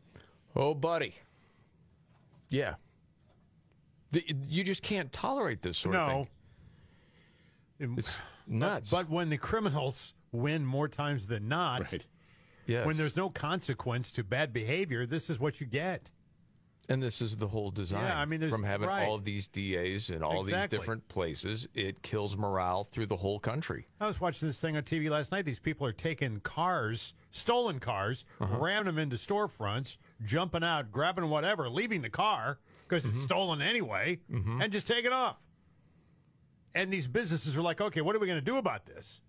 Oh, 0.55 0.74
buddy. 0.74 1.13
Yeah. 2.49 2.76
The, 4.11 4.24
you 4.49 4.63
just 4.63 4.82
can't 4.82 5.13
tolerate 5.13 5.61
this 5.61 5.78
sort 5.78 5.95
of 5.95 6.07
No. 6.07 6.28
thing. 7.80 7.95
It's 7.97 8.18
nuts. 8.47 8.89
But, 8.89 9.03
but 9.03 9.09
when 9.11 9.30
the 9.30 9.38
criminals 9.38 10.13
win 10.32 10.65
more 10.65 10.88
times 10.88 11.28
than 11.28 11.47
not, 11.47 11.93
Yes. 12.65 12.86
when 12.86 12.97
there's 12.97 13.15
no 13.15 13.30
consequence 13.30 14.11
to 14.13 14.24
bad 14.24 14.51
behavior, 14.51 15.05
this 15.05 15.30
is 15.30 15.39
what 15.39 15.61
you 15.61 15.68
get. 15.68 16.11
And 16.89 17.03
this 17.03 17.21
is 17.21 17.35
the 17.35 17.47
whole 17.47 17.69
design. 17.69 18.05
Yeah, 18.05 18.17
I 18.17 18.23
mean, 18.23 18.49
from 18.49 18.63
having 18.63 18.88
right. 18.88 19.05
all 19.05 19.15
of 19.15 19.25
these 19.25 19.47
DAs 19.49 20.09
in 20.09 20.23
all 20.23 20.39
Exactly. 20.41 20.77
these 20.77 20.79
different 20.79 21.07
places, 21.09 21.67
it 21.73 22.01
kills 22.01 22.38
morale 22.38 22.85
through 22.85 23.07
the 23.07 23.17
whole 23.17 23.39
country. 23.39 23.88
I 23.99 24.07
was 24.07 24.21
watching 24.21 24.47
this 24.47 24.59
thing 24.61 24.77
on 24.77 24.83
TV 24.83 25.09
last 25.09 25.33
night. 25.33 25.43
These 25.43 25.59
people 25.59 25.85
are 25.85 25.91
taking 25.91 26.39
cars, 26.39 27.13
stolen 27.31 27.79
cars, 27.81 28.23
Uh-huh. 28.39 28.57
ramming 28.57 28.85
them 28.85 28.97
into 28.99 29.17
storefronts, 29.17 29.97
jumping 30.23 30.63
out, 30.63 30.89
grabbing 30.91 31.29
whatever, 31.29 31.69
leaving 31.69 32.01
the 32.03 32.09
car 32.09 32.57
because 32.88 33.03
Mm-hmm. 33.03 33.15
it's 33.15 33.23
stolen 33.23 33.61
anyway, 33.61 34.19
and 34.29 34.71
just 34.71 34.88
taking 34.88 35.11
off. 35.11 35.35
And 36.73 36.91
these 36.93 37.07
businesses 37.07 37.57
are 37.57 37.61
like, 37.61 37.81
okay, 37.81 37.99
what 38.01 38.15
are 38.15 38.19
we 38.19 38.27
going 38.27 38.39
to 38.39 38.45
do 38.45 38.57
about 38.57 38.85
this? 38.85 39.19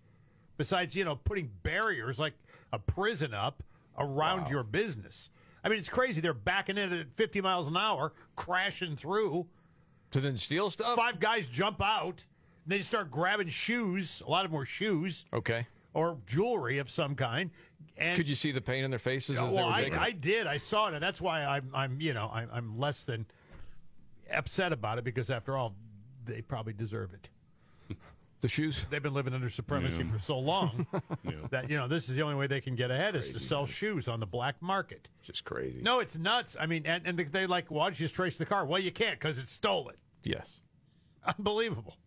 Besides, 0.57 0.95
you 0.95 1.03
know, 1.03 1.15
putting 1.17 1.51
barriers 1.63 2.19
like 2.19 2.35
a 2.71 2.79
prison 2.79 3.33
up 3.33 3.63
around 3.97 4.49
your 4.49 4.63
business. 4.63 5.29
I 5.63 5.69
mean, 5.69 5.79
it's 5.79 5.89
crazy. 5.89 6.21
They're 6.21 6.33
backing 6.33 6.77
in 6.77 6.91
at 6.93 7.11
50 7.13 7.41
miles 7.41 7.67
an 7.67 7.75
hour, 7.77 8.13
crashing 8.35 8.95
through. 8.95 9.47
To 10.11 10.19
then 10.21 10.37
steal 10.37 10.69
stuff? 10.69 10.95
Five 10.95 11.19
guys 11.19 11.47
jump 11.49 11.81
out. 11.81 12.25
And 12.63 12.71
they 12.71 12.81
start 12.81 13.11
grabbing 13.11 13.49
shoes. 13.49 14.21
A 14.25 14.29
lot 14.29 14.45
of 14.45 14.51
them 14.51 14.57
were 14.57 14.65
shoes 14.65 15.25
Okay. 15.33 15.67
or 15.93 16.17
jewelry 16.25 16.77
of 16.77 16.89
some 16.89 17.15
kind. 17.15 17.51
And 17.97 18.15
Could 18.15 18.29
you 18.29 18.35
see 18.35 18.51
the 18.51 18.61
pain 18.61 18.83
in 18.85 18.91
their 18.91 18.99
faces 18.99 19.39
as 19.39 19.49
they 19.51 19.55
were 19.57 19.63
I, 19.63 19.83
taking? 19.83 19.97
I 19.97 20.11
did. 20.11 20.47
I 20.47 20.57
saw 20.57 20.87
it, 20.87 20.93
and 20.93 21.03
that's 21.03 21.19
why 21.19 21.43
I'm, 21.43 21.69
I'm 21.73 21.99
you 21.99 22.13
know, 22.13 22.29
I'm, 22.33 22.49
I'm 22.53 22.79
less 22.79 23.03
than 23.03 23.25
upset 24.31 24.71
about 24.71 24.97
it 24.97 25.03
because 25.03 25.29
after 25.29 25.57
all, 25.57 25.75
they 26.25 26.41
probably 26.41 26.73
deserve 26.73 27.13
it. 27.13 27.29
The 28.41 28.47
shoes. 28.47 28.85
They've 28.89 29.03
been 29.03 29.13
living 29.13 29.33
under 29.33 29.49
supremacy 29.49 29.97
Yeah. 30.03 30.11
for 30.13 30.19
so 30.19 30.39
long 30.39 30.87
that 31.49 31.69
you 31.69 31.77
know 31.77 31.87
this 31.89 32.07
is 32.07 32.15
the 32.15 32.21
only 32.21 32.35
way 32.35 32.47
they 32.47 32.61
can 32.61 32.75
get 32.75 32.89
ahead 32.89 33.15
is 33.15 33.31
to 33.33 33.39
sell 33.39 33.65
shoes 33.65 34.07
on 34.07 34.19
the 34.21 34.25
black 34.25 34.61
market. 34.61 35.09
Just 35.21 35.43
crazy. 35.43 35.81
No, 35.81 35.99
it's 35.99 36.17
nuts. 36.17 36.55
I 36.59 36.65
mean, 36.65 36.83
and, 36.85 37.05
and 37.05 37.17
they- 37.19 37.23
they 37.25 37.47
like, 37.47 37.69
why 37.69 37.85
don't 37.85 37.99
you 37.99 38.05
just 38.05 38.15
trace 38.15 38.37
the 38.37 38.45
car? 38.45 38.65
Well, 38.65 38.79
you 38.79 38.91
can't 38.91 39.19
because 39.19 39.37
it's 39.39 39.51
stolen. 39.51 39.95
Yes. 40.23 40.61
Unbelievable. 41.37 41.97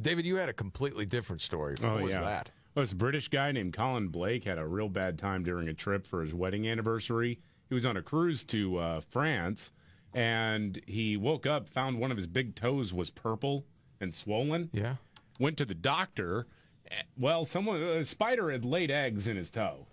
David, 0.00 0.24
you 0.26 0.36
had 0.36 0.48
a 0.48 0.52
completely 0.52 1.06
different 1.06 1.40
story. 1.42 1.74
What 1.80 1.92
oh 1.92 2.02
was 2.04 2.12
yeah. 2.14 2.20
that? 2.20 2.50
Well, 2.74 2.82
this 2.82 2.92
British 2.92 3.28
guy 3.28 3.52
named 3.52 3.72
Colin 3.74 4.08
Blake 4.08 4.44
had 4.44 4.58
a 4.58 4.66
real 4.66 4.88
bad 4.88 5.18
time 5.18 5.42
during 5.42 5.68
a 5.68 5.74
trip 5.74 6.06
for 6.06 6.22
his 6.22 6.34
wedding 6.34 6.68
anniversary. 6.68 7.38
He 7.68 7.74
was 7.74 7.86
on 7.86 7.96
a 7.96 8.02
cruise 8.02 8.44
to 8.44 8.76
uh, 8.78 9.00
France, 9.00 9.72
and 10.12 10.80
he 10.86 11.16
woke 11.16 11.46
up, 11.46 11.68
found 11.68 11.98
one 11.98 12.10
of 12.10 12.16
his 12.16 12.26
big 12.26 12.54
toes 12.54 12.92
was 12.92 13.10
purple 13.10 13.64
and 14.00 14.14
swollen. 14.14 14.68
Yeah. 14.72 14.96
Went 15.38 15.56
to 15.58 15.64
the 15.64 15.74
doctor. 15.74 16.46
Eh, 16.90 16.94
Well, 17.18 17.44
someone 17.44 17.82
a 17.82 18.04
spider 18.04 18.50
had 18.50 18.64
laid 18.64 18.90
eggs 18.90 19.28
in 19.28 19.36
his 19.36 19.50
toe. 19.50 19.86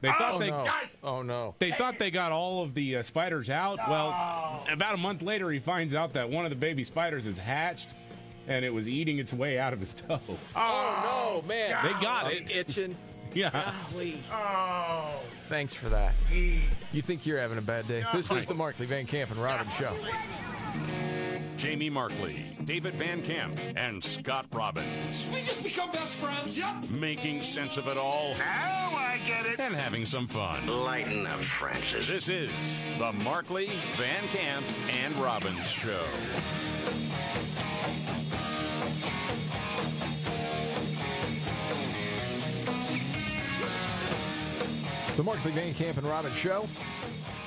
They 0.00 0.08
thought 0.08 0.34
oh, 0.34 0.38
they 0.38 0.50
no. 0.50 0.66
Oh 1.02 1.22
no. 1.22 1.54
they 1.58 1.72
thought 1.72 1.98
they 1.98 2.10
got 2.10 2.32
all 2.32 2.62
of 2.62 2.72
the 2.72 2.96
uh, 2.96 3.02
spiders 3.02 3.50
out. 3.50 3.78
Well, 3.86 4.64
about 4.72 4.94
a 4.94 4.96
month 4.96 5.20
later, 5.20 5.50
he 5.50 5.58
finds 5.58 5.94
out 5.94 6.14
that 6.14 6.30
one 6.30 6.44
of 6.46 6.50
the 6.50 6.56
baby 6.56 6.84
spiders 6.84 7.26
has 7.26 7.36
hatched, 7.36 7.90
and 8.48 8.64
it 8.64 8.72
was 8.72 8.88
eating 8.88 9.18
its 9.18 9.32
way 9.32 9.58
out 9.58 9.74
of 9.74 9.80
his 9.80 9.92
toe. 9.92 10.18
Oh, 10.56 11.42
no, 11.42 11.46
man. 11.46 11.84
They 11.84 11.92
got 12.00 12.26
I'm 12.26 12.32
it. 12.32 12.50
itching. 12.56 12.96
Yeah. 13.34 13.74
Oh. 14.32 15.20
Thanks 15.50 15.74
for 15.74 15.90
that. 15.90 16.14
You 16.32 17.02
think 17.02 17.26
you're 17.26 17.38
having 17.38 17.58
a 17.58 17.62
bad 17.62 17.86
day? 17.86 18.02
This 18.14 18.30
is 18.32 18.46
the 18.46 18.54
Markley 18.54 18.86
Van 18.86 19.04
Camp 19.06 19.30
and 19.30 19.40
Robbins 19.40 19.72
show. 19.74 19.94
Jamie 21.60 21.90
Markley, 21.90 22.42
David 22.64 22.94
Van 22.94 23.20
Camp, 23.20 23.60
and 23.76 24.02
Scott 24.02 24.46
Robbins. 24.50 25.28
We 25.30 25.42
just 25.42 25.62
become 25.62 25.90
best 25.90 26.14
friends. 26.14 26.56
Yep. 26.56 26.88
Making 26.88 27.42
sense 27.42 27.76
of 27.76 27.86
it 27.86 27.98
all. 27.98 28.34
Now 28.38 28.88
I 28.96 29.20
get 29.26 29.44
it. 29.44 29.60
And 29.60 29.74
having 29.74 30.06
some 30.06 30.26
fun. 30.26 30.66
Lighten 30.66 31.26
up, 31.26 31.38
Francis. 31.40 32.08
This 32.08 32.30
is 32.30 32.50
the 32.98 33.12
Markley, 33.12 33.68
Van 33.98 34.26
Camp, 34.28 34.64
and 35.04 35.14
Robbins 35.20 35.68
show. 35.68 36.02
The 45.16 45.22
Markley 45.22 45.52
Van 45.52 45.74
Camp 45.74 45.98
and 45.98 46.06
Robbins 46.06 46.36
show. 46.36 46.66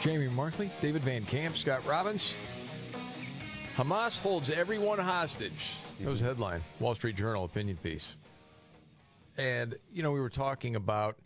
Jamie 0.01 0.27
Markley, 0.27 0.69
David 0.83 1.01
Van 1.01 1.25
Camp, 1.25 1.57
Scott 1.57 1.83
Robbins. 1.87 2.35
Hamas 3.75 4.19
holds 4.19 4.51
everyone 4.51 4.99
hostage. 4.99 5.77
That 5.99 6.09
was 6.09 6.21
a 6.21 6.25
headline. 6.25 6.61
Wall 6.79 6.93
Street 6.93 7.15
Journal 7.15 7.43
opinion 7.43 7.77
piece. 7.77 8.15
And, 9.35 9.75
you 9.91 10.03
know, 10.03 10.11
we 10.11 10.19
were 10.19 10.29
talking 10.29 10.75
about 10.75 11.17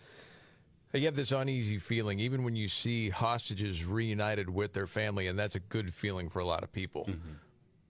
you 0.94 1.06
have 1.06 1.16
this 1.16 1.34
uneasy 1.34 1.78
feeling 1.78 2.20
even 2.20 2.44
when 2.44 2.56
you 2.56 2.70
see 2.70 3.10
hostages 3.10 3.84
reunited 3.84 4.50
with 4.50 4.72
their 4.72 4.88
family, 4.88 5.28
and 5.28 5.38
that's 5.38 5.56
a 5.56 5.60
good 5.60 5.94
feeling 5.94 6.30
for 6.30 6.40
a 6.40 6.46
lot 6.46 6.64
of 6.64 6.72
people. 6.72 7.04
Mm-hmm. 7.04 7.34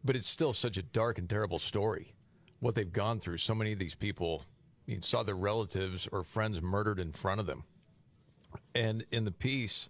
But 0.04 0.16
it's 0.16 0.28
still 0.28 0.54
such 0.54 0.78
a 0.78 0.82
dark 0.82 1.20
and 1.20 1.30
terrible 1.30 1.60
story. 1.60 2.14
What 2.60 2.74
they've 2.74 2.92
gone 2.92 3.20
through. 3.20 3.38
So 3.38 3.54
many 3.54 3.72
of 3.74 3.80
these 3.80 3.94
people 3.94 4.44
I 4.88 4.92
mean, 4.92 5.04
saw 5.04 5.22
their 5.22 5.36
relatives 5.36 6.08
or 6.12 6.24
friends 6.24 6.62
murdered 6.62 7.00
in 7.00 7.12
front 7.12 7.40
of 7.40 7.46
them. 7.46 7.64
And 8.74 9.06
in 9.12 9.26
the 9.26 9.32
piece, 9.32 9.90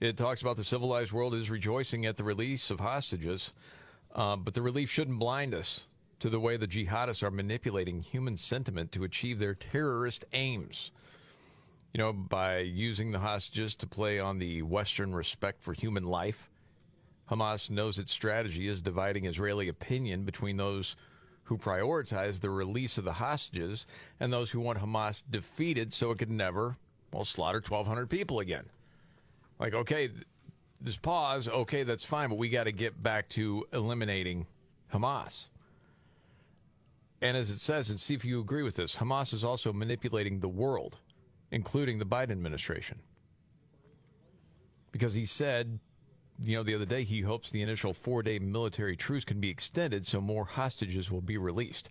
it 0.00 0.18
talks 0.18 0.42
about 0.42 0.56
the 0.56 0.64
civilized 0.64 1.12
world 1.12 1.34
is 1.34 1.48
rejoicing 1.48 2.04
at 2.04 2.18
the 2.18 2.24
release 2.24 2.70
of 2.70 2.80
hostages, 2.80 3.52
uh, 4.14 4.36
but 4.36 4.54
the 4.54 4.62
relief 4.62 4.90
shouldn't 4.90 5.18
blind 5.18 5.54
us 5.54 5.84
to 6.20 6.30
the 6.30 6.40
way 6.40 6.56
the 6.56 6.66
jihadists 6.66 7.22
are 7.22 7.30
manipulating 7.30 8.00
human 8.00 8.36
sentiment 8.36 8.92
to 8.92 9.04
achieve 9.04 9.38
their 9.38 9.54
terrorist 9.54 10.24
aims. 10.32 10.90
You 11.92 11.98
know, 11.98 12.12
by 12.12 12.58
using 12.58 13.10
the 13.10 13.18
hostages 13.18 13.74
to 13.76 13.86
play 13.86 14.18
on 14.18 14.38
the 14.38 14.62
Western 14.62 15.14
respect 15.14 15.62
for 15.62 15.72
human 15.72 16.04
life, 16.04 16.50
Hamas 17.30 17.70
knows 17.70 17.98
its 17.98 18.12
strategy 18.12 18.68
is 18.68 18.80
dividing 18.80 19.26
Israeli 19.26 19.68
opinion 19.68 20.24
between 20.24 20.56
those 20.56 20.96
who 21.44 21.58
prioritize 21.58 22.40
the 22.40 22.50
release 22.50 22.98
of 22.98 23.04
the 23.04 23.12
hostages 23.12 23.86
and 24.18 24.32
those 24.32 24.50
who 24.50 24.60
want 24.60 24.78
Hamas 24.78 25.22
defeated 25.30 25.92
so 25.92 26.10
it 26.10 26.18
could 26.18 26.30
never, 26.30 26.76
well, 27.12 27.24
slaughter 27.24 27.62
1,200 27.66 28.08
people 28.08 28.40
again. 28.40 28.64
Like, 29.58 29.74
okay, 29.74 30.10
this 30.80 30.96
pause, 30.96 31.48
okay, 31.48 31.82
that's 31.82 32.04
fine, 32.04 32.28
but 32.28 32.38
we 32.38 32.48
got 32.48 32.64
to 32.64 32.72
get 32.72 33.02
back 33.02 33.28
to 33.30 33.66
eliminating 33.72 34.46
Hamas. 34.92 35.48
And 37.22 37.36
as 37.36 37.48
it 37.48 37.58
says, 37.58 37.90
and 37.90 37.98
see 37.98 38.14
if 38.14 38.24
you 38.24 38.40
agree 38.40 38.62
with 38.62 38.76
this, 38.76 38.96
Hamas 38.96 39.32
is 39.32 39.44
also 39.44 39.72
manipulating 39.72 40.40
the 40.40 40.48
world, 40.48 40.98
including 41.50 41.98
the 41.98 42.04
Biden 42.04 42.32
administration. 42.32 42.98
Because 44.92 45.14
he 45.14 45.24
said, 45.24 45.78
you 46.42 46.56
know, 46.56 46.62
the 46.62 46.74
other 46.74 46.84
day 46.84 47.02
he 47.02 47.20
hopes 47.20 47.50
the 47.50 47.62
initial 47.62 47.94
four 47.94 48.22
day 48.22 48.38
military 48.38 48.96
truce 48.96 49.24
can 49.24 49.40
be 49.40 49.48
extended 49.48 50.06
so 50.06 50.20
more 50.20 50.44
hostages 50.44 51.10
will 51.10 51.22
be 51.22 51.38
released. 51.38 51.90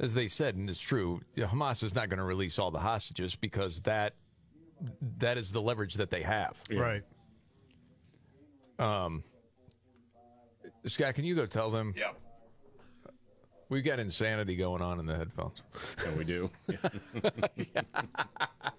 As 0.00 0.14
they 0.14 0.26
said, 0.26 0.56
and 0.56 0.68
it's 0.70 0.80
true, 0.80 1.20
Hamas 1.36 1.84
is 1.84 1.94
not 1.94 2.08
going 2.08 2.18
to 2.18 2.24
release 2.24 2.58
all 2.58 2.70
the 2.70 2.80
hostages 2.80 3.36
because 3.36 3.80
that 3.80 4.14
that 5.18 5.38
is 5.38 5.52
the 5.52 5.60
leverage 5.60 5.94
that 5.94 6.10
they 6.10 6.22
have. 6.22 6.56
Right. 6.70 7.02
Um, 8.78 9.24
Scott, 10.86 11.14
can 11.14 11.24
you 11.24 11.34
go 11.34 11.46
tell 11.46 11.70
them? 11.70 11.94
Yep. 11.96 12.18
We've 13.68 13.84
got 13.84 13.98
insanity 13.98 14.56
going 14.56 14.82
on 14.82 15.00
in 15.00 15.06
the 15.06 15.16
headphones. 15.16 15.62
Yeah, 16.04 16.14
we 16.14 16.24
do. 16.24 16.50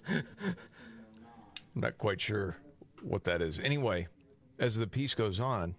I'm 0.07 1.81
not 1.81 1.97
quite 1.97 2.21
sure 2.21 2.57
what 3.01 3.23
that 3.23 3.41
is. 3.41 3.59
Anyway, 3.59 4.07
as 4.59 4.75
the 4.75 4.85
piece 4.85 5.15
goes 5.15 5.39
on, 5.39 5.73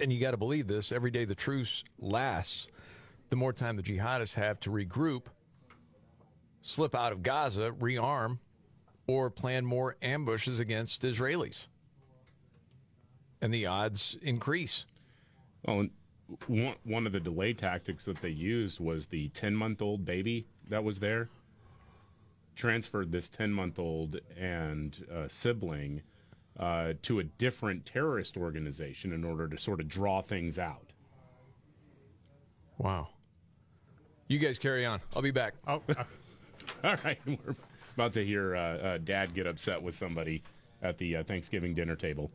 and 0.00 0.10
you 0.10 0.20
got 0.20 0.30
to 0.30 0.38
believe 0.38 0.66
this, 0.66 0.90
every 0.90 1.10
day 1.10 1.26
the 1.26 1.34
truce 1.34 1.84
lasts, 1.98 2.68
the 3.28 3.36
more 3.36 3.52
time 3.52 3.76
the 3.76 3.82
jihadists 3.82 4.34
have 4.34 4.58
to 4.60 4.70
regroup, 4.70 5.24
slip 6.62 6.94
out 6.94 7.12
of 7.12 7.22
Gaza, 7.22 7.72
rearm, 7.78 8.38
or 9.06 9.28
plan 9.28 9.66
more 9.66 9.96
ambushes 10.00 10.60
against 10.60 11.02
Israelis. 11.02 11.66
And 13.40 13.52
the 13.54 13.66
odds 13.66 14.16
increase. 14.22 14.84
Well, 15.64 15.86
one, 16.46 16.74
one 16.84 17.06
of 17.06 17.12
the 17.12 17.20
delay 17.20 17.52
tactics 17.54 18.04
that 18.04 18.20
they 18.20 18.28
used 18.28 18.80
was 18.80 19.06
the 19.06 19.28
10 19.30 19.54
month 19.54 19.80
old 19.80 20.04
baby 20.04 20.46
that 20.68 20.84
was 20.84 21.00
there. 21.00 21.28
Transferred 22.54 23.12
this 23.12 23.28
10 23.28 23.52
month 23.52 23.78
old 23.78 24.18
and 24.36 25.06
uh, 25.12 25.28
sibling 25.28 26.02
uh, 26.58 26.94
to 27.02 27.20
a 27.20 27.24
different 27.24 27.86
terrorist 27.86 28.36
organization 28.36 29.12
in 29.12 29.24
order 29.24 29.48
to 29.48 29.58
sort 29.58 29.80
of 29.80 29.88
draw 29.88 30.20
things 30.20 30.58
out. 30.58 30.92
Wow. 32.78 33.08
You 34.26 34.38
guys 34.38 34.58
carry 34.58 34.84
on. 34.84 35.00
I'll 35.14 35.22
be 35.22 35.30
back. 35.30 35.54
Oh, 35.66 35.82
All 36.84 36.96
right. 37.04 37.18
We're 37.26 37.56
about 37.94 38.12
to 38.14 38.24
hear 38.24 38.54
uh, 38.56 38.60
uh, 38.60 38.98
dad 38.98 39.34
get 39.34 39.46
upset 39.46 39.80
with 39.80 39.94
somebody 39.94 40.42
at 40.82 40.98
the 40.98 41.16
uh, 41.16 41.24
Thanksgiving 41.24 41.74
dinner 41.74 41.96
table. 41.96 42.30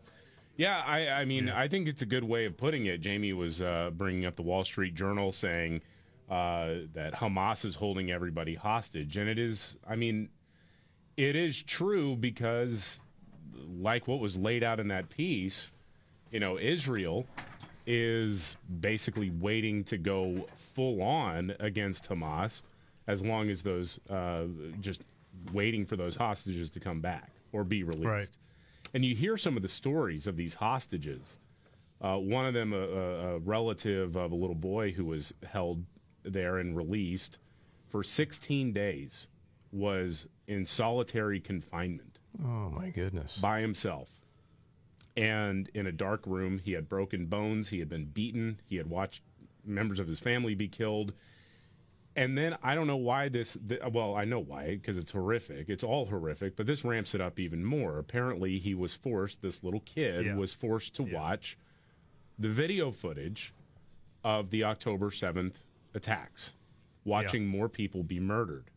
Yeah, 0.56 0.84
I, 0.86 1.10
I 1.10 1.26
mean, 1.26 1.50
I 1.50 1.68
think 1.68 1.88
it's 1.88 2.04
a 2.04 2.06
good 2.06 2.24
way 2.24 2.46
of 2.46 2.58
putting 2.58 2.86
it. 2.86 3.02
Jamie 3.02 3.34
was 3.34 3.62
uh, 3.62 3.90
bringing 3.92 4.26
up 4.26 4.36
the 4.36 4.44
Wall 4.44 4.64
Street 4.64 4.94
Journal 4.94 5.32
saying 5.32 5.82
uh, 6.30 6.74
that 6.94 7.14
Hamas 7.16 7.66
is 7.66 7.76
holding 7.76 8.12
everybody 8.12 8.56
hostage. 8.56 9.18
And 9.18 9.28
it 9.28 9.40
is, 9.40 9.78
I 9.88 9.96
mean, 9.96 10.30
it 11.18 11.36
is 11.36 11.62
true 11.64 12.16
because, 12.16 13.00
like 13.80 14.08
what 14.08 14.20
was 14.20 14.38
laid 14.38 14.64
out 14.64 14.80
in 14.80 14.90
that 14.90 15.10
piece, 15.10 15.72
you 16.32 16.40
know, 16.40 16.60
Israel 16.60 17.26
is 17.86 18.56
basically 18.80 19.32
waiting 19.32 19.84
to 19.86 19.98
go 19.98 20.48
full 20.76 21.02
on 21.02 21.56
against 21.60 22.10
Hamas 22.10 22.62
as 23.08 23.24
long 23.24 23.50
as 23.50 23.64
those, 23.64 24.00
uh, 24.10 24.44
just 24.80 25.04
waiting 25.52 25.86
for 25.86 25.96
those 25.96 26.16
hostages 26.16 26.70
to 26.70 26.80
come 26.80 27.02
back 27.02 27.32
or 27.52 27.64
be 27.64 27.84
released. 27.84 28.06
Right. 28.06 28.30
And 28.94 29.04
you 29.04 29.16
hear 29.16 29.38
some 29.38 29.56
of 29.56 29.64
the 29.64 29.70
stories 29.70 30.28
of 30.28 30.36
these 30.38 30.56
hostages. 30.56 31.38
Uh, 32.02 32.18
one 32.18 32.46
of 32.46 32.54
them, 32.54 32.74
a, 32.74 32.78
a, 32.78 33.36
a 33.36 33.40
relative 33.40 34.16
of 34.16 34.32
a 34.32 34.36
little 34.36 34.56
boy 34.56 34.92
who 34.92 35.06
was 35.06 35.34
held 35.46 35.84
there 36.24 36.58
and 36.58 36.76
released 36.78 37.40
for 37.88 38.04
16 38.04 38.74
days, 38.74 39.28
was 39.72 40.28
in 40.48 40.66
solitary 40.66 41.40
confinement 41.40 42.20
Oh, 42.44 42.70
my 42.70 42.90
goodness. 42.90 43.38
by 43.38 43.62
himself. 43.62 44.10
And 45.16 45.70
in 45.74 45.86
a 45.88 45.92
dark 45.92 46.22
room, 46.26 46.60
he 46.64 46.74
had 46.74 46.90
broken 46.90 47.28
bones, 47.28 47.70
he 47.70 47.80
had 47.80 47.90
been 47.90 48.06
beaten, 48.06 48.60
he 48.68 48.78
had 48.78 48.90
watched 48.90 49.24
members 49.66 50.00
of 50.00 50.08
his 50.08 50.20
family 50.20 50.56
be 50.56 50.68
killed. 50.68 51.14
And 52.16 52.38
then 52.38 52.56
I 52.62 52.76
don't 52.76 52.86
know 52.86 52.96
why 52.98 53.28
this, 53.30 53.58
th- 53.68 53.82
well, 53.92 54.16
I 54.16 54.24
know 54.26 54.40
why, 54.40 54.76
because 54.76 54.98
it's 55.00 55.12
horrific. 55.12 55.68
It's 55.68 55.84
all 55.84 56.06
horrific, 56.06 56.56
but 56.56 56.68
this 56.68 56.86
ramps 56.86 57.16
it 57.16 57.22
up 57.22 57.40
even 57.40 57.66
more. 57.66 57.98
Apparently, 57.98 58.60
he 58.60 58.76
was 58.76 58.94
forced, 58.94 59.42
this 59.42 59.64
little 59.64 59.80
kid 59.80 60.28
Yeah. 60.28 60.36
was 60.36 60.54
forced 60.54 60.94
to 60.96 61.04
watch 61.04 61.58
the 62.38 62.50
video 62.50 62.92
footage 62.92 63.54
of 64.24 64.52
the 64.52 64.64
October 64.64 65.10
7th 65.10 65.66
attacks, 65.96 66.54
watching 67.04 67.48
more 67.48 67.68
people 67.68 68.04
be 68.04 68.20
murdered. 68.20 68.70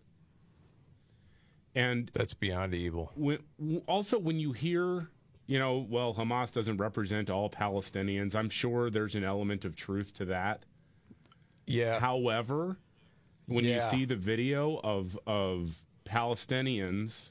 And 1.74 2.11
that's 2.14 2.32
beyond 2.32 2.72
evil. 2.72 3.12
When, 3.14 3.39
also, 3.87 4.18
when 4.18 4.39
you 4.41 4.53
hear, 4.53 5.11
you 5.47 5.59
know, 5.59 5.87
well, 5.91 6.14
Hamas 6.14 6.51
doesn't 6.51 6.78
represent 6.78 7.28
all 7.28 7.51
Palestinians, 7.51 8.34
I'm 8.34 8.49
sure 8.49 8.89
there's 8.89 9.14
an 9.14 9.24
element 9.24 9.66
of 9.66 9.76
truth 9.76 10.14
to 10.14 10.24
that. 10.26 10.64
Yeah. 11.66 12.01
However, 12.01 12.78
when 13.47 13.64
you 13.64 13.80
see 13.80 14.05
the 14.05 14.16
video 14.16 14.80
of 14.82 15.18
of 15.26 15.82
Palestinians 16.05 17.30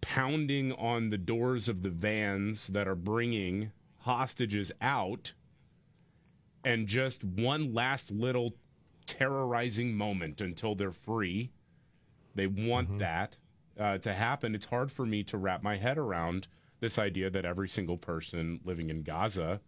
pounding 0.00 0.72
on 0.72 1.10
the 1.10 1.18
doors 1.18 1.68
of 1.68 1.82
the 1.82 1.90
vans 1.90 2.68
that 2.68 2.88
are 2.88 2.94
bringing 2.94 3.70
hostages 3.98 4.72
out 4.80 5.32
and 6.64 6.86
just 6.86 7.22
one 7.22 7.72
last 7.72 8.10
little 8.10 8.54
terrorizing 9.06 9.96
moment 9.96 10.40
until 10.40 10.74
they're 10.74 10.92
free 10.92 11.50
they 12.34 12.46
want 12.46 12.98
that 12.98 13.36
uh, 13.78 13.98
to 13.98 14.12
happen. 14.12 14.54
It's 14.54 14.66
hard 14.66 14.90
for 14.90 15.06
me 15.06 15.22
to 15.24 15.36
wrap 15.36 15.62
my 15.62 15.76
head 15.76 15.98
around 15.98 16.48
this 16.80 16.98
idea 16.98 17.30
that 17.30 17.44
every 17.44 17.68
single 17.68 17.96
person 17.96 18.60
living 18.64 18.90
in 18.90 19.02
gaza 19.02 19.60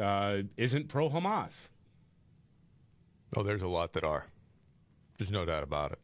uh, 0.00 0.38
isn't 0.56 0.88
pro 0.88 1.10
hamas 1.10 1.68
Oh, 3.36 3.42
there's 3.42 3.62
a 3.62 3.68
lot 3.68 3.92
that 3.92 4.04
are. 4.04 4.26
There's 5.18 5.30
no 5.30 5.44
doubt 5.44 5.62
about 5.62 5.92
it. 5.92 5.98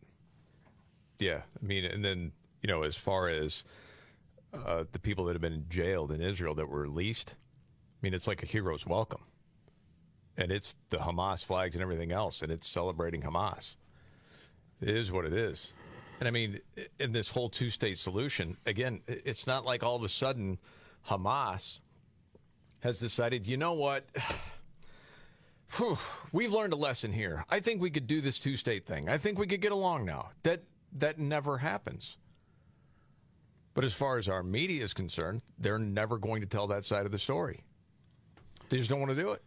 Yeah, 1.18 1.42
I 1.62 1.64
mean, 1.64 1.84
and 1.84 2.04
then 2.04 2.32
you 2.62 2.68
know, 2.68 2.82
as 2.82 2.96
far 2.96 3.28
as 3.28 3.64
uh, 4.52 4.84
the 4.92 4.98
people 4.98 5.24
that 5.26 5.34
have 5.34 5.42
been 5.42 5.66
jailed 5.68 6.12
in 6.12 6.20
Israel 6.20 6.54
that 6.56 6.68
were 6.68 6.82
released, 6.82 7.36
I 7.36 7.98
mean, 8.02 8.14
it's 8.14 8.26
like 8.26 8.42
a 8.42 8.46
hero's 8.46 8.86
welcome, 8.86 9.22
and 10.36 10.50
it's 10.50 10.74
the 10.90 10.98
Hamas 10.98 11.44
flags 11.44 11.76
and 11.76 11.82
everything 11.82 12.12
else, 12.12 12.42
and 12.42 12.50
it's 12.50 12.68
celebrating 12.68 13.22
Hamas. 13.22 13.76
It 14.80 14.88
is 14.88 15.12
what 15.12 15.24
it 15.24 15.32
is, 15.32 15.72
and 16.18 16.28
I 16.28 16.32
mean, 16.32 16.60
in 16.98 17.12
this 17.12 17.28
whole 17.28 17.48
two-state 17.48 17.98
solution, 17.98 18.56
again, 18.66 19.00
it's 19.06 19.46
not 19.46 19.64
like 19.64 19.82
all 19.82 19.96
of 19.96 20.02
a 20.02 20.08
sudden 20.08 20.58
Hamas 21.08 21.80
has 22.80 22.98
decided, 22.98 23.46
you 23.46 23.56
know 23.56 23.72
what. 23.72 24.04
Whew, 25.76 25.98
we've 26.32 26.52
learned 26.52 26.72
a 26.72 26.76
lesson 26.76 27.12
here. 27.12 27.44
I 27.50 27.60
think 27.60 27.80
we 27.80 27.90
could 27.90 28.06
do 28.06 28.20
this 28.20 28.38
two-state 28.38 28.86
thing. 28.86 29.08
I 29.08 29.18
think 29.18 29.38
we 29.38 29.46
could 29.46 29.60
get 29.60 29.72
along 29.72 30.04
now. 30.04 30.30
That 30.44 30.62
that 30.92 31.18
never 31.18 31.58
happens. 31.58 32.16
But 33.74 33.82
as 33.82 33.92
far 33.92 34.18
as 34.18 34.28
our 34.28 34.44
media 34.44 34.84
is 34.84 34.94
concerned, 34.94 35.42
they're 35.58 35.80
never 35.80 36.16
going 36.16 36.40
to 36.42 36.46
tell 36.46 36.68
that 36.68 36.84
side 36.84 37.06
of 37.06 37.12
the 37.12 37.18
story. 37.18 37.64
They 38.68 38.78
just 38.78 38.88
don't 38.88 39.00
want 39.00 39.10
to 39.10 39.20
do 39.20 39.32
it. 39.32 39.42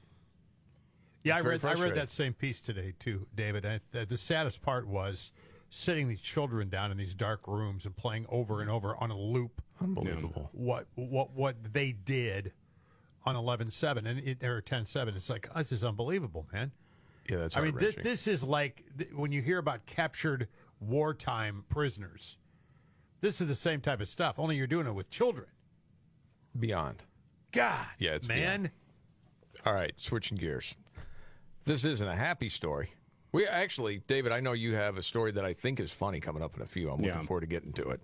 Yeah, 1.24 1.36
I 1.36 1.40
It's 1.40 1.64
read, 1.64 1.66
I 1.66 1.82
read 1.82 1.96
that 1.96 2.12
same 2.12 2.34
piece 2.34 2.60
today 2.60 2.94
too, 3.00 3.28
David. 3.34 3.66
I, 3.66 3.80
the, 3.92 4.06
the 4.06 4.18
saddest 4.18 4.62
part 4.62 4.86
was 4.86 5.32
sitting 5.70 6.10
these 6.10 6.22
children 6.22 6.70
down 6.70 6.92
in 6.92 6.98
these 6.98 7.14
dark 7.14 7.48
rooms 7.48 7.86
and 7.86 7.96
playing 7.96 8.26
over 8.30 8.62
and 8.62 8.70
over 8.70 8.96
on 8.98 9.12
a 9.12 9.18
loop. 9.18 9.62
Unbelievable. 9.82 10.50
What 10.52 10.88
what 10.96 11.32
what 11.32 11.56
they 11.74 11.94
did 11.94 12.52
on 13.28 13.36
11-7 13.36 13.98
and 14.06 14.20
it, 14.20 14.44
or 14.44 14.62
10-7. 14.62 15.16
It's 15.16 15.30
like 15.30 15.48
this 15.56 15.72
is 15.72 15.84
unbelievable, 15.84 16.48
man. 16.54 16.72
Yeah, 17.30 17.38
that's 17.38 17.58
I 17.58 17.62
mean, 17.62 17.76
this, 17.76 17.96
this 17.96 18.28
is 18.28 18.44
like 18.44 18.84
th- 18.98 19.12
when 19.14 19.32
you 19.32 19.42
hear 19.42 19.58
about 19.58 19.86
captured 19.86 20.48
wartime 20.80 21.66
prisoners. 21.70 22.38
This 23.20 23.42
is 23.42 23.48
the 23.48 23.56
same 23.56 23.82
type 23.82 24.00
of 24.00 24.08
stuff. 24.08 24.38
Only 24.40 24.56
you're 24.56 24.68
doing 24.68 24.88
it 24.88 24.94
with 24.94 25.10
children. 25.10 25.48
Beyond. 26.58 27.04
God, 27.52 27.86
Yeah, 28.00 28.12
it's 28.16 28.28
man. 28.28 28.38
beyond. 28.64 28.72
All 29.66 29.74
right, 29.74 29.94
switching 29.98 30.38
gears. 30.38 30.76
This 31.66 31.84
isn't 31.84 32.08
a 32.08 32.16
happy 32.16 32.50
story. 32.50 32.92
We 33.32 33.46
actually, 33.46 34.02
David, 34.08 34.32
I 34.32 34.40
know 34.40 34.54
you 34.54 34.74
have 34.76 34.98
a 34.98 35.04
story 35.04 35.32
that 35.34 35.44
I 35.44 35.54
think 35.54 35.80
is 35.80 35.92
funny 35.92 36.20
coming 36.20 36.42
up 36.42 36.56
in 36.56 36.62
a 36.62 36.66
few. 36.66 36.90
I'm 36.90 37.02
Yeah. 37.04 37.14
looking 37.14 37.28
forward 37.28 37.42
to 37.42 37.48
getting 37.48 37.74
to 37.74 37.90
it. 37.90 38.02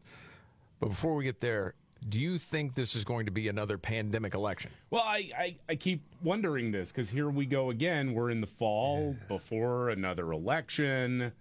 But 0.80 0.90
before 0.90 1.16
we 1.16 1.24
get 1.24 1.40
there, 1.40 1.76
do 2.10 2.20
you 2.20 2.38
think 2.38 2.76
this 2.76 2.96
is 2.96 3.04
going 3.04 3.26
to 3.26 3.32
be 3.32 3.48
another 3.48 3.78
pandemic 3.78 4.34
election? 4.34 4.72
Well, 4.90 5.04
I, 5.04 5.30
I, 5.38 5.56
I 5.70 5.76
keep 5.76 6.04
wondering 6.24 6.72
this 6.72 6.92
because 6.92 7.10
here 7.10 7.30
we 7.30 7.46
go 7.46 7.70
again. 7.70 8.14
We're 8.14 8.30
in 8.30 8.42
the 8.42 8.48
fall 8.48 9.16
before 9.28 9.90
another 9.90 10.32
election, 10.32 11.32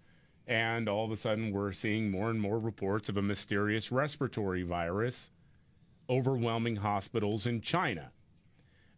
and 0.46 0.88
all 0.88 1.04
of 1.04 1.10
a 1.10 1.16
sudden 1.16 1.52
we're 1.52 1.72
seeing 1.72 2.10
more 2.10 2.30
and 2.30 2.40
more 2.40 2.58
reports 2.58 3.08
of 3.08 3.16
a 3.16 3.22
mysterious 3.22 3.92
respiratory 3.92 4.62
virus 4.62 5.30
overwhelming 6.08 6.76
hospitals 6.76 7.46
in 7.46 7.60
China. 7.60 8.12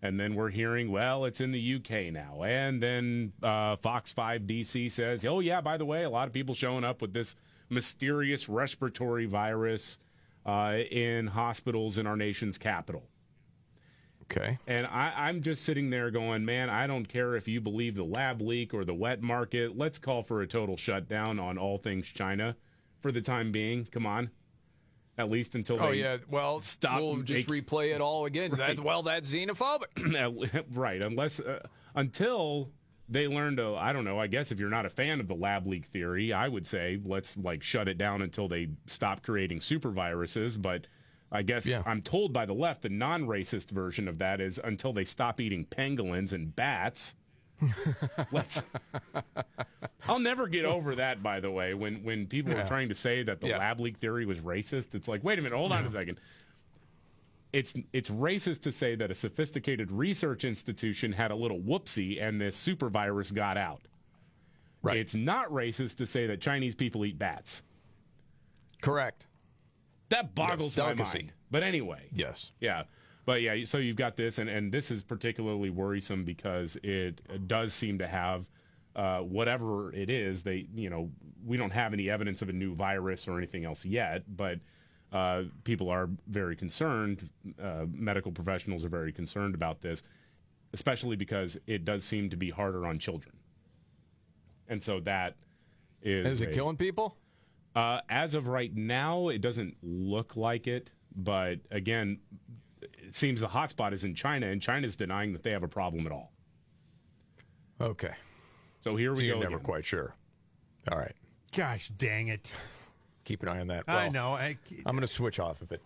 And 0.02 0.20
then 0.20 0.34
we're 0.34 0.50
hearing, 0.50 0.90
well, 0.90 1.24
it's 1.24 1.40
in 1.40 1.52
the 1.52 1.74
UK 1.76 2.12
now. 2.12 2.42
And 2.42 2.82
then 2.82 3.32
uh, 3.42 3.76
Fox 3.76 4.12
5 4.12 4.42
DC 4.42 4.92
says, 4.92 5.24
oh, 5.24 5.40
yeah, 5.40 5.62
by 5.62 5.78
the 5.78 5.86
way, 5.86 6.02
a 6.02 6.10
lot 6.10 6.26
of 6.26 6.34
people 6.34 6.54
showing 6.54 6.84
up 6.84 7.00
with 7.00 7.14
this 7.14 7.36
mysterious 7.70 8.48
respiratory 8.48 9.24
virus 9.24 9.98
uh, 10.46 10.76
in 10.90 11.28
hospitals 11.28 11.98
in 11.98 12.06
our 12.06 12.16
nation's 12.16 12.58
capital. 12.58 13.04
Okay. 14.22 14.58
And 14.66 14.86
I, 14.86 15.12
I'm 15.16 15.42
just 15.42 15.64
sitting 15.64 15.90
there 15.90 16.10
going, 16.10 16.44
man, 16.44 16.70
I 16.70 16.86
don't 16.86 17.06
care 17.06 17.36
if 17.36 17.46
you 17.46 17.60
believe 17.60 17.94
the 17.94 18.04
lab 18.04 18.40
leak 18.40 18.72
or 18.72 18.84
the 18.84 18.94
wet 18.94 19.22
market. 19.22 19.76
Let's 19.76 19.98
call 19.98 20.22
for 20.22 20.40
a 20.40 20.46
total 20.46 20.76
shutdown 20.76 21.38
on 21.38 21.58
all 21.58 21.76
things 21.78 22.08
China 22.08 22.56
for 23.02 23.12
the 23.12 23.20
time 23.20 23.52
being. 23.52 23.86
Come 23.92 24.06
on. 24.06 24.30
At 25.16 25.30
least 25.30 25.54
until 25.54 25.80
Oh 25.80 25.90
they 25.92 25.98
yeah, 25.98 26.16
well, 26.28 26.60
stop 26.60 27.00
We'll 27.00 27.22
just 27.22 27.48
make- 27.48 27.66
replay 27.66 27.94
it 27.94 28.00
all 28.00 28.24
again. 28.24 28.50
Right. 28.58 28.76
That, 28.76 28.84
well, 28.84 29.02
that's 29.04 29.32
xenophobic. 29.32 30.64
right. 30.74 31.04
Unless 31.04 31.38
uh, 31.40 31.60
until 31.94 32.70
they 33.08 33.28
learned 33.28 33.58
to, 33.58 33.74
I 33.76 33.92
don't 33.92 34.04
know. 34.04 34.18
I 34.18 34.26
guess 34.26 34.50
if 34.50 34.58
you're 34.58 34.70
not 34.70 34.86
a 34.86 34.90
fan 34.90 35.20
of 35.20 35.28
the 35.28 35.34
lab 35.34 35.66
leak 35.66 35.86
theory, 35.86 36.32
I 36.32 36.48
would 36.48 36.66
say 36.66 37.00
let's 37.04 37.36
like 37.36 37.62
shut 37.62 37.88
it 37.88 37.98
down 37.98 38.22
until 38.22 38.48
they 38.48 38.68
stop 38.86 39.22
creating 39.22 39.60
super 39.60 39.90
viruses. 39.90 40.56
But 40.56 40.86
I 41.30 41.42
guess 41.42 41.68
I'm 41.84 42.00
told 42.02 42.32
by 42.32 42.46
the 42.46 42.54
left 42.54 42.82
the 42.82 42.88
non-racist 42.88 43.70
version 43.70 44.08
of 44.08 44.18
that 44.18 44.40
is 44.40 44.58
until 44.62 44.92
they 44.92 45.04
stop 45.04 45.40
eating 45.40 45.66
pangolins 45.66 46.32
and 46.32 46.54
bats. 46.54 47.14
let's. 48.32 48.60
I'll 50.08 50.18
never 50.18 50.48
get 50.48 50.64
over 50.64 50.96
that. 50.96 51.22
By 51.22 51.40
the 51.40 51.50
way, 51.50 51.72
when 51.74 52.02
when 52.02 52.26
people 52.26 52.52
Yeah. 52.52 52.62
are 52.62 52.66
trying 52.66 52.88
to 52.88 52.94
say 52.94 53.22
that 53.22 53.40
the 53.40 53.48
Yeah. 53.48 53.58
lab 53.58 53.80
leak 53.80 53.98
theory 53.98 54.26
was 54.26 54.40
racist, 54.40 54.94
it's 54.94 55.08
like, 55.08 55.22
wait 55.22 55.38
a 55.38 55.42
minute, 55.42 55.56
hold 55.56 55.72
on 55.72 55.84
a 55.84 55.88
second 55.88 56.18
it's 57.54 57.72
it's 57.92 58.10
racist 58.10 58.62
to 58.62 58.72
say 58.72 58.96
that 58.96 59.12
a 59.12 59.14
sophisticated 59.14 59.92
research 59.92 60.44
institution 60.44 61.12
had 61.12 61.30
a 61.30 61.36
little 61.36 61.60
whoopsie 61.60 62.20
and 62.20 62.40
this 62.40 62.56
super 62.56 62.90
virus 62.90 63.30
got 63.30 63.56
out. 63.56 63.82
Right. 64.82 64.96
It's 64.96 65.14
not 65.14 65.48
racist 65.50 65.96
to 65.98 66.06
say 66.06 66.26
that 66.26 66.40
Chinese 66.40 66.74
people 66.74 67.04
eat 67.04 67.16
bats. 67.16 67.62
Correct. 68.82 69.28
That 70.08 70.34
boggles 70.34 70.76
Yes, 70.76 70.96
my 70.96 71.04
mind. 71.04 71.32
But 71.50 71.62
anyway. 71.62 72.08
Yes. 72.12 72.50
Yeah. 72.60 72.82
But 73.24 73.40
yeah, 73.40 73.64
so 73.64 73.78
you've 73.78 73.96
got 73.96 74.16
this, 74.16 74.36
and, 74.36 74.50
and 74.50 74.70
this 74.70 74.90
is 74.90 75.02
particularly 75.02 75.70
worrisome 75.70 76.24
because 76.24 76.76
it 76.82 77.48
does 77.48 77.72
seem 77.72 77.98
to 77.98 78.06
have 78.06 78.46
uh, 78.94 79.20
whatever 79.20 79.94
it 79.94 80.10
is. 80.10 80.42
They, 80.42 80.66
you 80.74 80.90
know, 80.90 81.10
we 81.46 81.56
don't 81.56 81.70
have 81.72 81.94
any 81.94 82.10
evidence 82.10 82.42
of 82.42 82.50
a 82.50 82.52
new 82.52 82.74
virus 82.74 83.26
or 83.26 83.38
anything 83.38 83.64
else 83.64 83.84
yet, 83.84 84.24
but 84.36 84.58
uh, 85.14 85.44
people 85.64 85.88
are 85.88 86.08
very 86.26 86.56
concerned. 86.56 87.30
Uh, 87.62 87.86
medical 87.90 88.32
professionals 88.32 88.84
are 88.84 88.88
very 88.90 89.12
concerned 89.12 89.54
about 89.54 89.80
this, 89.80 90.02
especially 90.74 91.16
because 91.16 91.56
it 91.66 91.84
does 91.84 92.04
seem 92.04 92.28
to 92.30 92.36
be 92.36 92.50
harder 92.50 92.84
on 92.86 92.98
children. 92.98 93.34
And 94.68 94.82
so 94.82 95.00
that 95.00 95.36
is. 96.02 96.26
Is 96.26 96.40
it 96.42 96.50
a- 96.50 96.52
killing 96.52 96.76
people? 96.76 97.16
uh, 97.76 98.00
as 98.08 98.34
of 98.34 98.46
right 98.46 98.74
now, 98.76 99.28
it 99.28 99.40
doesn't 99.40 99.76
look 99.82 100.36
like 100.36 100.66
it. 100.66 100.90
But 101.16 101.60
again, 101.70 102.18
it 102.82 103.14
seems 103.14 103.40
the 103.40 103.48
hotspot 103.48 103.92
is 103.92 104.04
in 104.04 104.14
China, 104.14 104.46
and 104.48 104.60
China's 104.60 104.96
denying 104.96 105.32
that 105.32 105.42
they 105.44 105.50
have 105.52 105.62
a 105.62 105.68
problem 105.68 106.06
at 106.06 106.12
all. 106.12 106.32
Okay. 107.80 108.12
So 108.80 108.96
here 108.96 109.14
So 109.14 109.18
we 109.18 109.26
you're 109.26 109.36
go. 109.36 109.40
never 109.42 109.56
again. 109.56 109.64
quite 109.64 109.84
sure. 109.84 110.14
All 110.90 110.98
right. 110.98 111.14
Gosh 111.56 111.88
dang 111.96 112.28
it. 112.28 112.52
Keep 113.24 113.42
an 113.42 113.48
eye 113.48 113.60
on 113.60 113.66
that. 113.68 113.84
I 113.88 114.08
know. 114.08 114.34
I, 114.34 114.56
I'm 114.86 114.94
going 114.96 115.06
to 115.06 115.12
switch 115.12 115.40
off 115.40 115.62
of 115.62 115.72
it. 115.72 115.82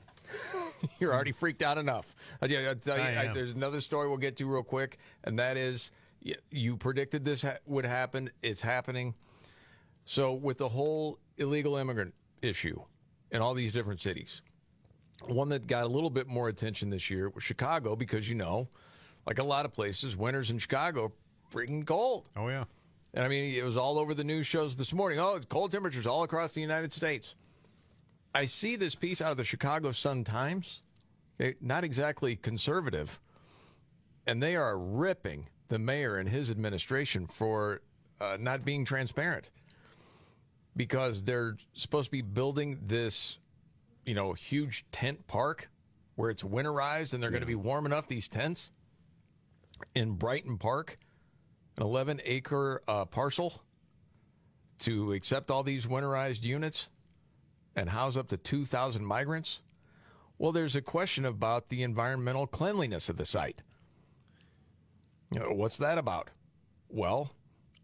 You're 1.01 1.13
already 1.15 1.33
freaked 1.33 1.63
out 1.63 1.79
enough. 1.79 2.15
Uh, 2.43 2.47
I, 2.51 2.71
I, 2.71 2.75
tell 2.75 2.97
you, 2.97 3.03
I 3.03 3.31
I- 3.31 3.33
there's 3.33 3.53
another 3.53 3.81
story 3.81 4.09
we'll 4.09 4.17
get 4.19 4.37
to 4.39 4.47
real 4.47 4.63
quick, 4.63 4.99
and 5.25 5.39
that 5.39 5.57
is 5.57 5.91
you 6.51 6.77
predicted 6.77 7.25
this 7.25 7.43
ha- 7.43 7.59
would 7.67 7.85
happen. 7.85 8.31
It's 8.43 8.61
happening. 8.61 9.15
So, 10.05 10.33
with 10.33 10.59
the 10.59 10.69
whole 10.69 11.19
illegal 11.37 11.77
immigrant 11.77 12.15
issue 12.43 12.81
in 13.31 13.41
all 13.41 13.55
these 13.55 13.73
different 13.73 14.01
cities, 14.01 14.43
one 15.27 15.49
that 15.51 15.67
got 15.67 15.85
a 15.85 15.89
little 15.89 16.11
bit 16.11 16.27
more 16.27 16.49
attention 16.49 16.91
this 16.91 17.11
year 17.11 17.29
was 17.29 17.45
Chicago 17.45 17.95
because, 17.95 18.29
you 18.29 18.35
know, 18.35 18.69
like 19.27 19.39
a 19.39 19.43
lot 19.45 19.65
of 19.65 19.73
places, 19.73 20.17
winters 20.17 20.51
in 20.51 20.59
Chicago 20.59 21.05
are 21.07 21.13
freaking 21.53 21.87
cold. 21.87 22.29
Oh, 22.37 22.49
yeah. 22.49 22.65
And 23.15 23.25
I 23.25 23.29
mean, 23.29 23.55
it 23.55 23.63
was 23.63 23.77
all 23.77 23.99
over 23.99 24.15
the 24.15 24.25
news 24.25 24.47
shows 24.47 24.77
this 24.77 24.93
morning. 24.93 25.19
Oh, 25.19 25.35
it's 25.37 25.47
cold 25.47 25.73
temperatures 25.73 26.07
all 26.07 26.23
across 26.23 26.53
the 26.53 26.61
United 26.61 26.93
States. 26.93 27.35
I 28.35 28.45
see 28.45 28.77
this 28.77 28.95
piece 28.95 29.21
out 29.21 29.31
of 29.31 29.37
the 29.37 29.45
Chicago 29.45 29.93
Sun 29.93 30.25
Times, 30.25 30.83
okay, 31.41 31.57
not 31.61 31.85
exactly 31.85 32.37
conservative, 32.37 33.19
and 34.27 34.43
they 34.43 34.55
are 34.55 34.79
ripping 34.79 35.49
the 35.69 35.79
mayor 35.79 36.17
and 36.17 36.29
his 36.29 36.51
administration 36.51 37.27
for 37.27 37.81
uh, 38.21 38.37
not 38.39 38.65
being 38.65 38.85
transparent. 38.85 39.51
Because 40.77 41.25
they're 41.25 41.57
supposed 41.73 42.07
to 42.07 42.11
be 42.13 42.23
building 42.23 42.79
this, 42.87 43.41
you 44.07 44.15
know, 44.15 44.33
huge 44.35 44.85
tent 44.93 45.27
park 45.27 45.71
where 46.15 46.31
it's 46.31 46.43
winterized 46.43 47.15
and 47.15 47.23
they're 47.23 47.31
going 47.31 47.43
to 47.43 47.47
be 47.47 47.55
warm 47.55 47.87
enough 47.87 48.07
these 48.07 48.29
tents 48.29 48.71
in 49.95 50.13
Brighton 50.13 50.59
Park, 50.59 50.99
an 51.79 51.85
11 51.85 52.21
acre 52.25 52.83
uh, 52.89 53.05
parcel 53.05 53.63
to 54.81 55.13
accept 55.13 55.51
all 55.51 55.63
these 55.63 55.87
winterized 55.87 56.43
units 56.43 56.89
and 57.77 57.89
house 57.89 58.17
up 58.17 58.29
to 58.29 58.37
2,000 58.37 59.05
migrants? 59.05 59.61
Well, 60.39 60.53
there's 60.53 60.77
a 60.77 60.83
question 60.83 61.25
about 61.25 61.69
the 61.69 61.83
environmental 61.83 62.47
cleanliness 62.47 63.09
of 63.09 63.17
the 63.17 63.25
site. 63.25 63.63
What's 65.31 65.77
that 65.77 65.99
about? 65.99 66.31
Well, 66.89 67.33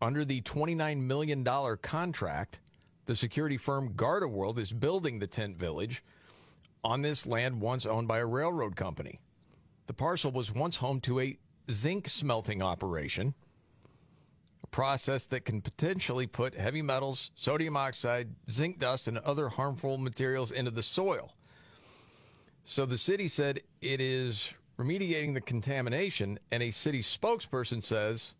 under 0.02 0.24
the 0.24 0.40
$29 0.42 1.00
million 1.00 1.44
contract, 1.82 2.60
the 3.06 3.14
security 3.14 3.56
firm 3.56 3.90
GardaWorld 3.94 4.58
is 4.58 4.72
building 4.72 5.18
the 5.18 5.26
tent 5.26 5.56
village 5.56 6.02
on 6.82 7.02
this 7.02 7.26
land 7.26 7.60
once 7.60 7.86
owned 7.86 8.08
by 8.08 8.18
a 8.18 8.26
railroad 8.26 8.76
company. 8.76 9.20
The 9.86 9.94
parcel 9.94 10.32
was 10.32 10.52
once 10.52 10.76
home 10.76 11.00
to 11.02 11.20
a 11.20 11.38
zinc 11.70 12.08
smelting 12.08 12.62
operation, 12.62 13.34
process 14.74 15.26
that 15.26 15.44
can 15.44 15.60
potentially 15.60 16.26
put 16.26 16.52
heavy 16.52 16.82
metals, 16.82 17.30
sodium 17.36 17.76
oxide, 17.76 18.28
zinc 18.50 18.76
dust, 18.80 19.06
and 19.06 19.18
other 19.18 19.48
harmful 19.48 19.98
materials 19.98 20.50
into 20.50 20.72
the 20.72 20.82
soil. 20.82 21.32
So 22.64 22.84
the 22.84 22.98
city 22.98 23.28
said 23.28 23.60
it 23.80 24.00
is 24.00 24.52
remediating 24.76 25.32
the 25.32 25.40
contamination, 25.40 26.40
and 26.50 26.60
a 26.60 26.72
city 26.72 27.02
spokesperson 27.02 27.84
says 27.84 28.34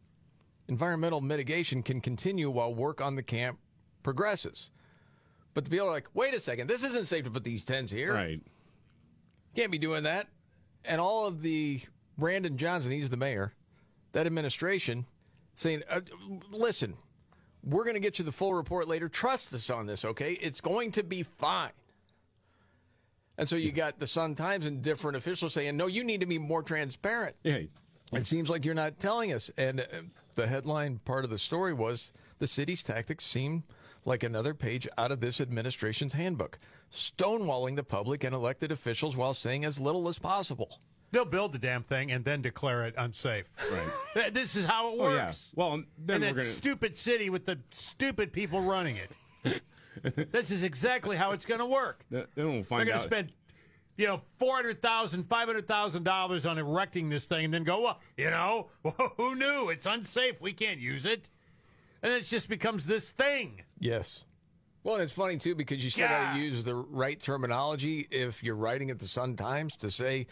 environmental 0.66 1.20
mitigation 1.20 1.84
can 1.84 2.00
continue 2.00 2.50
while 2.50 2.74
work 2.74 3.00
on 3.00 3.14
the 3.14 3.22
camp 3.22 3.60
progresses. 4.02 4.72
But 5.54 5.62
the 5.62 5.70
people 5.70 5.86
are 5.86 5.92
like, 5.92 6.08
wait 6.14 6.34
a 6.34 6.40
second, 6.40 6.66
this 6.66 6.82
isn't 6.82 7.06
safe 7.06 7.22
to 7.26 7.30
put 7.30 7.44
these 7.44 7.62
tents 7.62 7.92
here. 7.92 8.12
Right. 8.12 8.40
Can't 9.54 9.70
be 9.70 9.78
doing 9.78 10.02
that. 10.02 10.26
And 10.84 11.00
all 11.00 11.28
of 11.28 11.42
the 11.42 11.80
Brandon 12.18 12.56
Johnson, 12.56 12.90
he's 12.90 13.08
the 13.08 13.16
mayor, 13.16 13.52
that 14.10 14.26
administration 14.26 15.06
saying, 15.54 15.82
uh, 15.88 16.00
listen, 16.50 16.94
we're 17.62 17.84
going 17.84 17.94
to 17.94 18.00
get 18.00 18.18
you 18.18 18.24
the 18.24 18.32
full 18.32 18.54
report 18.54 18.88
later. 18.88 19.08
Trust 19.08 19.54
us 19.54 19.70
on 19.70 19.86
this, 19.86 20.04
okay? 20.04 20.32
It's 20.34 20.60
going 20.60 20.92
to 20.92 21.02
be 21.02 21.22
fine. 21.22 21.72
And 23.36 23.48
so 23.48 23.56
you 23.56 23.72
got 23.72 23.98
the 23.98 24.06
Sun 24.06 24.36
Times 24.36 24.64
and 24.64 24.82
different 24.82 25.16
officials 25.16 25.54
saying, 25.54 25.76
no, 25.76 25.86
you 25.86 26.04
need 26.04 26.20
to 26.20 26.26
be 26.26 26.38
more 26.38 26.62
transparent. 26.62 27.36
Yeah. 27.42 27.62
It 28.12 28.26
seems 28.26 28.48
like 28.48 28.64
you're 28.64 28.74
not 28.74 29.00
telling 29.00 29.32
us. 29.32 29.50
And 29.56 29.80
uh, 29.80 29.84
the 30.34 30.46
headline 30.46 31.00
part 31.04 31.24
of 31.24 31.30
the 31.30 31.38
story 31.38 31.72
was 31.72 32.12
the 32.38 32.46
city's 32.46 32.82
tactics 32.82 33.24
seem 33.24 33.64
like 34.04 34.22
another 34.22 34.54
page 34.54 34.86
out 34.98 35.10
of 35.10 35.20
this 35.20 35.40
administration's 35.40 36.12
handbook, 36.12 36.58
stonewalling 36.92 37.74
the 37.74 37.82
public 37.82 38.22
and 38.22 38.34
elected 38.34 38.70
officials 38.70 39.16
while 39.16 39.34
saying 39.34 39.64
as 39.64 39.80
little 39.80 40.06
as 40.08 40.18
possible. 40.18 40.78
They'll 41.14 41.24
build 41.24 41.52
the 41.52 41.60
damn 41.60 41.84
thing 41.84 42.10
and 42.10 42.24
then 42.24 42.42
declare 42.42 42.84
it 42.86 42.94
unsafe. 42.98 43.46
Right. 44.16 44.34
this 44.34 44.56
is 44.56 44.64
how 44.64 44.88
it 44.92 44.96
Oh, 44.98 45.14
yeah. 45.14 45.26
works. 45.26 45.52
Well, 45.54 45.84
then 45.96 46.16
in 46.16 46.20
that 46.22 46.34
gonna- 46.34 46.44
stupid 46.48 46.96
city 46.96 47.30
with 47.30 47.44
the 47.46 47.60
stupid 47.70 48.32
people 48.32 48.60
running 48.60 48.96
it. 48.96 49.62
this 50.32 50.50
is 50.50 50.64
exactly 50.64 51.16
how 51.16 51.30
it's 51.30 51.46
going 51.46 51.60
to 51.60 51.66
work. 51.66 52.04
Then 52.10 52.26
we'll 52.36 52.62
They're 52.64 52.84
going 52.84 52.88
to 52.88 52.98
spend, 52.98 53.30
you 53.96 54.08
know, 54.08 54.22
four 54.40 54.56
hundred 54.56 54.82
thousand, 54.82 55.22
five 55.22 55.46
hundred 55.46 55.68
thousand 55.68 56.02
dollars 56.02 56.46
on 56.46 56.58
erecting 56.58 57.10
this 57.10 57.26
thing, 57.26 57.44
and 57.44 57.54
then 57.54 57.62
go, 57.62 57.80
well, 57.82 58.00
you 58.16 58.28
know, 58.30 58.70
who 59.16 59.36
knew? 59.36 59.68
It's 59.68 59.86
unsafe. 59.86 60.40
We 60.40 60.52
can't 60.52 60.80
use 60.80 61.06
it, 61.06 61.30
and 62.02 62.12
it 62.12 62.24
just 62.24 62.48
becomes 62.48 62.86
this 62.86 63.10
thing. 63.10 63.62
Yes. 63.78 64.24
Well, 64.82 64.96
it's 64.96 65.12
funny 65.12 65.36
too 65.36 65.54
because 65.54 65.84
you 65.84 65.90
still 65.90 66.08
got 66.08 66.34
to 66.34 66.40
use 66.40 66.64
the 66.64 66.74
right 66.74 67.20
terminology 67.20 68.08
if 68.10 68.42
you're 68.42 68.56
writing 68.56 68.90
at 68.90 68.98
the 68.98 69.06
Sun 69.06 69.36
Times 69.36 69.76
to 69.76 69.90
say 69.92 70.26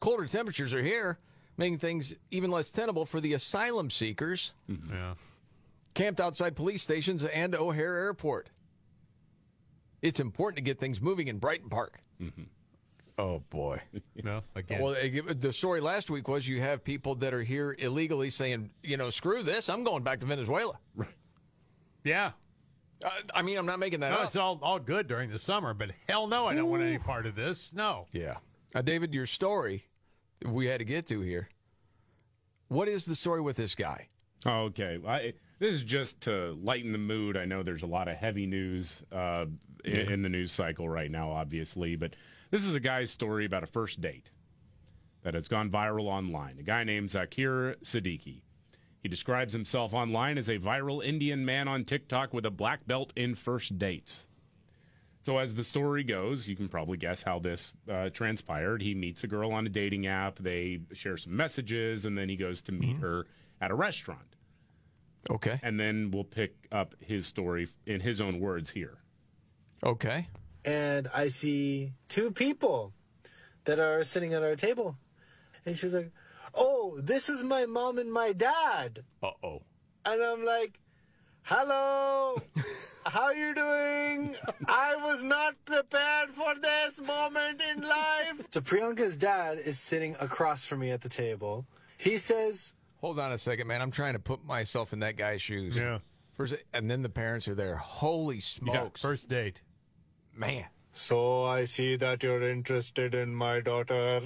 colder 0.00 0.26
temperatures 0.26 0.72
are 0.74 0.82
here, 0.82 1.18
making 1.56 1.78
things 1.78 2.14
even 2.30 2.50
less 2.50 2.70
tenable 2.70 3.04
for 3.06 3.20
the 3.20 3.32
asylum 3.32 3.90
seekers 3.90 4.52
Yeah. 4.68 5.14
camped 5.94 6.20
outside 6.20 6.54
police 6.56 6.82
stations 6.82 7.24
and 7.24 7.54
O'Hare 7.54 7.96
Airport. 7.96 8.50
It's 10.00 10.20
important 10.20 10.56
to 10.56 10.62
get 10.62 10.78
things 10.78 11.00
moving 11.00 11.26
in 11.28 11.38
Brighton 11.38 11.68
Park. 11.68 12.00
Oh 13.18 13.42
boy. 13.50 13.80
No, 14.22 14.42
again. 14.54 14.80
Well, 14.82 14.94
the 15.26 15.52
story 15.52 15.80
last 15.80 16.10
week 16.10 16.28
was 16.28 16.46
you 16.46 16.60
have 16.60 16.82
people 16.84 17.14
that 17.16 17.32
are 17.34 17.42
here 17.42 17.74
illegally 17.78 18.30
saying, 18.30 18.70
you 18.82 18.96
know, 18.96 19.10
screw 19.10 19.42
this, 19.42 19.68
I'm 19.68 19.84
going 19.84 20.02
back 20.02 20.20
to 20.20 20.26
Venezuela. 20.26 20.78
Right. 20.96 21.08
yeah. 22.04 22.32
Uh, 23.04 23.10
I 23.32 23.42
mean, 23.42 23.56
I'm 23.58 23.66
not 23.66 23.78
making 23.78 24.00
that 24.00 24.10
No, 24.10 24.18
up. 24.18 24.24
it's 24.26 24.34
all 24.36 24.58
all 24.60 24.78
good 24.80 25.06
during 25.06 25.30
the 25.30 25.38
summer, 25.38 25.72
but 25.72 25.90
hell 26.08 26.26
no, 26.26 26.46
I 26.46 26.54
don't 26.56 26.68
want 26.68 26.82
any 26.82 26.98
part 26.98 27.26
of 27.26 27.36
this. 27.36 27.70
No. 27.72 28.06
Yeah. 28.12 28.36
Now, 28.74 28.82
David, 28.82 29.14
your 29.14 29.26
story 29.26 29.86
we 30.44 30.66
had 30.66 30.78
to 30.78 30.84
get 30.84 31.06
to 31.08 31.20
here. 31.20 31.48
What 32.68 32.88
is 32.88 33.04
the 33.04 33.14
story 33.14 33.40
with 33.40 33.56
this 33.56 33.74
guy? 33.74 34.08
Okay. 34.46 34.98
I, 35.06 35.32
this 35.58 35.74
is 35.74 35.82
just 35.82 36.20
to 36.22 36.56
lighten 36.62 36.92
the 36.92 36.98
mood. 36.98 37.36
I 37.36 37.44
know 37.44 37.62
there's 37.62 37.82
a 37.82 37.86
lot 37.86 38.08
of 38.08 38.16
heavy 38.16 38.46
news 38.46 39.02
uh, 39.10 39.46
in, 39.84 40.12
in 40.12 40.22
the 40.22 40.28
news 40.28 40.52
cycle 40.52 40.88
right 40.88 41.10
now, 41.10 41.30
obviously, 41.30 41.96
but 41.96 42.14
this 42.50 42.64
is 42.64 42.74
a 42.74 42.80
guy's 42.80 43.10
story 43.10 43.44
about 43.44 43.62
a 43.62 43.66
first 43.66 44.00
date 44.00 44.30
that 45.22 45.34
has 45.34 45.48
gone 45.48 45.70
viral 45.70 46.06
online. 46.06 46.58
A 46.58 46.62
guy 46.62 46.84
named 46.84 47.10
Zakir 47.10 47.76
Siddiqui. 47.82 48.42
He 49.02 49.08
describes 49.08 49.52
himself 49.52 49.94
online 49.94 50.38
as 50.38 50.48
a 50.48 50.58
viral 50.58 51.04
Indian 51.04 51.44
man 51.44 51.68
on 51.68 51.84
TikTok 51.84 52.32
with 52.34 52.44
a 52.46 52.50
black 52.50 52.86
belt 52.86 53.12
in 53.16 53.34
first 53.34 53.78
dates. 53.78 54.26
So, 55.28 55.36
as 55.36 55.56
the 55.56 55.62
story 55.62 56.04
goes, 56.04 56.48
you 56.48 56.56
can 56.56 56.68
probably 56.70 56.96
guess 56.96 57.22
how 57.22 57.38
this 57.38 57.74
uh, 57.86 58.08
transpired. 58.08 58.80
He 58.80 58.94
meets 58.94 59.22
a 59.24 59.26
girl 59.26 59.52
on 59.52 59.66
a 59.66 59.68
dating 59.68 60.06
app, 60.06 60.38
they 60.38 60.80
share 60.94 61.18
some 61.18 61.36
messages, 61.36 62.06
and 62.06 62.16
then 62.16 62.30
he 62.30 62.36
goes 62.36 62.62
to 62.62 62.72
meet 62.72 62.96
her 62.96 63.26
at 63.60 63.70
a 63.70 63.74
restaurant. 63.74 64.36
Okay. 65.28 65.60
And 65.62 65.78
then 65.78 66.10
we'll 66.10 66.24
pick 66.24 66.66
up 66.72 66.94
his 67.00 67.26
story 67.26 67.68
in 67.84 68.00
his 68.00 68.22
own 68.22 68.40
words 68.40 68.70
here. 68.70 68.96
Okay. 69.84 70.28
and 70.64 71.08
I 71.14 71.28
see 71.28 71.92
two 72.08 72.30
people 72.30 72.94
that 73.66 73.78
are 73.78 74.04
sitting 74.04 74.32
at 74.32 74.42
our 74.42 74.56
table. 74.56 74.96
And 75.66 75.78
she's 75.78 75.92
like, 75.92 76.10
Oh, 76.54 76.98
this 77.02 77.28
is 77.28 77.44
my 77.44 77.66
mom 77.66 77.98
and 77.98 78.10
my 78.10 78.32
dad. 78.32 79.04
Uh 79.22 79.32
oh. 79.44 79.60
And 80.06 80.22
I'm 80.22 80.42
like, 80.42 80.80
Hello, 81.42 82.40
how 83.06 83.30
you 83.30 83.54
doing? 83.54 84.36
I 84.66 84.96
was 84.96 85.22
not 85.22 85.54
prepared 85.64 86.30
for 86.30 86.54
this 86.60 87.00
moment 87.00 87.60
in 87.60 87.82
life. 87.82 88.46
So 88.50 88.60
Priyanka's 88.60 89.16
dad 89.16 89.58
is 89.58 89.78
sitting 89.78 90.16
across 90.20 90.66
from 90.66 90.80
me 90.80 90.90
at 90.90 91.00
the 91.00 91.08
table. 91.08 91.66
He 91.96 92.18
says, 92.18 92.74
Hold 93.00 93.18
on 93.18 93.32
a 93.32 93.38
second, 93.38 93.66
man. 93.68 93.80
I'm 93.80 93.90
trying 93.90 94.14
to 94.14 94.18
put 94.18 94.44
myself 94.44 94.92
in 94.92 95.00
that 95.00 95.16
guy's 95.16 95.40
shoes. 95.40 95.76
Yeah. 95.76 95.98
First, 96.36 96.56
and 96.72 96.90
then 96.90 97.02
the 97.02 97.08
parents 97.08 97.48
are 97.48 97.54
there. 97.54 97.76
Holy 97.76 98.40
smokes. 98.40 99.02
first 99.02 99.28
date. 99.28 99.62
Man. 100.34 100.66
So 100.92 101.44
I 101.44 101.64
see 101.64 101.96
that 101.96 102.22
you're 102.22 102.42
interested 102.42 103.14
in 103.14 103.34
my 103.34 103.60
daughter. 103.60 104.20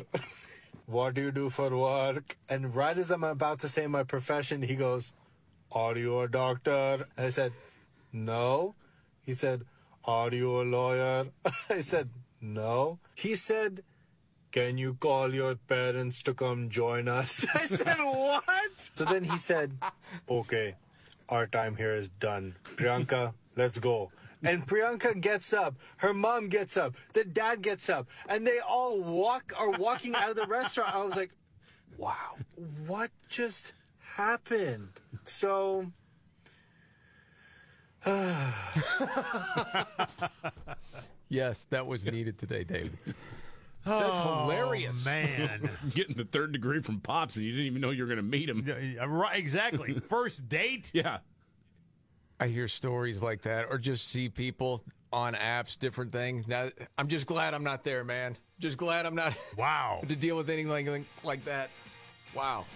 what 0.86 1.14
do 1.14 1.22
you 1.22 1.30
do 1.32 1.50
for 1.50 1.76
work? 1.76 2.36
And 2.48 2.74
right 2.74 2.96
as 2.96 3.10
I'm 3.10 3.24
about 3.24 3.60
to 3.60 3.68
say 3.68 3.86
my 3.86 4.04
profession, 4.04 4.62
he 4.62 4.74
goes, 4.74 5.12
Are 5.70 5.96
you 5.96 6.20
a 6.20 6.28
doctor? 6.28 7.06
I 7.16 7.28
said, 7.28 7.52
No. 8.12 8.74
He 9.22 9.34
said, 9.34 9.64
Are 10.04 10.30
you 10.30 10.60
a 10.60 10.64
lawyer? 10.64 11.26
I 11.70 11.80
said, 11.80 12.10
No. 12.40 12.98
He 13.14 13.34
said, 13.34 13.82
Can 14.50 14.78
you 14.78 14.94
call 14.94 15.34
your 15.34 15.54
parents 15.54 16.22
to 16.24 16.34
come 16.34 16.68
join 16.68 17.08
us? 17.08 17.46
I 17.54 17.66
said, 17.66 17.98
What? 17.98 18.90
So 18.94 19.04
then 19.04 19.24
he 19.24 19.38
said, 19.38 19.78
Okay, 20.28 20.74
our 21.28 21.46
time 21.46 21.76
here 21.76 21.94
is 21.94 22.08
done. 22.08 22.56
Priyanka, 22.76 23.32
let's 23.56 23.78
go. 23.78 24.10
And 24.44 24.66
Priyanka 24.66 25.20
gets 25.20 25.52
up, 25.52 25.76
her 25.98 26.12
mom 26.12 26.48
gets 26.48 26.76
up, 26.76 26.94
the 27.12 27.22
dad 27.24 27.62
gets 27.62 27.88
up, 27.88 28.08
and 28.28 28.44
they 28.44 28.58
all 28.58 29.00
walk 29.00 29.52
are 29.56 29.70
walking 29.70 30.16
out 30.16 30.30
of 30.30 30.36
the 30.36 30.46
restaurant. 30.46 30.92
I 30.92 31.04
was 31.04 31.14
like, 31.14 31.30
wow, 31.96 32.34
what 32.86 33.10
just 33.28 33.72
happened? 34.00 34.88
So 35.24 35.92
Yes, 41.28 41.66
that 41.70 41.86
was 41.86 42.05
needed 42.05 42.38
today, 42.38 42.62
David. 42.62 42.98
That's 43.86 44.18
Oh, 44.18 44.40
hilarious. 44.42 45.03
man. 45.05 45.70
Getting 45.94 46.14
the 46.16 46.24
third 46.26 46.53
degree 46.53 46.82
from 46.82 47.00
Pops, 47.00 47.36
and 47.36 47.44
you 47.46 47.53
didn't 47.53 47.66
even 47.66 47.80
know 47.80 47.90
you 47.90 48.03
were 48.03 48.07
going 48.07 48.18
to 48.18 48.22
meet 48.22 48.50
him. 48.50 48.64
Yeah, 48.66 49.05
Right, 49.09 49.38
exactly. 49.38 49.94
First 50.11 50.46
date? 50.48 50.90
Yeah. 50.92 51.18
I 52.38 52.48
hear 52.48 52.68
stories 52.68 53.22
like 53.22 53.42
that 53.42 53.66
or 53.70 53.78
just 53.78 54.09
see 54.09 54.28
people 54.28 54.82
on 55.11 55.32
apps, 55.34 55.78
different 55.78 56.12
things. 56.12 56.46
Now, 56.46 56.68
I'm 56.98 57.09
just 57.09 57.26
glad 57.26 57.55
I'm 57.55 57.64
not 57.64 57.82
there, 57.82 58.05
man. 58.05 58.36
Just 58.59 58.76
glad 58.76 59.07
I'm 59.07 59.14
not 59.14 59.34
wow 59.57 60.03
to 60.07 60.14
deal 60.14 60.36
with 60.36 60.50
anything 60.50 60.68
like, 60.68 60.86
like 61.24 61.44
that. 61.46 61.70
Wow. 62.36 62.66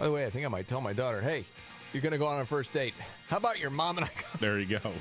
By 0.00 0.06
the 0.06 0.12
way, 0.12 0.26
I 0.26 0.30
think 0.30 0.44
I 0.44 0.48
might 0.48 0.66
tell 0.66 0.80
my 0.80 0.92
daughter, 0.92 1.20
hey, 1.20 1.44
you're 1.94 2.02
going 2.02 2.12
to 2.12 2.18
go 2.18 2.26
on 2.26 2.40
a 2.40 2.44
first 2.44 2.72
date. 2.72 2.92
How 3.28 3.36
about 3.36 3.60
your 3.60 3.70
mom 3.70 3.98
and 3.98 4.06
I? 4.06 4.10
There 4.40 4.58
you 4.58 4.78
go. 4.78 4.92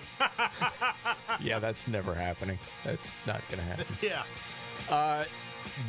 yeah, 1.41 1.57
that's 1.57 1.87
never 1.87 2.13
happening. 2.13 2.59
That's 2.85 3.11
not 3.25 3.41
going 3.49 3.59
to 3.59 3.65
happen. 3.65 3.85
Yeah. 4.01 4.23
Uh, 4.89 5.25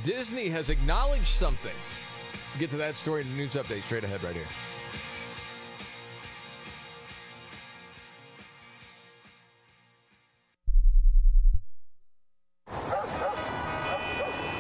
Disney 0.03 0.49
has 0.49 0.71
acknowledged 0.71 1.27
something. 1.27 1.75
Get 2.59 2.71
to 2.71 2.77
that 2.79 2.95
story 2.95 3.21
in 3.23 3.29
the 3.29 3.35
news 3.37 3.55
update 3.55 3.83
straight 3.83 4.05
ahead 4.05 4.23
right 4.23 4.35
here. 4.35 4.47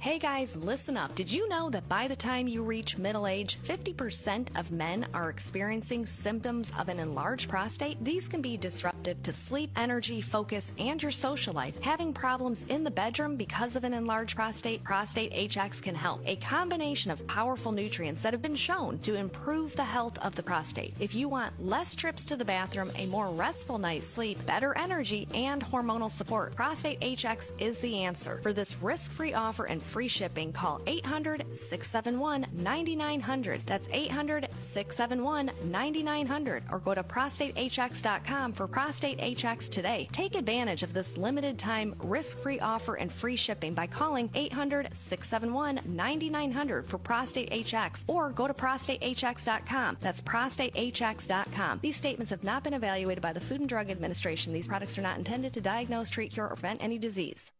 Hey 0.00 0.20
guys, 0.20 0.54
listen 0.54 0.96
up. 0.96 1.16
Did 1.16 1.28
you 1.28 1.48
know 1.48 1.70
that 1.70 1.88
by 1.88 2.06
the 2.06 2.14
time 2.14 2.46
you 2.46 2.62
reach 2.62 2.96
middle 2.96 3.26
age, 3.26 3.58
50% 3.64 4.56
of 4.56 4.70
men 4.70 5.04
are 5.12 5.28
experiencing 5.28 6.06
symptoms 6.06 6.70
of 6.78 6.88
an 6.88 7.00
enlarged 7.00 7.48
prostate? 7.48 8.02
These 8.04 8.28
can 8.28 8.40
be 8.40 8.56
disruptive 8.56 9.20
to 9.24 9.32
sleep, 9.32 9.72
energy, 9.74 10.20
focus, 10.20 10.70
and 10.78 11.02
your 11.02 11.10
social 11.10 11.52
life. 11.52 11.80
Having 11.80 12.12
problems 12.12 12.64
in 12.68 12.84
the 12.84 12.92
bedroom 12.92 13.34
because 13.34 13.74
of 13.74 13.82
an 13.82 13.92
enlarged 13.92 14.36
prostate, 14.36 14.84
Prostate 14.84 15.32
HX 15.32 15.82
can 15.82 15.96
help. 15.96 16.22
A 16.26 16.36
combination 16.36 17.10
of 17.10 17.26
powerful 17.26 17.72
nutrients 17.72 18.22
that 18.22 18.32
have 18.32 18.40
been 18.40 18.54
shown 18.54 19.00
to 19.00 19.16
improve 19.16 19.74
the 19.74 19.82
health 19.82 20.16
of 20.18 20.36
the 20.36 20.44
prostate. 20.44 20.94
If 21.00 21.16
you 21.16 21.28
want 21.28 21.66
less 21.66 21.96
trips 21.96 22.24
to 22.26 22.36
the 22.36 22.44
bathroom, 22.44 22.92
a 22.94 23.06
more 23.06 23.30
restful 23.30 23.78
night's 23.78 24.06
sleep, 24.06 24.46
better 24.46 24.78
energy, 24.78 25.26
and 25.34 25.60
hormonal 25.60 26.10
support, 26.10 26.54
Prostate 26.54 27.00
HX 27.00 27.50
is 27.58 27.80
the 27.80 28.04
answer. 28.04 28.38
For 28.44 28.52
this 28.52 28.80
risk 28.80 29.10
free 29.10 29.34
offer 29.34 29.64
and 29.64 29.82
free 29.88 30.08
shipping, 30.08 30.52
call 30.52 30.80
800 30.86 31.44
671 31.56 32.46
9900. 32.52 33.62
That's 33.66 33.88
800 33.90 34.48
671 34.58 35.50
9900 35.64 36.64
or 36.70 36.78
go 36.78 36.94
to 36.94 37.02
prostatehx.com 37.02 38.52
for 38.52 38.68
Prostate 38.68 39.18
HX 39.18 39.68
today. 39.68 40.08
Take 40.12 40.34
advantage 40.34 40.82
of 40.82 40.92
this 40.92 41.16
limited 41.16 41.58
time 41.58 41.94
risk 42.00 42.38
free 42.38 42.60
offer 42.60 42.94
and 42.94 43.12
free 43.12 43.36
shipping 43.36 43.74
by 43.74 43.86
calling 43.86 44.30
800 44.34 44.88
671 44.92 45.80
9900 45.86 46.88
for 46.88 46.98
Prostate 46.98 47.50
HX 47.50 48.04
or 48.06 48.30
go 48.30 48.46
to 48.46 48.54
prostatehx.com. 48.54 49.96
That's 50.00 50.20
prostatehx.com. 50.20 51.78
These 51.82 51.96
statements 51.96 52.30
have 52.30 52.44
not 52.44 52.64
been 52.64 52.74
evaluated 52.74 53.22
by 53.22 53.32
the 53.32 53.40
Food 53.40 53.60
and 53.60 53.68
Drug 53.68 53.90
Administration. 53.90 54.52
These 54.52 54.68
products 54.68 54.98
are 54.98 55.02
not 55.02 55.18
intended 55.18 55.52
to 55.54 55.60
diagnose, 55.60 56.10
treat, 56.10 56.32
cure, 56.32 56.46
or 56.46 56.56
prevent 56.56 56.82
any 56.82 56.98
disease. 56.98 57.50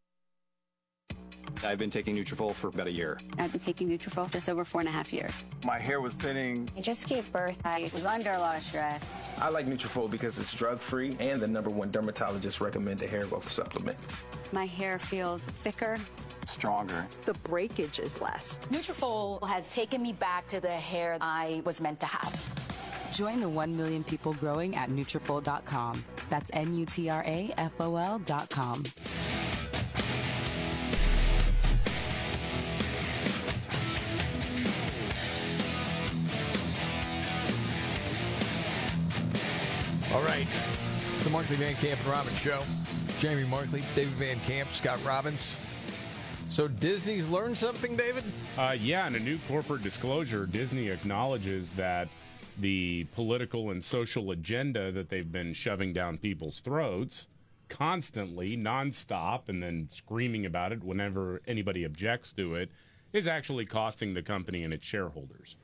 I've 1.63 1.77
been 1.77 1.89
taking 1.89 2.15
Nutrafol 2.15 2.53
for 2.53 2.67
about 2.67 2.87
a 2.87 2.91
year. 2.91 3.19
I've 3.37 3.51
been 3.51 3.59
taking 3.59 3.89
Nutrafol 3.89 4.31
just 4.31 4.49
over 4.49 4.63
four 4.63 4.81
and 4.81 4.87
a 4.87 4.91
half 4.91 5.11
years. 5.11 5.43
My 5.65 5.77
hair 5.77 5.99
was 5.99 6.13
thinning. 6.13 6.69
I 6.77 6.81
just 6.81 7.07
gave 7.07 7.31
birth. 7.33 7.59
I 7.65 7.89
was 7.93 8.05
under 8.05 8.31
a 8.31 8.39
lot 8.39 8.55
of 8.57 8.63
stress. 8.63 9.05
I 9.39 9.49
like 9.49 9.65
Nutrafol 9.65 10.09
because 10.09 10.37
it's 10.39 10.53
drug-free 10.53 11.17
and 11.19 11.41
the 11.41 11.47
number 11.47 11.69
one 11.69 11.91
dermatologist 11.91 12.61
recommended 12.61 13.09
hair 13.09 13.25
growth 13.25 13.51
supplement. 13.51 13.97
My 14.53 14.65
hair 14.65 14.99
feels 14.99 15.43
thicker. 15.43 15.97
Stronger. 16.47 17.05
The 17.25 17.33
breakage 17.33 17.99
is 17.99 18.21
less. 18.21 18.59
Nutrafol 18.71 19.45
has 19.47 19.69
taken 19.69 20.01
me 20.01 20.13
back 20.13 20.47
to 20.47 20.59
the 20.59 20.69
hair 20.69 21.17
I 21.19 21.61
was 21.65 21.81
meant 21.81 21.99
to 21.99 22.05
have. 22.05 23.13
Join 23.13 23.41
the 23.41 23.49
1 23.49 23.75
million 23.75 24.03
people 24.03 24.33
growing 24.33 24.75
at 24.75 24.89
Nutrafol.com. 24.89 26.03
That's 26.29 26.49
N-U-T-R-A-F-O-L 26.53 28.19
All 40.19 40.25
right. 40.25 40.45
The 41.21 41.29
Markley 41.29 41.55
Van 41.55 41.75
Camp 41.75 41.97
and 42.01 42.09
Robbins 42.09 42.37
Show. 42.39 42.61
Jamie 43.19 43.45
Markley, 43.45 43.81
David 43.95 44.13
Van 44.15 44.39
Camp, 44.41 44.69
Scott 44.73 44.99
Robbins. 45.05 45.55
So 46.49 46.67
Disney's 46.67 47.29
learned 47.29 47.57
something, 47.57 47.95
David? 47.95 48.25
Uh, 48.57 48.75
yeah, 48.81 49.07
in 49.07 49.15
a 49.15 49.19
new 49.19 49.39
corporate 49.47 49.81
disclosure, 49.81 50.45
Disney 50.45 50.89
acknowledges 50.89 51.69
that 51.71 52.09
the 52.57 53.07
political 53.15 53.71
and 53.71 53.83
social 53.83 54.31
agenda 54.31 54.91
that 54.91 55.07
they've 55.07 55.31
been 55.31 55.53
shoving 55.53 55.93
down 55.93 56.17
people's 56.17 56.59
throats 56.59 57.29
constantly, 57.69 58.57
nonstop, 58.57 59.47
and 59.47 59.63
then 59.63 59.87
screaming 59.89 60.45
about 60.45 60.73
it 60.73 60.83
whenever 60.83 61.41
anybody 61.47 61.85
objects 61.85 62.33
to 62.33 62.55
it 62.55 62.69
is 63.13 63.25
actually 63.25 63.65
costing 63.65 64.13
the 64.13 64.21
company 64.21 64.65
and 64.65 64.73
its 64.73 64.85
shareholders. 64.85 65.55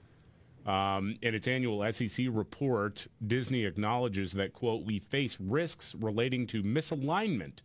Um, 0.66 1.18
in 1.22 1.36
its 1.36 1.47
annual 1.47 1.91
SEC 1.93 2.26
report, 2.30 3.07
Disney 3.26 3.66
acknowledges 3.66 4.34
that, 4.34 4.53
quote, 4.53 4.84
we 4.84 4.99
face 4.99 5.38
risks 5.39 5.93
relating 5.95 6.47
to 6.47 6.63
misalignment 6.63 7.59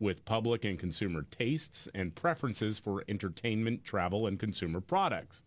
with 0.00 0.24
public 0.24 0.64
and 0.64 0.78
consumer 0.78 1.26
tastes 1.30 1.86
and 1.94 2.14
preferences 2.14 2.78
for 2.78 3.04
entertainment, 3.08 3.84
travel, 3.84 4.26
and 4.26 4.40
consumer 4.40 4.80
products. 4.80 5.42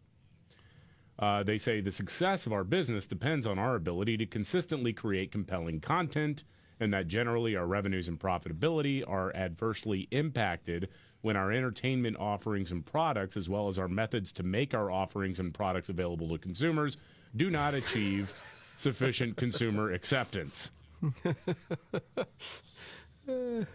Uh, 1.19 1.43
they 1.43 1.57
say 1.57 1.81
the 1.81 1.91
success 1.91 2.45
of 2.45 2.53
our 2.53 2.63
business 2.63 3.05
depends 3.05 3.45
on 3.45 3.59
our 3.59 3.75
ability 3.75 4.17
to 4.17 4.25
consistently 4.25 4.93
create 4.93 5.31
compelling 5.31 5.79
content, 5.79 6.43
and 6.79 6.93
that 6.93 7.07
generally 7.07 7.55
our 7.55 7.67
revenues 7.67 8.07
and 8.07 8.19
profitability 8.19 9.03
are 9.07 9.35
adversely 9.35 10.07
impacted 10.11 10.89
when 11.23 11.35
our 11.35 11.51
entertainment 11.51 12.17
offerings 12.19 12.71
and 12.71 12.85
products, 12.85 13.35
as 13.35 13.49
well 13.49 13.67
as 13.67 13.79
our 13.79 13.87
methods 13.87 14.31
to 14.33 14.43
make 14.43 14.73
our 14.73 14.91
offerings 14.91 15.39
and 15.39 15.53
products 15.53 15.89
available 15.89 16.29
to 16.29 16.37
consumers, 16.37 16.97
do 17.35 17.49
not 17.49 17.73
achieve 17.73 18.31
sufficient 18.77 19.35
consumer 19.35 19.91
acceptance. 19.91 20.69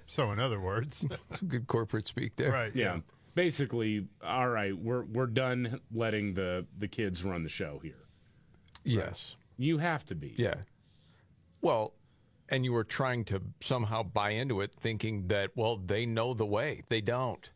So, 0.06 0.32
in 0.32 0.40
other 0.40 0.60
words, 0.60 1.04
some 1.32 1.48
good 1.48 1.66
corporate 1.66 2.06
speak 2.06 2.36
there. 2.36 2.52
Right. 2.52 2.74
Yeah. 2.74 2.98
Basically, 3.34 4.06
all 4.22 4.48
right, 4.48 4.76
we're 4.76 5.04
we're 5.04 5.26
done 5.26 5.80
letting 5.94 6.34
the 6.34 6.66
the 6.76 6.88
kids 6.88 7.24
run 7.24 7.44
the 7.44 7.48
show 7.48 7.80
here. 7.82 8.08
Yes. 8.84 9.36
You 9.56 9.78
have 9.78 10.04
to 10.06 10.14
be. 10.14 10.34
Yeah. 10.36 10.54
Well, 11.60 11.94
and 12.48 12.64
you 12.64 12.72
were 12.72 12.84
trying 12.84 13.24
to 13.26 13.40
somehow 13.60 14.02
buy 14.02 14.30
into 14.30 14.60
it, 14.60 14.72
thinking 14.74 15.28
that, 15.28 15.50
well, 15.56 15.76
they 15.76 16.06
know 16.06 16.34
the 16.34 16.46
way. 16.46 16.82
They 16.88 17.00
don't. 17.00 17.50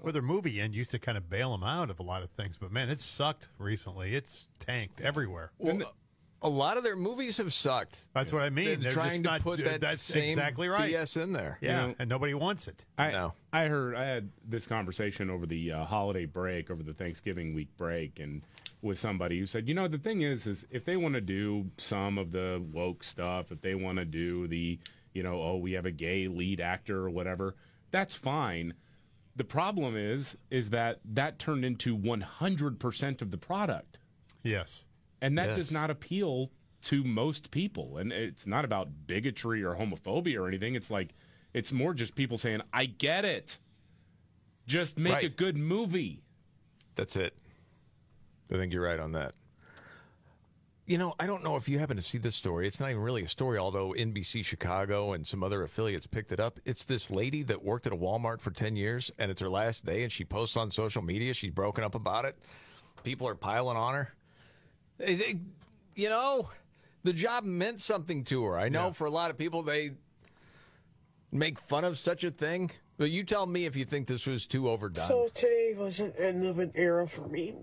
Well, 0.00 0.12
their 0.12 0.22
movie 0.22 0.60
end 0.60 0.74
used 0.74 0.90
to 0.90 0.98
kind 0.98 1.16
of 1.16 1.30
bail 1.30 1.52
them 1.52 1.62
out 1.64 1.88
of 1.90 1.98
a 1.98 2.02
lot 2.02 2.22
of 2.22 2.30
things, 2.30 2.58
but 2.58 2.70
man, 2.70 2.90
it's 2.90 3.04
sucked 3.04 3.48
recently. 3.58 4.14
It's 4.14 4.46
tanked 4.58 5.00
everywhere. 5.00 5.52
Well, 5.58 5.94
a 6.42 6.48
lot 6.48 6.76
of 6.76 6.84
their 6.84 6.96
movies 6.96 7.38
have 7.38 7.54
sucked. 7.54 8.06
That's 8.12 8.30
what 8.30 8.42
I 8.42 8.50
mean. 8.50 8.66
They're, 8.66 8.76
They're 8.76 8.90
trying 8.90 9.10
just 9.12 9.24
to 9.24 9.30
not- 9.30 9.40
put 9.40 9.64
that 9.64 9.80
that's 9.80 10.02
same 10.02 10.32
exactly 10.38 10.68
right. 10.68 10.92
BS 10.92 11.22
in 11.22 11.32
there. 11.32 11.56
Yeah, 11.62 11.68
You 11.82 11.88
know, 11.88 11.94
and 12.00 12.10
nobody 12.10 12.34
wants 12.34 12.68
it. 12.68 12.84
I 12.98 13.30
I 13.50 13.64
heard 13.66 13.94
I 13.94 14.04
had 14.04 14.28
this 14.46 14.66
conversation 14.66 15.30
over 15.30 15.46
the 15.46 15.72
uh, 15.72 15.84
holiday 15.86 16.26
break, 16.26 16.70
over 16.70 16.82
the 16.82 16.92
Thanksgiving 16.92 17.54
week 17.54 17.74
break, 17.78 18.18
and 18.20 18.42
with 18.84 18.98
somebody 18.98 19.38
who 19.38 19.46
said, 19.46 19.66
you 19.66 19.74
know, 19.74 19.88
the 19.88 19.98
thing 19.98 20.20
is, 20.22 20.46
is 20.46 20.66
if 20.70 20.84
they 20.84 20.96
want 20.96 21.14
to 21.14 21.20
do 21.20 21.70
some 21.78 22.18
of 22.18 22.30
the 22.32 22.62
woke 22.72 23.02
stuff, 23.02 23.50
if 23.50 23.60
they 23.62 23.74
want 23.74 23.98
to 23.98 24.04
do 24.04 24.46
the, 24.46 24.78
you 25.12 25.22
know, 25.22 25.42
oh, 25.42 25.56
we 25.56 25.72
have 25.72 25.86
a 25.86 25.90
gay 25.90 26.28
lead 26.28 26.60
actor 26.60 26.98
or 26.98 27.10
whatever, 27.10 27.56
that's 27.90 28.14
fine. 28.14 28.74
The 29.36 29.44
problem 29.44 29.96
is, 29.96 30.36
is 30.50 30.70
that 30.70 31.00
that 31.04 31.38
turned 31.38 31.64
into 31.64 31.96
100% 31.96 33.22
of 33.22 33.30
the 33.30 33.38
product. 33.38 33.98
Yes. 34.42 34.84
And 35.20 35.38
that 35.38 35.48
Yes. 35.50 35.56
does 35.56 35.72
not 35.72 35.90
appeal 35.90 36.50
to 36.82 37.02
most 37.02 37.50
people. 37.50 37.96
And 37.96 38.12
it's 38.12 38.46
not 38.46 38.64
about 38.64 39.06
bigotry 39.06 39.64
or 39.64 39.74
homophobia 39.74 40.38
or 40.38 40.46
anything. 40.46 40.74
It's 40.74 40.90
like, 40.90 41.14
it's 41.54 41.72
more 41.72 41.94
just 41.94 42.14
people 42.14 42.36
saying, 42.36 42.60
I 42.72 42.84
get 42.86 43.24
it. 43.24 43.58
Just 44.66 44.98
make 44.98 45.22
a 45.22 45.28
good 45.28 45.56
movie. 45.56 46.22
That's 46.94 47.16
it. 47.16 47.36
I 48.52 48.56
think 48.56 48.72
you're 48.72 48.82
right 48.84 49.00
on 49.00 49.12
that. 49.12 49.34
You 50.86 50.98
know, 50.98 51.14
I 51.18 51.26
don't 51.26 51.42
know 51.42 51.56
if 51.56 51.66
you 51.66 51.78
happen 51.78 51.96
to 51.96 52.02
see 52.02 52.18
this 52.18 52.36
story. 52.36 52.66
It's 52.66 52.78
not 52.78 52.90
even 52.90 53.00
really 53.00 53.22
a 53.22 53.28
story, 53.28 53.56
although 53.56 53.94
NBC 53.96 54.44
Chicago 54.44 55.14
and 55.14 55.26
some 55.26 55.42
other 55.42 55.62
affiliates 55.62 56.06
picked 56.06 56.30
it 56.30 56.38
up. 56.40 56.60
It's 56.66 56.84
this 56.84 57.10
lady 57.10 57.42
that 57.44 57.64
worked 57.64 57.86
at 57.86 57.94
a 57.94 57.96
Walmart 57.96 58.40
for 58.42 58.50
10 58.50 58.76
years, 58.76 59.10
and 59.18 59.30
it's 59.30 59.40
her 59.40 59.48
last 59.48 59.86
day, 59.86 60.02
and 60.02 60.12
she 60.12 60.24
posts 60.24 60.58
on 60.58 60.70
social 60.70 61.00
media. 61.00 61.32
She's 61.32 61.52
broken 61.52 61.84
up 61.84 61.94
about 61.94 62.26
it. 62.26 62.36
People 63.02 63.26
are 63.26 63.34
piling 63.34 63.78
on 63.78 63.94
her. 63.94 64.14
They- 64.98 65.14
they- 65.14 65.40
you 65.94 66.10
know, 66.10 66.50
the 67.02 67.14
job 67.14 67.44
meant 67.44 67.80
something 67.80 68.22
to 68.24 68.44
her. 68.44 68.58
I 68.58 68.68
know 68.68 68.92
for 68.92 69.06
a 69.06 69.10
lot 69.10 69.30
of 69.30 69.38
people, 69.38 69.62
they 69.62 69.92
make 71.32 71.58
fun 71.58 71.84
of 71.84 71.98
such 71.98 72.24
a 72.24 72.30
thing. 72.30 72.70
But 72.98 73.10
you 73.10 73.24
tell 73.24 73.46
me 73.46 73.64
if 73.64 73.74
you 73.74 73.84
think 73.84 74.06
this 74.06 74.26
was 74.26 74.46
too 74.46 74.68
overdone. 74.68 75.08
So 75.08 75.28
today 75.34 75.74
was 75.76 75.98
an 75.98 76.12
end 76.18 76.44
of 76.44 76.58
an 76.58 76.72
era 76.74 77.08
for 77.08 77.26
me. 77.26 77.56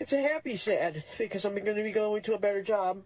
It's 0.00 0.14
a 0.14 0.22
happy 0.22 0.56
sad 0.56 1.04
because 1.18 1.44
I'm 1.44 1.54
going 1.54 1.76
to 1.76 1.82
be 1.82 1.92
going 1.92 2.22
to 2.22 2.34
a 2.34 2.38
better 2.38 2.62
job. 2.62 3.02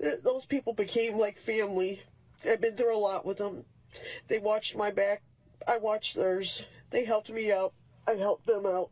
Those 0.00 0.46
people 0.46 0.72
became 0.72 1.18
like 1.18 1.38
family. 1.38 2.02
I've 2.44 2.62
been 2.62 2.76
through 2.76 2.96
a 2.96 2.98
lot 2.98 3.26
with 3.26 3.36
them. 3.36 3.66
They 4.28 4.38
watched 4.38 4.74
my 4.74 4.90
back. 4.90 5.22
I 5.68 5.76
watched 5.76 6.16
theirs. 6.16 6.64
They 6.90 7.04
helped 7.04 7.30
me 7.30 7.52
out. 7.52 7.74
I 8.08 8.12
helped 8.12 8.46
them 8.46 8.64
out. 8.64 8.90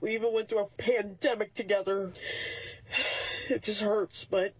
We 0.00 0.14
even 0.14 0.34
went 0.34 0.50
through 0.50 0.60
a 0.60 0.66
pandemic 0.66 1.54
together. 1.54 2.12
It 3.46 3.62
just 3.62 3.82
hurts, 3.82 4.24
but 4.24 4.54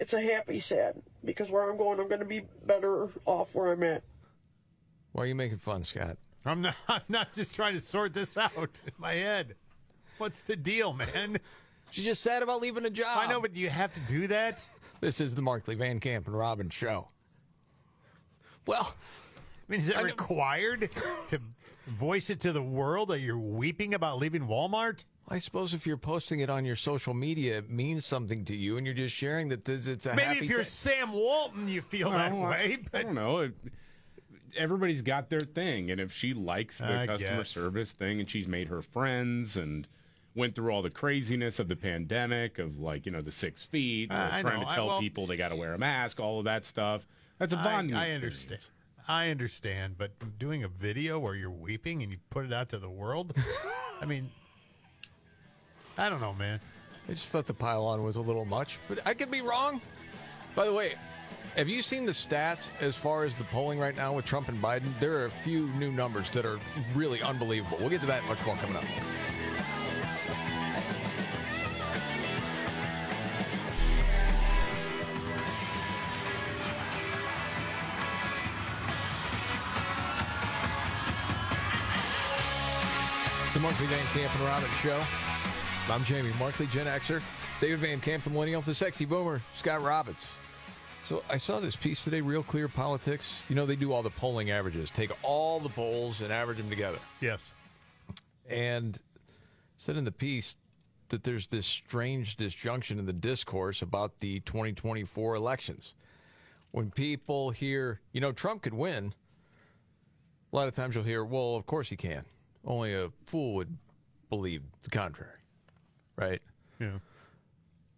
it's 0.00 0.14
a 0.14 0.22
happy 0.22 0.58
sad 0.58 1.02
because 1.22 1.50
where 1.50 1.70
I'm 1.70 1.76
going, 1.76 2.00
I'm 2.00 2.08
going 2.08 2.20
to 2.20 2.26
be 2.26 2.46
better 2.64 3.10
off 3.26 3.54
where 3.54 3.72
I'm 3.72 3.82
at. 3.82 4.02
Why 5.12 5.24
are 5.24 5.26
you 5.26 5.34
making 5.34 5.58
fun, 5.58 5.84
Scott? 5.84 6.16
I'm 6.46 6.62
not. 6.62 6.76
I'm 6.88 7.02
not 7.10 7.34
just 7.34 7.54
trying 7.54 7.74
to 7.74 7.80
sort 7.80 8.14
this 8.14 8.38
out 8.38 8.54
in 8.56 8.92
my 8.96 9.12
head. 9.12 9.54
What's 10.16 10.40
the 10.40 10.56
deal, 10.56 10.94
man? 10.94 11.40
She 11.92 12.02
just 12.02 12.22
sad 12.22 12.42
about 12.42 12.60
leaving 12.62 12.86
a 12.86 12.90
job. 12.90 13.18
I 13.18 13.26
know, 13.26 13.40
but 13.40 13.52
do 13.52 13.60
you 13.60 13.68
have 13.70 13.92
to 13.94 14.00
do 14.12 14.26
that? 14.28 14.62
This 15.00 15.20
is 15.20 15.34
the 15.34 15.42
Markley 15.42 15.74
Van 15.74 15.98
Camp 15.98 16.28
and 16.28 16.38
Robbins 16.38 16.72
show. 16.74 17.08
Well, 18.66 18.94
I 19.68 19.72
mean, 19.72 19.80
is 19.80 19.88
it 19.88 20.00
required 20.00 20.88
to 21.30 21.40
voice 21.88 22.30
it 22.30 22.38
to 22.42 22.52
the 22.52 22.62
world 22.62 23.08
that 23.08 23.18
you're 23.18 23.36
weeping 23.36 23.94
about 23.94 24.18
leaving 24.20 24.42
Walmart? 24.46 25.02
I 25.28 25.40
suppose 25.40 25.74
if 25.74 25.88
you're 25.88 25.96
posting 25.96 26.38
it 26.38 26.48
on 26.48 26.64
your 26.64 26.76
social 26.76 27.14
media, 27.14 27.58
it 27.58 27.68
means 27.68 28.06
something 28.06 28.44
to 28.44 28.56
you, 28.56 28.76
and 28.76 28.86
you're 28.86 28.94
just 28.94 29.14
sharing 29.16 29.48
that 29.48 29.64
this, 29.64 29.88
it's 29.88 30.06
a 30.06 30.10
Maybe 30.14 30.22
happy 30.22 30.44
if 30.44 30.50
you're 30.52 30.62
sa- 30.62 30.90
Sam 30.90 31.12
Walton, 31.12 31.68
you 31.68 31.80
feel 31.82 32.10
that 32.10 32.32
Well, 32.32 32.44
I- 32.44 32.50
way. 32.50 32.78
I 32.80 32.86
But 32.92 33.02
don't 33.02 33.14
know. 33.16 33.38
It- 33.38 33.54
Everybody's 34.56 35.02
got 35.02 35.30
their 35.30 35.40
thing, 35.40 35.90
and 35.90 36.00
if 36.00 36.12
she 36.12 36.32
likes 36.32 36.78
the 36.78 36.96
I 37.00 37.06
customer 37.08 37.38
guess. 37.38 37.48
service 37.48 37.90
thing, 37.90 38.20
and 38.20 38.30
she's 38.30 38.46
made 38.46 38.68
her 38.68 38.82
friends 38.82 39.56
and 39.56 39.88
went 40.34 40.54
through 40.54 40.70
all 40.72 40.82
the 40.82 40.90
craziness 40.90 41.58
of 41.58 41.68
the 41.68 41.76
pandemic, 41.76 42.58
of 42.58 42.78
like 42.80 43.06
you 43.06 43.12
know 43.12 43.22
the 43.22 43.30
six 43.32 43.62
feet, 43.64 44.10
uh, 44.10 44.40
trying 44.40 44.60
know. 44.60 44.66
to 44.66 44.70
I- 44.72 44.74
tell 44.74 44.86
well- 44.88 45.00
people 45.00 45.26
they 45.26 45.36
got 45.36 45.48
to 45.48 45.56
wear 45.56 45.74
a 45.74 45.78
mask, 45.78 46.20
all 46.20 46.38
of 46.38 46.44
that 46.46 46.64
stuff. 46.64 47.06
That's 47.38 47.52
a 47.52 47.56
bonding. 47.56 47.96
I 47.96 48.06
experience. 48.06 48.42
understand. 48.44 48.70
I 49.08 49.30
understand, 49.30 49.98
but 49.98 50.12
doing 50.38 50.62
a 50.62 50.68
video 50.68 51.18
where 51.18 51.34
you're 51.34 51.50
weeping 51.50 52.02
and 52.04 52.12
you 52.12 52.18
put 52.30 52.44
it 52.44 52.52
out 52.52 52.68
to 52.68 52.78
the 52.78 52.88
world, 52.88 53.34
I 54.00 54.04
mean, 54.06 54.28
I 55.98 56.08
don't 56.08 56.20
know, 56.20 56.32
man. 56.34 56.60
I 57.08 57.12
just 57.12 57.30
thought 57.32 57.46
the 57.48 57.54
pylon 57.54 58.04
was 58.04 58.14
a 58.14 58.20
little 58.20 58.44
much, 58.44 58.78
but 58.88 59.00
I 59.04 59.14
could 59.14 59.28
be 59.30 59.40
wrong. 59.40 59.80
By 60.54 60.66
the 60.66 60.72
way, 60.72 60.94
have 61.56 61.68
you 61.68 61.82
seen 61.82 62.06
the 62.06 62.12
stats 62.12 62.68
as 62.80 62.94
far 62.94 63.24
as 63.24 63.34
the 63.34 63.42
polling 63.44 63.80
right 63.80 63.96
now 63.96 64.12
with 64.14 64.24
Trump 64.24 64.48
and 64.48 64.62
Biden? 64.62 64.96
There 65.00 65.16
are 65.18 65.26
a 65.26 65.30
few 65.30 65.66
new 65.70 65.90
numbers 65.90 66.30
that 66.30 66.46
are 66.46 66.60
really 66.94 67.20
unbelievable. 67.22 67.78
We'll 67.80 67.90
get 67.90 68.00
to 68.02 68.06
that 68.06 68.24
much 68.26 68.44
more 68.46 68.54
coming 68.56 68.76
up. 68.76 68.84
Markley 83.62 83.86
Van 83.86 84.04
Camp 84.06 84.34
and 84.34 84.44
Robbins 84.44 84.74
Show. 84.82 85.00
I'm 85.88 86.02
Jamie 86.02 86.32
Markley, 86.36 86.66
Gen 86.66 86.86
Xer. 86.86 87.22
David 87.60 87.78
Van 87.78 88.00
Camp, 88.00 88.24
the 88.24 88.30
Millennial, 88.30 88.60
the 88.60 88.74
Sexy 88.74 89.04
Boomer, 89.04 89.40
Scott 89.54 89.84
Robbins. 89.84 90.26
So 91.08 91.22
I 91.30 91.36
saw 91.36 91.60
this 91.60 91.76
piece 91.76 92.02
today, 92.02 92.22
Real 92.22 92.42
Clear 92.42 92.66
Politics. 92.66 93.44
You 93.48 93.54
know, 93.54 93.64
they 93.64 93.76
do 93.76 93.92
all 93.92 94.02
the 94.02 94.10
polling 94.10 94.50
averages, 94.50 94.90
take 94.90 95.12
all 95.22 95.60
the 95.60 95.68
polls 95.68 96.22
and 96.22 96.32
average 96.32 96.58
them 96.58 96.68
together. 96.70 96.98
Yes. 97.20 97.52
And 98.50 98.98
said 99.76 99.96
in 99.96 100.04
the 100.04 100.10
piece 100.10 100.56
that 101.10 101.22
there's 101.22 101.46
this 101.46 101.66
strange 101.66 102.34
disjunction 102.34 102.98
in 102.98 103.06
the 103.06 103.12
discourse 103.12 103.80
about 103.80 104.18
the 104.18 104.40
2024 104.40 105.36
elections. 105.36 105.94
When 106.72 106.90
people 106.90 107.50
hear, 107.50 108.00
you 108.10 108.20
know, 108.20 108.32
Trump 108.32 108.62
could 108.62 108.74
win, 108.74 109.14
a 110.52 110.56
lot 110.56 110.66
of 110.66 110.74
times 110.74 110.96
you'll 110.96 111.04
hear, 111.04 111.24
well, 111.24 111.54
of 111.54 111.64
course 111.64 111.88
he 111.88 111.96
can. 111.96 112.24
Only 112.64 112.94
a 112.94 113.10
fool 113.26 113.54
would 113.56 113.76
believe 114.30 114.62
the 114.82 114.90
contrary, 114.90 115.38
right? 116.16 116.40
Yeah. 116.78 116.98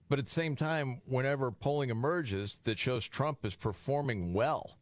But 0.09 0.19
at 0.19 0.27
the 0.27 0.31
same 0.31 0.57
time, 0.57 1.01
whenever 1.07 1.51
polling 1.51 1.91
emerges 1.91 2.61
that 2.65 2.79
shows 2.79 3.07
Trump 3.07 3.45
is 3.45 3.55
performing 3.55 4.33
well 4.33 4.77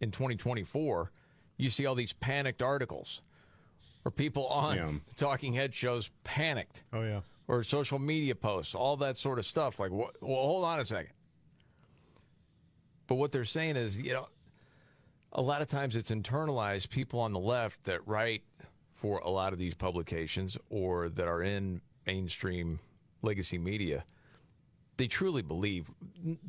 in 0.00 0.10
2024, 0.10 1.10
you 1.56 1.70
see 1.70 1.84
all 1.86 1.94
these 1.94 2.12
panicked 2.12 2.62
articles 2.62 3.22
or 4.04 4.10
people 4.10 4.46
on 4.46 4.76
Yeah. 4.76 4.92
talking 5.16 5.52
head 5.54 5.74
shows 5.74 6.10
panicked 6.24 6.82
Oh 6.92 7.02
yeah. 7.02 7.20
or 7.48 7.62
social 7.64 7.98
media 7.98 8.34
posts, 8.34 8.74
all 8.74 8.96
that 8.98 9.16
sort 9.16 9.38
of 9.38 9.46
stuff. 9.46 9.78
Like, 9.80 9.90
well, 9.90 10.10
hold 10.22 10.64
on 10.64 10.78
a 10.80 10.84
second. 10.84 11.12
But 13.06 13.16
what 13.16 13.32
they're 13.32 13.44
saying 13.44 13.76
is, 13.76 13.98
you 13.98 14.12
know, 14.12 14.28
a 15.32 15.42
lot 15.42 15.62
of 15.62 15.68
times 15.68 15.96
it's 15.96 16.10
internalized 16.10 16.90
people 16.90 17.20
on 17.20 17.32
the 17.32 17.38
left 17.40 17.84
that 17.84 18.06
write 18.06 18.42
for 18.98 19.18
a 19.18 19.30
lot 19.30 19.52
of 19.52 19.60
these 19.60 19.74
publications 19.74 20.58
or 20.70 21.08
that 21.08 21.28
are 21.28 21.42
in 21.42 21.80
mainstream 22.04 22.80
legacy 23.22 23.56
media. 23.56 24.04
They 24.96 25.06
truly 25.06 25.42
believe 25.42 25.88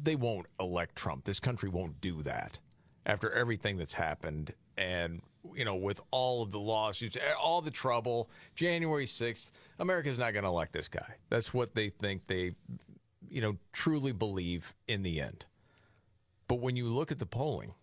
they 0.02 0.16
won't 0.16 0.48
elect 0.60 0.96
Trump. 0.96 1.26
This 1.26 1.40
country 1.40 1.70
won't 1.70 2.02
do 2.02 2.24
that 2.24 2.60
after 3.06 3.32
everything 3.32 3.78
that's 3.78 3.94
happened 3.94 4.54
and 4.78 5.22
you 5.54 5.64
know 5.64 5.76
with 5.76 6.02
all 6.10 6.42
of 6.42 6.52
the 6.52 6.60
lawsuits 6.60 7.18
all 7.42 7.62
the 7.62 7.72
trouble 7.72 8.30
january 8.56 9.06
6th 9.06 9.52
america's 9.80 10.20
not 10.20 10.34
going 10.34 10.44
to 10.44 10.50
elect 10.50 10.74
this 10.74 10.90
guy 10.90 11.16
that's 11.30 11.54
what 11.54 11.74
they 11.74 11.90
think 11.90 12.28
they 12.28 12.54
you 13.30 13.40
know 13.42 13.56
truly 13.72 14.12
believe 14.12 14.76
in 14.90 15.02
the 15.02 15.22
end 15.22 15.46
but 16.50 16.56
when 16.56 16.76
you 16.76 16.88
look 16.88 17.10
at 17.10 17.20
the 17.20 17.26
polling 17.26 17.74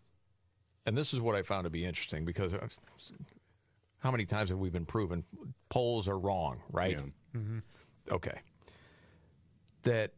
and 0.84 0.96
this 0.96 1.14
is 1.14 1.20
what 1.20 1.34
i 1.34 1.40
found 1.40 1.64
to 1.64 1.70
be 1.70 1.84
interesting 1.84 2.26
because 2.26 2.52
how 4.06 4.12
many 4.12 4.24
times 4.24 4.50
have 4.50 4.58
we 4.58 4.70
been 4.70 4.86
proven 4.86 5.24
polls 5.68 6.06
are 6.08 6.18
wrong 6.18 6.62
right 6.70 6.96
Mm-hmm. 7.36 7.58
okay 8.10 8.38
that 9.82 10.12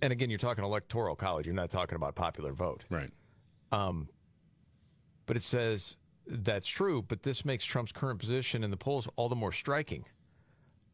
and 0.00 0.12
again 0.12 0.30
you're 0.30 0.38
talking 0.38 0.62
electoral 0.64 1.16
college 1.16 1.44
you're 1.44 1.54
not 1.54 1.70
talking 1.70 1.96
about 1.96 2.14
popular 2.14 2.52
vote 2.52 2.84
right 2.88 3.10
um, 3.72 4.08
but 5.26 5.36
it 5.36 5.42
says 5.42 5.96
that's 6.26 6.66
true, 6.68 7.02
but 7.02 7.22
this 7.24 7.44
makes 7.44 7.64
Trump's 7.64 7.90
current 7.92 8.18
position 8.20 8.62
in 8.62 8.70
the 8.70 8.76
polls 8.76 9.08
all 9.16 9.28
the 9.28 9.34
more 9.36 9.50
striking. 9.52 10.04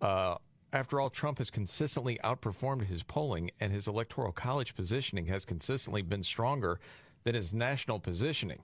Uh, 0.00 0.36
after 0.72 0.98
all, 1.00 1.10
Trump 1.10 1.38
has 1.38 1.50
consistently 1.50 2.18
outperformed 2.24 2.84
his 2.86 3.02
polling, 3.02 3.50
and 3.60 3.72
his 3.72 3.86
electoral 3.86 4.32
college 4.32 4.74
positioning 4.74 5.26
has 5.26 5.44
consistently 5.44 6.00
been 6.02 6.22
stronger 6.22 6.78
than 7.24 7.34
his 7.34 7.52
national 7.54 7.98
positioning. 7.98 8.60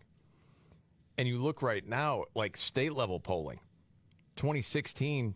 And 1.18 1.28
you 1.28 1.42
look 1.42 1.62
right 1.62 1.86
now, 1.86 2.24
like 2.34 2.56
state 2.56 2.94
level 2.94 3.20
polling, 3.20 3.60
2016, 4.36 5.34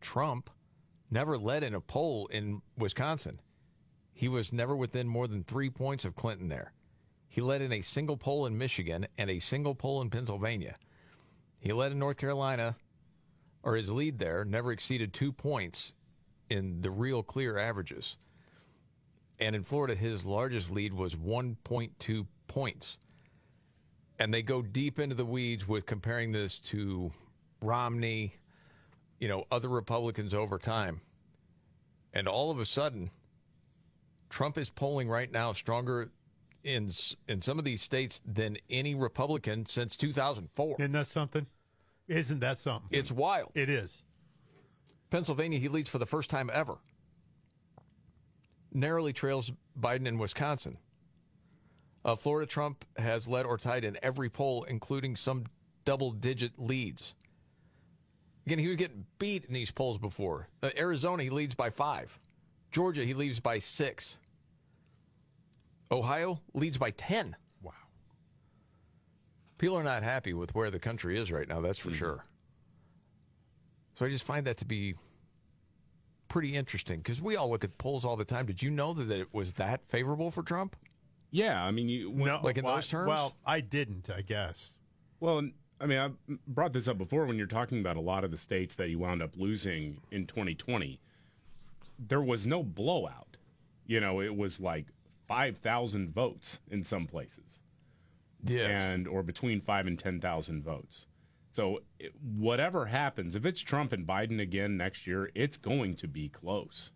Trump 0.00 0.50
never 1.10 1.38
led 1.38 1.62
in 1.62 1.74
a 1.74 1.80
poll 1.80 2.26
in 2.28 2.62
Wisconsin. 2.76 3.40
He 4.12 4.28
was 4.28 4.52
never 4.52 4.76
within 4.76 5.06
more 5.06 5.28
than 5.28 5.44
three 5.44 5.70
points 5.70 6.04
of 6.04 6.16
Clinton 6.16 6.48
there. 6.48 6.72
He 7.28 7.40
led 7.40 7.62
in 7.62 7.72
a 7.72 7.82
single 7.82 8.16
poll 8.16 8.46
in 8.46 8.58
Michigan 8.58 9.06
and 9.16 9.30
a 9.30 9.38
single 9.38 9.74
poll 9.74 10.00
in 10.00 10.10
Pennsylvania. 10.10 10.76
He 11.60 11.72
led 11.72 11.92
in 11.92 11.98
North 11.98 12.16
Carolina, 12.16 12.76
or 13.62 13.76
his 13.76 13.90
lead 13.90 14.18
there 14.18 14.44
never 14.44 14.72
exceeded 14.72 15.12
two 15.12 15.32
points 15.32 15.92
in 16.48 16.80
the 16.80 16.90
real 16.90 17.22
clear 17.22 17.58
averages. 17.58 18.16
And 19.38 19.54
in 19.54 19.62
Florida, 19.62 19.94
his 19.94 20.24
largest 20.24 20.70
lead 20.70 20.94
was 20.94 21.14
1.2 21.14 22.26
points. 22.48 22.98
And 24.18 24.34
they 24.34 24.42
go 24.42 24.62
deep 24.62 24.98
into 24.98 25.14
the 25.14 25.24
weeds 25.24 25.68
with 25.68 25.86
comparing 25.86 26.32
this 26.32 26.58
to 26.60 27.12
Romney, 27.62 28.34
you 29.20 29.28
know, 29.28 29.44
other 29.50 29.68
Republicans 29.68 30.34
over 30.34 30.58
time. 30.58 31.00
And 32.12 32.26
all 32.26 32.50
of 32.50 32.58
a 32.58 32.64
sudden, 32.64 33.10
Trump 34.28 34.58
is 34.58 34.70
polling 34.70 35.08
right 35.08 35.30
now 35.30 35.52
stronger 35.52 36.10
in 36.64 36.90
in 37.28 37.40
some 37.40 37.58
of 37.58 37.64
these 37.64 37.80
states 37.80 38.20
than 38.26 38.58
any 38.68 38.94
Republican 38.94 39.66
since 39.66 39.96
2004. 39.96 40.76
Isn't 40.78 40.92
that 40.92 41.06
something? 41.06 41.46
Isn't 42.08 42.40
that 42.40 42.58
something? 42.58 42.88
It's 42.90 43.12
wild. 43.12 43.52
It 43.54 43.68
is. 43.68 44.02
Pennsylvania, 45.10 45.58
he 45.58 45.68
leads 45.68 45.88
for 45.88 45.98
the 45.98 46.06
first 46.06 46.30
time 46.30 46.50
ever. 46.52 46.78
Narrowly 48.72 49.12
trails 49.12 49.52
Biden 49.78 50.06
in 50.06 50.18
Wisconsin. 50.18 50.78
Uh, 52.04 52.14
Florida, 52.16 52.46
Trump 52.46 52.84
has 52.96 53.28
led 53.28 53.44
or 53.44 53.58
tied 53.58 53.84
in 53.84 53.98
every 54.02 54.30
poll, 54.30 54.64
including 54.64 55.16
some 55.16 55.44
double 55.84 56.10
digit 56.10 56.52
leads. 56.58 57.14
Again, 58.46 58.58
he 58.58 58.68
was 58.68 58.76
getting 58.76 59.04
beat 59.18 59.44
in 59.44 59.52
these 59.52 59.70
polls 59.70 59.98
before. 59.98 60.48
Uh, 60.62 60.70
Arizona, 60.76 61.22
he 61.22 61.30
leads 61.30 61.54
by 61.54 61.70
five. 61.70 62.18
Georgia, 62.70 63.04
he 63.04 63.14
leads 63.14 63.40
by 63.40 63.58
six. 63.58 64.18
Ohio 65.90 66.40
leads 66.54 66.78
by 66.78 66.90
10. 66.90 67.36
Wow. 67.62 67.72
People 69.58 69.76
are 69.76 69.82
not 69.82 70.02
happy 70.02 70.32
with 70.34 70.54
where 70.54 70.70
the 70.70 70.78
country 70.78 71.18
is 71.18 71.32
right 71.32 71.48
now, 71.48 71.60
that's 71.60 71.78
for 71.78 71.92
sure. 71.92 72.24
So 73.98 74.06
I 74.06 74.10
just 74.10 74.24
find 74.24 74.46
that 74.46 74.58
to 74.58 74.64
be 74.64 74.94
pretty 76.28 76.54
interesting 76.54 76.98
because 76.98 77.20
we 77.20 77.36
all 77.36 77.50
look 77.50 77.64
at 77.64 77.76
polls 77.78 78.04
all 78.04 78.16
the 78.16 78.24
time. 78.24 78.46
Did 78.46 78.62
you 78.62 78.70
know 78.70 78.92
that 78.92 79.10
it 79.10 79.28
was 79.32 79.54
that 79.54 79.80
favorable 79.88 80.30
for 80.30 80.42
Trump? 80.42 80.76
Yeah, 81.30 81.62
I 81.62 81.70
mean, 81.70 81.88
you 81.88 82.10
No, 82.10 82.40
like 82.42 82.58
in 82.58 82.64
well, 82.64 82.76
those 82.76 82.88
terms? 82.88 83.08
Well, 83.08 83.36
I 83.44 83.60
didn't. 83.60 84.10
I 84.10 84.22
guess. 84.22 84.78
Well, 85.20 85.48
I 85.80 85.86
mean, 85.86 85.98
I 85.98 86.10
brought 86.46 86.72
this 86.72 86.88
up 86.88 86.98
before 86.98 87.26
when 87.26 87.36
you're 87.36 87.46
talking 87.46 87.80
about 87.80 87.96
a 87.96 88.00
lot 88.00 88.24
of 88.24 88.30
the 88.30 88.38
states 88.38 88.74
that 88.76 88.88
you 88.88 88.98
wound 88.98 89.22
up 89.22 89.36
losing 89.36 90.00
in 90.10 90.26
2020. 90.26 91.00
There 91.98 92.22
was 92.22 92.46
no 92.46 92.62
blowout. 92.62 93.36
You 93.86 94.00
know, 94.00 94.20
it 94.20 94.36
was 94.36 94.60
like 94.60 94.86
5,000 95.26 96.12
votes 96.12 96.60
in 96.70 96.84
some 96.84 97.06
places. 97.06 97.60
Yes. 98.44 98.76
And, 98.76 99.08
or 99.08 99.22
between 99.22 99.60
5 99.60 99.86
and 99.86 99.98
10,000 99.98 100.62
votes. 100.62 101.06
So 101.52 101.80
it, 101.98 102.12
whatever 102.22 102.86
happens, 102.86 103.34
if 103.34 103.44
it's 103.44 103.60
Trump 103.60 103.92
and 103.92 104.06
Biden 104.06 104.40
again 104.40 104.76
next 104.76 105.06
year, 105.06 105.30
it's 105.34 105.56
going 105.56 105.96
to 105.96 106.08
be 106.08 106.28
close. 106.28 106.92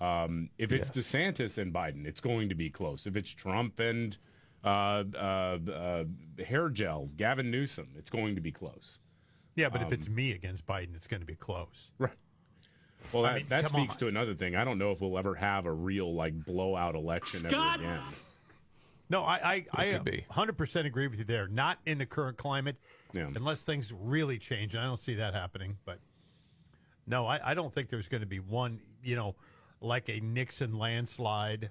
Um, 0.00 0.50
if 0.58 0.72
it's 0.72 0.90
DeSantis 0.90 1.58
and 1.58 1.72
Biden, 1.72 2.04
it's 2.06 2.20
going 2.20 2.48
to 2.48 2.54
be 2.54 2.68
close. 2.70 3.06
If 3.06 3.16
it's 3.16 3.30
Trump 3.30 3.78
and 3.78 4.16
uh, 4.64 5.04
uh, 5.14 5.58
uh, 5.72 6.04
hair 6.44 6.68
gel, 6.68 7.10
Gavin 7.16 7.50
Newsom, 7.50 7.88
it's 7.96 8.10
going 8.10 8.34
to 8.34 8.40
be 8.40 8.50
close. 8.52 8.98
Yeah, 9.54 9.68
but 9.68 9.82
if 9.82 9.86
Um, 9.88 9.92
it's 9.92 10.08
me 10.08 10.32
against 10.32 10.66
Biden, 10.66 10.96
it's 10.96 11.06
going 11.06 11.20
to 11.20 11.26
be 11.26 11.36
close. 11.36 11.92
Right. 11.98 12.10
Well, 13.12 13.24
I 13.24 13.28
that, 13.28 13.36
mean, 13.36 13.46
that 13.50 13.68
speaks 13.68 13.94
on. 13.94 13.98
to 14.00 14.08
another 14.08 14.34
thing. 14.34 14.56
I 14.56 14.64
don't 14.64 14.78
know 14.78 14.90
if 14.90 15.00
we'll 15.00 15.18
ever 15.18 15.34
have 15.34 15.66
a 15.66 15.72
real 15.72 16.12
like 16.14 16.44
blowout 16.44 16.94
election 16.94 17.40
Scott! 17.40 17.78
ever 17.80 17.92
again. 17.92 18.02
No, 19.10 19.22
I 19.22 19.36
I, 19.36 19.66
I 19.74 19.90
could 19.92 20.04
be. 20.04 20.24
100% 20.32 20.86
agree 20.86 21.06
with 21.06 21.18
you 21.18 21.24
there. 21.24 21.46
Not 21.46 21.78
in 21.86 21.98
the 21.98 22.06
current 22.06 22.36
climate, 22.38 22.76
Yeah. 23.12 23.28
unless 23.34 23.62
things 23.62 23.92
really 23.92 24.38
change. 24.38 24.74
And 24.74 24.82
I 24.82 24.86
don't 24.86 24.98
see 24.98 25.14
that 25.16 25.34
happening. 25.34 25.76
But 25.84 25.98
no, 27.06 27.26
I, 27.26 27.50
I 27.50 27.54
don't 27.54 27.72
think 27.72 27.90
there's 27.90 28.08
going 28.08 28.22
to 28.22 28.26
be 28.26 28.40
one, 28.40 28.80
you 29.04 29.14
know, 29.14 29.36
like 29.84 30.08
a 30.08 30.20
Nixon 30.20 30.78
landslide, 30.78 31.70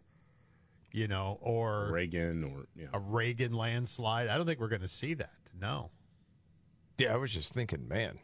you 0.92 1.08
know, 1.08 1.40
or 1.42 1.90
Reagan 1.92 2.44
or 2.44 2.66
yeah. 2.76 2.88
a 2.94 3.00
Reagan 3.00 3.54
landslide. 3.54 4.28
I 4.28 4.38
don't 4.38 4.46
think 4.46 4.60
we're 4.60 4.70
going 4.70 4.82
to 4.82 4.88
see 4.88 5.14
that. 5.16 5.32
No. 5.60 5.92
Yeah, 6.98 7.14
I 7.14 7.18
was 7.18 7.32
just 7.32 7.54
thinking, 7.54 7.88
man, 7.88 8.20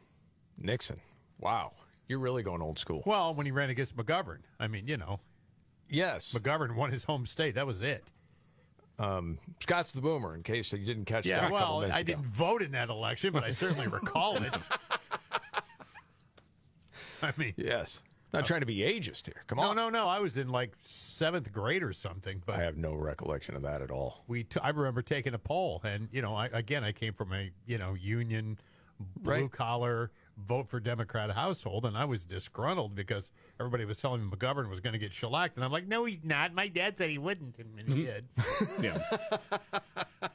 Nixon. 0.58 1.02
Wow, 1.40 1.72
you're 2.08 2.20
really 2.20 2.44
going 2.44 2.62
old 2.62 2.78
school. 2.78 3.02
Well, 3.06 3.34
when 3.34 3.46
he 3.46 3.52
ran 3.52 3.70
against 3.70 3.98
McGovern, 3.98 4.40
I 4.60 4.68
mean, 4.68 4.88
you 4.88 4.98
know, 4.98 5.20
yes, 5.90 6.34
McGovern 6.34 6.76
won 6.76 6.92
his 6.92 7.04
home 7.04 7.26
state. 7.26 7.56
That 7.56 7.66
was 7.66 7.82
it. 7.82 8.04
Um, 9.00 9.40
Scott's 9.62 9.94
the 9.94 10.02
boomer. 10.02 10.36
In 10.36 10.44
case 10.44 10.72
you 10.74 10.86
didn't 10.86 11.06
catch 11.06 11.24
that. 11.24 11.30
Yeah, 11.30 11.38
a 11.38 11.50
couple 11.50 11.58
well, 11.58 11.80
minutes 11.82 11.98
I 11.98 12.02
ago. 12.02 12.14
didn't 12.14 12.28
vote 12.28 12.62
in 12.62 12.72
that 12.72 12.90
election, 12.90 13.32
but 13.32 13.44
I 13.44 13.52
certainly 13.52 13.88
recall 13.88 14.38
it. 14.38 14.54
I 17.24 17.34
mean, 17.38 17.54
yes. 17.58 18.02
Not 18.32 18.46
trying 18.46 18.60
to 18.60 18.66
be 18.66 18.78
ageist 18.78 19.26
here. 19.26 19.44
Come 19.48 19.58
on. 19.60 19.76
no, 19.76 19.90
no, 19.90 19.90
no. 19.90 20.08
I 20.08 20.20
was 20.20 20.38
in 20.38 20.50
like 20.50 20.74
seventh 20.84 21.52
grade 21.52 21.82
or 21.82 21.94
something, 21.94 22.44
but 22.46 22.56
I 22.56 22.64
have 22.64 22.78
no 22.78 22.94
recollection 22.94 23.56
of 23.56 23.64
that 23.64 23.82
at 23.82 23.90
all. 23.90 24.24
we. 24.28 24.44
T- 24.44 24.60
I 24.62 24.70
remember 24.70 25.02
taking 25.02 25.34
a 25.34 25.40
poll, 25.40 25.82
and 25.84 26.10
you 26.12 26.22
know, 26.22 26.36
I, 26.36 26.48
again, 26.48 26.84
I 26.84 26.92
came 26.92 27.14
from 27.14 27.34
a 27.34 27.50
you 27.66 27.80
know 27.80 27.96
union, 27.96 28.60
blue 29.18 29.34
Right. 29.34 29.52
collar, 29.52 30.12
vote 30.38 30.68
for 30.68 30.80
Democrat 30.80 31.32
household, 31.32 31.86
and 31.86 31.98
I 31.98 32.06
was 32.06 32.24
disgruntled 32.24 32.94
because 32.96 33.32
everybody 33.60 33.86
was 33.86 33.98
telling 33.98 34.24
me 34.24 34.30
McGovern 34.30 34.70
was 34.70 34.80
going 34.80 34.94
to 34.94 35.00
get 35.00 35.14
shellacked, 35.14 35.56
and 35.56 35.66
I'm 35.66 35.72
like, 35.72 35.88
no, 35.88 36.06
he's 36.06 36.24
not. 36.24 36.54
My 36.54 36.68
dad 36.68 36.98
said 36.98 37.10
he 37.10 37.18
wouldn't, 37.18 37.58
and 37.58 37.80
he 37.80 38.06
mm-hmm. 38.06 38.06
did. 38.06 38.26
yeah. 38.82 40.30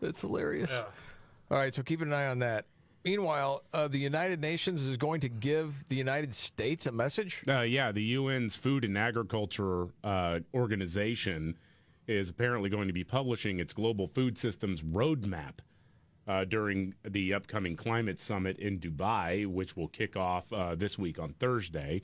That's 0.00 0.20
hilarious. 0.20 0.70
All 0.70 1.56
right, 1.56 1.74
so 1.74 1.82
keep 1.82 2.00
an 2.02 2.12
eye 2.12 2.26
on 2.26 2.40
that. 2.40 2.66
Meanwhile, 3.06 3.62
uh, 3.72 3.86
the 3.86 4.00
United 4.00 4.40
Nations 4.40 4.82
is 4.82 4.96
going 4.96 5.20
to 5.20 5.28
give 5.28 5.84
the 5.88 5.94
United 5.94 6.34
States 6.34 6.86
a 6.86 6.92
message. 6.92 7.40
Uh, 7.48 7.60
yeah, 7.60 7.92
the 7.92 8.16
UN's 8.16 8.56
Food 8.56 8.84
and 8.84 8.98
Agriculture 8.98 9.86
uh, 10.02 10.40
Organization 10.52 11.56
is 12.08 12.28
apparently 12.28 12.68
going 12.68 12.88
to 12.88 12.92
be 12.92 13.04
publishing 13.04 13.60
its 13.60 13.72
global 13.72 14.08
food 14.08 14.36
systems 14.36 14.82
roadmap 14.82 15.60
uh, 16.26 16.44
during 16.46 16.94
the 17.04 17.32
upcoming 17.32 17.76
climate 17.76 18.18
summit 18.18 18.58
in 18.58 18.80
Dubai, 18.80 19.46
which 19.46 19.76
will 19.76 19.86
kick 19.86 20.16
off 20.16 20.52
uh, 20.52 20.74
this 20.74 20.98
week 20.98 21.20
on 21.20 21.32
Thursday 21.34 22.02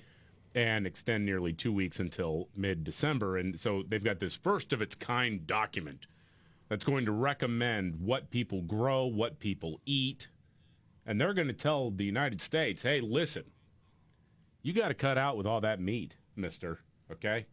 and 0.55 0.87
extend 0.87 1.27
nearly 1.27 1.53
two 1.53 1.73
weeks 1.73 1.99
until 1.99 2.49
mid 2.55 2.85
December. 2.85 3.37
And 3.39 3.59
so 3.59 3.83
they've 3.89 4.05
got 4.05 4.21
this 4.21 4.37
first 4.37 4.73
of 4.73 4.81
its 4.81 4.95
kind 4.95 5.49
document 5.49 6.07
that's 6.69 6.85
going 6.85 7.07
to 7.07 7.13
recommend 7.13 7.97
what 7.97 8.31
people 8.31 8.63
grow, 8.63 9.05
what 9.05 9.41
people 9.41 9.81
eat. 9.85 10.29
And 11.07 11.21
they're 11.21 11.35
going 11.35 11.49
to 11.49 11.53
tell 11.55 11.91
the 11.91 12.05
United 12.05 12.41
States, 12.41 12.83
hey, 12.83 13.01
listen, 13.01 13.45
you 14.63 14.73
got 14.73 14.89
to 14.89 14.95
cut 14.95 15.19
out 15.19 15.37
with 15.37 15.47
all 15.47 15.61
that 15.63 15.81
meat, 15.81 16.17
mister. 16.37 16.79
Okay? 17.11 17.47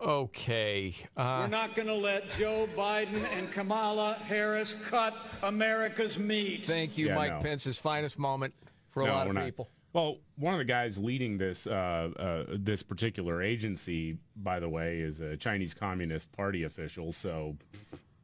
Okay. 0.00 0.94
Uh, 1.16 1.40
We're 1.42 1.46
not 1.48 1.74
going 1.76 1.88
to 1.88 1.94
let 1.94 2.28
Joe 2.30 2.68
Biden 2.76 3.22
and 3.36 3.50
Kamala 3.52 4.14
Harris 4.14 4.74
cut 4.88 5.14
America's 5.42 6.18
meat. 6.18 6.66
Thank 6.66 6.98
you, 6.98 7.06
Yeah, 7.08 7.14
Mike 7.14 7.32
no. 7.34 7.40
Pence's 7.40 7.78
finest 7.78 8.18
moment 8.18 8.52
for 8.90 9.02
a 9.02 9.06
No, 9.06 9.12
lot 9.12 9.26
we're 9.26 9.30
of 9.30 9.34
not. 9.36 9.44
people. 9.44 9.68
Well, 9.92 10.16
one 10.36 10.54
of 10.54 10.58
the 10.58 10.64
guys 10.64 10.96
leading 10.96 11.36
this 11.36 11.66
uh, 11.66 12.10
uh, 12.18 12.44
this 12.58 12.82
particular 12.82 13.42
agency, 13.42 14.16
by 14.36 14.58
the 14.58 14.68
way, 14.68 15.00
is 15.00 15.20
a 15.20 15.36
Chinese 15.36 15.74
Communist 15.74 16.32
Party 16.32 16.62
official. 16.62 17.12
So, 17.12 17.56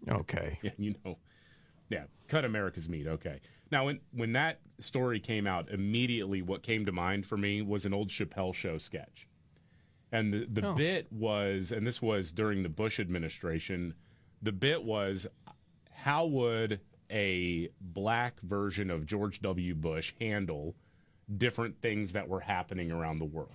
okay, 0.09 0.59
yeah, 0.63 0.71
you 0.79 0.95
know, 1.05 1.19
yeah, 1.91 2.05
cut 2.29 2.45
America's 2.45 2.89
meat. 2.89 3.07
Okay. 3.07 3.41
Now, 3.71 3.87
when 3.87 4.01
when 4.13 4.33
that 4.33 4.61
story 4.79 5.21
came 5.21 5.47
out, 5.47 5.71
immediately 5.71 6.43
what 6.43 6.63
came 6.63 6.87
to 6.87 6.93
mind 6.93 7.27
for 7.27 7.37
me 7.37 7.63
was 7.63 7.85
an 7.85 7.93
old 7.93 8.09
Chappelle 8.09 8.55
Show 8.55 8.79
sketch, 8.79 9.27
and 10.13 10.33
the 10.33 10.47
the 10.51 10.69
Oh. 10.69 10.75
bit 10.75 11.13
was, 11.13 11.73
and 11.73 11.87
this 11.87 12.01
was 12.01 12.33
during 12.33 12.63
the 12.63 12.69
Bush 12.69 12.99
administration. 13.01 13.95
The 14.41 14.53
bit 14.53 14.85
was, 14.85 15.27
how 15.91 16.27
would 16.27 16.81
a 17.11 17.69
black 17.81 18.41
version 18.41 18.91
of 18.91 19.05
George 19.07 19.41
W. 19.41 19.75
Bush 19.75 20.13
handle 20.21 20.77
different 21.37 21.81
things 21.81 22.13
that 22.13 22.29
were 22.29 22.41
happening 22.41 22.91
around 22.93 23.19
the 23.19 23.25
world? 23.25 23.51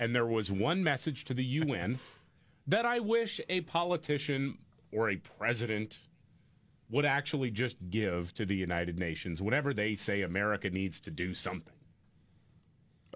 And 0.00 0.14
there 0.14 0.26
was 0.26 0.50
one 0.50 0.82
message 0.82 1.24
to 1.24 1.34
the 1.34 1.44
UN 1.44 1.98
that 2.66 2.84
I 2.86 3.00
wish 3.00 3.40
a 3.48 3.60
politician 3.62 4.58
or 4.92 5.10
a 5.10 5.16
president 5.16 5.98
would 6.94 7.04
actually 7.04 7.50
just 7.50 7.76
give 7.90 8.32
to 8.34 8.46
the 8.46 8.54
United 8.54 9.00
Nations 9.00 9.42
whenever 9.42 9.74
they 9.74 9.96
say 9.96 10.22
America 10.22 10.70
needs 10.70 11.00
to 11.00 11.10
do 11.10 11.34
something. 11.34 11.74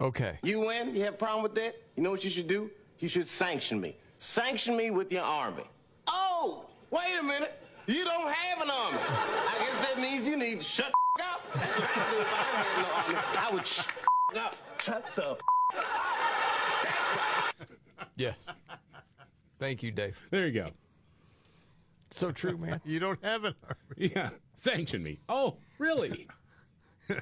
Okay. 0.00 0.36
UN, 0.42 0.96
you 0.96 1.04
have 1.04 1.14
a 1.14 1.16
problem 1.16 1.44
with 1.44 1.54
that? 1.54 1.76
You 1.94 2.02
know 2.02 2.10
what 2.10 2.24
you 2.24 2.30
should 2.30 2.48
do? 2.48 2.72
You 2.98 3.08
should 3.08 3.28
sanction 3.28 3.80
me. 3.80 3.96
Sanction 4.18 4.76
me 4.76 4.90
with 4.90 5.12
your 5.12 5.22
army. 5.22 5.62
Oh, 6.08 6.66
wait 6.90 7.14
a 7.20 7.22
minute. 7.22 7.62
You 7.86 8.02
don't 8.02 8.28
have 8.28 8.60
an 8.60 8.68
army. 8.68 8.98
I 8.98 9.64
guess 9.64 9.86
that 9.86 10.00
means 10.00 10.26
you 10.26 10.36
need 10.36 10.58
to 10.58 10.64
shut 10.64 10.90
the 11.16 11.24
up. 11.24 11.40
I 11.54 11.58
do 11.58 12.18
if 12.20 12.32
I 12.32 12.42
had 12.42 12.82
no 12.82 12.88
army. 12.94 13.38
I 13.38 13.54
would 13.54 13.66
shut 13.66 13.86
up. 14.36 14.56
Shut 14.80 15.04
the 15.14 15.36
Yes. 18.16 18.38
Thank 19.60 19.84
you, 19.84 19.92
Dave. 19.92 20.18
There 20.30 20.48
you 20.48 20.52
go. 20.52 20.70
So 22.10 22.32
true, 22.32 22.56
man. 22.56 22.80
you 22.84 22.98
don't 22.98 23.22
have 23.24 23.44
an 23.44 23.54
army. 23.62 24.12
Yeah, 24.14 24.30
sanction 24.56 25.02
me. 25.02 25.20
Oh, 25.28 25.56
really? 25.78 26.28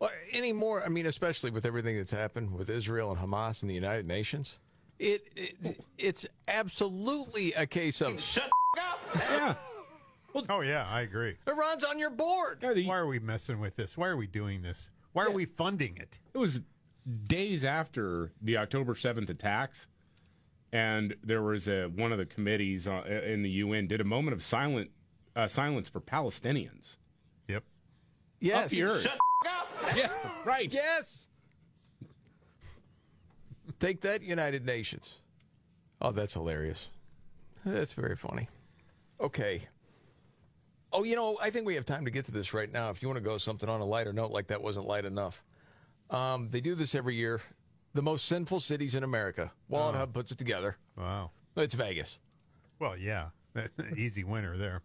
Well, 0.00 0.10
any 0.32 0.54
more? 0.54 0.82
I 0.82 0.88
mean, 0.88 1.04
especially 1.04 1.50
with 1.50 1.66
everything 1.66 1.98
that's 1.98 2.10
happened 2.10 2.52
with 2.52 2.70
Israel 2.70 3.12
and 3.12 3.20
Hamas 3.20 3.60
and 3.60 3.70
the 3.70 3.74
United 3.74 4.06
Nations, 4.06 4.58
it, 4.98 5.28
it 5.36 5.78
it's 5.98 6.26
absolutely 6.48 7.52
a 7.52 7.66
case 7.66 8.00
of 8.00 8.18
shut 8.18 8.48
up. 8.78 9.00
Yeah. 9.14 9.54
oh 10.48 10.62
yeah, 10.62 10.86
I 10.88 11.02
agree. 11.02 11.36
Iran's 11.46 11.84
on 11.84 11.98
your 11.98 12.08
board. 12.08 12.62
Why 12.62 12.96
are 12.96 13.06
we 13.06 13.18
messing 13.18 13.60
with 13.60 13.76
this? 13.76 13.98
Why 13.98 14.08
are 14.08 14.16
we 14.16 14.26
doing 14.26 14.62
this? 14.62 14.88
Why 15.12 15.24
are 15.24 15.30
we 15.30 15.44
funding 15.44 15.98
it? 15.98 16.18
It 16.32 16.38
was 16.38 16.60
days 17.26 17.62
after 17.62 18.32
the 18.40 18.56
October 18.56 18.94
7th 18.94 19.28
attacks, 19.28 19.86
and 20.72 21.14
there 21.22 21.42
was 21.42 21.68
a, 21.68 21.86
one 21.86 22.12
of 22.12 22.18
the 22.18 22.26
committees 22.26 22.86
uh, 22.86 23.02
in 23.26 23.42
the 23.42 23.50
UN 23.50 23.86
did 23.86 24.00
a 24.00 24.04
moment 24.04 24.34
of 24.34 24.44
silent 24.44 24.90
uh, 25.36 25.48
silence 25.48 25.88
for 25.88 26.00
Palestinians. 26.00 26.96
Yep. 27.48 27.64
Yes. 28.40 28.66
Up 28.66 28.72
yours. 28.72 29.02
Shut 29.02 29.18
up. 29.46 29.68
Yeah, 29.96 30.08
right. 30.44 30.72
Yes. 30.72 31.26
Take 33.78 34.02
that, 34.02 34.22
United 34.22 34.66
Nations. 34.66 35.14
Oh, 36.02 36.10
that's 36.12 36.34
hilarious. 36.34 36.88
That's 37.64 37.92
very 37.92 38.16
funny. 38.16 38.48
Okay. 39.20 39.62
Oh, 40.92 41.04
you 41.04 41.14
know, 41.14 41.38
I 41.40 41.50
think 41.50 41.66
we 41.66 41.74
have 41.76 41.86
time 41.86 42.04
to 42.04 42.10
get 42.10 42.24
to 42.26 42.32
this 42.32 42.52
right 42.52 42.70
now. 42.70 42.90
If 42.90 43.00
you 43.02 43.08
want 43.08 43.18
to 43.18 43.24
go 43.24 43.38
something 43.38 43.68
on 43.68 43.80
a 43.80 43.84
lighter 43.84 44.12
note, 44.12 44.32
like 44.32 44.48
that 44.48 44.60
wasn't 44.60 44.86
light 44.86 45.04
enough. 45.04 45.42
Um, 46.10 46.48
they 46.50 46.60
do 46.60 46.74
this 46.74 46.94
every 46.94 47.14
year. 47.14 47.40
The 47.94 48.02
most 48.02 48.26
sinful 48.26 48.60
cities 48.60 48.94
in 48.94 49.02
America. 49.02 49.52
Wallet 49.68 49.94
Oh. 49.96 49.98
Hub 49.98 50.12
puts 50.14 50.30
it 50.32 50.38
together. 50.38 50.76
Wow. 50.96 51.30
It's 51.56 51.74
Vegas. 51.74 52.20
Well, 52.78 52.96
yeah, 52.96 53.28
easy 53.96 54.24
winner 54.24 54.56
there. 54.56 54.82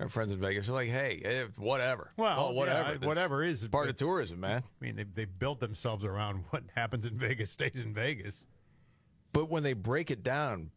Our 0.00 0.08
friends 0.08 0.32
in 0.32 0.38
Vegas 0.40 0.68
are 0.68 0.72
like, 0.72 0.88
hey, 0.88 1.22
eh, 1.24 1.44
whatever. 1.56 2.10
Well, 2.16 2.46
Oh, 2.48 2.52
whatever. 2.52 2.98
yeah, 3.00 3.06
whatever 3.06 3.42
is 3.42 3.66
part 3.68 3.88
of 3.88 3.96
tourism, 3.96 4.40
man. 4.40 4.62
I 4.62 4.84
mean, 4.84 4.96
they 4.96 5.04
they 5.04 5.24
built 5.24 5.60
themselves 5.60 6.04
around 6.04 6.44
what 6.50 6.64
happens 6.74 7.06
in 7.06 7.16
Vegas 7.18 7.50
stays 7.50 7.76
in 7.76 7.94
Vegas. 7.94 8.44
But 9.32 9.48
when 9.50 9.62
they 9.62 9.72
break 9.74 10.10
it 10.10 10.22
down 10.22 10.70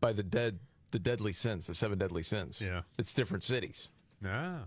by 0.00 0.12
the 0.12 0.22
dead 0.22 0.58
the 0.92 0.98
deadly 0.98 1.32
sins, 1.32 1.66
the 1.66 1.74
seven 1.74 1.98
deadly 1.98 2.22
sins. 2.22 2.60
Yeah. 2.60 2.82
It's 2.98 3.12
different 3.12 3.44
cities. 3.44 3.88
Ah, 4.24 4.60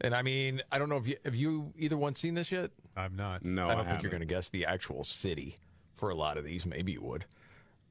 And 0.00 0.14
I 0.14 0.22
mean, 0.22 0.60
I 0.72 0.78
don't 0.78 0.88
know 0.88 0.96
if 0.96 1.06
you 1.06 1.16
have 1.24 1.34
you 1.34 1.72
either 1.78 1.96
one 1.96 2.14
seen 2.16 2.34
this 2.34 2.50
yet? 2.50 2.70
I'm 2.96 3.16
not. 3.16 3.44
No, 3.44 3.66
I 3.68 3.74
don't 3.74 3.86
I 3.86 3.90
think 3.90 4.02
you're 4.02 4.10
going 4.10 4.20
to 4.20 4.26
guess 4.26 4.48
the 4.50 4.66
actual 4.66 5.04
city 5.04 5.56
for 5.96 6.10
a 6.10 6.14
lot 6.14 6.36
of 6.36 6.44
these. 6.44 6.66
Maybe 6.66 6.92
you 6.92 7.00
would. 7.02 7.24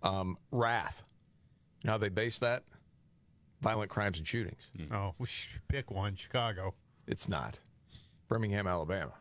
Um, 0.01 0.37
Wrath. 0.51 1.03
Now 1.85 1.97
they 1.97 2.09
base 2.09 2.39
that 2.39 2.63
violent 3.61 3.89
crimes 3.89 4.17
and 4.17 4.27
shootings. 4.27 4.69
Oh, 4.91 5.13
we 5.17 5.25
should 5.25 5.61
pick 5.69 5.89
one. 5.91 6.15
Chicago. 6.15 6.73
It's 7.07 7.27
not. 7.29 7.59
Birmingham, 8.27 8.67
Alabama. 8.67 9.13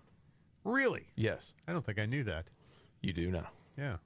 Really? 0.64 1.06
Yes, 1.16 1.52
I 1.66 1.72
don't 1.72 1.84
think 1.84 1.98
I 1.98 2.06
knew 2.06 2.24
that. 2.24 2.46
you 3.00 3.12
do 3.12 3.30
now. 3.30 3.48
Yeah. 3.76 3.96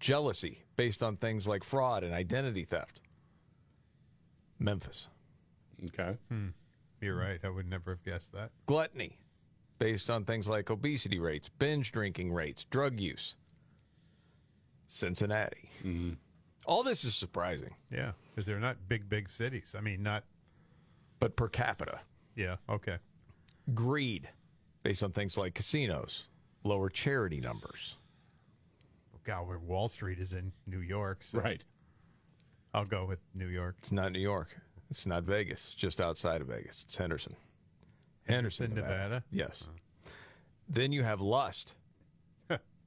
Jealousy 0.00 0.64
based 0.76 1.02
on 1.02 1.16
things 1.16 1.46
like 1.46 1.62
fraud 1.62 2.02
and 2.02 2.12
identity 2.12 2.64
theft. 2.64 3.00
Memphis. 4.58 5.08
Okay. 5.86 6.16
Hmm. 6.28 6.48
You're 7.02 7.16
right. 7.16 7.40
I 7.44 7.48
would 7.50 7.68
never 7.68 7.90
have 7.90 8.02
guessed 8.04 8.32
that. 8.32 8.50
Gluttony 8.66 9.18
based 9.78 10.08
on 10.08 10.24
things 10.24 10.46
like 10.46 10.70
obesity 10.70 11.18
rates, 11.18 11.48
binge 11.48 11.90
drinking 11.92 12.32
rates, 12.32 12.64
drug 12.70 13.00
use. 13.00 13.34
Cincinnati. 14.88 15.70
Mm-hmm. 15.84 16.12
All 16.66 16.82
this 16.84 17.02
is 17.04 17.14
surprising, 17.16 17.74
Yeah, 17.90 18.12
because 18.30 18.46
they're 18.46 18.60
not 18.60 18.76
big, 18.88 19.08
big 19.08 19.28
cities. 19.30 19.74
I 19.76 19.80
mean, 19.80 20.02
not. 20.02 20.22
but 21.18 21.34
per 21.34 21.48
capita. 21.48 21.98
Yeah. 22.36 22.56
Okay. 22.68 22.98
Greed 23.74 24.28
based 24.84 25.02
on 25.02 25.10
things 25.12 25.36
like 25.36 25.54
casinos, 25.54 26.28
lower 26.62 26.88
charity 26.88 27.40
numbers. 27.40 27.96
God, 29.24 29.46
where 29.48 29.58
Wall 29.58 29.88
Street 29.88 30.18
is 30.18 30.32
in 30.32 30.52
New 30.66 30.80
York. 30.80 31.22
So 31.30 31.38
Right. 31.38 31.62
I'll 32.74 32.84
go 32.84 33.04
with 33.06 33.20
New 33.34 33.46
York. 33.48 33.76
It's 33.78 33.92
not 33.92 34.10
New 34.12 34.18
York. 34.20 34.56
It's 34.92 35.06
not 35.06 35.22
Vegas. 35.22 35.64
It's 35.68 35.74
just 35.74 36.02
outside 36.02 36.42
of 36.42 36.48
Vegas. 36.48 36.82
It's 36.84 36.94
Henderson. 36.98 37.34
Henderson, 38.28 38.66
Henderson, 38.66 38.90
Nevada? 38.92 39.24
Yes. 39.32 39.62
Uh-huh. 39.62 40.10
Then 40.68 40.92
you 40.92 41.02
have 41.02 41.22
lust. 41.22 41.74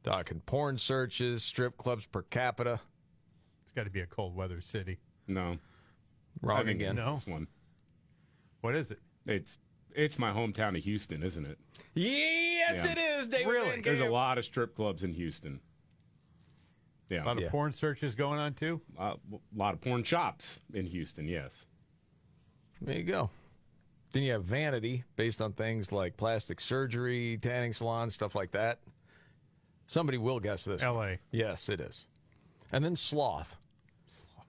Talking 0.04 0.40
porn 0.46 0.78
searches, 0.78 1.44
strip 1.44 1.78
clubs 1.78 2.06
per 2.06 2.22
capita. 2.22 2.80
It's 3.64 3.72
got 3.72 3.86
to 3.86 3.90
be 3.90 4.02
a 4.02 4.06
cold 4.06 4.36
weather 4.36 4.62
city. 4.62 5.00
No. 5.28 5.58
Wrong 6.44 6.60
I 6.60 6.64
think 6.64 6.80
again. 6.80 6.96
No. 6.98 7.16
This 7.16 7.26
one. 7.26 7.48
What 8.62 8.76
is 8.76 8.92
it? 8.92 9.00
It's 9.26 9.58
it's 9.96 10.20
my 10.20 10.30
hometown 10.32 10.78
of 10.78 10.84
Houston, 10.84 11.24
isn't 11.24 11.46
it? 11.48 11.58
Yes, 11.96 12.86
Yeah. 12.86 12.92
it 12.92 12.98
is, 13.00 13.28
David. 13.30 13.48
Really? 13.48 13.70
Van 13.72 13.82
There's 13.82 14.00
a 14.02 14.12
lot 14.12 14.38
of 14.38 14.46
strip 14.46 14.76
clubs 14.76 15.04
in 15.04 15.12
Houston. 15.14 15.60
Yeah. 17.10 17.24
A 17.24 17.26
lot 17.26 17.38
of 17.38 17.44
Yeah. 17.44 17.50
porn 17.50 17.74
searches 17.74 18.14
going 18.14 18.38
on 18.40 18.54
too. 18.54 18.82
A 19.00 19.16
lot 19.56 19.74
of 19.74 19.82
porn 19.82 20.04
shops 20.04 20.60
in 20.72 20.86
Houston, 20.86 21.28
yes. 21.28 21.66
There 22.82 22.98
you 22.98 23.04
go. 23.04 23.30
Then 24.12 24.24
you 24.24 24.32
have 24.32 24.44
vanity 24.44 25.04
based 25.16 25.42
on 25.42 25.54
things 25.54 25.92
like 25.92 26.16
plastic 26.18 26.62
surgery, 26.62 27.38
tanning 27.42 27.74
salons, 27.74 28.14
stuff 28.14 28.36
like 28.36 28.52
that. 28.52 28.80
Somebody 29.88 30.18
will 30.18 30.40
guess 30.40 30.64
this. 30.64 30.82
one. 30.82 30.88
L.A. 30.88 31.20
Yes, 31.32 31.70
it 31.70 31.82
is. 31.82 32.06
And 32.72 32.84
then 32.84 32.96
sloth. 32.96 33.56
sloth. 34.08 34.48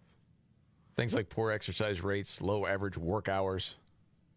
Things 0.95 1.15
like 1.15 1.29
poor 1.29 1.51
exercise 1.51 2.01
rates, 2.03 2.41
low 2.41 2.65
average 2.67 2.97
work 2.97 3.29
hours. 3.29 3.75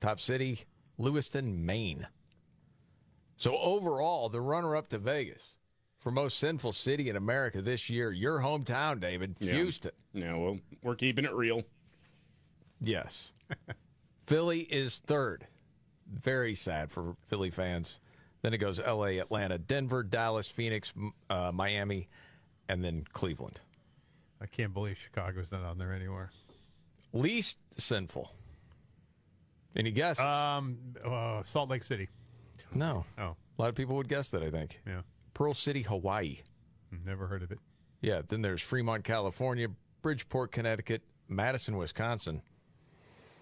Top 0.01 0.19
city, 0.19 0.59
Lewiston, 0.97 1.65
Maine. 1.65 2.07
So 3.37 3.57
overall, 3.57 4.29
the 4.29 4.41
runner-up 4.41 4.89
to 4.89 4.97
Vegas 4.97 5.41
for 5.99 6.11
most 6.11 6.39
sinful 6.39 6.73
city 6.73 7.09
in 7.09 7.15
America 7.15 7.61
this 7.61 7.89
year, 7.89 8.11
your 8.11 8.39
hometown, 8.39 8.99
David, 8.99 9.35
Yeah. 9.39 9.53
Houston. 9.53 9.91
Yeah, 10.13 10.35
well, 10.35 10.59
we're 10.81 10.95
keeping 10.95 11.25
it 11.25 11.33
real. 11.33 11.63
Yes. 12.81 13.31
Philly 14.25 14.61
is 14.61 14.99
third. 14.99 15.47
Very 16.11 16.55
sad 16.55 16.91
for 16.91 17.15
Philly 17.27 17.49
fans. 17.49 17.99
Then 18.41 18.53
it 18.53 18.57
goes 18.59 18.79
L.A., 18.79 19.19
Atlanta, 19.19 19.57
Denver, 19.57 20.01
Dallas, 20.03 20.47
Phoenix, 20.47 20.93
uh, 21.29 21.51
Miami, 21.53 22.07
and 22.69 22.83
then 22.83 23.03
Cleveland. 23.13 23.59
I 24.41 24.45
can't 24.45 24.73
believe 24.73 24.97
Chicago's 24.97 25.51
not 25.51 25.63
on 25.63 25.77
there 25.77 25.93
anywhere. 25.93 26.31
Least 27.11 27.57
sinful. 27.77 28.33
Any 29.75 29.91
guesses? 29.91 30.23
Um, 30.23 30.77
uh, 31.05 31.43
Salt 31.43 31.69
Lake 31.69 31.83
City. 31.83 32.07
no. 32.73 33.03
Oh, 33.17 33.35
A 33.57 33.61
lot 33.61 33.69
of 33.69 33.75
people 33.75 33.95
would 33.97 34.07
guess 34.07 34.29
that, 34.29 34.41
I 34.41 34.49
think. 34.49 34.79
yeah. 34.87 35.01
Pearl 35.33 35.53
City, 35.53 35.81
Hawaii. 35.81 36.39
Never 37.05 37.27
heard 37.27 37.43
of 37.43 37.51
it. 37.51 37.59
Yeah, 38.01 38.21
then 38.27 38.41
there's 38.41 38.61
Fremont, 38.61 39.03
California, 39.03 39.67
Bridgeport, 40.01 40.51
Connecticut, 40.51 41.01
Madison, 41.27 41.77
Wisconsin, 41.77 42.41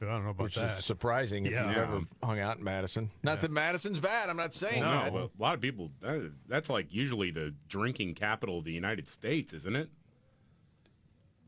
I 0.01 0.05
don't 0.05 0.23
know 0.23 0.29
about 0.31 0.43
which 0.43 0.55
that. 0.55 0.79
is 0.79 0.85
surprising 0.85 1.45
if 1.45 1.51
Yeah. 1.53 1.67
you've 1.69 1.77
ever 1.77 2.01
hung 2.23 2.39
out 2.39 2.57
in 2.57 2.63
Madison. 2.63 3.09
Not 3.23 3.41
that 3.41 3.51
Madison's 3.51 3.99
bad, 3.99 4.29
I'm 4.29 4.37
not 4.37 4.53
saying 4.53 4.81
no, 4.81 4.91
that. 5.03 5.13
but 5.13 5.23
a 5.23 5.29
lot 5.41 5.55
of 5.55 5.61
people, 5.61 5.91
that, 6.01 6.31
that's 6.47 6.69
like 6.69 6.93
usually 6.93 7.31
the 7.31 7.53
drinking 7.67 8.13
capital 8.15 8.59
of 8.59 8.65
the 8.65 8.71
United 8.73 9.07
States, 9.07 9.53
isn't 9.53 9.75
it? 9.75 9.89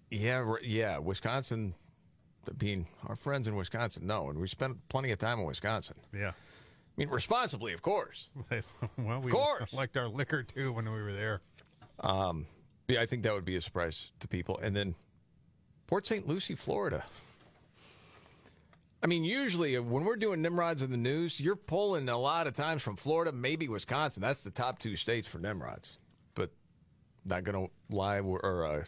Yeah, 0.09 0.37
r- 0.39 0.59
yeah. 0.63 0.97
Wisconsin, 0.97 1.75
being 2.57 2.87
our 3.07 3.15
friends 3.15 3.47
in 3.47 3.55
Wisconsin, 3.55 4.07
no, 4.07 4.29
and 4.29 4.39
we 4.39 4.47
spent 4.47 4.77
plenty 4.89 5.11
of 5.11 5.19
time 5.19 5.39
in 5.39 5.45
Wisconsin. 5.45 5.95
yeah. 6.13 6.29
I 6.31 7.01
mean, 7.01 7.09
responsibly, 7.09 7.71
of 7.71 7.81
course. 7.81 8.27
well, 8.97 9.21
we 9.21 9.31
course. 9.31 9.71
liked 9.73 9.95
our 9.95 10.09
liquor 10.09 10.43
too 10.43 10.73
when 10.73 10.83
we 10.91 11.01
were 11.01 11.13
there. 11.13 11.39
Um, 12.01 12.45
yeah, 12.89 12.99
I 13.01 13.05
think 13.05 13.23
that 13.23 13.33
would 13.33 13.45
be 13.45 13.55
a 13.55 13.61
surprise 13.61 14.11
to 14.19 14.27
people. 14.27 14.59
And 14.61 14.75
then 14.75 14.95
Port 15.87 16.05
St. 16.05 16.27
Lucie, 16.27 16.55
Florida. 16.55 17.05
I 19.01 19.07
mean, 19.07 19.23
usually 19.23 19.77
when 19.79 20.03
we're 20.03 20.17
doing 20.17 20.41
Nimrods 20.41 20.81
in 20.81 20.91
the 20.91 20.97
news, 20.97 21.39
you're 21.39 21.55
pulling 21.55 22.09
a 22.09 22.17
lot 22.17 22.47
of 22.47 22.55
times 22.55 22.81
from 22.81 22.95
Florida, 22.97 23.31
maybe 23.31 23.67
Wisconsin. 23.69 24.21
That's 24.21 24.43
the 24.43 24.49
top 24.51 24.79
two 24.79 24.95
states 24.97 25.27
for 25.27 25.39
Nimrods. 25.39 25.99
But 26.35 26.49
not 27.25 27.43
going 27.45 27.67
to 27.67 27.95
lie 27.95 28.19
or 28.19 28.65
uh, 28.65 28.83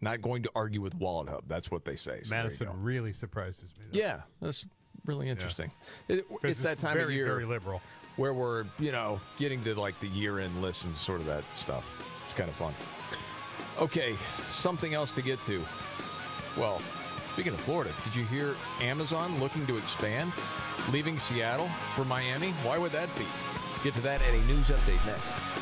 not 0.00 0.22
going 0.22 0.42
to 0.44 0.50
argue 0.54 0.80
with 0.80 0.98
WalletHub. 0.98 1.42
That's 1.46 1.70
what 1.70 1.84
they 1.84 1.96
say. 1.96 2.20
So 2.22 2.30
Madison 2.34 2.68
really 2.82 3.12
surprises 3.12 3.64
me. 3.78 3.84
though. 3.92 3.98
Yeah, 3.98 4.20
that's 4.40 4.64
really 5.04 5.28
interesting. 5.28 5.70
It, 6.08 6.26
'Cause 6.28 6.38
it's 6.42 6.62
that 6.62 6.78
time 6.78 6.94
very, 6.94 7.04
of 7.12 7.16
year 7.16 7.26
very 7.26 7.44
liberal. 7.44 7.82
where 8.16 8.32
we're, 8.32 8.64
you 8.78 8.92
know, 8.92 9.20
getting 9.38 9.62
to 9.64 9.74
like 9.74 9.98
the 10.00 10.08
year-end 10.08 10.62
lists 10.62 10.84
and 10.84 10.96
sort 10.96 11.20
of 11.20 11.26
that 11.26 11.44
stuff. 11.54 11.84
It's 12.24 12.34
kind 12.34 12.48
of 12.48 12.56
fun. 12.56 12.72
Okay, 13.78 14.14
something 14.48 14.94
else 14.94 15.14
to 15.14 15.22
get 15.22 15.38
to. 15.46 15.62
Well, 16.56 16.80
speaking 17.32 17.54
of 17.54 17.60
Florida, 17.62 17.90
did 18.04 18.14
you 18.14 18.24
hear 18.26 18.54
Amazon 18.82 19.40
looking 19.40 19.66
to 19.66 19.78
expand, 19.78 20.32
leaving 20.92 21.18
Seattle 21.18 21.68
for 21.96 22.04
Miami? 22.04 22.50
Why 22.62 22.76
would 22.76 22.92
that 22.92 23.08
be? 23.16 23.24
Get 23.82 23.94
to 23.94 24.02
that 24.02 24.20
at 24.20 24.34
a 24.34 24.42
news 24.44 24.66
update 24.66 25.04
next. 25.06 25.61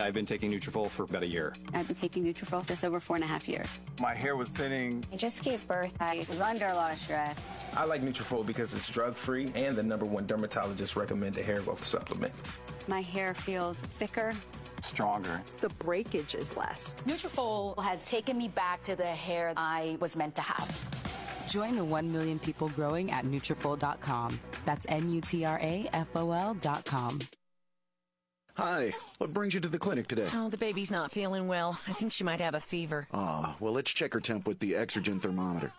I've 0.00 0.14
been 0.14 0.26
taking 0.26 0.50
Nutrafol 0.50 0.88
for 0.88 1.04
about 1.04 1.22
a 1.22 1.26
year. 1.26 1.54
I've 1.74 1.86
been 1.86 1.96
taking 1.96 2.24
Nutrafol 2.24 2.66
just 2.66 2.84
over 2.84 3.00
four 3.00 3.16
and 3.16 3.24
a 3.24 3.28
half 3.28 3.48
years. 3.48 3.80
My 4.00 4.14
hair 4.14 4.36
was 4.36 4.48
thinning. 4.48 5.04
I 5.12 5.16
just 5.16 5.42
gave 5.44 5.66
birth. 5.68 5.94
I 6.00 6.24
was 6.28 6.40
under 6.40 6.66
a 6.66 6.74
lot 6.74 6.92
of 6.92 6.98
stress. 6.98 7.40
I 7.76 7.84
like 7.84 8.02
Nutrafol 8.02 8.44
because 8.46 8.74
it's 8.74 8.88
drug-free 8.88 9.52
and 9.54 9.76
the 9.76 9.82
number 9.82 10.06
one 10.06 10.26
dermatologist 10.26 10.96
recommended 10.96 11.44
hair 11.44 11.60
growth 11.60 11.86
supplement. 11.86 12.32
My 12.88 13.02
hair 13.02 13.34
feels 13.34 13.78
thicker. 13.80 14.32
Stronger. 14.82 15.40
The 15.60 15.68
breakage 15.68 16.34
is 16.34 16.56
less. 16.56 16.96
Nutrafol 17.06 17.80
has 17.82 18.04
taken 18.04 18.36
me 18.36 18.48
back 18.48 18.82
to 18.84 18.96
the 18.96 19.04
hair 19.06 19.52
I 19.56 19.96
was 20.00 20.16
meant 20.16 20.34
to 20.36 20.42
have. 20.42 21.48
Join 21.48 21.76
the 21.76 21.84
1 21.84 22.10
million 22.10 22.38
people 22.38 22.68
growing 22.70 23.10
at 23.10 23.24
Nutrafol.com. 23.24 24.40
That's 24.64 24.86
N-U-T-R-A-F-O-L 24.88 26.54
dot 26.54 26.84
com. 26.84 27.18
Hi, 28.54 28.92
what 29.18 29.32
brings 29.32 29.54
you 29.54 29.60
to 29.60 29.68
the 29.68 29.78
clinic 29.78 30.08
today? 30.08 30.28
Oh, 30.34 30.50
the 30.50 30.58
baby's 30.58 30.90
not 30.90 31.10
feeling 31.10 31.48
well. 31.48 31.80
I 31.88 31.92
think 31.92 32.12
she 32.12 32.22
might 32.22 32.40
have 32.40 32.54
a 32.54 32.60
fever. 32.60 33.08
Ah, 33.12 33.56
well, 33.60 33.72
let's 33.72 33.90
check 33.90 34.12
her 34.12 34.20
temp 34.20 34.46
with 34.46 34.58
the 34.58 34.72
Exergen 34.72 35.20
thermometer. 35.20 35.72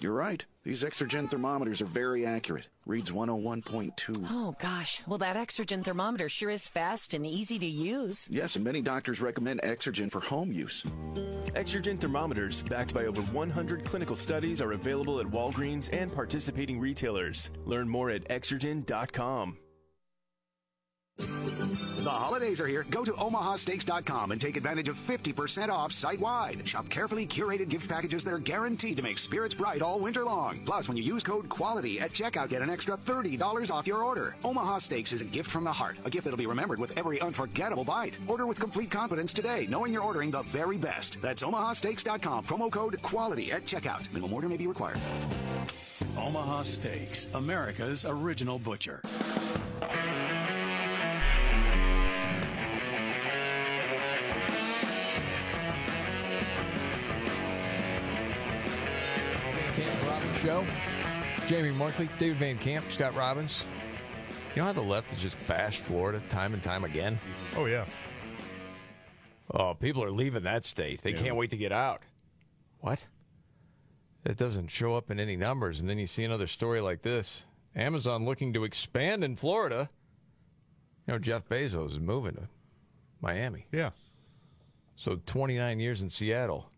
You're 0.00 0.12
right. 0.12 0.44
These 0.64 0.82
Exergen 0.82 1.30
thermometers 1.30 1.80
are 1.82 1.86
very 1.86 2.26
accurate. 2.26 2.68
Reads 2.86 3.10
101.2. 3.12 4.26
Oh, 4.30 4.54
gosh. 4.58 5.02
Well, 5.06 5.18
that 5.18 5.36
Exergen 5.36 5.84
thermometer 5.84 6.28
sure 6.28 6.50
is 6.50 6.68
fast 6.68 7.14
and 7.14 7.26
easy 7.26 7.58
to 7.58 7.66
use. 7.66 8.26
Yes, 8.30 8.56
and 8.56 8.64
many 8.64 8.80
doctors 8.80 9.20
recommend 9.20 9.62
Exergen 9.62 10.10
for 10.10 10.20
home 10.20 10.52
use. 10.52 10.82
Exergen 11.54 12.00
thermometers, 12.00 12.62
backed 12.62 12.94
by 12.94 13.06
over 13.06 13.22
100 13.22 13.84
clinical 13.84 14.16
studies, 14.16 14.60
are 14.60 14.72
available 14.72 15.20
at 15.20 15.26
Walgreens 15.26 15.90
and 15.92 16.12
participating 16.12 16.78
retailers. 16.80 17.50
Learn 17.64 17.88
more 17.88 18.10
at 18.10 18.26
exergen.com. 18.28 19.58
The 22.02 22.10
holidays 22.10 22.60
are 22.60 22.66
here. 22.66 22.84
Go 22.90 23.04
to 23.04 23.12
omahasteaks.com 23.12 24.32
and 24.32 24.40
take 24.40 24.56
advantage 24.56 24.88
of 24.88 24.96
50% 24.96 25.68
off 25.68 25.92
site 25.92 26.18
wide. 26.18 26.66
Shop 26.66 26.88
carefully 26.88 27.28
curated 27.28 27.68
gift 27.68 27.88
packages 27.88 28.24
that 28.24 28.34
are 28.34 28.40
guaranteed 28.40 28.96
to 28.96 29.04
make 29.04 29.18
spirits 29.18 29.54
bright 29.54 29.82
all 29.82 30.00
winter 30.00 30.24
long. 30.24 30.58
Plus, 30.66 30.88
when 30.88 30.96
you 30.96 31.04
use 31.04 31.22
code 31.22 31.48
QUALITY 31.48 32.00
at 32.00 32.10
checkout, 32.10 32.48
get 32.48 32.60
an 32.60 32.70
extra 32.70 32.96
$30 32.96 33.70
off 33.70 33.86
your 33.86 34.02
order. 34.02 34.34
Omaha 34.44 34.78
Steaks 34.78 35.12
is 35.12 35.20
a 35.20 35.24
gift 35.24 35.48
from 35.48 35.62
the 35.62 35.72
heart, 35.72 35.96
a 36.04 36.10
gift 36.10 36.24
that'll 36.24 36.36
be 36.36 36.46
remembered 36.46 36.80
with 36.80 36.98
every 36.98 37.20
unforgettable 37.20 37.84
bite. 37.84 38.18
Order 38.26 38.48
with 38.48 38.58
complete 38.58 38.90
confidence 38.90 39.32
today, 39.32 39.68
knowing 39.70 39.92
you're 39.92 40.02
ordering 40.02 40.32
the 40.32 40.42
very 40.42 40.78
best. 40.78 41.22
That's 41.22 41.44
omahasteaks.com. 41.44 42.44
Promo 42.44 42.68
code 42.68 43.00
QUALITY 43.02 43.52
at 43.52 43.62
checkout. 43.62 44.12
Minimum 44.12 44.32
order 44.32 44.48
may 44.48 44.56
be 44.56 44.66
required. 44.66 44.98
Omaha 46.18 46.64
Steaks, 46.64 47.32
America's 47.34 48.04
original 48.04 48.58
butcher. 48.58 49.02
Show. 60.42 60.66
Jamie 61.46 61.70
Markley, 61.70 62.08
David 62.18 62.36
Van 62.38 62.58
Camp, 62.58 62.90
Scott 62.90 63.14
Robbins. 63.14 63.68
You 64.54 64.60
know 64.62 64.66
how 64.66 64.72
the 64.72 64.80
left 64.82 65.10
has 65.10 65.20
just 65.20 65.36
bashed 65.46 65.80
Florida 65.82 66.20
time 66.28 66.52
and 66.52 66.62
time 66.62 66.84
again? 66.84 67.18
Oh, 67.56 67.66
yeah. 67.66 67.84
Oh, 69.54 69.74
people 69.74 70.02
are 70.02 70.10
leaving 70.10 70.42
that 70.42 70.64
state. 70.64 71.00
They 71.02 71.12
Yeah. 71.12 71.18
can't 71.22 71.36
wait 71.36 71.50
to 71.50 71.56
get 71.56 71.70
out. 71.72 72.02
What? 72.80 73.06
It 74.24 74.36
doesn't 74.36 74.68
show 74.68 74.96
up 74.96 75.10
in 75.10 75.20
any 75.20 75.36
numbers. 75.36 75.80
And 75.80 75.88
then 75.88 75.98
you 75.98 76.06
see 76.06 76.24
another 76.24 76.46
story 76.48 76.80
like 76.80 77.02
this 77.02 77.44
Amazon 77.76 78.24
looking 78.24 78.52
to 78.54 78.64
expand 78.64 79.22
in 79.22 79.36
Florida. 79.36 79.90
You 81.06 81.14
know, 81.14 81.18
Jeff 81.20 81.48
Bezos 81.48 81.92
is 81.92 82.00
moving 82.00 82.34
to 82.34 82.48
Miami. 83.20 83.66
Yeah. 83.70 83.90
So 84.96 85.20
29 85.24 85.78
years 85.80 86.02
in 86.02 86.10
Seattle. 86.10 86.71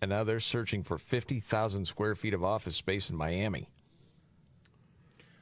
And 0.00 0.10
now 0.10 0.24
they're 0.24 0.40
searching 0.40 0.82
for 0.82 0.96
50,000 0.96 1.84
square 1.84 2.14
feet 2.14 2.32
of 2.34 2.42
office 2.42 2.76
space 2.76 3.10
in 3.10 3.16
Miami. 3.16 3.68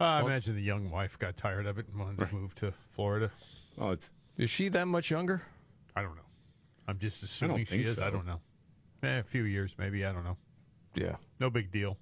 Uh, 0.01 0.05
I 0.05 0.21
imagine 0.23 0.55
the 0.55 0.63
young 0.63 0.91
wife 0.91 1.19
got 1.19 1.37
tired 1.37 1.67
of 1.67 1.79
it 1.79 1.87
and 1.89 1.99
wanted 1.99 2.29
to 2.29 2.35
move 2.35 2.55
to 2.57 2.73
Florida. 2.91 3.31
Oh, 3.81 3.91
it's, 3.91 4.11
is 4.37 4.51
she 4.51 4.69
that 4.69 4.87
much 4.87 5.11
younger? 5.11 5.43
I 5.97 6.03
don't 6.03 6.15
know. 6.15 6.23
I'm 6.87 6.99
just 6.99 7.23
assuming 7.23 7.59
she 7.59 7.65
think 7.65 7.87
is. 7.87 7.99
I 7.99 8.11
don't 8.11 8.27
know. 8.27 8.41
Eh, 9.03 9.19
a 9.19 9.23
few 9.23 9.45
years, 9.45 9.75
maybe. 9.79 10.05
I 10.05 10.13
don't 10.13 10.25
know. 10.25 10.37
Yeah. 10.95 11.17
No 11.41 11.51
big 11.51 11.71
deal. 11.71 11.97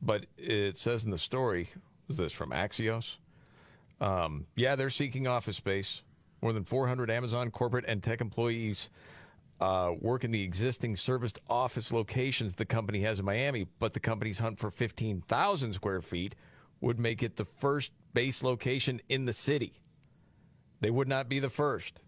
But 0.00 0.26
it 0.36 0.78
says 0.78 1.04
in 1.04 1.10
the 1.10 1.18
story, 1.18 1.68
was 2.08 2.16
this 2.16 2.32
from 2.32 2.50
Axios? 2.50 3.16
Um, 4.00 4.46
yeah, 4.56 4.74
they're 4.74 4.90
seeking 4.90 5.26
office 5.28 5.56
space. 5.56 6.02
More 6.40 6.52
than 6.52 6.64
400 6.64 7.08
Amazon 7.08 7.50
corporate 7.52 7.84
and 7.86 8.02
tech 8.02 8.20
employees 8.20 8.90
uh, 9.62 9.94
work 10.00 10.24
in 10.24 10.32
the 10.32 10.42
existing 10.42 10.96
serviced 10.96 11.38
office 11.48 11.92
locations 11.92 12.56
the 12.56 12.64
company 12.64 13.02
has 13.02 13.20
in 13.20 13.24
Miami, 13.24 13.68
but 13.78 13.94
the 13.94 14.00
company's 14.00 14.40
hunt 14.40 14.58
for 14.58 14.72
15,000 14.72 15.72
square 15.72 16.00
feet 16.00 16.34
would 16.80 16.98
make 16.98 17.22
it 17.22 17.36
the 17.36 17.44
first 17.44 17.92
base 18.12 18.42
location 18.42 19.00
in 19.08 19.24
the 19.24 19.32
city. 19.32 19.80
They 20.80 20.90
would 20.90 21.06
not 21.06 21.28
be 21.28 21.38
the 21.38 21.48
first. 21.48 22.00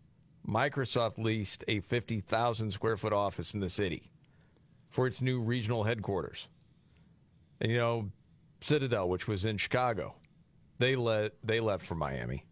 Microsoft 0.44 1.16
leased 1.16 1.62
a 1.68 1.78
50,000 1.78 2.72
square 2.72 2.96
foot 2.96 3.12
office 3.12 3.54
in 3.54 3.60
the 3.60 3.70
city 3.70 4.10
for 4.90 5.06
its 5.06 5.22
new 5.22 5.40
regional 5.40 5.84
headquarters. 5.84 6.48
And 7.60 7.70
you 7.70 7.78
know, 7.78 8.10
Citadel, 8.62 9.08
which 9.08 9.28
was 9.28 9.44
in 9.44 9.58
Chicago, 9.58 10.16
they 10.78 10.96
let 10.96 11.34
they 11.44 11.60
left 11.60 11.86
for 11.86 11.94
Miami. 11.94 12.44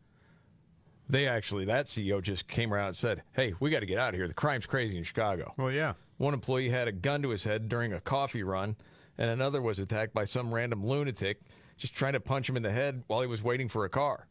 They 1.09 1.27
actually 1.27 1.65
that 1.67 1.87
CEO 1.87 2.23
just 2.23 2.49
came 2.49 2.73
around 2.73 2.89
and 2.89 2.97
said, 2.97 3.23
"Hey, 3.33 3.55
we 3.61 3.71
got 3.71 3.81
to 3.81 3.87
get 3.87 3.99
out 3.99 4.11
of 4.11 4.15
here. 4.15 4.29
The 4.29 4.35
crime's 4.35 4.67
crazy 4.67 4.97
in 4.97 5.05
Chicago." 5.05 5.53
Well, 5.57 5.71
yeah. 5.73 5.95
One 6.19 6.35
employee 6.35 6.69
had 6.69 6.89
a 6.89 6.93
gun 6.93 7.23
to 7.23 7.31
his 7.31 7.43
head 7.45 7.69
during 7.69 7.93
a 7.93 8.01
coffee 8.01 8.43
run, 8.43 8.77
and 9.19 9.29
another 9.31 9.61
was 9.61 9.79
attacked 9.79 10.15
by 10.15 10.25
some 10.25 10.55
random 10.55 10.87
lunatic 10.87 11.41
just 11.77 11.95
trying 11.95 12.13
to 12.13 12.21
punch 12.21 12.49
him 12.49 12.57
in 12.57 12.63
the 12.63 12.71
head 12.71 13.03
while 13.09 13.21
he 13.21 13.27
was 13.27 13.43
waiting 13.43 13.69
for 13.69 13.85
a 13.85 13.89
car. 13.89 14.29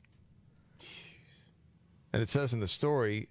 And 2.14 2.22
it 2.22 2.30
says 2.30 2.54
in 2.54 2.60
the 2.60 2.68
story, 2.68 3.30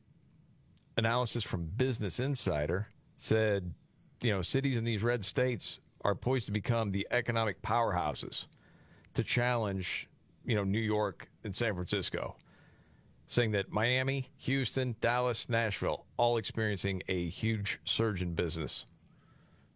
analysis 0.97 1.45
from 1.45 1.65
Business 1.65 2.21
Insider 2.21 2.89
said, 3.17 3.73
you 4.21 4.31
know, 4.31 4.43
cities 4.43 4.77
in 4.77 4.85
these 4.85 5.03
red 5.03 5.25
states 5.25 5.81
are 6.03 6.15
poised 6.15 6.47
to 6.47 6.53
become 6.53 6.91
the 6.91 7.07
economic 7.11 7.61
powerhouses 7.63 8.47
to 9.15 9.23
challenge, 9.23 10.09
you 10.45 10.55
know, 10.55 10.65
New 10.65 10.81
York 10.81 11.29
and 11.45 11.55
San 11.55 11.75
Francisco. 11.75 12.37
Saying 13.31 13.53
that 13.53 13.71
Miami, 13.71 14.27
Houston, 14.39 14.97
Dallas, 15.01 15.49
Nashville, 15.49 16.05
all 16.17 16.37
experiencing 16.37 17.01
a 17.07 17.29
huge 17.29 17.79
surge 17.85 18.23
in 18.23 18.35
business. 18.35 18.87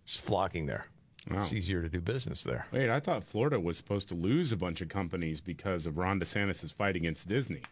Just 0.05 0.23
flocking 0.23 0.67
there. 0.67 0.87
Wow. 1.31 1.41
It's 1.41 1.53
easier 1.53 1.81
to 1.81 1.89
do 1.89 2.01
business 2.01 2.43
there. 2.43 2.67
Wait, 2.73 2.91
I 2.91 2.99
thought 2.99 3.23
Florida 3.23 3.61
was 3.61 3.77
supposed 3.77 4.09
to 4.09 4.17
lose 4.17 4.51
a 4.51 4.57
bunch 4.57 4.81
of 4.81 4.89
companies 4.89 5.41
because 5.41 5.87
of 5.87 5.99
Ron 5.99 6.19
DeSantis' 6.19 6.75
fight 6.75 6.97
against 6.97 7.29
Disney. 7.29 7.63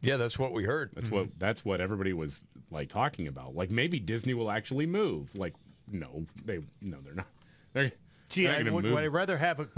Yeah, 0.00 0.16
that's 0.16 0.38
what 0.38 0.52
we 0.52 0.64
heard. 0.64 0.92
That's 0.94 1.10
what 1.10 1.28
that's 1.38 1.62
what 1.62 1.82
everybody 1.82 2.14
was 2.14 2.40
like 2.70 2.88
talking 2.88 3.28
about. 3.28 3.54
Like 3.54 3.70
maybe 3.70 4.00
Disney 4.00 4.32
will 4.32 4.50
actually 4.50 4.86
move. 4.86 5.36
Like 5.36 5.52
no, 5.86 6.24
they 6.42 6.60
no, 6.80 6.96
they're 7.04 7.14
not. 7.14 7.26
They're, 7.74 7.92
Gee, 8.30 8.46
they're 8.46 8.54
I, 8.54 8.62
would, 8.62 8.84
move. 8.84 8.94
would 8.94 9.02
I 9.04 9.08
rather 9.08 9.36
have 9.36 9.60
a 9.60 9.68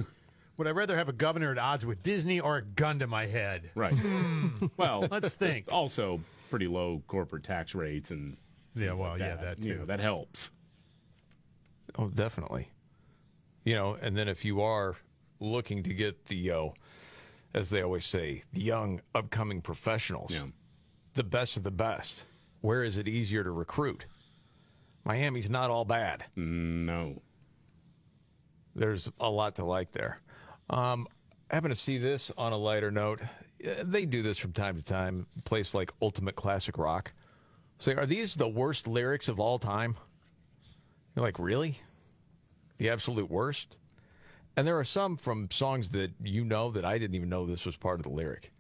would 0.57 0.67
I 0.67 0.71
rather 0.71 0.97
have 0.97 1.09
a 1.09 1.13
governor 1.13 1.51
at 1.53 1.59
odds 1.59 1.85
with 1.85 2.03
Disney 2.03 2.41
or 2.41 2.57
a 2.59 2.63
gun 2.63 2.99
to 3.01 3.07
my 3.07 3.27
head? 3.27 3.71
Right. 3.75 3.95
well, 4.77 5.07
let's 5.11 5.35
think. 5.35 5.73
Also, 5.73 6.21
pretty 6.51 6.67
low 6.69 7.03
corporate 7.09 7.43
tax 7.45 7.75
rates 7.75 8.11
and 8.11 8.37
Yeah, 8.75 8.93
well, 8.93 9.11
like 9.13 9.21
yeah, 9.21 9.37
that 9.37 9.59
You 9.65 9.73
too. 9.75 9.79
know, 9.81 9.85
that 9.87 10.01
helps. 10.01 10.51
Oh, 11.99 12.09
definitely. 12.09 12.71
You 13.65 13.75
know, 13.75 13.97
and 14.01 14.17
then 14.17 14.29
if 14.29 14.45
you 14.45 14.61
are 14.63 14.97
looking 15.41 15.83
to 15.85 15.95
get 15.95 16.27
the, 16.27 16.51
uh, 16.51 16.69
as 17.55 17.71
they 17.71 17.83
always 17.83 18.05
say, 18.05 18.43
the 18.53 18.61
young 18.61 19.01
upcoming 19.15 19.61
professionals, 19.61 20.35
the 21.15 21.25
best 21.25 21.57
of 21.57 21.63
the 21.63 21.71
best, 21.71 22.27
where 22.61 22.85
is 22.85 22.99
it 22.99 23.09
easier 23.09 23.43
to 23.45 23.51
recruit? 23.51 24.07
Miami's 25.05 25.51
not 25.51 25.71
all 25.71 25.85
bad. 25.85 26.25
No. 26.37 27.23
There's 28.75 29.09
a 29.21 29.31
lot 29.31 29.57
to 29.57 29.65
like 29.65 29.93
there. 29.93 30.21
Um, 30.71 31.07
happen 31.51 31.69
to 31.71 31.75
see 31.75 31.99
this 31.99 32.31
on 32.37 32.53
a 32.53 32.57
lighter 32.57 32.91
note. 32.91 33.21
Uh, 33.65 33.83
They 33.85 34.07
do 34.07 34.23
this 34.23 34.39
from 34.39 34.53
time 34.53 34.77
to 34.77 34.83
time. 34.83 35.27
A 35.39 35.43
place 35.43 35.75
like 35.75 35.93
Ultimate 36.03 36.37
Classic 36.37 36.77
Rock. 36.79 37.13
Say, 37.79 37.95
are 37.95 38.07
these 38.07 38.35
the 38.37 38.49
worst 38.49 38.87
lyrics 38.87 39.29
of 39.29 39.41
all 39.41 39.59
time? 39.59 39.97
You're 41.15 41.25
like, 41.25 41.39
really? 41.39 41.79
The 42.79 42.91
absolute 42.91 43.31
worst? 43.31 43.79
And 44.57 44.67
there 44.67 44.79
are 44.79 44.85
some 44.85 45.17
from 45.17 45.51
songs 45.51 45.91
that 45.91 46.13
you 46.23 46.45
know 46.45 46.71
that 46.71 46.85
I 46.85 46.99
didn't 46.99 47.17
even 47.17 47.29
know 47.29 47.47
this 47.47 47.67
was 47.67 47.77
part 47.77 47.99
of 47.99 48.05
the 48.05 48.11
lyric. 48.11 48.53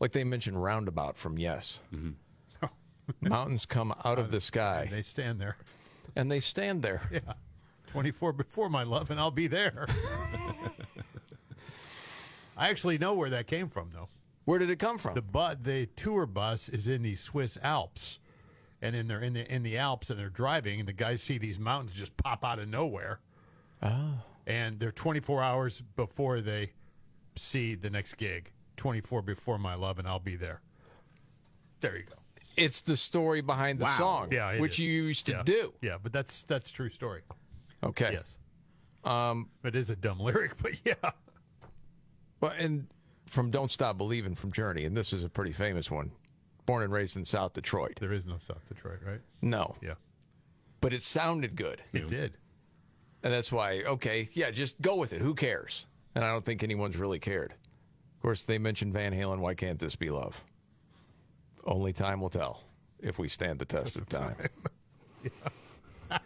Like 0.00 0.12
they 0.12 0.24
mentioned 0.24 0.62
Roundabout 0.62 1.16
from 1.16 1.38
Yes. 1.38 1.80
Mountains 3.20 3.66
come 3.66 3.92
out 4.04 4.18
of 4.18 4.30
the 4.30 4.40
sky. 4.40 4.88
They 4.90 5.02
stand 5.02 5.40
there. 5.40 5.56
And 6.16 6.30
they 6.30 6.40
stand 6.40 6.82
there. 6.82 7.02
Yeah. 7.12 7.34
24 7.88 8.32
before 8.32 8.68
my 8.68 8.82
love, 8.82 9.10
and 9.10 9.20
I'll 9.20 9.30
be 9.30 9.46
there. 9.46 9.86
I 12.56 12.68
actually 12.68 12.98
know 12.98 13.14
where 13.14 13.30
that 13.30 13.46
came 13.46 13.68
from, 13.68 13.90
though. 13.92 14.08
Where 14.44 14.58
did 14.58 14.70
it 14.70 14.78
come 14.78 14.98
from? 14.98 15.14
The 15.14 15.22
bu- 15.22 15.56
the 15.62 15.86
tour 15.96 16.26
bus 16.26 16.68
is 16.68 16.86
in 16.86 17.02
the 17.02 17.14
Swiss 17.16 17.56
Alps, 17.62 18.18
and 18.82 18.94
in 18.94 19.08
they're 19.08 19.20
in 19.22 19.32
the 19.32 19.50
in 19.52 19.62
the 19.62 19.78
Alps, 19.78 20.10
and 20.10 20.18
they're 20.18 20.28
driving, 20.28 20.80
and 20.80 20.88
the 20.88 20.92
guys 20.92 21.22
see 21.22 21.38
these 21.38 21.58
mountains 21.58 21.92
just 21.94 22.16
pop 22.16 22.44
out 22.44 22.58
of 22.58 22.68
nowhere, 22.68 23.20
Oh. 23.82 24.22
and 24.46 24.78
they're 24.80 24.92
24 24.92 25.42
hours 25.42 25.80
before 25.96 26.40
they 26.40 26.72
see 27.36 27.74
the 27.74 27.90
next 27.90 28.14
gig. 28.16 28.52
24 28.76 29.22
before 29.22 29.56
my 29.58 29.74
love, 29.74 29.98
and 29.98 30.06
I'll 30.08 30.18
be 30.18 30.36
there. 30.36 30.60
There 31.80 31.96
you 31.96 32.04
go. 32.04 32.14
It's 32.56 32.82
the 32.82 32.96
story 32.96 33.40
behind 33.40 33.78
the 33.78 33.96
song, 33.96 34.28
yeah, 34.32 34.58
which 34.60 34.74
is. 34.74 34.78
you 34.80 35.02
used 35.04 35.26
to 35.26 35.32
Yeah. 35.32 35.42
do. 35.42 35.74
Yeah, 35.80 35.96
but 36.02 36.12
that's 36.12 36.42
that's 36.44 36.70
true 36.70 36.88
story. 36.90 37.22
Okay. 37.82 38.12
Yes. 38.12 38.38
Um, 39.04 39.50
it 39.64 39.74
is 39.74 39.90
a 39.90 39.96
dumb 39.96 40.18
lyric, 40.20 40.56
but 40.62 40.72
yeah. 40.84 40.94
Well, 42.44 42.52
and 42.58 42.88
from 43.24 43.50
"Don't 43.50 43.70
Stop 43.70 43.96
Believing" 43.96 44.34
from 44.34 44.52
Journey, 44.52 44.84
and 44.84 44.94
this 44.94 45.14
is 45.14 45.24
a 45.24 45.30
pretty 45.30 45.52
famous 45.52 45.90
one. 45.90 46.10
Born 46.66 46.82
and 46.82 46.92
raised 46.92 47.16
in 47.16 47.24
South 47.24 47.54
Detroit. 47.54 47.94
There 47.98 48.12
is 48.12 48.26
no 48.26 48.36
South 48.38 48.68
Detroit, 48.68 48.98
right? 49.02 49.20
No. 49.40 49.76
Yeah. 49.80 49.94
But 50.82 50.92
it 50.92 51.00
sounded 51.00 51.56
good. 51.56 51.80
It 51.94 52.06
did. 52.06 52.36
And 53.22 53.32
that's 53.32 53.50
why, 53.50 53.82
okay, 53.84 54.28
yeah, 54.34 54.50
just 54.50 54.78
go 54.82 54.96
with 54.96 55.14
it. 55.14 55.22
Who 55.22 55.34
cares? 55.34 55.86
And 56.14 56.22
I 56.22 56.28
don't 56.28 56.44
think 56.44 56.62
anyone's 56.62 56.98
really 56.98 57.18
cared. 57.18 57.52
Of 57.52 58.20
course, 58.20 58.42
they 58.42 58.58
mentioned 58.58 58.92
Van 58.92 59.14
Halen. 59.14 59.38
Why 59.38 59.54
can't 59.54 59.78
this 59.78 59.96
be 59.96 60.10
love? 60.10 60.44
Only 61.64 61.94
time 61.94 62.20
will 62.20 62.28
tell 62.28 62.62
if 63.00 63.18
we 63.18 63.28
stand 63.28 63.58
the 63.58 63.64
test 63.64 63.96
of 63.96 64.06
time. 64.06 64.36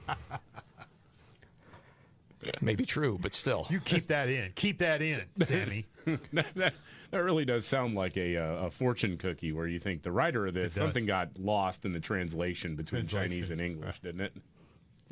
Maybe 2.60 2.84
true, 2.84 3.18
but 3.20 3.34
still. 3.34 3.66
You 3.70 3.80
keep 3.80 4.06
that 4.08 4.28
in. 4.28 4.52
Keep 4.54 4.78
that 4.78 5.02
in, 5.02 5.22
Sammy. 5.44 5.86
that, 6.32 6.46
that, 6.54 6.74
that 7.10 7.18
really 7.18 7.44
does 7.44 7.66
sound 7.66 7.94
like 7.94 8.16
a, 8.16 8.36
uh, 8.36 8.66
a 8.66 8.70
fortune 8.70 9.16
cookie 9.18 9.52
where 9.52 9.66
you 9.66 9.78
think 9.78 10.02
the 10.02 10.12
writer 10.12 10.46
of 10.46 10.54
this, 10.54 10.74
something 10.74 11.06
got 11.06 11.38
lost 11.38 11.84
in 11.84 11.92
the 11.92 12.00
translation 12.00 12.76
between 12.76 13.02
Translation. 13.02 13.30
Chinese 13.30 13.50
and 13.50 13.60
English, 13.60 14.00
didn't 14.00 14.20
it? 14.22 14.32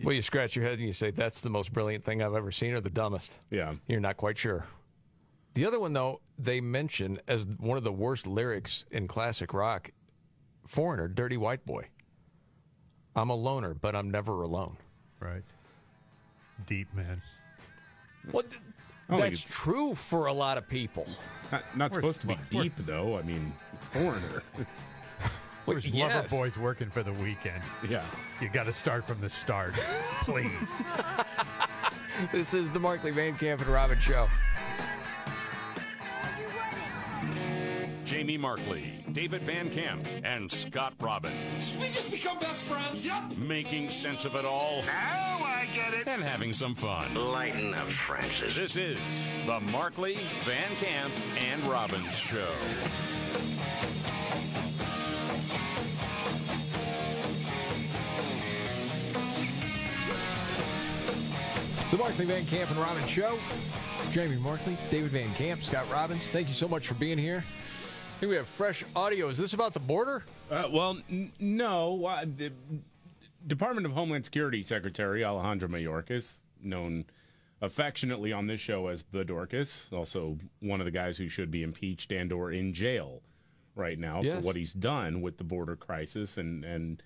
Well, 0.02 0.14
you 0.14 0.22
scratch 0.22 0.56
your 0.56 0.64
head 0.64 0.74
and 0.78 0.86
you 0.86 0.92
say, 0.92 1.10
that's 1.10 1.40
the 1.40 1.48
most 1.48 1.72
brilliant 1.72 2.04
thing 2.04 2.22
I've 2.22 2.34
ever 2.34 2.50
seen 2.50 2.74
or 2.74 2.80
the 2.80 2.90
dumbest. 2.90 3.38
Yeah. 3.50 3.74
You're 3.86 4.00
not 4.00 4.18
quite 4.18 4.36
sure. 4.36 4.66
The 5.54 5.64
other 5.64 5.80
one, 5.80 5.94
though, 5.94 6.20
they 6.38 6.60
mention 6.60 7.18
as 7.26 7.46
one 7.46 7.78
of 7.78 7.84
the 7.84 7.92
worst 7.92 8.26
lyrics 8.26 8.84
in 8.90 9.08
classic 9.08 9.54
rock 9.54 9.90
Foreigner, 10.66 11.08
Dirty 11.08 11.36
White 11.38 11.64
Boy. 11.64 11.86
I'm 13.14 13.30
a 13.30 13.34
loner, 13.34 13.72
but 13.72 13.96
I'm 13.96 14.10
never 14.10 14.42
alone. 14.42 14.76
Right. 15.20 15.42
Deep, 16.64 16.92
man. 16.94 17.20
What? 18.30 18.46
I 19.08 19.12
don't 19.12 19.20
That's 19.20 19.42
it's- 19.42 19.54
true 19.54 19.94
for 19.94 20.26
a 20.26 20.32
lot 20.32 20.58
of 20.58 20.68
people. 20.68 21.06
Not, 21.52 21.76
not 21.76 21.94
supposed 21.94 22.20
to 22.22 22.26
be 22.26 22.34
where- 22.34 22.62
deep, 22.64 22.72
though. 22.78 23.18
I 23.18 23.22
mean, 23.22 23.52
it's 23.74 23.86
foreigner. 23.88 24.42
Where's 25.64 25.86
yes. 25.86 26.32
Loverboy's 26.32 26.56
working 26.56 26.90
for 26.90 27.02
the 27.02 27.12
weekend? 27.12 27.62
yeah. 27.88 28.04
You 28.40 28.48
got 28.48 28.64
to 28.64 28.72
start 28.72 29.04
from 29.04 29.20
the 29.20 29.28
start, 29.28 29.74
please. 30.22 30.50
This 32.32 32.54
is 32.54 32.70
the 32.70 32.80
Markley 32.80 33.10
Van 33.10 33.36
Camp 33.36 33.60
and 33.60 33.68
Robbins 33.68 34.02
Show. 34.02 34.26
Jamie 38.06 38.38
Markley, 38.38 38.92
David 39.10 39.42
Van 39.42 39.68
Camp, 39.68 40.06
and 40.22 40.48
Scott 40.48 40.94
Robbins. 41.00 41.76
We 41.80 41.88
just 41.88 42.12
become 42.12 42.38
best 42.38 42.62
friends. 42.62 43.04
Yep. 43.04 43.36
Making 43.36 43.88
sense 43.88 44.24
of 44.24 44.36
it 44.36 44.44
all 44.44 44.82
Now 44.82 45.38
I 45.44 45.66
get 45.74 45.92
it. 45.92 46.06
and 46.06 46.22
having 46.22 46.52
some 46.52 46.76
fun. 46.76 47.12
Lighten 47.16 47.74
up, 47.74 47.88
Francis. 47.88 48.54
This 48.54 48.76
is 48.76 48.98
the 49.44 49.58
Markley, 49.58 50.18
Van 50.44 50.76
Camp, 50.76 51.12
and 51.50 51.66
Robbins 51.66 52.14
Show. 52.16 52.46
The 61.90 61.96
Markley 61.98 62.24
Van 62.26 62.44
Camp 62.46 62.70
and 62.70 62.78
Robbins 62.80 63.08
Show. 63.08 63.38
Jamie 64.10 64.36
Markley, 64.36 64.76
David 64.90 65.10
Van 65.10 65.32
Camp, 65.34 65.62
Scott 65.62 65.90
Robbins. 65.90 66.28
Thank 66.30 66.48
you 66.48 66.54
so 66.54 66.66
much 66.66 66.86
for 66.88 66.94
being 66.94 67.16
here. 67.18 67.44
I 68.16 68.18
think 68.18 68.30
we 68.30 68.36
have 68.36 68.48
fresh 68.48 68.82
audio. 68.94 69.28
Is 69.28 69.36
this 69.36 69.52
about 69.52 69.74
the 69.74 69.80
border? 69.80 70.24
Uh, 70.50 70.64
well, 70.70 70.96
n- 71.10 71.30
no. 71.38 72.06
Uh, 72.06 72.24
the 72.24 72.50
Department 73.46 73.86
of 73.86 73.92
Homeland 73.92 74.24
Security 74.24 74.62
Secretary 74.62 75.22
Alejandro 75.22 75.68
Mayorkas, 75.68 76.36
known 76.62 77.04
affectionately 77.60 78.32
on 78.32 78.46
this 78.46 78.58
show 78.60 78.86
as 78.88 79.04
the 79.12 79.22
Dorcas, 79.22 79.88
also 79.92 80.38
one 80.60 80.80
of 80.80 80.86
the 80.86 80.90
guys 80.90 81.18
who 81.18 81.28
should 81.28 81.50
be 81.50 81.62
impeached 81.62 82.10
and 82.10 82.32
or 82.32 82.50
in 82.50 82.72
jail 82.72 83.20
right 83.74 83.98
now 83.98 84.22
Yes. 84.22 84.40
for 84.40 84.46
what 84.46 84.56
he's 84.56 84.72
done 84.72 85.20
with 85.20 85.36
the 85.36 85.44
border 85.44 85.76
crisis 85.76 86.38
and 86.38 86.64
and 86.64 87.02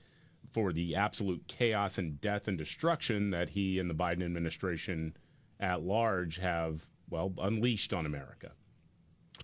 for 0.53 0.73
the 0.73 0.95
absolute 0.95 1.45
chaos 1.49 1.99
and 1.99 2.21
death 2.21 2.47
and 2.47 2.57
destruction 2.57 3.31
that 3.31 3.51
he 3.51 3.79
and 3.81 3.91
the 3.91 3.95
Biden 3.95 4.25
administration 4.25 5.17
at 5.59 5.83
large 5.83 6.37
have 6.39 6.87
well 7.09 7.33
unleashed 7.41 7.93
on 7.93 8.07
America. 8.07 8.53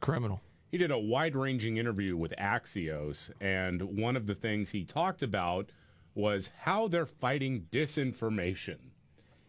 Criminal. 0.00 0.40
He 0.76 0.78
did 0.78 0.90
a 0.90 0.98
wide 0.98 1.34
ranging 1.34 1.78
interview 1.78 2.18
with 2.18 2.34
Axios, 2.38 3.30
and 3.40 3.80
one 3.80 4.14
of 4.14 4.26
the 4.26 4.34
things 4.34 4.68
he 4.68 4.84
talked 4.84 5.22
about 5.22 5.70
was 6.14 6.50
how 6.58 6.86
they're 6.86 7.06
fighting 7.06 7.66
disinformation. 7.72 8.76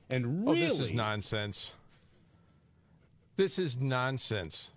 And 0.10 0.48
really, 0.48 0.64
Oh, 0.64 0.70
this 0.70 0.80
is 0.80 0.94
nonsense. 0.94 1.74
This 3.36 3.60
is 3.60 3.78
nonsense. 3.78 4.72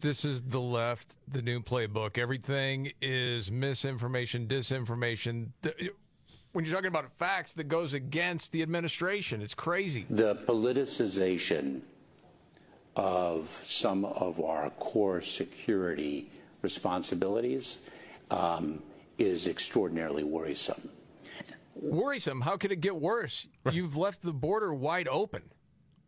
This 0.00 0.26
is 0.26 0.42
the 0.42 0.60
left, 0.60 1.16
the 1.28 1.40
new 1.40 1.60
playbook. 1.60 2.18
Everything 2.18 2.92
is 3.00 3.50
misinformation, 3.50 4.46
disinformation. 4.46 5.46
When 6.52 6.66
you're 6.66 6.74
talking 6.74 6.88
about 6.88 7.10
facts 7.16 7.54
that 7.54 7.68
goes 7.68 7.94
against 7.94 8.52
the 8.52 8.60
administration, 8.60 9.40
it's 9.40 9.54
crazy. 9.54 10.04
The 10.10 10.34
politicization 10.34 11.80
of 13.00 13.48
some 13.64 14.04
of 14.04 14.38
our 14.42 14.68
core 14.78 15.22
security 15.22 16.30
responsibilities 16.60 17.80
um, 18.30 18.82
is 19.16 19.48
extraordinarily 19.48 20.22
worrisome. 20.22 20.90
Worrisome. 21.74 22.42
How 22.42 22.58
could 22.58 22.72
it 22.72 22.82
get 22.82 22.94
worse? 22.94 23.46
You've 23.70 23.96
left 23.96 24.20
the 24.20 24.34
border 24.34 24.74
wide 24.74 25.08
open. 25.08 25.40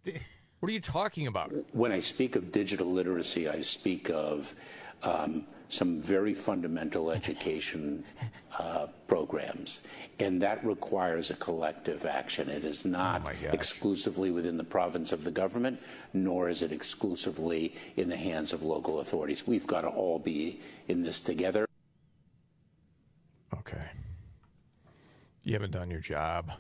What 0.05 0.69
are 0.69 0.70
you 0.70 0.81
talking 0.81 1.27
about? 1.27 1.51
When 1.73 1.93
I 1.93 2.01
speak 2.01 2.36
of 2.36 2.52
digital 2.52 2.93
literacy, 2.93 3.48
I 3.48 3.62
speak 3.62 4.10
of 4.10 4.55
um, 5.02 5.47
some 5.72 6.02
very 6.02 6.34
fundamental 6.34 7.10
education 7.10 8.04
uh, 8.58 8.86
programs, 9.08 9.86
and 10.18 10.42
that 10.42 10.62
requires 10.64 11.30
a 11.30 11.34
collective 11.34 12.04
action. 12.04 12.50
It 12.50 12.64
is 12.64 12.84
not 12.84 13.22
exclusively 13.52 14.30
within 14.30 14.58
the 14.58 14.64
province 14.64 15.12
of 15.12 15.24
the 15.24 15.30
government, 15.30 15.80
nor 16.12 16.50
is 16.50 16.62
it 16.62 16.72
exclusively 16.72 17.74
in 17.96 18.08
the 18.08 18.16
hands 18.16 18.52
of 18.52 18.62
local 18.62 19.00
authorities. 19.00 19.46
We've 19.46 19.66
got 19.66 19.80
to 19.82 19.88
all 19.88 20.18
be 20.18 20.60
in 20.88 21.02
this 21.02 21.20
together. 21.20 21.66
Okay. 23.54 23.86
You 25.42 25.54
haven't 25.54 25.72
done 25.72 25.90
your 25.90 26.00
job. 26.00 26.52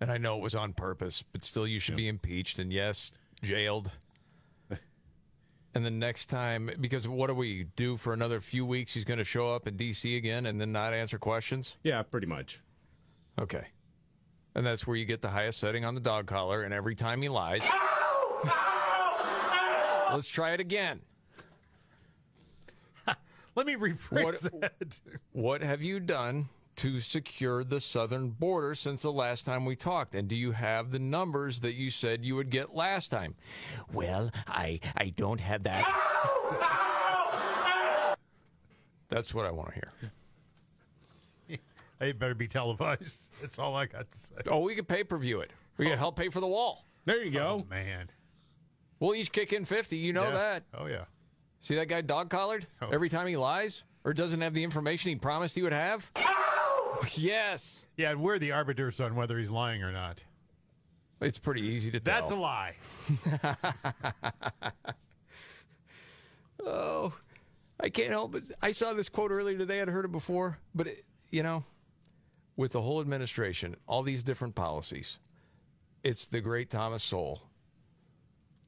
And 0.00 0.10
I 0.10 0.16
know 0.16 0.36
it 0.38 0.42
was 0.42 0.54
on 0.54 0.72
purpose, 0.72 1.22
but 1.30 1.44
still 1.44 1.66
you 1.66 1.78
should 1.78 1.96
be 1.96 2.08
impeached 2.08 2.58
and 2.58 2.72
yes, 2.72 3.12
jailed. 3.42 3.90
And 5.74 5.84
the 5.84 5.90
next 5.90 6.26
time 6.26 6.70
because 6.80 7.06
what 7.06 7.28
do 7.28 7.34
we 7.34 7.64
do 7.76 7.96
for 7.96 8.12
another 8.12 8.40
few 8.40 8.66
weeks 8.66 8.92
he's 8.92 9.04
going 9.04 9.18
to 9.18 9.24
show 9.24 9.54
up 9.54 9.66
in 9.68 9.76
DC 9.76 10.16
again 10.16 10.46
and 10.46 10.60
then 10.60 10.72
not 10.72 10.92
answer 10.92 11.18
questions? 11.18 11.76
Yeah, 11.82 12.02
pretty 12.02 12.26
much. 12.26 12.60
Okay. 13.38 13.66
And 14.54 14.66
that's 14.66 14.86
where 14.86 14.96
you 14.96 15.04
get 15.04 15.22
the 15.22 15.28
highest 15.30 15.60
setting 15.60 15.84
on 15.84 15.94
the 15.94 16.00
dog 16.00 16.26
collar 16.26 16.62
and 16.62 16.74
every 16.74 16.94
time 16.96 17.22
he 17.22 17.28
lies. 17.28 17.62
Let's 20.12 20.28
try 20.28 20.50
it 20.52 20.60
again. 20.60 21.00
Let 23.54 23.66
me 23.66 23.74
rephrase 23.76 24.24
What- 24.24 24.60
that. 24.60 25.00
What 25.32 25.62
have 25.62 25.82
you 25.82 26.00
done 26.00 26.48
to 26.76 27.00
secure 27.00 27.62
the 27.64 27.80
southern 27.80 28.30
border 28.30 28.74
since 28.74 29.02
the 29.02 29.12
last 29.12 29.44
time 29.44 29.64
we 29.64 29.76
talked? 29.76 30.14
And 30.14 30.28
do 30.28 30.34
you 30.36 30.52
have 30.52 30.90
the 30.90 30.98
numbers 30.98 31.60
that 31.60 31.74
you 31.74 31.90
said 31.90 32.24
you 32.24 32.36
would 32.36 32.50
get 32.50 32.74
last 32.74 33.08
time? 33.10 33.34
Well, 33.92 34.30
I 34.46 34.80
I 34.96 35.10
don't 35.16 35.40
have 35.40 35.62
that. 35.64 35.84
That's 39.08 39.34
what 39.34 39.44
I 39.46 39.50
want 39.50 39.70
to 39.70 39.74
hear. 39.74 41.58
It 42.00 42.18
better 42.18 42.34
be 42.34 42.48
televised. 42.48 43.18
That's 43.42 43.58
all 43.58 43.74
I 43.76 43.84
got 43.86 44.10
to 44.10 44.16
say. 44.18 44.34
Oh, 44.46 44.60
we 44.60 44.74
could 44.74 44.88
pay 44.88 45.04
per 45.04 45.18
view 45.18 45.40
it. 45.40 45.50
We 45.76 45.86
could 45.86 45.98
help 45.98 46.16
pay 46.16 46.30
for 46.30 46.40
the 46.40 46.46
wall. 46.46 46.86
There 47.04 47.22
you 47.22 47.30
go. 47.30 47.62
Oh, 47.62 47.66
man. 47.68 48.08
We'll 49.00 49.14
each 49.14 49.32
kick 49.32 49.52
in 49.52 49.66
50. 49.66 49.98
You 49.98 50.12
know 50.14 50.24
Yeah. 50.24 50.30
that. 50.30 50.62
Oh, 50.72 50.86
yeah. 50.86 51.04
See 51.60 51.74
that 51.74 51.88
guy 51.88 52.00
dog 52.00 52.30
collared? 52.30 52.66
Oh. 52.80 52.88
Every 52.90 53.10
time 53.10 53.26
he 53.26 53.36
lies 53.36 53.84
or 54.04 54.14
doesn't 54.14 54.40
have 54.40 54.54
the 54.54 54.64
information 54.64 55.10
he 55.10 55.16
promised 55.16 55.54
he 55.54 55.60
would 55.62 55.74
have? 55.74 56.10
Yes. 57.14 57.86
Yeah, 57.96 58.14
we're 58.14 58.38
the 58.38 58.52
arbiters 58.52 59.00
on 59.00 59.14
whether 59.14 59.38
he's 59.38 59.50
lying 59.50 59.82
or 59.82 59.92
not. 59.92 60.22
It's 61.20 61.38
pretty 61.38 61.62
easy 61.62 61.90
to 61.90 62.00
tell. 62.00 62.14
That's 62.14 62.30
a 62.30 62.34
lie. 62.34 62.74
Oh, 66.66 67.12
I 67.78 67.88
can't 67.88 68.10
help 68.10 68.34
it. 68.34 68.44
I 68.60 68.72
saw 68.72 68.92
this 68.92 69.08
quote 69.08 69.30
earlier 69.30 69.56
today. 69.56 69.80
I'd 69.80 69.88
heard 69.88 70.04
it 70.04 70.12
before, 70.12 70.58
but 70.74 70.86
it, 70.86 71.04
you 71.30 71.42
know, 71.42 71.64
with 72.56 72.72
the 72.72 72.82
whole 72.82 73.00
administration, 73.00 73.76
all 73.86 74.02
these 74.02 74.22
different 74.22 74.54
policies, 74.54 75.18
it's 76.04 76.26
the 76.26 76.40
great 76.40 76.70
Thomas 76.70 77.02
Sowell, 77.02 77.42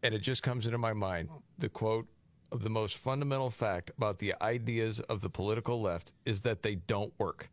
and 0.02 0.14
it 0.14 0.20
just 0.20 0.42
comes 0.42 0.66
into 0.66 0.78
my 0.78 0.92
mind. 0.92 1.28
The 1.58 1.68
quote 1.68 2.06
of 2.50 2.62
the 2.62 2.70
most 2.70 2.96
fundamental 2.96 3.50
fact 3.50 3.90
about 3.96 4.18
the 4.18 4.34
ideas 4.40 5.00
of 5.00 5.20
the 5.20 5.30
political 5.30 5.80
left 5.80 6.12
is 6.24 6.40
that 6.42 6.62
they 6.62 6.76
don't 6.76 7.12
work. 7.18 7.50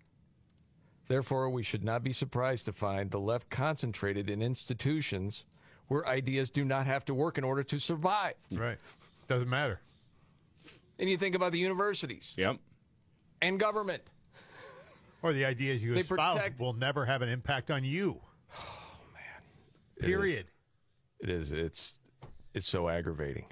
Therefore, 1.10 1.50
we 1.50 1.64
should 1.64 1.84
not 1.84 2.04
be 2.04 2.14
surprised 2.14 2.66
to 2.68 2.72
find 2.72 3.10
the 3.10 3.20
left 3.20 3.50
concentrated 3.50 4.30
in 4.30 4.44
institutions 4.44 5.44
where 5.88 6.08
ideas 6.08 6.52
do 6.52 6.64
not 6.64 6.86
have 6.86 7.04
to 7.06 7.16
work 7.16 7.40
in 7.40 7.44
order 7.44 7.64
to 7.64 7.80
survive. 7.80 8.36
Right. 8.54 8.78
Doesn't 9.28 9.50
matter. 9.50 9.82
And 11.00 11.10
you 11.10 11.18
think 11.18 11.34
about 11.34 11.52
the 11.52 11.58
universities. 11.58 12.34
Yep. 12.38 12.58
And 13.42 13.60
government. 13.60 14.04
Or 15.24 15.34
the 15.34 15.46
ideas 15.46 15.84
you 15.84 15.96
They 15.96 16.02
espouse 16.02 16.36
protect- 16.38 16.60
will 16.60 16.74
never 16.74 17.06
have 17.06 17.24
an 17.24 17.30
impact 17.30 17.72
on 17.72 17.84
you. 17.84 18.22
Oh, 18.56 19.08
it 19.98 20.06
Period. 20.06 20.46
It 21.20 21.30
is. 21.30 21.52
It's 21.52 21.96
it's 22.54 22.68
so 22.68 22.88
aggravating. 22.88 23.46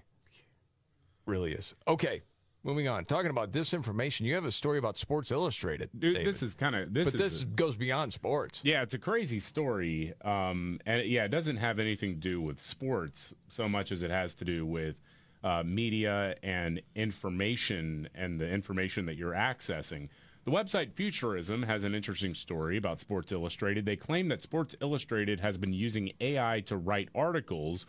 Really 1.26 1.54
is. 1.54 1.74
Okay, 1.88 2.22
moving 2.68 2.88
on. 2.88 3.06
Talking 3.06 3.32
about 3.32 3.52
disinformation, 3.52 4.22
you 4.22 4.36
have 4.36 4.46
a 4.46 4.52
story 4.52 4.78
about 4.78 4.98
Sports 4.98 5.32
Illustrated. 5.32 5.90
Dude, 5.98 6.16
David. 6.16 6.34
this 6.34 6.44
is 6.44 6.54
kind 6.54 6.76
of 6.76 6.94
this 6.94 7.06
but 7.06 7.16
is 7.16 7.20
this 7.20 7.44
goes 7.46 7.78
beyond 7.78 8.12
sports. 8.14 8.60
Yeah, 8.62 8.82
it's 8.84 8.94
a 8.94 9.00
crazy 9.00 9.40
story. 9.40 10.14
Um, 10.24 10.80
and 10.86 11.08
yeah, 11.08 11.24
it 11.24 11.30
doesn't 11.30 11.58
have 11.58 11.80
anything 11.80 12.16
to 12.16 12.20
do 12.20 12.42
with 12.42 12.60
sports 12.60 13.34
so 13.48 13.70
much 13.70 13.92
as 13.92 14.04
it 14.04 14.12
has 14.12 14.34
to 14.36 14.46
do 14.46 14.66
with 14.66 14.98
uh, 15.44 15.64
media 15.66 16.36
and 16.44 16.82
information 16.94 18.10
and 18.14 18.40
the 18.40 18.50
information 18.50 19.06
that 19.06 19.16
you're 19.16 19.34
accessing. 19.34 20.10
The 20.44 20.52
website 20.52 20.94
Futurism 20.94 21.64
has 21.64 21.84
an 21.84 21.96
interesting 21.96 22.34
story 22.34 22.78
about 22.78 23.00
Sports 23.00 23.32
Illustrated. 23.32 23.86
They 23.86 23.96
claim 23.96 24.28
that 24.30 24.42
Sports 24.42 24.76
Illustrated 24.82 25.40
has 25.40 25.58
been 25.58 25.74
using 25.74 26.12
AI 26.20 26.62
to 26.68 26.78
write 26.78 27.10
articles 27.16 27.86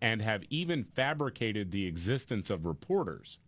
and 0.00 0.22
have 0.22 0.44
even 0.48 0.84
fabricated 0.84 1.70
the 1.70 1.86
existence 1.86 2.50
of 2.50 2.64
reporters. 2.64 3.38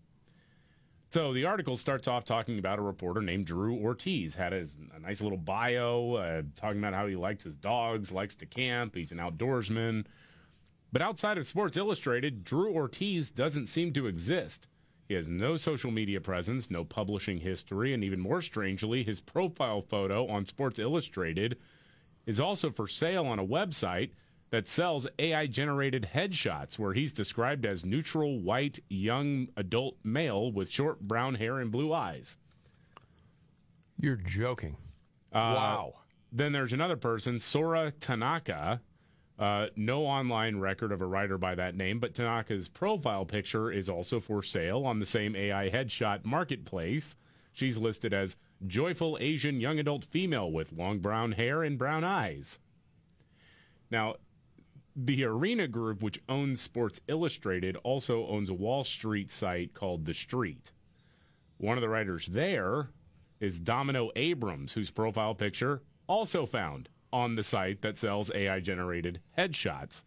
So 1.10 1.32
the 1.32 1.44
article 1.44 1.76
starts 1.76 2.06
off 2.06 2.24
talking 2.24 2.60
about 2.60 2.78
a 2.78 2.82
reporter 2.82 3.20
named 3.20 3.46
Drew 3.46 3.74
Ortiz. 3.74 4.36
Had 4.36 4.52
a, 4.52 4.64
a 4.94 5.00
nice 5.00 5.20
little 5.20 5.38
bio, 5.38 6.14
uh, 6.14 6.42
talking 6.54 6.78
about 6.78 6.94
how 6.94 7.08
he 7.08 7.16
likes 7.16 7.42
his 7.42 7.56
dogs, 7.56 8.12
likes 8.12 8.36
to 8.36 8.46
camp, 8.46 8.94
he's 8.94 9.10
an 9.10 9.18
outdoorsman. 9.18 10.06
But 10.92 11.02
outside 11.02 11.36
of 11.36 11.48
Sports 11.48 11.76
Illustrated, 11.76 12.44
Drew 12.44 12.72
Ortiz 12.72 13.30
doesn't 13.30 13.66
seem 13.66 13.92
to 13.94 14.06
exist. 14.06 14.68
He 15.08 15.14
has 15.14 15.26
no 15.26 15.56
social 15.56 15.90
media 15.90 16.20
presence, 16.20 16.70
no 16.70 16.84
publishing 16.84 17.38
history, 17.38 17.92
and 17.92 18.04
even 18.04 18.20
more 18.20 18.40
strangely, 18.40 19.02
his 19.02 19.20
profile 19.20 19.82
photo 19.82 20.28
on 20.28 20.46
Sports 20.46 20.78
Illustrated 20.78 21.58
is 22.24 22.38
also 22.38 22.70
for 22.70 22.86
sale 22.86 23.26
on 23.26 23.40
a 23.40 23.46
website 23.46 24.10
that 24.50 24.66
sells 24.68 25.06
AI 25.18 25.46
generated 25.46 26.10
headshots 26.14 26.78
where 26.78 26.92
he's 26.92 27.12
described 27.12 27.64
as 27.64 27.84
neutral 27.84 28.40
white 28.40 28.80
young 28.88 29.48
adult 29.56 29.96
male 30.02 30.50
with 30.50 30.70
short 30.70 31.00
brown 31.00 31.36
hair 31.36 31.58
and 31.60 31.70
blue 31.70 31.92
eyes. 31.92 32.36
You're 33.98 34.16
joking. 34.16 34.76
Uh, 35.32 35.38
wow. 35.38 35.94
Then 36.32 36.52
there's 36.52 36.72
another 36.72 36.96
person, 36.96 37.38
Sora 37.38 37.92
Tanaka. 37.92 38.80
Uh, 39.38 39.68
no 39.74 40.04
online 40.04 40.58
record 40.58 40.92
of 40.92 41.00
a 41.00 41.06
writer 41.06 41.38
by 41.38 41.54
that 41.54 41.74
name, 41.74 41.98
but 41.98 42.14
Tanaka's 42.14 42.68
profile 42.68 43.24
picture 43.24 43.70
is 43.70 43.88
also 43.88 44.20
for 44.20 44.42
sale 44.42 44.84
on 44.84 44.98
the 44.98 45.06
same 45.06 45.34
AI 45.34 45.70
headshot 45.70 46.24
marketplace. 46.24 47.16
She's 47.52 47.78
listed 47.78 48.12
as 48.12 48.36
joyful 48.66 49.16
Asian 49.20 49.60
young 49.60 49.78
adult 49.78 50.04
female 50.04 50.50
with 50.50 50.72
long 50.72 50.98
brown 50.98 51.32
hair 51.32 51.62
and 51.62 51.78
brown 51.78 52.04
eyes. 52.04 52.58
Now, 53.90 54.16
the 54.96 55.24
Arena 55.24 55.68
Group, 55.68 56.02
which 56.02 56.22
owns 56.28 56.60
Sports 56.60 57.00
Illustrated, 57.08 57.76
also 57.82 58.26
owns 58.26 58.50
a 58.50 58.54
Wall 58.54 58.84
Street 58.84 59.30
site 59.30 59.74
called 59.74 60.04
The 60.04 60.14
Street. 60.14 60.72
One 61.58 61.76
of 61.76 61.82
the 61.82 61.88
writers 61.88 62.26
there 62.26 62.88
is 63.38 63.58
Domino 63.58 64.10
Abrams, 64.16 64.72
whose 64.74 64.90
profile 64.90 65.34
picture 65.34 65.82
also 66.06 66.46
found 66.46 66.88
on 67.12 67.34
the 67.34 67.42
site 67.42 67.82
that 67.82 67.98
sells 67.98 68.30
AI 68.34 68.60
generated 68.60 69.20
headshots. 69.36 70.02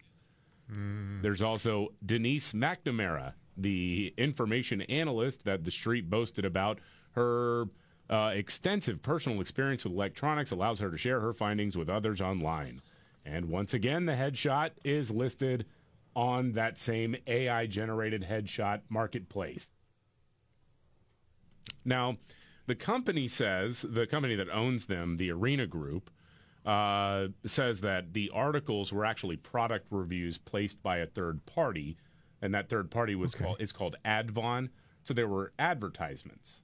There's 1.21 1.41
also 1.41 1.89
Denise 2.05 2.53
McNamara, 2.53 3.33
the 3.55 4.13
information 4.17 4.81
analyst 4.81 5.45
that 5.45 5.63
the 5.63 5.71
street 5.71 6.09
boasted 6.09 6.45
about. 6.45 6.79
Her 7.11 7.65
uh, 8.09 8.31
extensive 8.33 9.01
personal 9.01 9.41
experience 9.41 9.83
with 9.83 9.93
electronics 9.93 10.51
allows 10.51 10.79
her 10.79 10.89
to 10.89 10.97
share 10.97 11.19
her 11.19 11.33
findings 11.33 11.77
with 11.77 11.89
others 11.89 12.21
online. 12.21 12.81
And 13.25 13.49
once 13.49 13.73
again, 13.73 14.05
the 14.05 14.13
headshot 14.13 14.71
is 14.83 15.11
listed 15.11 15.65
on 16.15 16.51
that 16.53 16.77
same 16.77 17.15
AI 17.25 17.65
generated 17.65 18.25
headshot 18.29 18.81
marketplace. 18.89 19.71
Now, 21.85 22.17
the 22.65 22.75
company 22.75 23.27
says, 23.27 23.85
the 23.87 24.07
company 24.07 24.35
that 24.35 24.49
owns 24.49 24.85
them, 24.85 25.17
the 25.17 25.31
Arena 25.31 25.67
Group, 25.67 26.09
uh, 26.65 27.27
says 27.45 27.81
that 27.81 28.13
the 28.13 28.29
articles 28.33 28.93
were 28.93 29.05
actually 29.05 29.35
product 29.35 29.87
reviews 29.91 30.37
placed 30.37 30.81
by 30.81 30.97
a 30.97 31.05
third 31.05 31.45
party, 31.45 31.97
and 32.41 32.53
that 32.53 32.69
third 32.69 32.89
party 32.89 33.15
was 33.15 33.35
called 33.35 33.57
is 33.59 33.71
called 33.73 33.97
Advon. 34.05 34.69
So 35.03 35.13
there 35.13 35.27
were 35.27 35.51
advertisements, 35.59 36.61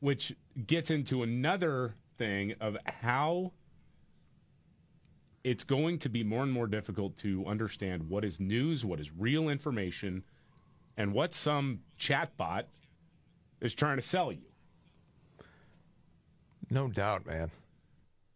which 0.00 0.36
gets 0.66 0.90
into 0.90 1.22
another 1.22 1.94
thing 2.18 2.54
of 2.60 2.76
how 2.84 3.52
it's 5.48 5.64
going 5.64 5.98
to 5.98 6.10
be 6.10 6.22
more 6.22 6.42
and 6.42 6.52
more 6.52 6.66
difficult 6.66 7.16
to 7.16 7.42
understand 7.46 8.10
what 8.10 8.22
is 8.22 8.38
news, 8.38 8.84
what 8.84 9.00
is 9.00 9.10
real 9.10 9.48
information, 9.48 10.22
and 10.94 11.14
what 11.14 11.32
some 11.32 11.80
chatbot 11.98 12.64
is 13.62 13.72
trying 13.72 13.96
to 13.96 14.02
sell 14.02 14.30
you. 14.30 14.42
No 16.68 16.88
doubt, 16.88 17.24
man. 17.24 17.50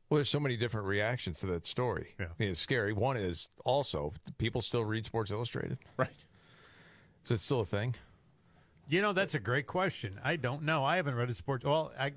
Well, 0.09 0.17
there's 0.17 0.31
so 0.31 0.41
many 0.41 0.57
different 0.57 0.87
reactions 0.87 1.41
to 1.41 1.47
that 1.49 1.67
story. 1.67 2.15
Yeah. 2.19 2.27
I 2.27 2.35
mean, 2.39 2.49
it's 2.49 2.61
scary. 2.61 2.95
One 2.95 3.19
is 3.19 3.51
also 3.67 4.15
people 4.39 4.63
still 4.63 4.85
read 4.85 5.05
Sports 5.05 5.31
Illustrated. 5.31 5.77
Right. 5.99 6.25
Is 7.27 7.31
it 7.31 7.41
still 7.41 7.61
a 7.61 7.67
thing? 7.67 7.95
You 8.89 9.03
know, 9.03 9.13
that's 9.13 9.35
a 9.35 9.39
great 9.39 9.67
question. 9.67 10.19
I 10.25 10.37
don't 10.37 10.63
know. 10.63 10.83
I 10.83 10.97
haven't 10.97 11.15
read 11.15 11.29
a 11.29 11.35
sports. 11.35 11.67
Well, 11.67 11.93
I, 11.99 12.13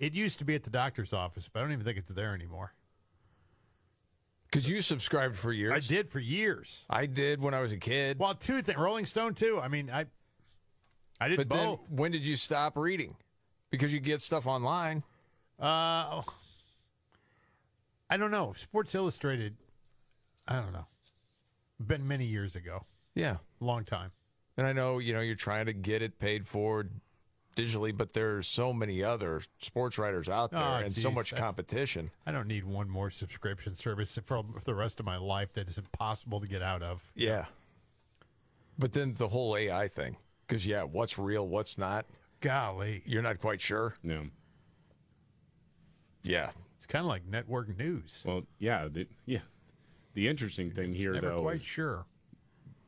it 0.00 0.12
used 0.12 0.40
to 0.40 0.44
be 0.44 0.56
at 0.56 0.64
the 0.64 0.70
doctor's 0.70 1.12
office, 1.12 1.48
but 1.48 1.60
I 1.60 1.62
don't 1.62 1.72
even 1.72 1.84
think 1.84 1.98
it's 1.98 2.10
there 2.10 2.34
anymore. 2.34 2.72
Because 4.54 4.68
you 4.68 4.82
subscribed 4.82 5.36
for 5.36 5.52
years. 5.52 5.72
I 5.72 5.80
did 5.80 6.08
for 6.08 6.20
years. 6.20 6.84
I 6.88 7.06
did 7.06 7.42
when 7.42 7.54
I 7.54 7.60
was 7.60 7.72
a 7.72 7.76
kid. 7.76 8.20
Well, 8.20 8.36
two 8.36 8.62
things. 8.62 8.78
Rolling 8.78 9.04
Stone 9.04 9.34
too. 9.34 9.58
I 9.60 9.66
mean, 9.66 9.90
I, 9.90 10.04
I 11.20 11.26
did 11.26 11.38
but 11.38 11.48
both. 11.48 11.58
then 11.58 11.96
when 11.96 12.12
did 12.12 12.22
you 12.22 12.36
stop 12.36 12.76
reading? 12.76 13.16
Because 13.72 13.92
you 13.92 13.98
get 13.98 14.20
stuff 14.20 14.46
online. 14.46 15.02
Uh, 15.60 16.22
I 18.08 18.16
don't 18.16 18.30
know. 18.30 18.52
Sports 18.56 18.94
Illustrated. 18.94 19.56
I 20.46 20.60
don't 20.60 20.72
know. 20.72 20.86
Been 21.84 22.06
many 22.06 22.26
years 22.26 22.54
ago. 22.54 22.84
Yeah. 23.16 23.38
Long 23.58 23.82
time. 23.84 24.12
And 24.56 24.68
I 24.68 24.72
know, 24.72 25.00
you 25.00 25.14
know, 25.14 25.20
you're 25.20 25.34
trying 25.34 25.66
to 25.66 25.72
get 25.72 26.00
it 26.00 26.20
paid 26.20 26.46
for 26.46 26.86
digitally, 27.54 27.96
but 27.96 28.12
there's 28.12 28.46
so 28.46 28.72
many 28.72 29.02
other 29.02 29.40
sports 29.60 29.98
writers 29.98 30.28
out 30.28 30.50
there 30.50 30.60
Oh, 30.60 30.74
and 30.74 30.94
so 30.94 31.10
much 31.10 31.34
competition. 31.34 32.10
I 32.26 32.32
don't 32.32 32.46
need 32.48 32.64
one 32.64 32.88
more 32.88 33.10
subscription 33.10 33.74
service 33.74 34.18
for, 34.24 34.42
for 34.42 34.60
the 34.64 34.74
rest 34.74 35.00
of 35.00 35.06
my 35.06 35.16
life 35.16 35.52
that 35.54 35.68
is 35.68 35.78
impossible 35.78 36.40
to 36.40 36.46
get 36.46 36.62
out 36.62 36.82
of. 36.82 37.02
Yeah. 37.14 37.46
But 38.78 38.92
then 38.92 39.14
the 39.14 39.28
whole 39.28 39.56
AI 39.56 39.88
thing. 39.88 40.16
Because, 40.46 40.66
yeah, 40.66 40.82
what's 40.82 41.18
real, 41.18 41.46
what's 41.48 41.78
not, 41.78 42.06
Golly. 42.40 43.02
you're 43.06 43.22
not 43.22 43.40
quite 43.40 43.60
sure. 43.60 43.94
No. 44.02 44.24
Yeah. 46.22 46.50
It's 46.76 46.86
kind 46.86 47.04
of 47.04 47.08
like 47.08 47.26
network 47.26 47.76
news. 47.78 48.22
Well, 48.26 48.42
yeah, 48.58 48.88
the, 48.90 49.06
yeah. 49.26 49.38
The 50.14 50.28
interesting 50.28 50.70
thing 50.70 50.92
here, 50.94 51.14
Never 51.14 51.30
though, 51.30 51.40
quite 51.40 51.56
is 51.56 51.64
sure. 51.64 52.04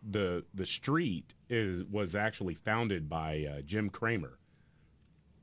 the 0.08 0.44
the 0.54 0.64
street 0.66 1.34
is 1.50 1.82
was 1.84 2.14
actually 2.14 2.54
founded 2.54 3.08
by 3.08 3.44
uh, 3.50 3.60
Jim 3.62 3.90
Cramer. 3.90 4.38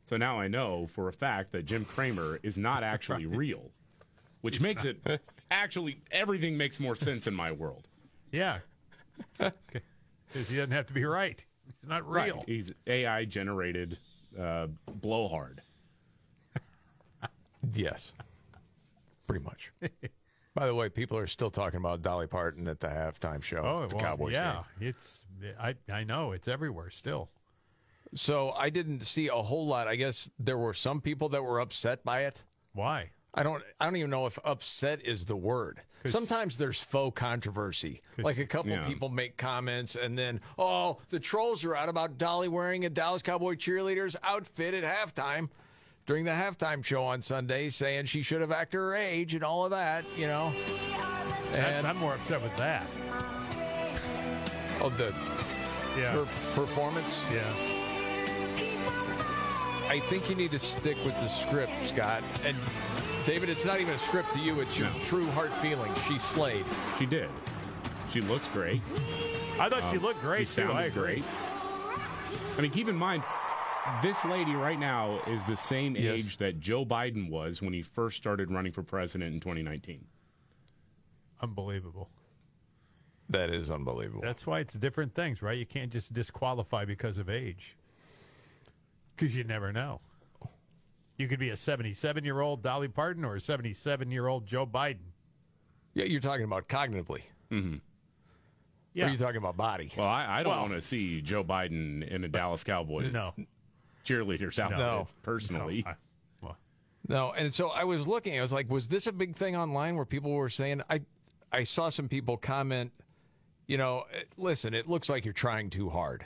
So 0.05 0.17
now 0.17 0.39
I 0.39 0.47
know 0.47 0.87
for 0.87 1.07
a 1.07 1.13
fact 1.13 1.51
that 1.53 1.65
Jim 1.65 1.85
Cramer 1.85 2.39
is 2.43 2.57
not 2.57 2.83
actually 2.83 3.25
real, 3.25 3.71
which 4.41 4.59
makes 4.59 4.85
it 4.85 4.99
actually 5.51 6.01
everything 6.11 6.57
makes 6.57 6.79
more 6.79 6.95
sense 6.95 7.27
in 7.27 7.33
my 7.33 7.51
world. 7.51 7.87
Yeah. 8.31 8.59
Because 9.37 10.49
he 10.49 10.55
doesn't 10.55 10.71
have 10.71 10.87
to 10.87 10.93
be 10.93 11.05
right. 11.05 11.43
He's 11.65 11.87
not 11.87 12.09
real. 12.09 12.37
Right. 12.37 12.43
He's 12.47 12.71
AI 12.87 13.25
generated 13.25 13.97
uh, 14.39 14.67
blowhard. 15.01 15.61
Yes. 17.73 18.11
Pretty 19.25 19.41
much. 19.45 19.71
By 20.53 20.67
the 20.67 20.75
way, 20.75 20.89
people 20.89 21.17
are 21.17 21.27
still 21.27 21.49
talking 21.49 21.77
about 21.77 22.01
Dolly 22.01 22.27
Parton 22.27 22.67
at 22.67 22.81
the 22.81 22.87
halftime 22.87 23.41
show. 23.41 23.63
Oh, 23.63 23.87
the 23.87 23.95
well, 23.95 24.05
Cowboys 24.05 24.33
yeah. 24.33 24.63
game. 24.79 24.89
It's 24.89 25.23
I 25.57 25.75
I 25.89 26.03
know 26.03 26.33
it's 26.33 26.49
everywhere 26.49 26.89
still. 26.89 27.29
So 28.15 28.51
I 28.51 28.69
didn't 28.69 29.01
see 29.01 29.27
a 29.27 29.33
whole 29.33 29.65
lot. 29.67 29.87
I 29.87 29.95
guess 29.95 30.29
there 30.39 30.57
were 30.57 30.73
some 30.73 31.01
people 31.01 31.29
that 31.29 31.43
were 31.43 31.59
upset 31.59 32.03
by 32.03 32.21
it. 32.25 32.43
Why? 32.73 33.11
I 33.33 33.41
don't. 33.41 33.63
I 33.79 33.85
don't 33.85 33.95
even 33.95 34.11
know 34.11 34.27
if 34.27 34.37
upset 34.45 35.01
is 35.05 35.25
the 35.25 35.35
word. 35.35 35.81
Sometimes 36.05 36.57
there's 36.57 36.79
faux 36.81 37.19
controversy. 37.19 38.01
Like 38.19 38.37
a 38.37 38.45
couple 38.45 38.71
Yeah. 38.71 38.85
people 38.85 39.09
make 39.09 39.37
comments, 39.37 39.95
and 39.95 40.15
then 40.17 40.39
oh, 40.59 40.99
the 41.09 41.19
trolls 41.19 41.63
are 41.65 41.75
out 41.75 41.89
about 41.89 42.17
Dolly 42.19 42.47
wearing 42.47 42.85
a 42.85 42.89
Dallas 42.89 43.23
Cowboy 43.23 43.55
cheerleader's 43.55 44.15
outfit 44.21 44.75
at 44.75 44.83
halftime 44.83 45.49
during 46.05 46.25
the 46.25 46.31
halftime 46.31 46.83
show 46.85 47.03
on 47.03 47.21
Sunday, 47.23 47.69
saying 47.69 48.05
she 48.05 48.21
should 48.21 48.41
have 48.41 48.51
acted 48.51 48.77
her 48.77 48.93
age 48.95 49.33
and 49.33 49.43
all 49.43 49.63
of 49.65 49.71
that. 49.71 50.05
You 50.15 50.27
know. 50.27 50.53
And 51.53 51.87
I'm 51.87 51.97
more 51.97 52.13
upset 52.13 52.41
with 52.41 52.55
that. 52.57 52.87
oh, 54.81 54.89
the 54.97 55.13
Yeah. 55.97 56.11
her 56.11 56.25
performance. 56.53 57.19
yeah. 57.31 57.72
I 59.89 59.99
think 59.99 60.29
you 60.29 60.35
need 60.35 60.51
to 60.51 60.59
stick 60.59 60.97
with 61.05 61.13
the 61.15 61.27
script, 61.27 61.73
Scott. 61.83 62.23
And 62.45 62.55
David, 63.25 63.49
it's 63.49 63.65
not 63.65 63.79
even 63.79 63.93
a 63.93 63.97
script 63.99 64.33
to 64.33 64.39
you; 64.39 64.59
it's 64.61 64.77
your 64.77 64.89
true 65.03 65.25
heart 65.31 65.51
feeling. 65.53 65.91
She 66.07 66.17
slayed. 66.19 66.65
She 66.97 67.05
did. 67.05 67.29
She 68.11 68.21
looked 68.21 68.51
great. 68.53 68.81
I 69.59 69.69
thought 69.69 69.83
she 69.91 69.97
Um, 69.97 70.03
looked 70.03 70.21
great, 70.21 70.39
She 70.47 70.55
too. 70.55 70.67
sounded 70.67 70.75
I 70.75 70.83
agree. 70.83 71.21
great. 71.21 71.23
I 72.57 72.61
mean, 72.61 72.71
keep 72.71 72.87
in 72.87 72.95
mind, 72.95 73.23
this 74.01 74.23
lady 74.25 74.53
right 74.53 74.79
now 74.79 75.19
is 75.27 75.43
the 75.45 75.57
same 75.57 75.95
Yes. 75.95 76.17
age 76.17 76.37
that 76.37 76.59
Joe 76.59 76.85
Biden 76.85 77.29
was 77.29 77.61
when 77.61 77.73
he 77.73 77.81
first 77.81 78.17
started 78.17 78.51
running 78.51 78.71
for 78.71 78.83
president 78.83 79.33
in 79.33 79.39
2019. 79.39 80.05
Unbelievable. 81.41 82.09
That 83.29 83.49
is 83.49 83.71
unbelievable. 83.71 84.21
That's 84.21 84.45
why 84.45 84.59
it's 84.59 84.73
different 84.75 85.15
things, 85.15 85.41
right? 85.41 85.57
You 85.57 85.65
can't 85.65 85.91
just 85.91 86.13
disqualify 86.13 86.85
because 86.85 87.17
of 87.17 87.29
age. 87.29 87.75
Because 89.15 89.35
you 89.35 89.43
never 89.43 89.71
know. 89.71 90.01
You 91.17 91.27
could 91.27 91.39
be 91.39 91.49
a 91.51 91.55
77 91.55 92.23
year 92.25 92.41
old 92.41 92.63
Dolly 92.63 92.87
Parton 92.87 93.23
or 93.23 93.35
a 93.35 93.41
77 93.41 94.11
year 94.11 94.27
old 94.27 94.45
Joe 94.45 94.65
Biden. 94.65 94.97
Yeah, 95.93 96.05
you're 96.05 96.19
talking 96.19 96.43
about 96.43 96.67
cognitively. 96.67 97.21
Mm-hmm. 97.51 97.75
Yeah. 98.95 99.03
Or 99.05 99.07
are 99.07 99.11
you 99.11 99.17
talking 99.17 99.37
about 99.37 99.55
body? 99.57 99.91
Well, 99.95 100.07
I, 100.07 100.39
I 100.39 100.43
don't 100.43 100.51
Well- 100.53 100.61
want 100.61 100.73
to 100.73 100.81
see 100.81 101.21
Joe 101.21 101.43
Biden 101.43 102.07
in 102.07 102.23
a 102.23 102.27
Dallas 102.27 102.63
Cowboys 102.63 103.13
No. 103.13 103.33
cheerleaders 104.05 104.57
outfit, 104.59 104.79
No. 104.79 105.07
personally. 105.21 105.85
No, 107.09 107.31
and 107.33 107.53
so 107.53 107.67
I 107.69 107.83
was 107.83 108.07
looking. 108.07 108.39
I 108.39 108.41
was 108.41 108.53
like, 108.53 108.69
was 108.69 108.87
this 108.87 109.07
a 109.07 109.11
big 109.11 109.35
thing 109.35 109.57
online 109.57 109.97
where 109.97 110.05
people 110.05 110.31
were 110.31 110.47
saying? 110.47 110.81
I 110.89 111.01
I 111.51 111.65
saw 111.65 111.89
some 111.89 112.07
people 112.07 112.37
comment. 112.37 112.93
You 113.67 113.77
know, 113.77 114.03
eh, 114.13 114.23
listen, 114.37 114.73
it 114.73 114.87
looks 114.87 115.09
like 115.09 115.25
you're 115.25 115.33
trying 115.33 115.69
too 115.69 115.89
hard. 115.89 116.25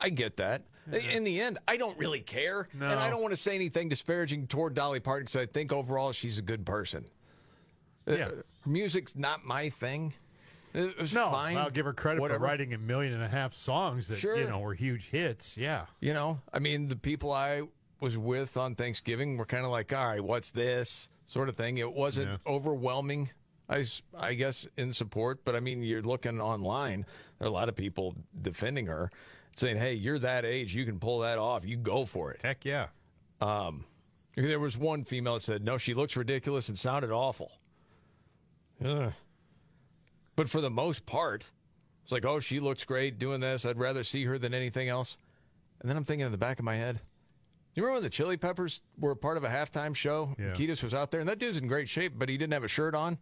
I 0.00 0.08
get 0.08 0.38
that. 0.38 0.62
In 0.90 1.24
the 1.24 1.40
end, 1.40 1.58
I 1.68 1.76
don't 1.76 1.96
really 1.98 2.20
care, 2.20 2.68
and 2.72 2.84
I 2.84 3.10
don't 3.10 3.20
want 3.22 3.32
to 3.32 3.36
say 3.40 3.54
anything 3.54 3.88
disparaging 3.88 4.46
toward 4.48 4.74
Dolly 4.74 5.00
Parton 5.00 5.24
because 5.26 5.36
I 5.36 5.46
think 5.46 5.72
overall 5.72 6.12
she's 6.12 6.38
a 6.38 6.42
good 6.42 6.64
person. 6.66 7.04
Uh, 8.08 8.12
Yeah. 8.12 8.30
music's 8.66 9.14
not 9.16 9.44
my 9.44 9.70
thing. 9.70 10.14
It 10.72 10.96
was 10.98 11.12
No, 11.12 11.30
fine. 11.30 11.56
I'll 11.56 11.70
give 11.70 11.84
her 11.86 11.92
credit 11.92 12.20
whatever. 12.20 12.40
for 12.40 12.44
writing 12.46 12.72
a 12.74 12.78
million 12.78 13.12
and 13.12 13.22
a 13.22 13.28
half 13.28 13.54
songs 13.54 14.08
that 14.08 14.16
Sure. 14.16 14.36
you 14.36 14.48
know 14.48 14.60
were 14.60 14.74
huge 14.74 15.08
hits. 15.10 15.56
Yeah, 15.56 15.86
You 16.00 16.12
know, 16.14 16.40
I 16.52 16.58
mean, 16.60 16.88
the 16.88 16.96
people 16.96 17.32
I 17.32 17.62
was 18.00 18.16
with 18.16 18.56
on 18.56 18.74
Thanksgiving 18.76 19.36
were 19.36 19.44
kind 19.46 19.64
of 19.64 19.70
like, 19.70 19.92
all 19.92 20.06
right, 20.06 20.22
what's 20.24 20.50
this 20.50 21.08
sort 21.26 21.48
of 21.48 21.56
thing. 21.56 21.78
It 21.78 21.92
wasn't 21.92 22.28
Yeah. 22.30 22.36
overwhelming, 22.46 23.30
I 23.68 24.34
guess, 24.34 24.66
in 24.76 24.92
support. 24.92 25.44
But 25.44 25.54
I 25.54 25.60
mean, 25.60 25.82
you're 25.82 26.02
looking 26.02 26.40
online, 26.40 27.04
there 27.38 27.46
are 27.46 27.50
a 27.50 27.52
lot 27.52 27.68
of 27.68 27.76
people 27.76 28.14
defending 28.40 28.86
her, 28.86 29.10
saying, 29.56 29.76
hey, 29.76 29.94
you're 29.94 30.18
that 30.20 30.44
age, 30.44 30.74
you 30.74 30.84
can 30.84 30.98
pull 30.98 31.20
that 31.20 31.38
off, 31.38 31.64
you 31.64 31.76
go 31.76 32.04
for 32.04 32.30
it. 32.32 32.40
heck 32.42 32.64
yeah. 32.64 32.86
Um, 33.40 33.84
there 34.36 34.60
was 34.60 34.76
one 34.76 35.04
female 35.04 35.34
that 35.34 35.42
said, 35.42 35.64
no, 35.64 35.76
she 35.78 35.92
looks 35.94 36.16
ridiculous 36.16 36.68
and 36.68 36.78
sounded 36.78 37.10
awful. 37.10 37.50
Ugh. 38.84 39.12
But 40.36 40.48
for 40.48 40.60
the 40.60 40.70
most 40.70 41.04
part, 41.04 41.44
it's 42.02 42.12
like, 42.12 42.24
oh, 42.24 42.40
she 42.40 42.60
looks 42.60 42.84
great 42.84 43.18
doing 43.18 43.40
this. 43.40 43.64
I'd 43.66 43.78
rather 43.78 44.04
see 44.04 44.24
her 44.24 44.38
than 44.38 44.54
anything 44.54 44.88
else. 44.88 45.18
And 45.80 45.90
then 45.90 45.96
I'm 45.96 46.04
thinking 46.04 46.24
in 46.26 46.32
the 46.32 46.38
back 46.38 46.58
of 46.58 46.64
my 46.64 46.76
head, 46.76 47.00
you 47.74 47.82
remember 47.82 47.96
when 47.96 48.02
the 48.02 48.10
Chili 48.10 48.36
Peppers 48.36 48.82
were 48.98 49.14
part 49.14 49.36
of 49.36 49.44
a 49.44 49.48
halftime 49.48 49.94
show? 49.94 50.34
Yeah. 50.38 50.52
Kiedis 50.52 50.82
was 50.82 50.92
out 50.94 51.10
there, 51.10 51.20
and 51.20 51.28
that 51.28 51.38
dude's 51.38 51.58
in 51.58 51.68
great 51.68 51.88
shape, 51.88 52.14
but 52.16 52.28
he 52.28 52.36
didn't 52.36 52.52
have 52.52 52.64
a 52.64 52.68
shirt 52.68 52.94
on. 52.94 53.18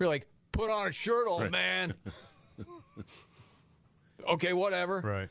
You're 0.00 0.08
like, 0.08 0.26
put 0.52 0.70
on 0.70 0.86
a 0.88 0.92
shirt, 0.92 1.28
old 1.28 1.42
Right. 1.42 1.50
man. 1.50 1.94
okay, 4.28 4.52
whatever. 4.52 5.00
Right. 5.00 5.28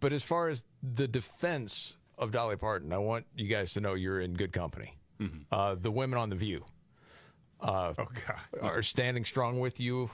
But 0.00 0.12
as 0.12 0.22
far 0.22 0.48
as 0.48 0.64
the 0.82 1.06
defense 1.06 1.96
of 2.18 2.32
Dolly 2.32 2.56
Parton, 2.56 2.92
I 2.92 2.98
want 2.98 3.26
you 3.36 3.46
guys 3.46 3.74
to 3.74 3.80
know 3.80 3.94
you're 3.94 4.20
in 4.20 4.34
good 4.34 4.52
company. 4.52 4.96
Uh, 5.52 5.76
the 5.78 5.90
women 5.90 6.18
on 6.18 6.30
The 6.30 6.36
View 6.36 6.64
uh, 7.60 7.92
oh, 7.98 8.06
God. 8.26 8.62
are 8.62 8.82
standing 8.82 9.24
strong 9.24 9.60
with 9.60 9.78
you 9.78 10.10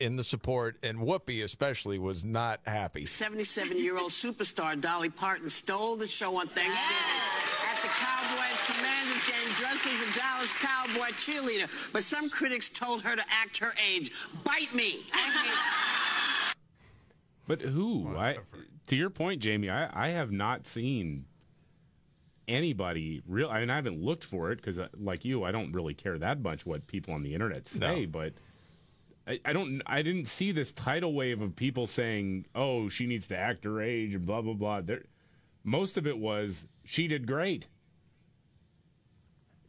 in 0.00 0.16
the 0.16 0.24
support, 0.24 0.76
and 0.82 0.98
Whoopi 0.98 1.44
especially 1.44 1.98
was 1.98 2.24
not 2.24 2.60
happy. 2.64 3.06
77 3.06 3.78
year 3.78 3.98
old 3.98 4.10
superstar 4.10 4.80
Dolly 4.80 5.10
Parton 5.10 5.50
stole 5.50 5.96
the 5.96 6.06
show 6.06 6.36
on 6.36 6.48
Thanksgiving 6.48 6.96
at 7.70 7.82
the 7.82 7.88
Cowboys 7.88 8.62
Commanders 8.66 9.24
game 9.24 9.52
dressed 9.56 9.86
as 9.86 10.00
a 10.00 10.18
Dallas 10.18 10.54
Cowboy 10.54 11.12
cheerleader. 11.16 11.68
But 11.92 12.02
some 12.02 12.30
critics 12.30 12.70
told 12.70 13.02
her 13.02 13.16
to 13.16 13.22
act 13.30 13.58
her 13.58 13.74
age. 13.86 14.12
Bite 14.44 14.74
me. 14.74 15.00
But 17.46 17.60
who? 17.60 18.16
I, 18.16 18.38
to 18.88 18.96
your 18.96 19.10
point, 19.10 19.40
Jamie, 19.40 19.70
I, 19.70 19.88
I 19.92 20.08
have 20.10 20.30
not 20.32 20.66
seen 20.66 21.26
anybody 22.48 23.22
real. 23.26 23.48
I 23.48 23.60
mean, 23.60 23.70
I 23.70 23.76
haven't 23.76 24.02
looked 24.02 24.24
for 24.24 24.50
it 24.52 24.56
because, 24.56 24.78
uh, 24.78 24.88
like 24.98 25.24
you, 25.24 25.44
I 25.44 25.52
don't 25.52 25.72
really 25.72 25.94
care 25.94 26.18
that 26.18 26.40
much 26.40 26.66
what 26.66 26.86
people 26.86 27.14
on 27.14 27.22
the 27.22 27.34
internet 27.34 27.68
say. 27.68 28.00
No. 28.02 28.06
But 28.06 28.32
I, 29.26 29.40
I 29.44 29.52
don't. 29.52 29.80
I 29.86 30.02
didn't 30.02 30.26
see 30.26 30.52
this 30.52 30.72
tidal 30.72 31.14
wave 31.14 31.40
of 31.40 31.54
people 31.56 31.86
saying, 31.86 32.46
"Oh, 32.54 32.88
she 32.88 33.06
needs 33.06 33.26
to 33.28 33.36
act 33.36 33.64
her 33.64 33.80
age," 33.80 34.14
and 34.14 34.26
blah 34.26 34.42
blah 34.42 34.54
blah. 34.54 34.80
There, 34.80 35.04
most 35.64 35.96
of 35.96 36.06
it 36.06 36.18
was 36.18 36.66
she 36.84 37.06
did 37.06 37.26
great. 37.26 37.68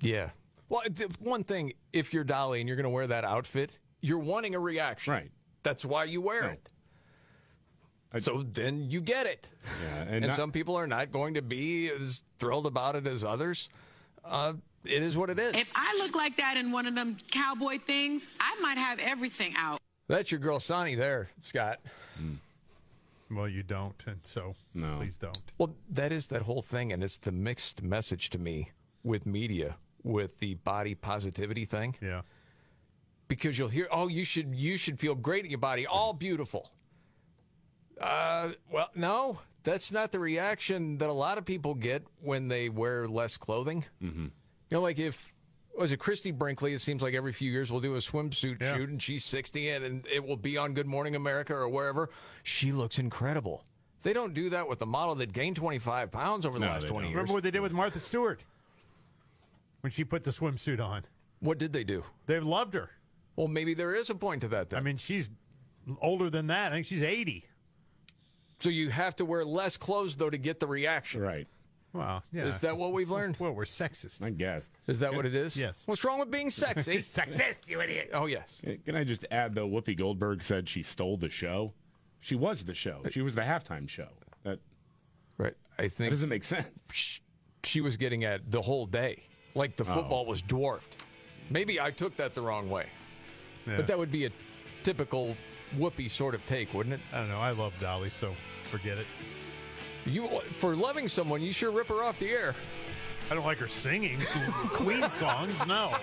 Yeah. 0.02 0.30
Well, 0.69 0.81
one 1.19 1.44
thing, 1.44 1.73
if 1.94 2.14
you're 2.14 2.23
Dolly 2.23 2.60
and 2.60 2.68
you're 2.68 2.76
going 2.76 2.85
to 2.85 2.90
wear 2.90 3.07
that 3.07 3.23
outfit, 3.23 3.80
you're 4.02 4.18
wanting 4.18 4.56
a 4.56 4.60
reaction. 4.60 5.14
Right. 5.14 5.31
That's 5.61 5.85
why 5.85 6.06
you 6.06 6.19
wear 6.19 6.41
Right. 6.41 6.52
it. 6.53 6.72
So 8.19 8.44
then 8.53 8.90
you 8.90 9.02
get 9.02 9.26
it. 9.26 9.49
Yeah, 9.84 10.02
And, 10.02 10.10
and, 10.15 10.27
not- 10.27 10.35
some 10.35 10.52
people 10.52 10.76
are 10.76 10.88
not 10.88 11.11
going 11.11 11.34
to 11.35 11.41
be 11.41 11.90
as 11.90 12.23
thrilled 12.40 12.65
about 12.68 12.95
it 12.95 13.07
as 13.07 13.23
others. 13.23 13.69
Uh, 14.23 14.53
it 14.85 15.02
is 15.02 15.18
what 15.18 15.30
it 15.30 15.40
is. 15.40 15.56
If 15.56 15.72
I 15.76 15.95
look 15.99 16.15
like 16.15 16.38
that 16.38 16.57
in 16.57 16.72
one 16.72 16.85
of 16.85 16.95
them 16.95 17.18
cowboy 17.31 17.80
things, 17.80 18.27
I 18.40 18.60
might 18.61 18.77
have 18.77 18.99
everything 18.99 19.53
out. 19.57 19.80
That's 20.07 20.31
your 20.31 20.40
girl 20.40 20.60
Sonny 20.60 20.95
there, 20.95 21.30
Scott. 21.41 21.80
Well, 23.31 23.48
you 23.48 23.64
don't, 23.64 23.95
and 24.06 24.19
so 24.23 24.56
No. 24.73 24.98
please 24.98 25.18
don't. 25.18 25.41
Well, 25.57 25.73
that 25.90 26.11
is 26.11 26.27
that 26.27 26.44
whole 26.44 26.61
thing, 26.61 26.91
and 26.91 27.03
it's 27.03 27.18
the 27.18 27.31
mixed 27.31 27.81
message 27.81 28.30
to 28.31 28.38
me 28.38 28.69
with 29.03 29.26
media, 29.26 29.77
with 30.03 30.38
the 30.38 30.56
body 30.56 30.94
positivity 30.94 31.65
thing. 31.65 31.95
Yeah. 32.02 32.22
Because 33.27 33.57
you'll 33.57 33.69
hear, 33.69 33.88
oh, 33.91 34.07
you 34.07 34.23
should 34.26 34.53
you 34.53 34.77
should 34.77 34.99
feel 34.99 35.15
great 35.15 35.45
in 35.45 35.49
your 35.52 35.57
body, 35.60 35.88
all 35.88 36.14
beautiful. 36.14 36.69
Uh, 38.02 38.49
well, 38.72 38.90
no, 38.95 39.40
that's 39.64 39.91
not 39.91 40.11
the 40.11 40.20
reaction 40.20 40.98
that 40.98 41.10
a 41.10 41.14
lot 41.14 41.38
of 41.38 41.45
people 41.45 41.74
get 41.76 42.03
when 42.22 42.48
they 42.48 42.70
wear 42.70 43.07
less 43.07 43.38
clothing. 43.38 43.86
Mm-hmm. 44.02 44.24
You 44.26 44.32
know, 44.72 44.82
like 44.82 44.99
if 44.99 45.32
was 45.78 45.91
it 45.91 45.98
Christie 45.98 46.32
Brinkley? 46.32 46.74
It 46.74 46.82
seems 46.82 47.02
like 47.02 47.14
every 47.14 47.32
few 47.32 47.52
years 47.52 47.72
we'll 47.72 47.82
do 47.82 47.95
a 47.95 47.99
swimsuit 47.99 48.61
Yeah. 48.61 48.76
shoot, 48.76 48.90
and 48.90 49.02
she's 49.02 49.24
sixty, 49.26 49.70
and, 49.70 49.84
and 49.86 50.07
it 50.07 50.26
will 50.26 50.38
be 50.38 50.57
on 50.57 50.74
Good 50.74 50.88
Morning 50.88 51.15
America 51.15 51.53
or 51.53 51.68
wherever. 51.70 52.10
She 52.44 52.72
looks 52.72 52.99
incredible. 52.99 53.64
They 54.03 54.11
don't 54.14 54.34
do 54.34 54.49
that 54.49 54.68
with 54.68 54.80
the 54.80 54.86
model 54.86 55.15
that 55.15 55.32
gained 55.34 55.56
twenty 55.56 55.80
five 55.80 56.11
pounds 56.11 56.45
over 56.45 56.60
the 56.60 56.65
No, 56.65 56.72
last 56.72 56.88
twenty 56.88 57.06
don't. 57.06 57.11
years. 57.11 57.15
Remember 57.15 57.34
what 57.34 57.44
they 57.44 57.52
did 57.52 57.61
with 57.61 57.72
Martha 57.74 57.99
Stewart 57.99 58.44
when 59.82 59.91
she 59.91 60.03
put 60.03 60.24
the 60.24 60.32
swimsuit 60.32 60.80
on? 60.84 61.03
What 61.40 61.57
did 61.57 61.74
they 61.74 61.84
do? 61.84 62.03
They 62.26 62.40
loved 62.40 62.74
her. 62.74 62.90
Well, 63.36 63.48
maybe 63.48 63.74
there 63.74 63.95
is 63.95 64.10
a 64.10 64.15
point 64.15 64.41
to 64.41 64.48
that. 64.49 64.70
Then. 64.70 64.80
I 64.80 64.82
mean, 64.84 64.98
she's 64.98 65.30
older 66.02 66.30
than 66.30 66.48
that. 66.48 66.72
I 66.72 66.76
think 66.76 66.86
she's 66.88 67.02
80. 67.03 67.45
So 68.64 68.69
you 68.69 68.90
have 68.90 69.15
to 69.18 69.26
wear 69.26 69.44
less 69.44 69.76
clothes 69.77 70.15
though 70.15 70.30
to 70.30 70.38
get 70.38 70.60
the 70.60 70.68
reaction. 70.68 71.22
Right. 71.22 71.48
Wow. 71.91 72.23
Yeah. 72.31 72.45
Is 72.45 72.60
that 72.61 72.76
what 72.77 72.94
we've 72.94 73.10
learned? 73.18 73.38
Well, 73.40 73.52
we're 73.52 73.65
sexist. 73.65 74.26
I 74.26 74.30
guess. 74.31 74.69
Is 74.88 74.99
that 75.02 75.14
what 75.14 75.26
it 75.26 75.35
is? 75.35 75.56
Yes. 75.56 75.84
What's 75.85 76.03
wrong 76.03 76.18
with 76.19 76.31
being 76.31 76.49
sexy? 76.49 76.98
Sexist, 77.03 77.68
you 77.68 77.81
idiot. 77.81 78.10
oh 78.14 78.26
yes. 78.26 78.61
Can 78.85 78.95
I 78.95 79.03
just 79.03 79.26
add 79.30 79.53
though? 79.53 79.68
Whoopi 79.68 79.95
Goldberg 79.98 80.41
said 80.41 80.68
she 80.69 80.81
stole 80.81 81.18
the 81.18 81.30
show. 81.30 81.73
She 82.22 82.35
was 82.35 82.64
the 82.64 82.73
show. 82.73 83.02
She 83.11 83.22
was 83.22 83.35
the 83.35 83.41
halftime 83.41 83.88
show. 83.90 84.07
That 84.44 84.60
Right. 85.38 85.56
I 85.77 85.84
that 85.84 85.91
think 85.91 86.10
doesn't 86.11 86.30
make 86.30 86.44
sense. 86.45 86.68
she 87.64 87.81
was 87.81 87.98
getting 87.98 88.23
at 88.23 88.49
the 88.49 88.61
whole 88.61 88.85
day. 88.85 89.23
Like 89.56 89.76
the 89.76 89.84
Oh. 89.84 89.94
football 89.94 90.26
was 90.26 90.41
dwarfed. 90.41 91.03
Maybe 91.49 91.80
I 91.81 91.91
took 91.91 92.15
that 92.15 92.34
the 92.34 92.41
wrong 92.41 92.69
way. 92.69 92.88
Yeah. 93.68 93.76
But 93.77 93.88
that 93.88 93.98
would 93.99 94.11
be 94.11 94.26
a 94.26 94.31
typical 94.84 95.35
Whoopi 95.78 96.10
sort 96.10 96.36
of 96.36 96.45
take, 96.45 96.74
wouldn't 96.74 96.94
it? 96.94 97.02
I 97.14 97.20
don't 97.20 97.30
know. 97.30 97.40
I 97.40 97.52
love 97.52 97.74
Dolly, 97.80 98.10
so 98.10 98.34
forget 98.66 98.98
it. 98.98 99.08
You 100.06 100.28
for 100.58 100.76
loving 100.76 101.08
someone, 101.08 101.41
you 101.41 101.54
sure 101.54 101.72
rip 101.72 101.88
her 101.88 102.04
off 102.04 102.20
the 102.20 102.30
air. 102.30 102.56
I 103.32 103.36
don't 103.36 103.45
like 103.45 103.58
her 103.60 103.68
singing 103.68 104.20
Queen 104.70 105.10
songs. 105.12 105.58
No. 105.66 105.95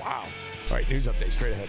Wow. 0.00 0.24
All 0.70 0.76
right, 0.76 0.88
news 0.88 1.06
update 1.06 1.32
straight 1.32 1.52
ahead. 1.52 1.68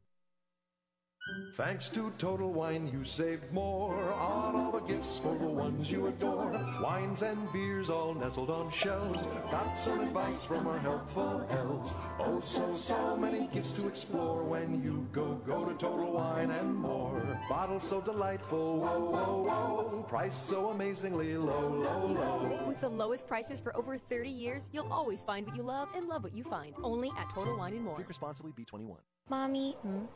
Thanks 1.55 1.89
to 1.89 2.11
Total 2.17 2.51
Wine, 2.51 2.89
you 2.91 3.03
saved 3.03 3.51
more 3.51 4.11
on 4.13 4.55
all 4.55 4.71
the 4.71 4.79
gifts 4.79 5.19
for 5.19 5.37
the 5.37 5.45
ones 5.45 5.91
you 5.91 6.07
adore. 6.07 6.49
Wines 6.81 7.21
and 7.21 7.51
beers 7.51 7.89
all 7.89 8.13
nestled 8.13 8.49
on 8.49 8.71
shelves. 8.71 9.21
Got 9.51 9.77
some 9.77 9.99
advice 9.99 10.45
from 10.45 10.65
our 10.65 10.79
helpful 10.79 11.45
elves. 11.49 11.95
Oh, 12.19 12.39
so, 12.39 12.73
so 12.73 13.17
many 13.17 13.47
gifts 13.53 13.73
to 13.73 13.87
explore 13.87 14.43
when 14.43 14.81
you 14.81 15.07
go, 15.11 15.35
go 15.45 15.65
to 15.65 15.73
Total 15.73 16.11
Wine 16.13 16.51
and 16.51 16.73
more. 16.73 17.39
Bottles 17.49 17.83
so 17.83 18.01
delightful, 18.01 18.79
whoa, 18.79 18.99
whoa, 18.99 19.43
whoa. 19.43 20.05
Price 20.07 20.37
so 20.37 20.69
amazingly 20.69 21.37
low, 21.37 21.67
low, 21.67 22.07
low. 22.07 22.63
With 22.65 22.79
the 22.79 22.89
lowest 22.89 23.27
prices 23.27 23.59
for 23.59 23.75
over 23.75 23.97
30 23.97 24.29
years, 24.29 24.69
you'll 24.73 24.91
always 24.91 25.21
find 25.21 25.45
what 25.45 25.55
you 25.55 25.63
love 25.63 25.89
and 25.95 26.07
love 26.07 26.23
what 26.23 26.33
you 26.33 26.43
find. 26.45 26.73
Only 26.81 27.11
at 27.19 27.29
Total 27.35 27.57
Wine 27.57 27.73
and 27.73 27.83
More. 27.83 27.95
Drink 27.95 28.07
responsibly, 28.07 28.53
B21. 28.53 28.97
Mommy, 29.29 29.75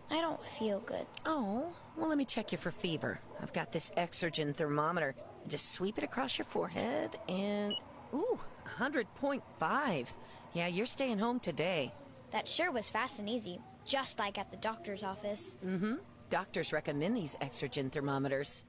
I 0.10 0.19
don't 0.19 0.44
feel 0.44 0.80
good. 0.82 0.94
Oh, 1.26 1.73
well, 1.97 2.09
let 2.09 2.17
me 2.17 2.26
check 2.26 2.51
you 2.51 2.57
for 2.57 2.72
fever. 2.72 3.19
I've 3.41 3.53
got 3.53 3.72
this 3.72 3.91
Exergen 3.97 4.55
thermometer. 4.55 5.15
Just 5.47 5.73
sweep 5.73 5.97
it 5.97 6.03
across 6.03 6.38
your 6.38 6.45
forehead 6.45 7.17
and. 7.27 7.73
Ooh, 8.13 8.39
100.5. 8.77 10.07
Yeah, 10.53 10.67
you're 10.67 10.85
staying 10.85 11.19
home 11.19 11.39
today. 11.39 11.93
That 12.31 12.47
sure 12.47 12.72
was 12.72 12.89
fast 12.89 13.19
and 13.19 13.30
easy, 13.30 13.59
just 13.85 14.19
like 14.19 14.38
at 14.38 14.51
the 14.51 14.57
doctor's 14.57 15.03
office. 15.03 15.57
Mm 15.65 15.80
hmm. 15.80 15.93
Doctors 16.30 16.73
recommend 16.73 17.15
these 17.15 17.35
Exergen 17.41 17.91
thermometers. 17.91 18.65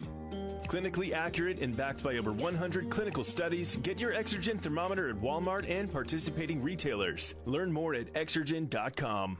Clinically 0.64 1.12
accurate 1.12 1.60
and 1.60 1.76
backed 1.76 2.04
by 2.04 2.16
over 2.18 2.32
100 2.32 2.90
clinical 2.90 3.24
studies, 3.24 3.76
get 3.76 4.00
your 4.00 4.12
Exergen 4.12 4.60
thermometer 4.60 5.08
at 5.08 5.16
Walmart 5.16 5.68
and 5.70 5.90
participating 5.90 6.62
retailers. 6.62 7.34
Learn 7.46 7.72
more 7.72 7.94
at 7.94 8.12
exergen.com. 8.12 9.38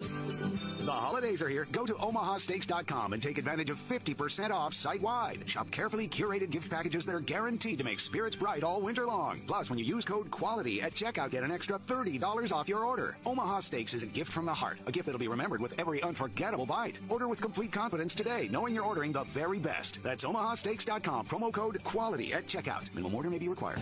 The 0.00 0.96
holidays 0.96 1.42
are 1.42 1.48
here. 1.48 1.68
Go 1.72 1.84
to 1.84 1.92
omahasteaks.com 1.94 3.12
and 3.12 3.22
take 3.22 3.36
advantage 3.38 3.68
of 3.70 3.76
50% 3.76 4.50
off 4.50 4.72
site 4.72 5.00
wide. 5.02 5.46
Shop 5.46 5.70
carefully 5.70 6.08
curated 6.08 6.50
gift 6.50 6.70
packages 6.70 7.04
that 7.06 7.14
are 7.14 7.20
guaranteed 7.20 7.78
to 7.78 7.84
make 7.84 8.00
spirits 8.00 8.34
bright 8.34 8.64
all 8.64 8.80
winter 8.80 9.06
long. 9.06 9.38
Plus, 9.46 9.68
when 9.68 9.78
you 9.78 9.84
use 9.84 10.04
code 10.04 10.30
QUALITY 10.30 10.82
at 10.82 10.92
checkout, 10.92 11.30
get 11.30 11.44
an 11.44 11.52
extra 11.52 11.78
$30 11.78 12.52
off 12.52 12.68
your 12.68 12.84
order. 12.84 13.16
Omaha 13.26 13.60
Steaks 13.60 13.94
is 13.94 14.02
a 14.02 14.06
gift 14.06 14.32
from 14.32 14.46
the 14.46 14.54
heart, 14.54 14.80
a 14.86 14.90
gift 14.90 15.06
that'll 15.06 15.20
be 15.20 15.28
remembered 15.28 15.60
with 15.60 15.78
every 15.78 16.02
unforgettable 16.02 16.66
bite. 16.66 16.98
Order 17.08 17.28
with 17.28 17.40
complete 17.40 17.72
confidence 17.72 18.14
today, 18.14 18.48
knowing 18.50 18.74
you're 18.74 18.84
ordering 18.84 19.12
the 19.12 19.24
very 19.24 19.58
best. 19.58 20.02
That's 20.02 20.24
omahasteaks.com. 20.24 21.26
Promo 21.26 21.52
code 21.52 21.78
QUALITY 21.84 22.32
at 22.32 22.46
checkout. 22.46 22.92
Minimum 22.94 23.14
order 23.14 23.30
may 23.30 23.38
be 23.38 23.48
required. 23.48 23.80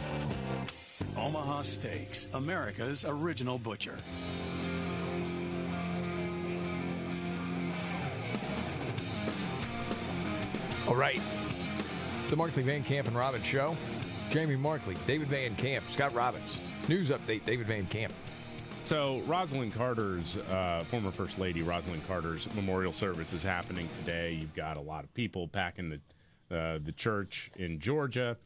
Omaha 1.16 1.62
Steaks, 1.62 2.28
America's 2.34 3.04
original 3.06 3.56
butcher. 3.56 3.96
All 10.88 10.96
right. 10.96 11.20
The 12.30 12.36
Markley 12.36 12.62
Van 12.62 12.82
Camp 12.82 13.08
and 13.08 13.14
Robbins 13.14 13.44
Show. 13.44 13.76
Jamie 14.30 14.56
Markley, 14.56 14.96
David 15.06 15.28
Van 15.28 15.54
Camp, 15.56 15.84
Scott 15.90 16.14
Robbins. 16.14 16.58
News 16.88 17.10
update, 17.10 17.44
David 17.44 17.66
Van 17.66 17.86
Camp. 17.88 18.10
So, 18.86 19.20
Rosalynn 19.26 19.70
Carter's, 19.70 20.38
uh, 20.50 20.84
former 20.88 21.10
First 21.10 21.38
Lady 21.38 21.60
Rosalynn 21.60 22.00
Carter's 22.06 22.48
memorial 22.54 22.94
service 22.94 23.34
is 23.34 23.42
happening 23.42 23.86
today. 23.98 24.32
You've 24.32 24.54
got 24.54 24.78
a 24.78 24.80
lot 24.80 25.04
of 25.04 25.12
people 25.12 25.46
packing 25.46 25.90
the, 25.90 26.56
uh, 26.56 26.78
the 26.82 26.92
church 26.92 27.50
in 27.56 27.80
Georgia. 27.80 28.38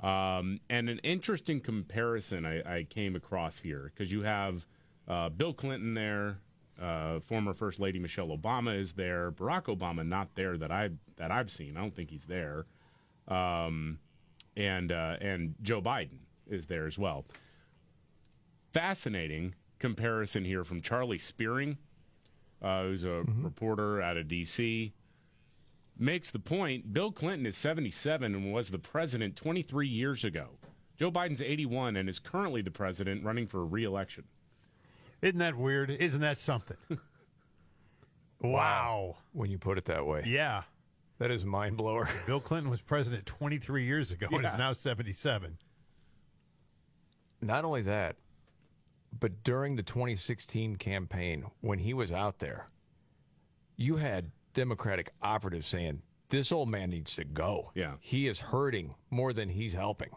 Um, 0.00 0.58
and 0.68 0.88
an 0.88 0.98
interesting 1.04 1.60
comparison 1.60 2.44
I, 2.44 2.78
I 2.78 2.82
came 2.82 3.14
across 3.14 3.60
here 3.60 3.92
because 3.94 4.10
you 4.10 4.22
have 4.22 4.66
uh, 5.06 5.28
Bill 5.28 5.54
Clinton 5.54 5.94
there, 5.94 6.38
uh, 6.82 7.20
former 7.20 7.54
First 7.54 7.78
Lady 7.78 8.00
Michelle 8.00 8.36
Obama 8.36 8.76
is 8.76 8.94
there, 8.94 9.30
Barack 9.30 9.66
Obama 9.66 10.04
not 10.04 10.34
there 10.34 10.56
that 10.56 10.72
I 10.72 10.90
that 11.16 11.30
I've 11.30 11.50
seen. 11.50 11.76
I 11.76 11.80
don't 11.80 11.94
think 11.94 12.10
he's 12.10 12.26
there, 12.26 12.66
um, 13.28 13.98
and 14.56 14.92
uh, 14.92 15.16
and 15.20 15.54
Joe 15.62 15.80
Biden 15.80 16.18
is 16.48 16.66
there 16.66 16.86
as 16.86 16.98
well. 16.98 17.24
Fascinating 18.72 19.54
comparison 19.78 20.44
here 20.44 20.64
from 20.64 20.82
Charlie 20.82 21.18
Spiering, 21.18 21.76
uh, 22.62 22.82
who's 22.82 23.04
a 23.04 23.24
reporter 23.42 24.00
out 24.00 24.16
of 24.16 24.28
D.C. 24.28 24.92
Makes 25.98 26.30
the 26.30 26.38
point: 26.38 26.92
Bill 26.92 27.10
Clinton 27.10 27.46
is 27.46 27.56
77 27.56 28.34
and 28.34 28.52
was 28.52 28.70
the 28.70 28.78
president 28.78 29.36
23 29.36 29.88
years 29.88 30.24
ago. 30.24 30.58
Joe 30.98 31.10
Biden's 31.10 31.42
81 31.42 31.96
and 31.96 32.08
is 32.08 32.18
currently 32.18 32.62
the 32.62 32.70
president, 32.70 33.22
running 33.22 33.46
for 33.46 33.64
re-election. 33.64 34.24
Isn't 35.20 35.38
that 35.38 35.56
weird? 35.56 35.90
Isn't 35.90 36.20
that 36.22 36.38
something? 36.38 36.76
wow. 38.40 39.16
When 39.32 39.50
you 39.50 39.58
put 39.58 39.78
it 39.78 39.86
that 39.86 40.06
way. 40.06 40.22
Yeah. 40.26 40.62
That 41.18 41.30
is 41.30 41.44
mind 41.44 41.76
blower. 41.76 42.08
Bill 42.26 42.40
Clinton 42.40 42.70
was 42.70 42.80
president 42.82 43.24
23 43.26 43.84
years 43.84 44.12
ago 44.12 44.26
and 44.30 44.42
Yeah. 44.42 44.52
is 44.52 44.58
now 44.58 44.72
77. 44.72 45.56
Not 47.40 47.64
only 47.64 47.82
that, 47.82 48.16
but 49.18 49.42
during 49.44 49.76
the 49.76 49.82
2016 49.82 50.76
campaign, 50.76 51.44
when 51.60 51.78
he 51.78 51.94
was 51.94 52.12
out 52.12 52.38
there, 52.38 52.66
you 53.76 53.96
had 53.96 54.30
Democratic 54.54 55.12
operatives 55.22 55.66
saying, 55.66 56.02
this 56.28 56.50
old 56.50 56.68
man 56.68 56.90
needs 56.90 57.14
to 57.16 57.24
go. 57.24 57.70
Yeah. 57.74 57.94
He 58.00 58.26
is 58.26 58.38
hurting 58.38 58.94
more 59.10 59.32
than 59.32 59.48
he's 59.48 59.74
helping. 59.74 60.10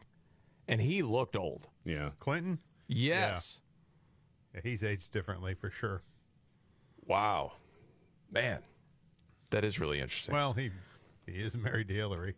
And 0.68 0.82
he 0.82 1.02
looked 1.04 1.36
old. 1.36 1.68
Yeah. 1.86 2.10
Clinton? 2.20 2.60
Yes. 2.88 3.62
Yeah, 4.56 4.62
he's 4.64 4.84
aged 4.84 5.12
differently 5.12 5.54
for 5.54 5.70
sure. 5.70 6.02
Wow. 7.06 7.54
Man, 8.32 8.62
that 9.52 9.64
is 9.64 9.80
really 9.80 10.00
interesting. 10.00 10.34
Well, 10.34 10.54
he 10.54 10.72
he 11.30 11.42
is 11.42 11.56
married 11.58 11.88
to 11.90 11.94
Hillary. 11.94 12.36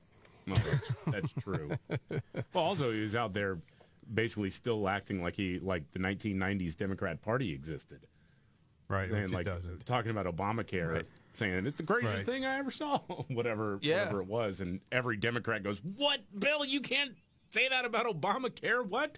Well, 0.48 0.60
that's, 1.06 1.32
that's 1.32 1.44
true. 1.44 1.70
well, 2.54 2.64
also 2.64 2.92
he 2.92 3.02
was 3.02 3.16
out 3.16 3.34
there 3.34 3.60
basically 4.12 4.50
still 4.50 4.90
acting 4.90 5.22
like 5.22 5.36
he 5.36 5.60
like 5.60 5.90
the 5.92 6.00
1990s 6.00 6.76
Democrat 6.76 7.22
Party 7.22 7.52
existed. 7.54 8.02
Right, 8.88 9.10
and 9.10 9.32
like 9.32 9.46
doesn't. 9.46 9.86
talking 9.86 10.12
about 10.12 10.26
Obamacare, 10.26 10.92
Right. 10.92 11.06
saying 11.34 11.66
it's 11.66 11.78
the 11.78 11.84
greatest 11.84 12.14
Right. 12.14 12.26
thing 12.26 12.46
I 12.46 12.58
ever 12.58 12.72
saw, 12.72 12.98
whatever, 13.30 13.80
Yeah. 13.82 14.00
whatever 14.00 14.20
it 14.22 14.28
was, 14.28 14.60
and 14.60 14.82
every 14.92 15.16
Democrat 15.16 15.64
goes, 15.64 15.80
"What, 15.96 16.20
Bill? 16.38 16.66
You 16.66 16.82
can't 16.82 17.14
say 17.52 17.70
that 17.70 17.86
about 17.86 18.06
Obamacare? 18.08 18.86
What?" 18.86 19.18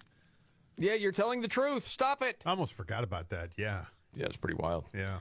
Yeah, 0.77 0.93
you're 0.93 1.11
telling 1.11 1.41
the 1.41 1.47
truth. 1.47 1.87
Stop 1.87 2.21
it. 2.21 2.43
I 2.45 2.51
almost 2.51 2.73
forgot 2.73 3.03
about 3.03 3.29
that. 3.29 3.51
Yeah. 3.57 3.85
Yeah, 4.15 4.25
it's 4.25 4.37
pretty 4.37 4.57
wild. 4.61 4.85
Yeah. 4.93 5.19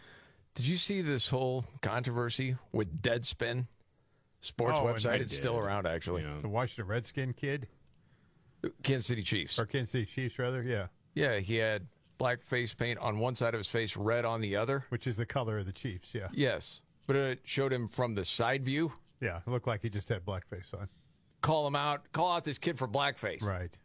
Did 0.54 0.66
you 0.66 0.76
see 0.76 1.00
this 1.00 1.28
whole 1.28 1.64
controversy 1.80 2.56
with 2.72 3.00
Deadspin? 3.00 3.68
Sports 4.42 4.78
Oh, 4.80 4.84
website. 4.84 5.12
I 5.12 5.14
It's 5.14 5.34
still 5.34 5.56
around, 5.56 5.86
actually. 5.86 6.24
The 6.40 6.48
Washington 6.48 6.86
Redskin 6.86 7.32
kid? 7.32 7.68
Kansas 8.82 9.06
City 9.06 9.22
Chiefs. 9.22 9.58
Or 9.58 9.66
Kansas 9.66 9.90
City 9.92 10.04
Chiefs, 10.04 10.38
rather? 10.38 10.62
Yeah. 10.62 10.88
Yeah, 11.14 11.38
he 11.38 11.56
had 11.56 11.86
black 12.18 12.42
face 12.42 12.74
paint 12.74 12.98
on 12.98 13.18
one 13.18 13.34
side 13.34 13.54
of 13.54 13.58
his 13.58 13.68
face, 13.68 13.96
red 13.96 14.24
on 14.24 14.40
the 14.40 14.56
other. 14.56 14.84
Which 14.90 15.06
is 15.06 15.16
the 15.16 15.26
color 15.26 15.58
of 15.58 15.66
the 15.66 15.72
Chiefs, 15.72 16.14
yeah. 16.14 16.28
Yes, 16.32 16.82
but 17.06 17.16
it 17.16 17.40
showed 17.44 17.72
him 17.72 17.88
from 17.88 18.14
the 18.14 18.24
side 18.24 18.64
view. 18.64 18.92
Yeah, 19.20 19.38
it 19.46 19.50
looked 19.50 19.66
like 19.66 19.82
he 19.82 19.90
just 19.90 20.08
had 20.08 20.24
blackface 20.24 20.72
on. 20.74 20.88
Call 21.40 21.66
him 21.66 21.74
out. 21.76 22.10
Call 22.12 22.32
out 22.32 22.44
this 22.44 22.58
kid 22.58 22.78
for 22.78 22.86
blackface. 22.88 23.42
Right. 23.42 23.76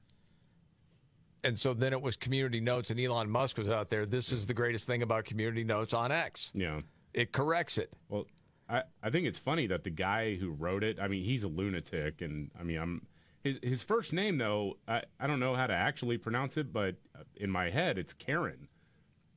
And 1.44 1.58
so 1.58 1.74
then 1.74 1.94
it 1.94 2.02
was 2.02 2.16
Community 2.18 2.60
Notes, 2.60 2.90
and 2.90 3.00
Elon 3.00 3.30
Musk 3.30 3.58
was 3.58 3.68
out 3.70 3.90
there. 3.90 4.06
This 4.06 4.32
is 4.32 4.46
the 4.48 4.54
greatest 4.54 4.86
thing 4.88 5.02
about 5.02 5.26
Community 5.26 5.64
Notes 5.64 5.94
on 5.94 6.12
X. 6.12 6.52
Yeah. 6.54 6.82
It 7.14 7.32
corrects 7.32 7.78
it. 7.78 7.92
Well, 8.10 8.26
I, 8.70 8.84
I 9.02 9.10
think 9.10 9.26
it's 9.28 9.40
funny 9.40 9.68
that 9.68 9.84
the 9.84 9.90
guy 9.90 10.36
who 10.36 10.52
wrote 10.52 10.84
it, 10.84 11.00
I 11.00 11.08
mean, 11.08 11.24
he's 11.24 11.44
a 11.44 11.48
lunatic, 11.48 12.22
and 12.22 12.52
I 12.60 12.64
mean, 12.64 12.78
I'm 12.78 13.08
his 13.44 13.60
his 13.64 13.84
first 13.84 14.12
name 14.14 14.38
though, 14.38 14.78
I, 14.88 15.04
I 15.20 15.28
don't 15.28 15.40
know 15.40 15.56
how 15.56 15.68
to 15.68 15.74
actually 15.74 16.18
pronounce 16.18 16.58
it, 16.58 16.74
but 16.74 16.96
uh, 17.18 17.24
in 17.36 17.50
my 17.50 17.70
head 17.70 17.98
it's 17.98 18.14
Karen, 18.14 18.68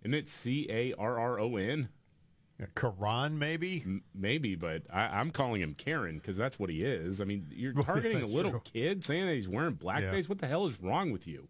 and 0.03 0.15
it's 0.15 0.33
C 0.33 0.67
A 0.71 0.93
R 0.95 1.19
R 1.19 1.39
O 1.39 1.57
N. 1.57 1.89
Karan, 2.75 3.39
maybe? 3.39 4.03
maybe, 4.15 4.55
but 4.55 4.83
I, 4.93 5.19
I'm 5.19 5.31
calling 5.31 5.63
him 5.63 5.73
Karen 5.75 6.17
because 6.19 6.37
that's 6.37 6.59
what 6.59 6.69
he 6.69 6.83
is. 6.83 7.21
I 7.21 7.25
mean, 7.25 7.47
you're 7.51 7.73
Well, 7.75 7.85
targeting 7.85 8.23
a 8.23 8.27
little 8.27 8.51
true. 8.51 8.63
kid 8.65 9.03
saying 9.05 9.27
that 9.27 9.35
he's 9.35 9.49
wearing 9.49 9.77
blackface. 9.77 10.23
Yeah. 10.23 10.29
What 10.29 10.39
the 10.41 10.47
hell 10.47 10.67
is 10.67 10.79
wrong 10.81 11.11
with 11.11 11.27
you? 11.27 11.49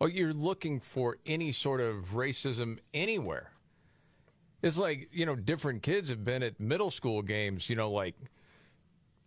Oh, 0.00 0.06
you're 0.06 0.32
looking 0.32 0.80
for 0.80 1.18
any 1.26 1.52
sort 1.52 1.80
of 1.80 2.14
racism 2.14 2.78
anywhere. 2.94 3.50
It's 4.66 4.78
like, 4.78 5.08
you 5.12 5.24
know, 5.26 5.36
different 5.36 5.82
kids 5.82 6.08
have 6.08 6.24
been 6.24 6.42
at 6.42 6.58
middle 6.60 6.90
school 6.90 7.22
games, 7.22 7.70
you 7.70 7.76
know, 7.76 7.90
like 7.90 8.14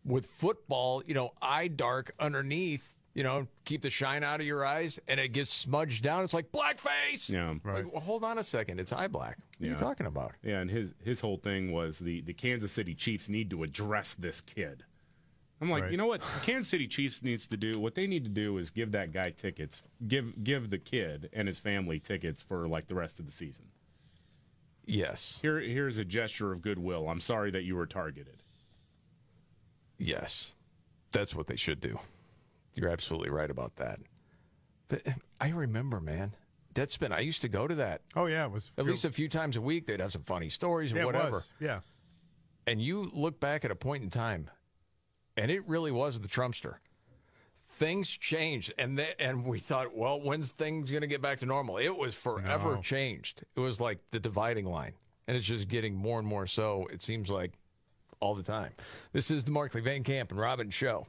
with 0.06 0.26
football, 0.26 1.04
you 1.06 1.14
know, 1.14 1.32
eye 1.42 1.68
dark 1.68 2.12
underneath, 2.20 2.96
you 3.14 3.24
know, 3.24 3.48
keep 3.66 3.82
the 3.82 3.90
shine 3.90 4.24
out 4.24 4.40
of 4.40 4.46
your 4.46 4.66
eyes 4.66 5.00
and 5.08 5.20
it 5.20 5.30
gets 5.30 5.54
smudged 5.54 6.04
down. 6.04 6.24
It's 6.24 6.34
like 6.34 6.52
blackface. 6.52 7.30
Yeah. 7.30 7.54
Like, 7.64 7.92
well, 7.92 8.02
hold 8.02 8.24
on 8.24 8.38
a 8.38 8.44
second. 8.44 8.80
It's 8.80 8.94
eye 8.94 9.08
black. 9.08 9.38
What 9.58 9.68
are 9.68 9.72
you 9.72 9.78
talking 9.78 10.06
about? 10.06 10.34
Yeah, 10.44 10.60
and 10.60 10.70
his 10.72 10.94
his 11.04 11.20
whole 11.22 11.38
thing 11.38 11.72
was 11.72 12.00
the 12.00 12.22
the 12.22 12.34
Kansas 12.34 12.72
City 12.72 12.94
Chiefs 12.96 13.28
need 13.30 13.50
to 13.50 13.64
address 13.64 14.14
this 14.14 14.42
kid. 14.42 14.84
I'm 15.62 15.70
like, 15.70 15.84
Right. 15.84 15.92
you 15.92 15.98
know 15.98 16.08
what? 16.08 16.22
Kansas 16.44 16.70
City 16.70 16.88
Chiefs 16.88 17.22
needs 17.22 17.46
to 17.48 17.58
do 17.58 17.78
what 17.80 17.94
they 17.96 18.08
need 18.08 18.24
to 18.24 18.30
do 18.30 18.58
is 18.58 18.70
give 18.70 18.94
that 18.94 19.12
guy 19.12 19.32
tickets, 19.32 19.82
give 20.08 20.42
give 20.44 20.70
the 20.70 20.78
kid 20.78 21.30
and 21.34 21.48
his 21.50 21.60
family 21.60 22.00
tickets 22.00 22.42
for 22.42 22.68
like 22.68 22.88
the 22.88 22.96
rest 22.96 23.20
of 23.20 23.26
the 23.26 23.32
season. 23.34 23.66
Yes. 24.90 25.40
Here 25.42 25.60
here's 25.60 25.98
a 25.98 26.06
gesture 26.06 26.52
of 26.52 26.62
goodwill. 26.62 27.10
I'm 27.10 27.22
sorry 27.22 27.52
that 27.52 27.64
you 27.64 27.76
were 27.76 27.86
targeted. 27.86 28.44
Yes. 29.98 30.54
That's 31.12 31.36
what 31.36 31.48
they 31.48 31.56
should 31.56 31.82
do. 31.82 32.00
You're 32.76 32.90
absolutely 32.90 33.30
right 33.30 33.50
about 33.50 33.76
that. 33.78 34.00
But 34.88 35.02
eh, 35.06 35.14
I 35.40 35.50
remember, 35.50 36.00
man. 36.00 36.34
Deadspin. 36.74 37.12
I 37.12 37.20
used 37.20 37.42
to 37.42 37.50
go 37.50 37.68
to 37.68 37.76
that. 37.76 38.02
Oh 38.16 38.28
yeah, 38.28 38.46
it 38.46 38.52
was 38.52 38.72
At 38.78 38.86
least 38.86 39.06
a 39.06 39.12
few 39.12 39.28
times 39.28 39.56
a 39.56 39.62
week. 39.62 39.86
They'd 39.86 40.00
have 40.00 40.12
some 40.12 40.24
funny 40.24 40.50
stories 40.50 40.94
or 40.94 40.98
Yeah, 40.98 41.06
whatever. 41.06 41.44
Yeah. 41.60 41.80
And 42.68 42.82
you 42.82 43.10
look 43.14 43.40
back 43.40 43.66
at 43.66 43.72
a 43.72 43.76
point 43.76 44.04
in 44.04 44.10
time, 44.10 44.50
and 45.36 45.50
it 45.50 45.68
really 45.68 45.92
was 45.92 46.20
the 46.20 46.28
Trumpster. 46.28 46.76
Things 47.80 48.10
changed, 48.10 48.74
and 48.78 48.98
th- 48.98 49.16
and 49.20 49.46
we 49.46 49.58
thought, 49.58 49.96
well, 49.96 50.20
when's 50.20 50.52
things 50.52 50.92
going 50.92 51.00
to 51.02 51.08
get 51.08 51.22
back 51.22 51.40
to 51.40 51.46
normal? 51.46 51.78
It 51.78 51.96
was 51.98 52.14
forever 52.14 52.76
No. 52.76 52.82
changed. 52.82 53.44
It 53.56 53.60
was 53.62 53.80
like 53.80 54.00
the 54.12 54.20
dividing 54.20 54.66
line, 54.66 54.92
and 55.28 55.38
it's 55.38 55.46
just 55.48 55.70
getting 55.70 55.96
more 55.96 56.20
and 56.20 56.28
more 56.28 56.46
so. 56.46 56.88
It 56.92 57.02
seems 57.02 57.30
like 57.30 57.54
all 58.20 58.36
the 58.36 58.44
time. 58.44 58.74
This 59.14 59.32
is 59.32 59.46
the 59.46 59.52
Markley 59.52 59.80
Van 59.80 60.04
Camp 60.04 60.30
and 60.32 60.40
Robin 60.40 60.70
show. 60.70 61.08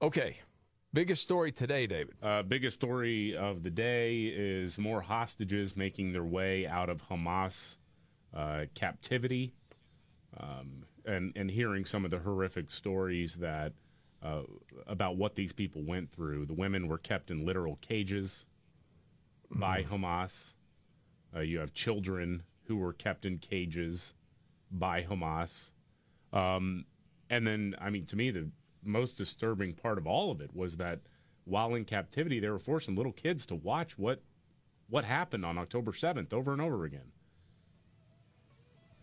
Okay, 0.00 0.38
biggest 0.94 1.22
story 1.22 1.52
today, 1.52 1.86
David. 1.86 2.14
Uh, 2.22 2.42
biggest 2.42 2.74
story 2.80 3.36
of 3.36 3.62
the 3.62 3.68
day 3.70 4.24
is 4.34 4.78
more 4.78 5.02
hostages 5.02 5.76
making 5.76 6.12
their 6.12 6.24
way 6.24 6.66
out 6.66 6.88
of 6.88 7.06
Hamas 7.08 7.76
uh, 8.34 8.64
captivity, 8.74 9.52
um, 10.40 10.86
and 11.04 11.32
and 11.36 11.50
hearing 11.50 11.84
some 11.84 12.06
of 12.06 12.10
the 12.10 12.20
horrific 12.20 12.70
stories 12.70 13.34
that 13.34 13.74
uh, 14.24 14.42
about 14.86 15.16
what 15.16 15.34
these 15.34 15.52
people 15.52 15.82
went 15.82 16.10
through. 16.10 16.46
The 16.46 16.54
women 16.54 16.88
were 16.88 16.98
kept 16.98 17.30
in 17.30 17.44
literal 17.44 17.76
cages 17.82 18.46
by 19.50 19.82
Hamas. 19.84 20.52
Uh, 21.36 21.40
you 21.40 21.58
have 21.58 21.74
children 21.74 22.42
who 22.64 22.76
were 22.76 22.92
kept 22.92 23.26
in 23.26 23.38
cages 23.38 24.14
by 24.70 25.02
Hamas. 25.02 25.70
Um, 26.32 26.86
and 27.28 27.46
then, 27.46 27.74
I 27.80 27.90
mean, 27.90 28.06
to 28.06 28.16
me, 28.16 28.30
the 28.30 28.48
most 28.82 29.16
disturbing 29.18 29.74
part 29.74 29.98
of 29.98 30.06
all 30.06 30.30
of 30.30 30.40
it 30.40 30.54
was 30.54 30.78
that 30.78 31.00
while 31.44 31.74
in 31.74 31.84
captivity, 31.84 32.40
they 32.40 32.48
were 32.48 32.58
forcing 32.58 32.96
little 32.96 33.12
kids 33.12 33.44
to 33.46 33.54
watch 33.54 33.98
what 33.98 34.22
what 34.88 35.04
happened 35.04 35.44
on 35.44 35.56
October 35.56 35.92
seventh 35.92 36.32
over 36.32 36.52
and 36.52 36.60
over 36.60 36.84
again. 36.84 37.12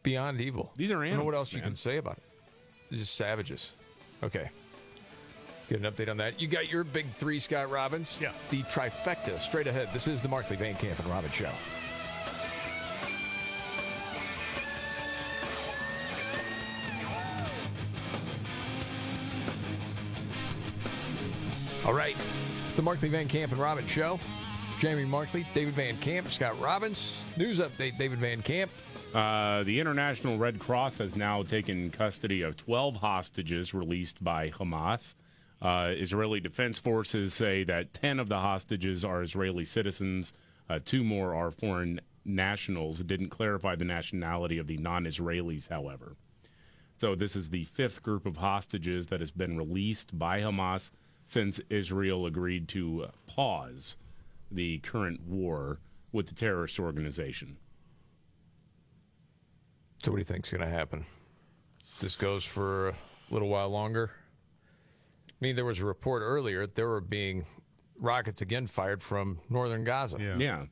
Beyond 0.03 0.39
evil. 0.39 0.73
These 0.75 0.91
are 0.91 1.03
I 1.03 1.09
don't 1.09 1.17
know 1.17 1.23
what 1.23 1.33
animals, 1.33 1.47
else 1.47 1.53
you 1.53 1.61
can 1.61 1.75
say 1.75 1.97
about 1.97 2.17
it. 2.17 2.23
They're 2.89 2.99
just 2.99 3.15
savages. 3.15 3.73
Okay. 4.23 4.49
Get 5.69 5.79
an 5.79 5.91
update 5.91 6.09
on 6.09 6.17
that. 6.17 6.41
You 6.41 6.47
got 6.47 6.69
your 6.69 6.83
big 6.83 7.09
three, 7.09 7.39
Scott 7.39 7.69
Robbins. 7.69 8.19
Yeah. 8.21 8.31
The 8.49 8.63
trifecta 8.63 9.39
straight 9.39 9.67
ahead. 9.67 9.89
This 9.93 10.07
is 10.07 10.21
the 10.21 10.27
Markley 10.27 10.57
Van 10.57 10.75
Camp 10.75 10.99
and 10.99 11.07
Robbins 11.07 11.33
Show. 11.33 11.49
All 21.85 21.93
right. 21.93 22.15
The 22.75 22.81
Markley 22.81 23.09
Van 23.09 23.27
Camp 23.27 23.51
and 23.51 23.59
Robbins 23.59 23.89
Show. 23.89 24.19
Jamie 24.79 25.05
Markley, 25.05 25.45
David 25.53 25.75
Van 25.75 25.97
Camp, 25.97 26.29
Scott 26.29 26.59
Robbins. 26.59 27.21
News 27.37 27.59
update, 27.59 27.97
David 27.97 28.19
Van 28.19 28.41
Camp. 28.41 28.71
Uh, 29.13 29.61
the 29.63 29.79
International 29.79 30.37
Red 30.37 30.57
Cross 30.59 30.97
has 30.97 31.15
now 31.15 31.43
taken 31.43 31.89
custody 31.91 32.41
of 32.41 32.57
12 32.57 32.95
hostages 32.95 33.73
released 33.73 34.23
by 34.23 34.49
Hamas. 34.49 35.15
Uh, 35.61 35.93
Israeli 35.95 36.39
Defense 36.39 36.79
Forces 36.79 37.33
say 37.33 37.63
that 37.63 37.93
10 37.93 38.19
of 38.19 38.29
the 38.29 38.39
hostages 38.39 39.05
are 39.05 39.21
Israeli 39.21 39.65
citizens, 39.65 40.33
uh, 40.69 40.79
two 40.83 41.03
more 41.03 41.35
are 41.35 41.51
foreign 41.51 42.01
nationals. 42.25 42.99
It 42.99 43.07
didn't 43.07 43.29
clarify 43.29 43.75
the 43.75 43.85
nationality 43.85 44.57
of 44.57 44.67
the 44.67 44.77
non 44.77 45.05
Israelis, 45.05 45.69
however. 45.69 46.15
So, 46.97 47.15
this 47.15 47.35
is 47.35 47.49
the 47.49 47.65
fifth 47.65 48.03
group 48.03 48.25
of 48.25 48.37
hostages 48.37 49.07
that 49.07 49.19
has 49.19 49.31
been 49.31 49.57
released 49.57 50.17
by 50.17 50.41
Hamas 50.41 50.91
since 51.25 51.59
Israel 51.69 52.25
agreed 52.25 52.67
to 52.69 53.07
pause 53.27 53.97
the 54.51 54.79
current 54.79 55.21
war 55.27 55.79
with 56.11 56.27
the 56.27 56.35
terrorist 56.35 56.79
organization. 56.79 57.57
So, 60.03 60.11
what 60.11 60.17
do 60.17 60.21
you 60.21 60.25
think's 60.25 60.49
going 60.49 60.61
to 60.61 60.67
happen? 60.67 61.05
This 61.99 62.15
goes 62.15 62.43
for 62.43 62.89
a 62.89 62.93
little 63.29 63.49
while 63.49 63.69
longer. 63.69 64.11
I 65.41 65.45
mean, 65.45 65.55
there 65.55 65.65
was 65.65 65.79
a 65.79 65.85
report 65.85 66.21
earlier 66.21 66.61
that 66.61 66.75
there 66.75 66.87
were 66.87 67.01
being 67.01 67.45
rockets 67.97 68.41
again 68.41 68.67
fired 68.67 69.01
from 69.01 69.39
northern 69.49 69.83
Gaza. 69.83 70.17
Yeah. 70.37 70.65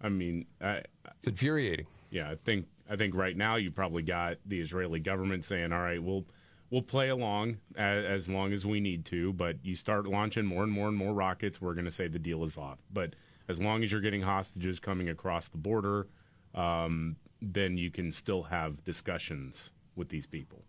I 0.00 0.08
mean, 0.08 0.46
I, 0.60 0.82
it's 1.18 1.28
infuriating. 1.28 1.86
Yeah, 2.10 2.30
I 2.30 2.36
think 2.36 2.66
I 2.88 2.96
think 2.96 3.14
right 3.14 3.36
now 3.36 3.56
you 3.56 3.70
probably 3.70 4.02
got 4.02 4.38
the 4.46 4.60
Israeli 4.60 5.00
government 5.00 5.44
saying, 5.44 5.72
"All 5.72 5.80
right, 5.80 6.02
we'll 6.02 6.24
we'll 6.70 6.82
play 6.82 7.08
along 7.08 7.58
as, 7.76 8.04
as 8.04 8.28
long 8.28 8.52
as 8.52 8.64
we 8.64 8.80
need 8.80 9.04
to, 9.06 9.32
but 9.32 9.56
you 9.64 9.74
start 9.76 10.06
launching 10.06 10.44
more 10.44 10.62
and 10.62 10.72
more 10.72 10.88
and 10.88 10.96
more 10.96 11.12
rockets, 11.12 11.60
we're 11.60 11.74
going 11.74 11.84
to 11.84 11.92
say 11.92 12.08
the 12.08 12.18
deal 12.18 12.44
is 12.44 12.56
off. 12.56 12.78
But 12.92 13.14
as 13.48 13.60
long 13.60 13.84
as 13.84 13.92
you're 13.92 14.00
getting 14.00 14.22
hostages 14.22 14.80
coming 14.80 15.08
across 15.08 15.48
the 15.48 15.58
border, 15.58 16.06
um, 16.54 17.16
then 17.42 17.76
you 17.76 17.90
can 17.90 18.10
still 18.12 18.44
have 18.44 18.84
discussions 18.84 19.72
with 19.96 20.08
these 20.08 20.26
people." 20.26 20.64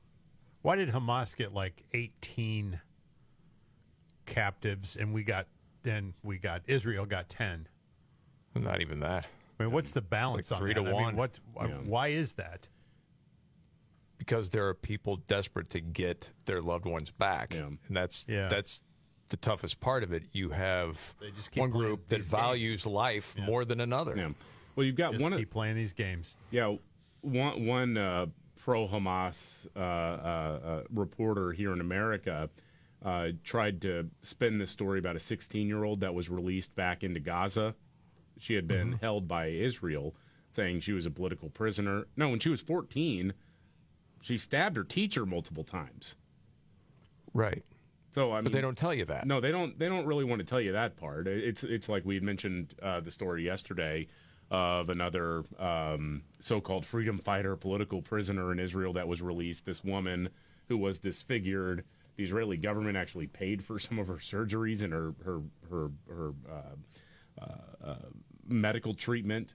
Why 0.61 0.75
did 0.75 0.89
Hamas 0.89 1.35
get 1.35 1.53
like 1.53 1.83
18 1.93 2.79
captives 4.25 4.95
and 4.95 5.13
we 5.13 5.23
got 5.23 5.47
then 5.83 6.13
we 6.23 6.38
got 6.38 6.61
Israel 6.67 7.05
got 7.05 7.29
10? 7.29 7.67
Not 8.55 8.81
even 8.81 8.99
that. 8.99 9.25
I 9.59 9.63
mean, 9.63 9.71
what's 9.71 9.91
the 9.91 10.01
balance 10.01 10.51
like 10.51 10.59
on 10.59 10.63
three 10.65 10.73
that? 10.73 10.81
to 10.83 10.88
I 10.89 10.91
mean, 10.93 11.01
one. 11.03 11.15
what? 11.15 11.39
uh, 11.59 11.67
Yeah. 11.67 11.73
Why 11.85 12.07
is 12.09 12.33
that? 12.33 12.67
because 14.17 14.51
there 14.51 14.67
are 14.67 14.75
people 14.75 15.15
desperate 15.27 15.71
to 15.71 15.79
get 15.79 16.29
their 16.45 16.61
loved 16.61 16.85
ones 16.85 17.09
back, 17.09 17.55
and 17.55 17.79
that's 17.89 18.23
Yeah. 18.29 18.49
that's 18.49 18.83
the 19.29 19.38
toughest 19.38 19.79
part 19.79 20.03
of 20.03 20.13
it. 20.13 20.25
You 20.31 20.51
have 20.51 21.15
just 21.35 21.57
one 21.57 21.71
group 21.71 22.05
that 22.09 22.17
these 22.17 22.27
values 22.27 22.85
life 22.85 23.35
more 23.35 23.65
than 23.65 23.81
another. 23.81 24.15
Yeah. 24.15 24.29
Well, 24.75 24.85
you've 24.85 24.95
got 24.95 25.13
Just 25.13 25.23
one 25.23 25.33
of 25.33 25.39
keep 25.39 25.49
playing 25.49 25.75
these 25.75 25.93
games. 25.93 26.35
Yeah, 26.51 26.75
one 27.21 27.65
one 27.65 27.97
uh, 27.97 28.27
pro 28.61 28.88
Hamas 28.88 29.65
uh, 29.75 29.79
uh, 29.79 29.81
uh, 29.83 30.83
reporter 30.93 31.51
here 31.51 31.73
in 31.73 31.81
America 31.81 32.49
uh, 33.03 33.29
tried 33.43 33.81
to 33.81 34.07
spin 34.21 34.59
this 34.59 34.69
story 34.69 34.99
about 34.99 35.15
a 35.15 35.19
16 35.19 35.67
year 35.67 35.83
old 35.83 36.01
that 36.01 36.13
was 36.13 36.29
released 36.29 36.75
back 36.75 37.03
into 37.03 37.19
Gaza. 37.19 37.73
She 38.38 38.53
had 38.53 38.67
been 38.67 38.93
held 39.01 39.27
by 39.27 39.47
Israel, 39.47 40.15
saying 40.51 40.79
she 40.81 40.93
was 40.93 41.05
a 41.05 41.11
political 41.11 41.49
prisoner. 41.49 42.05
No, 42.15 42.29
when 42.29 42.39
she 42.39 42.49
was 42.49 42.61
14, 42.61 43.33
she 44.21 44.38
stabbed 44.38 44.77
her 44.77 44.83
teacher 44.83 45.25
multiple 45.25 45.63
times. 45.63 46.15
Right. 47.33 47.63
So 48.11 48.31
I 48.31 48.38
mean, 48.38 48.45
But 48.45 48.53
they 48.53 48.61
don't 48.61 48.77
tell 48.77 48.93
you 48.93 49.05
that. 49.05 49.25
No, 49.25 49.39
they 49.39 49.51
don't. 49.51 49.77
They 49.79 49.88
don't 49.88 50.05
really 50.05 50.25
want 50.25 50.39
to 50.39 50.45
tell 50.45 50.61
you 50.61 50.73
that 50.73 50.97
part. 50.97 51.27
It's 51.27 51.63
it's 51.63 51.88
like 51.88 52.03
we 52.05 52.19
mentioned 52.19 52.75
uh, 52.81 52.99
the 52.99 53.11
story 53.11 53.45
yesterday 53.45 54.07
of 54.52 54.90
another 54.90 55.44
um, 55.57 56.22
so-called 56.40 56.86
freedom 56.86 57.18
fighter, 57.18 57.56
political 57.56 58.02
prisoner 58.02 58.52
in 58.52 58.60
Israel 58.60 58.94
that 58.94 59.07
was 59.07 59.22
released. 59.22 59.65
This 59.65 59.84
woman 59.84 60.30
who 60.68 60.78
was 60.78 60.99
disfigured. 60.99 61.84
The 62.18 62.23
Israeli 62.23 62.57
government 62.57 62.98
actually 62.98 63.28
paid 63.28 63.64
for 63.64 63.80
some 63.80 63.98
of 63.98 64.07
her 64.07 64.15
surgeries 64.15 64.84
and 64.84 64.94
her 64.94 65.14
her 65.26 65.41
her 65.69 65.91
her 66.07 66.34
uh, 66.49 67.41
uh, 67.41 67.86
uh, 67.86 67.95
medical 68.48 68.94
treatment 68.94 69.53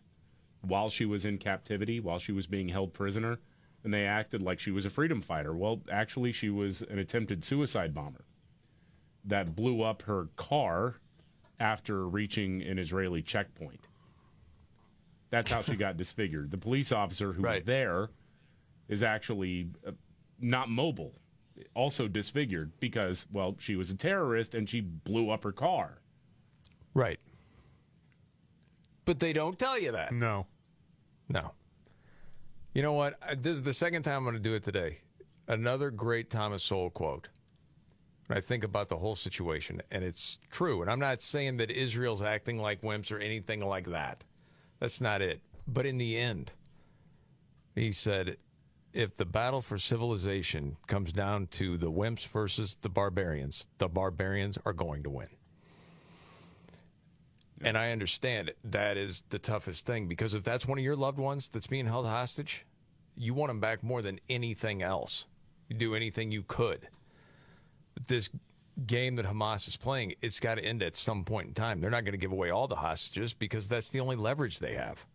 while 0.62 0.90
she 0.90 1.05
was 1.05 1.24
in 1.24 1.39
captivity, 1.39 2.01
while 2.01 2.18
she 2.18 2.32
was 2.32 2.47
being 2.47 2.68
held 2.68 2.93
prisoner, 2.93 3.39
and 3.85 3.94
they 3.94 4.05
acted 4.05 4.43
like 4.43 4.59
she 4.59 4.70
was 4.70 4.85
a 4.85 4.90
freedom 4.90 5.20
fighter. 5.20 5.55
Well, 5.55 5.81
actually, 5.90 6.32
she 6.32 6.51
was 6.51 6.82
an 6.82 6.98
attempted 6.98 7.44
suicide 7.44 7.94
bomber 7.94 8.24
that 9.24 9.55
blew 9.55 9.82
up 9.82 10.02
her 10.02 10.28
car 10.36 10.97
after 11.60 12.06
reaching 12.09 12.62
an 12.62 12.78
Israeli 12.78 13.23
checkpoint. 13.23 13.86
That's 15.36 15.50
how 15.50 15.60
she 15.60 15.76
got 15.76 15.98
disfigured. 15.98 16.50
The 16.50 16.56
police 16.56 16.92
officer 16.92 17.34
who 17.34 17.42
was 17.42 17.62
there 17.64 18.08
is 18.88 19.02
actually 19.02 19.68
uh, 19.86 19.90
not 20.40 20.70
mobile, 20.70 21.12
also 21.74 22.08
disfigured 22.08 22.72
because, 22.80 23.26
well, 23.30 23.54
she 23.58 23.76
was 23.76 23.90
a 23.90 23.96
terrorist 23.96 24.54
and 24.54 24.66
she 24.66 24.80
blew 24.80 25.28
up 25.28 25.44
her 25.44 25.52
car. 25.52 25.98
Right. 26.94 27.20
But 29.04 29.20
they 29.20 29.34
don't 29.34 29.58
tell 29.58 29.78
you 29.78 29.92
that. 29.92 30.10
No. 30.12 30.46
No. 31.28 31.52
You 32.72 32.80
know 32.80 32.94
what? 32.94 33.18
This 33.42 33.58
is 33.58 33.62
the 33.62 33.74
second 33.74 34.04
time 34.04 34.16
I'm 34.16 34.24
going 34.24 34.36
to 34.36 34.40
do 34.40 34.54
it 34.54 34.64
today. 34.64 35.00
Another 35.48 35.90
great 35.90 36.30
Thomas 36.30 36.62
Sowell 36.62 36.88
quote. 36.88 37.28
When 38.28 38.38
I 38.38 38.40
think 38.40 38.64
about 38.64 38.88
the 38.88 38.96
whole 38.96 39.16
situation, 39.16 39.82
and 39.90 40.02
it's 40.02 40.38
true. 40.50 40.80
And 40.80 40.90
I'm 40.90 40.98
not 40.98 41.20
saying 41.20 41.58
that 41.58 41.70
Israel's 41.70 42.22
acting 42.22 42.58
like 42.58 42.80
wimps 42.80 43.12
or 43.12 43.18
anything 43.18 43.60
like 43.60 43.88
that. 43.90 44.24
That's 44.80 45.00
not 45.00 45.22
it. 45.22 45.40
But 45.66 45.86
in 45.86 45.98
the 45.98 46.18
end, 46.18 46.52
he 47.74 47.92
said, 47.92 48.36
if 48.92 49.16
the 49.16 49.24
battle 49.24 49.60
for 49.60 49.76
civilization 49.76 50.76
comes 50.86 51.12
down 51.12 51.48
to 51.48 51.76
the 51.76 51.90
wimps 51.90 52.26
versus 52.26 52.76
the 52.80 52.88
barbarians, 52.88 53.66
the 53.78 53.88
barbarians 53.88 54.58
are 54.64 54.72
going 54.72 55.02
to 55.02 55.10
win. 55.10 55.28
And 57.62 57.76
I 57.76 57.90
understand 57.90 58.52
that 58.64 58.96
is 58.96 59.22
the 59.30 59.38
toughest 59.38 59.86
thing 59.86 60.08
because 60.08 60.34
if 60.34 60.42
that's 60.42 60.66
one 60.66 60.78
of 60.78 60.84
your 60.84 60.96
loved 60.96 61.18
ones 61.18 61.48
that's 61.48 61.66
being 61.66 61.86
held 61.86 62.06
hostage, 62.06 62.64
you 63.16 63.34
want 63.34 63.50
them 63.50 63.60
back 63.60 63.82
more 63.82 64.02
than 64.02 64.20
anything 64.28 64.82
else. 64.82 65.26
You 65.68 65.76
do 65.76 65.94
anything 65.94 66.30
you 66.30 66.42
could. 66.42 66.88
But 67.94 68.08
this 68.08 68.30
game 68.84 69.16
that 69.16 69.26
Hamas 69.26 69.68
is 69.68 69.76
playing, 69.76 70.14
it's 70.20 70.40
got 70.40 70.56
to 70.56 70.64
end 70.64 70.82
at 70.82 70.96
some 70.96 71.24
point 71.24 71.48
in 71.48 71.54
time. 71.54 71.80
They're 71.80 71.90
not 71.90 72.04
going 72.04 72.12
to 72.12 72.18
give 72.18 72.32
away 72.32 72.50
all 72.50 72.68
the 72.68 72.76
hostages 72.76 73.32
because 73.32 73.68
that's 73.68 73.90
the 73.90 74.00
only 74.00 74.16
leverage 74.16 74.58
they 74.58 74.74
have. 74.74 75.06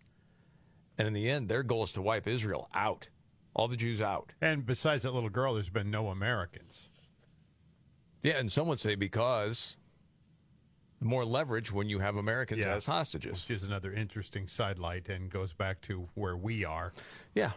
And 0.98 1.08
in 1.08 1.14
the 1.14 1.30
end, 1.30 1.50
their 1.50 1.64
goal 1.64 1.84
is 1.84 1.92
to 1.94 2.02
wipe 2.02 2.28
Israel 2.28 2.70
out, 2.74 3.10
all 3.54 3.68
the 3.68 3.78
Jews 3.78 4.02
out. 4.02 4.34
And 4.42 4.66
besides 4.66 5.04
that 5.04 5.14
little 5.14 5.30
girl, 5.30 5.54
there's 5.54 5.70
been 5.70 5.92
no 5.92 6.08
Americans. 6.08 6.90
Yeah, 8.24 8.38
and 8.38 8.52
some 8.52 8.68
would 8.68 8.80
say 8.80 8.96
because 8.96 9.78
more 11.00 11.26
leverage 11.26 11.72
when 11.72 11.90
you 11.90 12.00
have 12.00 12.16
Americans 12.16 12.66
as 12.66 12.86
hostages. 12.86 13.48
Which 13.48 13.58
is 13.58 13.64
another 13.64 13.94
interesting 13.94 14.48
sidelight 14.48 15.10
and 15.10 15.30
goes 15.30 15.54
back 15.54 15.82
to 15.82 16.08
where 16.14 16.38
we 16.38 16.64
are. 16.64 16.94
Yeah. 17.34 17.52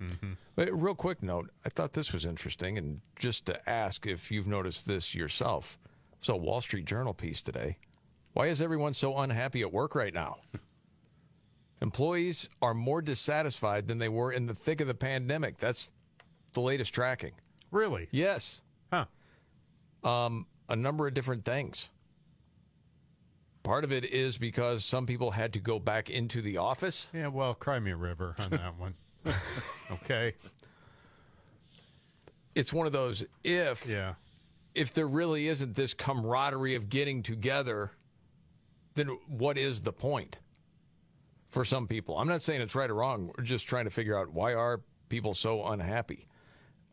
Mm-hmm. 0.00 0.32
But 0.56 0.72
real 0.72 0.94
quick 0.94 1.22
note, 1.22 1.50
I 1.64 1.68
thought 1.68 1.92
this 1.92 2.12
was 2.12 2.24
interesting, 2.24 2.78
and 2.78 3.00
just 3.16 3.46
to 3.46 3.68
ask 3.68 4.06
if 4.06 4.30
you've 4.30 4.46
noticed 4.48 4.86
this 4.86 5.14
yourself. 5.14 5.78
So, 6.20 6.36
Wall 6.36 6.60
Street 6.60 6.84
Journal 6.86 7.14
piece 7.14 7.42
today. 7.42 7.78
Why 8.32 8.46
is 8.46 8.60
everyone 8.60 8.94
so 8.94 9.18
unhappy 9.18 9.62
at 9.62 9.72
work 9.72 9.94
right 9.94 10.14
now? 10.14 10.38
Employees 11.82 12.48
are 12.60 12.74
more 12.74 13.00
dissatisfied 13.00 13.88
than 13.88 13.98
they 13.98 14.08
were 14.08 14.32
in 14.32 14.46
the 14.46 14.54
thick 14.54 14.80
of 14.80 14.86
the 14.86 14.94
pandemic. 14.94 15.58
That's 15.58 15.92
the 16.52 16.60
latest 16.60 16.92
tracking. 16.92 17.32
Really? 17.70 18.08
Yes. 18.10 18.60
Huh. 18.92 19.06
Um, 20.04 20.46
a 20.68 20.76
number 20.76 21.06
of 21.06 21.14
different 21.14 21.44
things. 21.44 21.90
Part 23.62 23.84
of 23.84 23.92
it 23.92 24.04
is 24.04 24.38
because 24.38 24.84
some 24.84 25.06
people 25.06 25.32
had 25.32 25.52
to 25.54 25.58
go 25.58 25.78
back 25.78 26.08
into 26.10 26.40
the 26.42 26.56
office. 26.58 27.06
Yeah, 27.12 27.28
well, 27.28 27.54
cry 27.54 27.78
me 27.78 27.90
a 27.90 27.96
river 27.96 28.34
on 28.38 28.50
that 28.50 28.74
one. 28.78 28.94
okay. 29.92 30.34
It's 32.54 32.72
one 32.72 32.86
of 32.86 32.92
those 32.92 33.24
if 33.44 33.86
yeah. 33.86 34.14
if 34.74 34.92
there 34.92 35.06
really 35.06 35.48
isn't 35.48 35.74
this 35.76 35.94
camaraderie 35.94 36.74
of 36.74 36.88
getting 36.88 37.22
together, 37.22 37.92
then 38.94 39.18
what 39.28 39.56
is 39.56 39.80
the 39.82 39.92
point 39.92 40.38
for 41.50 41.64
some 41.64 41.86
people? 41.86 42.18
I'm 42.18 42.28
not 42.28 42.42
saying 42.42 42.60
it's 42.60 42.74
right 42.74 42.90
or 42.90 42.94
wrong. 42.94 43.32
We're 43.36 43.44
just 43.44 43.66
trying 43.66 43.84
to 43.84 43.90
figure 43.90 44.18
out 44.18 44.32
why 44.32 44.54
are 44.54 44.80
people 45.08 45.34
so 45.34 45.64
unhappy. 45.66 46.26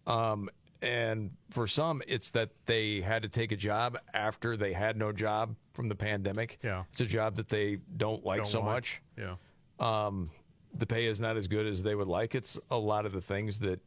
Um, 0.05 0.49
and 0.81 1.31
for 1.49 1.67
some, 1.67 2.01
it's 2.07 2.29
that 2.31 2.49
they 2.65 3.01
had 3.01 3.23
to 3.23 3.29
take 3.29 3.51
a 3.51 3.55
job 3.55 3.97
after 4.13 4.55
they 4.55 4.73
had 4.73 4.95
no 4.95 5.11
job 5.11 5.55
from 5.73 5.89
the 5.89 5.95
pandemic. 5.95 6.59
Yeah. 6.63 6.83
It's 6.91 7.01
a 7.01 7.05
job 7.05 7.35
that 7.37 7.49
they 7.49 7.79
don't 7.97 8.23
like 8.25 8.43
Don't 8.43 8.51
so 8.51 8.61
much. 8.61 9.01
Yeah. 9.17 9.35
Um, 9.79 10.29
the 10.73 10.85
pay 10.85 11.05
is 11.05 11.19
not 11.19 11.37
as 11.37 11.47
good 11.47 11.65
as 11.65 11.83
they 11.83 11.95
would 11.95 12.07
like. 12.07 12.35
It's 12.35 12.59
a 12.69 12.77
lot 12.77 13.05
of 13.05 13.11
the 13.11 13.21
things 13.21 13.59
that 13.59 13.79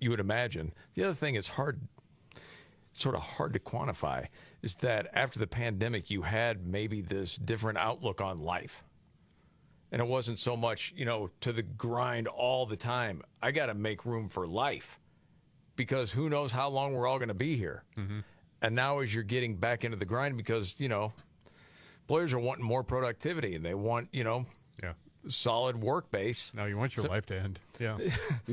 you 0.00 0.10
would 0.10 0.20
imagine. 0.20 0.72
The 0.94 1.04
other 1.04 1.14
thing 1.14 1.34
is 1.34 1.48
hard, 1.48 1.80
sort 2.92 3.14
of 3.14 3.22
hard 3.22 3.52
to 3.52 3.58
quantify, 3.58 4.26
is 4.62 4.74
that 4.76 5.08
after 5.12 5.38
the 5.38 5.46
pandemic, 5.46 6.10
you 6.10 6.22
had 6.22 6.66
maybe 6.66 7.00
this 7.00 7.36
different 7.36 7.78
outlook 7.78 8.20
on 8.20 8.40
life. 8.40 8.84
And 9.92 10.00
it 10.02 10.08
wasn't 10.08 10.38
so 10.40 10.56
much, 10.56 10.92
you 10.96 11.04
know, 11.04 11.30
to 11.42 11.52
the 11.52 11.62
grind 11.62 12.26
all 12.26 12.66
the 12.66 12.76
time. 12.76 13.22
I 13.40 13.52
got 13.52 13.66
to 13.66 13.74
make 13.74 14.04
room 14.04 14.28
for 14.28 14.46
life 14.46 14.98
because 15.76 16.10
who 16.10 16.28
knows 16.28 16.50
how 16.50 16.68
long 16.68 16.94
we're 16.94 17.06
all 17.06 17.18
going 17.18 17.28
to 17.28 17.34
be 17.34 17.56
here. 17.56 17.84
Mm-hmm. 17.96 18.20
And 18.62 18.74
now, 18.74 19.00
as 19.00 19.14
you're 19.14 19.22
getting 19.22 19.56
back 19.56 19.84
into 19.84 19.96
the 19.96 20.04
grind, 20.04 20.36
because, 20.36 20.80
you 20.80 20.88
know, 20.88 21.12
employers 22.02 22.32
are 22.32 22.38
wanting 22.38 22.64
more 22.64 22.82
productivity 22.82 23.54
and 23.54 23.64
they 23.64 23.74
want, 23.74 24.08
you 24.10 24.24
know. 24.24 24.46
Solid 25.28 25.76
work 25.80 26.10
base. 26.10 26.52
Now 26.54 26.64
you 26.66 26.76
want 26.76 26.96
your 26.96 27.04
So- 27.06 27.10
life 27.10 27.26
to 27.26 27.38
end. 27.38 27.60
Yeah. 27.80 27.98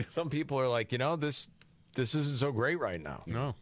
Some 0.10 0.30
people 0.30 0.60
are 0.60 0.68
like, 0.68 0.92
you 0.92 0.98
know, 0.98 1.16
this 1.16 1.48
this 1.96 2.16
isn't 2.16 2.38
so 2.38 2.52
great 2.52 2.80
right 2.80 3.02
now. 3.02 3.22
No. 3.26 3.56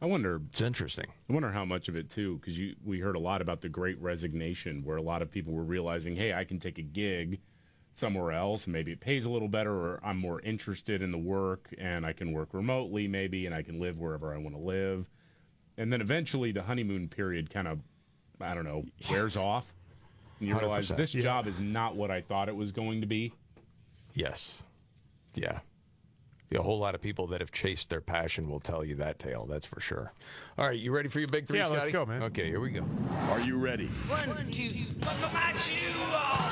I 0.00 0.06
wonder. 0.06 0.40
It's 0.50 0.60
interesting. 0.60 1.06
I 1.30 1.32
wonder 1.32 1.52
how 1.52 1.64
much 1.64 1.88
of 1.88 1.94
it 1.96 2.10
too, 2.10 2.38
because 2.38 2.58
you 2.58 2.74
we 2.84 2.98
heard 2.98 3.14
a 3.14 3.20
lot 3.20 3.40
about 3.40 3.60
the 3.60 3.68
Great 3.68 4.00
Resignation, 4.00 4.82
where 4.84 4.96
a 4.96 5.02
lot 5.02 5.22
of 5.22 5.30
people 5.30 5.52
were 5.52 5.62
realizing, 5.62 6.16
hey, 6.16 6.34
I 6.34 6.44
can 6.44 6.58
take 6.58 6.78
a 6.78 6.82
gig 6.82 7.40
somewhere 7.94 8.32
else, 8.32 8.66
maybe 8.66 8.90
it 8.90 9.00
pays 9.00 9.26
a 9.26 9.30
little 9.30 9.48
better, 9.48 9.70
or 9.72 10.00
I'm 10.02 10.16
more 10.16 10.40
interested 10.40 11.02
in 11.02 11.12
the 11.12 11.18
work, 11.18 11.68
and 11.78 12.04
I 12.06 12.12
can 12.14 12.32
work 12.32 12.48
remotely, 12.52 13.06
maybe, 13.06 13.44
and 13.46 13.54
I 13.54 13.62
can 13.62 13.78
live 13.78 13.98
wherever 13.98 14.34
I 14.34 14.38
want 14.38 14.56
to 14.56 14.60
live. 14.62 15.08
And 15.76 15.92
then 15.92 16.00
eventually, 16.00 16.52
the 16.52 16.62
honeymoon 16.62 17.08
period 17.08 17.50
kind 17.50 17.68
of, 17.68 17.78
I 18.40 18.54
don't 18.54 18.64
know, 18.64 18.84
wears 19.10 19.36
off, 19.50 19.72
and 20.42 20.48
you 20.48 20.58
realize 20.58 20.90
100%. 20.90 20.96
this 20.96 21.14
Yeah. 21.14 21.22
job 21.22 21.46
is 21.46 21.60
not 21.60 21.94
what 21.94 22.10
I 22.10 22.20
thought 22.20 22.48
it 22.48 22.56
was 22.56 22.72
going 22.72 23.00
to 23.00 23.06
be. 23.06 23.32
Yes. 24.12 24.62
Yeah. 25.34 25.60
Yeah, 26.50 26.58
a 26.58 26.62
whole 26.62 26.78
lot 26.80 26.94
of 26.94 27.00
people 27.00 27.28
that 27.28 27.40
have 27.40 27.50
chased 27.50 27.88
their 27.88 28.02
passion 28.02 28.50
will 28.50 28.60
tell 28.60 28.84
you 28.84 28.96
that 28.96 29.18
tale. 29.18 29.46
That's 29.46 29.64
for 29.64 29.80
sure. 29.80 30.12
All 30.58 30.66
right, 30.66 30.78
you 30.78 30.92
ready 30.92 31.08
for 31.08 31.18
your 31.20 31.28
big 31.28 31.46
three, 31.46 31.58
Yeah, 31.58 31.68
let's 31.68 31.92
go, 31.92 32.04
man. 32.04 32.24
Okay, 32.24 32.46
here 32.48 32.60
we 32.60 32.70
go. 32.70 32.84
Are 33.30 33.40
you 33.40 33.56
ready? 33.56 33.86
One, 33.86 34.50
two, 34.50 34.68
buckle 35.00 35.30
my 35.32 35.52
shoe 35.52 36.51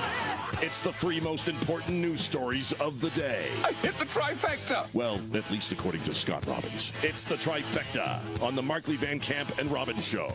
It's 0.63 0.83
the 0.83 0.93
three 0.93 1.21
most 1.21 1.49
important 1.49 1.97
news 1.97 2.21
stories 2.21 2.73
of 2.73 3.01
the 3.01 3.09
day. 3.11 3.49
I 3.65 3.73
hit 3.73 3.97
the 3.97 4.05
trifecta. 4.05 4.93
Well, 4.93 5.19
at 5.33 5.51
least 5.51 5.73
according 5.73 6.03
to 6.03 6.15
Scott 6.15 6.47
Robbins. 6.47 6.93
It's 7.03 7.25
the 7.25 7.37
trifecta 7.37 8.21
on 8.43 8.55
the 8.55 8.61
Markley 8.61 8.97
Van 8.97 9.19
Camp 9.19 9.59
and 9.59 9.73
Robbins 9.73 10.05
Show. 10.05 10.31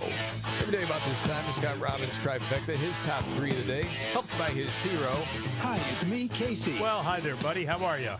Every 0.61 0.79
day 0.79 0.83
about 0.83 1.01
this 1.07 1.21
time, 1.21 1.45
Scott 1.53 1.79
Robbins 1.79 2.13
trifecta, 2.23 2.75
his 2.75 2.97
top 2.99 3.23
three 3.35 3.51
of 3.51 3.57
the 3.57 3.71
day, 3.71 3.83
helped 4.13 4.35
by 4.39 4.49
his 4.49 4.69
hero. 4.77 5.13
Hi, 5.59 5.79
it's 5.91 6.05
me, 6.07 6.27
Casey. 6.29 6.79
Well, 6.81 7.03
hi 7.03 7.19
there, 7.19 7.35
buddy. 7.35 7.63
How 7.63 7.85
are 7.85 7.99
you? 7.99 8.13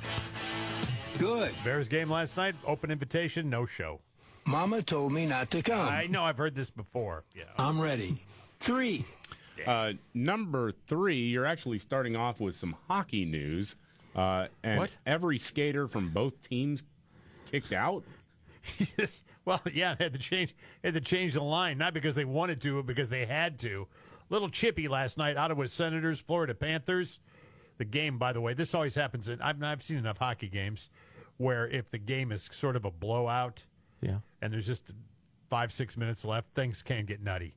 Good. 1.18 1.54
Bears 1.64 1.88
game 1.88 2.12
last 2.12 2.38
night. 2.38 2.54
Open 2.68 2.92
invitation, 2.92 3.50
no 3.50 3.66
show. 3.66 4.00
Mama 4.46 4.84
told 4.84 5.12
me 5.12 5.26
not 5.26 5.50
to 5.52 5.64
come. 5.64 5.90
I 5.90 6.06
know. 6.06 6.24
I've 6.24 6.38
heard 6.38 6.54
this 6.54 6.70
before. 6.70 7.24
Yeah. 7.36 7.46
I'm 7.58 7.82
ready. 7.82 8.22
Three. 8.60 9.06
Uh, 9.66 9.94
number 10.14 10.72
three, 10.88 11.28
you're 11.28 11.46
actually 11.46 11.78
starting 11.80 12.16
off 12.16 12.40
with 12.40 12.56
some 12.56 12.76
hockey 12.88 13.26
news. 13.26 13.76
Uh, 14.16 14.48
and 14.64 14.80
What? 14.80 14.96
every 15.06 15.38
skater 15.40 15.88
from 15.88 16.10
both 16.12 16.42
teams 16.48 16.84
kicked 17.52 17.74
out. 17.74 18.04
well, 19.46 19.62
yeah, 19.74 19.96
they 19.96 20.06
had 20.06 20.14
to 20.14 20.20
change 20.20 20.56
had 20.84 20.94
to 20.94 21.02
change 21.02 21.34
the 21.34 21.44
line, 21.44 21.78
not 21.78 21.94
because 21.94 22.16
they 22.16 22.26
wanted 22.26 22.62
to, 22.62 22.78
but 22.78 22.86
because 22.86 23.10
they 23.10 23.26
had 23.26 23.60
to. 23.60 23.88
Little 24.30 24.50
chippy 24.50 24.88
last 24.88 25.18
night, 25.18 25.38
Ottawa 25.38 25.66
Senators, 25.68 26.20
Florida 26.20 26.56
Panthers. 26.56 27.20
The 27.78 27.86
game, 27.86 28.18
by 28.18 28.32
the 28.34 28.42
way, 28.42 28.54
this 28.54 28.74
always 28.74 28.96
happens 28.96 29.28
in 29.28 29.42
I've, 29.42 29.62
I've 29.62 29.84
seen 29.84 29.98
enough 29.98 30.18
hockey 30.18 30.48
games 30.48 30.90
where 31.38 31.68
if 31.68 31.92
the 31.92 31.98
game 31.98 32.32
is 32.32 32.50
sort 32.54 32.76
of 32.78 32.86
a 32.86 32.92
blowout, 32.92 33.66
Yeah. 34.02 34.20
and 34.42 34.54
there's 34.54 34.66
just 34.66 34.94
five 35.50 35.74
six 35.74 35.98
minutes 35.98 36.24
left, 36.26 36.54
things 36.56 36.82
can 36.82 37.06
get 37.06 37.22
nutty. 37.22 37.56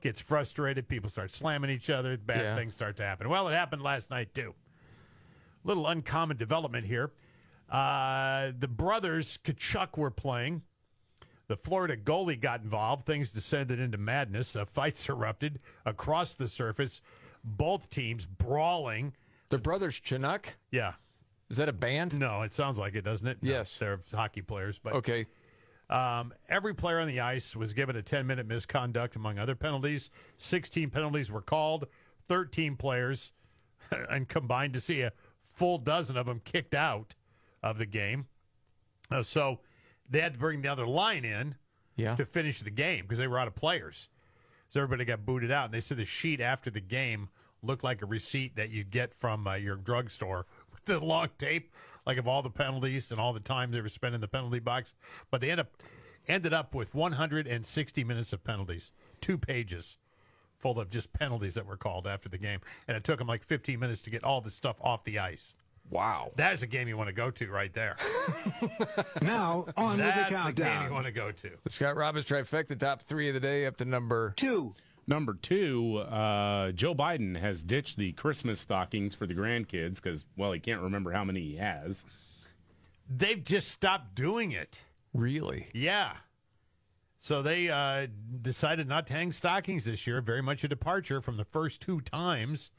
Gets 0.00 0.20
frustrated, 0.20 0.88
people 0.88 1.10
start 1.10 1.34
slamming 1.34 1.70
each 1.70 1.90
other, 1.90 2.16
bad 2.16 2.40
Yeah. 2.40 2.56
things 2.56 2.74
start 2.74 2.96
to 2.96 3.02
happen. 3.04 3.28
Well, 3.28 3.48
it 3.48 3.52
happened 3.52 3.82
last 3.82 4.10
night 4.10 4.34
too. 4.34 4.54
Little 5.62 5.86
uncommon 5.86 6.38
development 6.38 6.86
here. 6.86 7.12
Uh, 7.68 8.52
the 8.58 8.66
brothers 8.68 9.38
Tkachuk 9.44 9.98
were 9.98 10.10
playing. 10.10 10.62
The 11.48 11.56
Florida 11.56 11.96
goalie 11.96 12.40
got 12.40 12.62
involved. 12.62 13.04
Things 13.06 13.30
descended 13.30 13.78
into 13.78 13.98
madness. 13.98 14.56
Uh, 14.56 14.64
fights 14.64 15.06
erupted 15.08 15.60
across 15.84 16.34
the 16.34 16.48
surface. 16.48 17.02
Both 17.44 17.90
teams 17.90 18.24
brawling. 18.24 19.14
The 19.50 19.58
brothers 19.58 19.94
Chinook? 20.02 20.54
Yeah. 20.70 20.94
Is 21.50 21.56
that 21.58 21.68
a 21.68 21.72
band? 21.72 22.18
No, 22.18 22.42
it 22.42 22.52
sounds 22.52 22.78
like 22.78 22.94
it, 22.94 23.02
doesn't 23.02 23.26
it? 23.26 23.42
No, 23.42 23.50
Yes. 23.50 23.76
they're 23.78 24.00
hockey 24.14 24.40
players. 24.42 24.78
But 24.78 24.94
Okay. 24.94 25.26
Um, 25.90 26.32
every 26.48 26.72
player 26.74 27.00
on 27.00 27.08
the 27.08 27.20
ice 27.20 27.54
was 27.54 27.72
given 27.72 27.96
a 27.96 28.02
10 28.02 28.26
minute 28.26 28.46
misconduct, 28.46 29.16
among 29.16 29.38
other 29.38 29.54
penalties. 29.54 30.08
16 30.38 30.88
penalties 30.90 31.30
were 31.30 31.42
called, 31.42 31.86
13 32.28 32.76
players, 32.76 33.32
and 34.10 34.28
combined 34.28 34.72
to 34.74 34.80
see 34.80 35.02
a 35.02 35.12
full 35.42 35.78
dozen 35.78 36.16
of 36.16 36.26
them 36.26 36.40
kicked 36.44 36.74
out 36.74 37.14
of 37.62 37.76
the 37.78 37.86
game. 37.86 38.26
Uh, 39.10 39.22
so 39.22 39.58
they 40.08 40.20
had 40.20 40.34
to 40.34 40.38
bring 40.38 40.62
the 40.62 40.68
other 40.68 40.86
line 40.86 41.24
in 41.24 41.56
Yeah. 41.96 42.14
to 42.16 42.24
finish 42.24 42.60
the 42.60 42.70
game 42.70 43.02
because 43.04 43.18
they 43.18 43.26
were 43.26 43.38
out 43.38 43.48
of 43.48 43.54
players. 43.54 44.08
So 44.68 44.80
everybody 44.80 45.04
got 45.04 45.26
booted 45.26 45.50
out. 45.50 45.66
And 45.66 45.74
they 45.74 45.80
said 45.80 45.96
the 45.98 46.04
sheet 46.04 46.40
after 46.40 46.70
the 46.70 46.80
game 46.80 47.28
looked 47.62 47.82
like 47.84 48.00
a 48.00 48.06
receipt 48.06 48.54
that 48.56 48.70
you 48.70 48.84
get 48.84 49.12
from 49.12 49.46
uh, 49.46 49.54
your 49.54 49.74
drugstore 49.76 50.46
with 50.72 50.84
the 50.84 51.00
long 51.00 51.28
tape, 51.36 51.72
like 52.06 52.18
of 52.18 52.26
all 52.28 52.42
the 52.42 52.50
penalties 52.50 53.10
and 53.10 53.20
all 53.20 53.32
the 53.32 53.40
time 53.40 53.70
they 53.72 53.80
were 53.80 53.88
spent 53.88 54.14
in 54.14 54.20
the 54.20 54.28
penalty 54.28 54.58
box. 54.58 54.94
But 55.30 55.40
they 55.40 55.50
end 55.50 55.60
up 55.60 55.68
ended 56.28 56.52
up 56.52 56.74
with 56.74 56.94
160 56.94 58.04
minutes 58.04 58.32
of 58.32 58.44
penalties, 58.44 58.92
two 59.20 59.38
pages 59.38 59.96
full 60.56 60.78
of 60.78 60.90
just 60.90 61.12
penalties 61.12 61.54
that 61.54 61.66
were 61.66 61.76
called 61.76 62.06
after 62.06 62.28
the 62.28 62.38
game, 62.38 62.60
and 62.86 62.96
it 62.96 63.02
took 63.02 63.18
them 63.18 63.26
like 63.26 63.42
15 63.42 63.80
minutes 63.80 64.02
to 64.02 64.10
get 64.10 64.22
all 64.22 64.40
this 64.40 64.54
stuff 64.54 64.76
off 64.82 65.04
the 65.04 65.18
ice. 65.18 65.54
Wow, 65.88 66.30
that 66.36 66.52
is 66.52 66.62
a 66.62 66.68
game 66.68 66.86
you 66.86 66.96
want 66.96 67.08
to 67.08 67.12
go 67.12 67.30
to 67.32 67.50
right 67.50 67.72
there. 67.72 67.96
Now, 69.22 69.66
on 69.76 69.98
with 69.98 70.06
the 70.06 70.12
countdown. 70.12 70.30
That's 70.30 70.46
the 70.46 70.52
game 70.52 70.66
countdown. 70.66 70.84
you 70.86 70.92
want 70.92 71.06
to 71.06 71.12
go 71.12 71.32
to. 71.32 71.50
The 71.64 71.70
Scott 71.70 71.96
Robbins 71.96 72.26
trifecta, 72.26 72.78
top 72.78 73.02
three 73.02 73.28
of 73.28 73.34
the 73.34 73.40
day, 73.40 73.66
up 73.66 73.76
to 73.78 73.84
number 73.84 74.34
two. 74.36 74.72
Number 75.10 75.34
two, 75.34 75.96
uh, 76.08 76.70
Joe 76.70 76.94
Biden 76.94 77.36
has 77.36 77.62
ditched 77.62 77.96
the 77.96 78.12
Christmas 78.12 78.60
stockings 78.60 79.12
for 79.16 79.26
the 79.26 79.34
grandkids 79.34 79.96
because, 79.96 80.24
well, 80.36 80.52
he 80.52 80.60
can't 80.60 80.80
remember 80.80 81.10
how 81.10 81.24
many 81.24 81.40
he 81.40 81.56
has. 81.56 82.04
They've 83.08 83.42
just 83.42 83.72
stopped 83.72 84.14
doing 84.14 84.52
it. 84.52 84.82
Really? 85.12 85.66
Yeah. 85.74 86.12
So 87.18 87.42
they 87.42 87.68
uh, 87.68 88.06
decided 88.40 88.86
not 88.88 89.08
to 89.08 89.12
hang 89.14 89.32
stockings 89.32 89.84
this 89.84 90.06
year. 90.06 90.20
Very 90.20 90.42
much 90.42 90.62
a 90.62 90.68
departure 90.68 91.20
from 91.20 91.36
the 91.36 91.44
first 91.44 91.80
two 91.80 92.00
times 92.02 92.70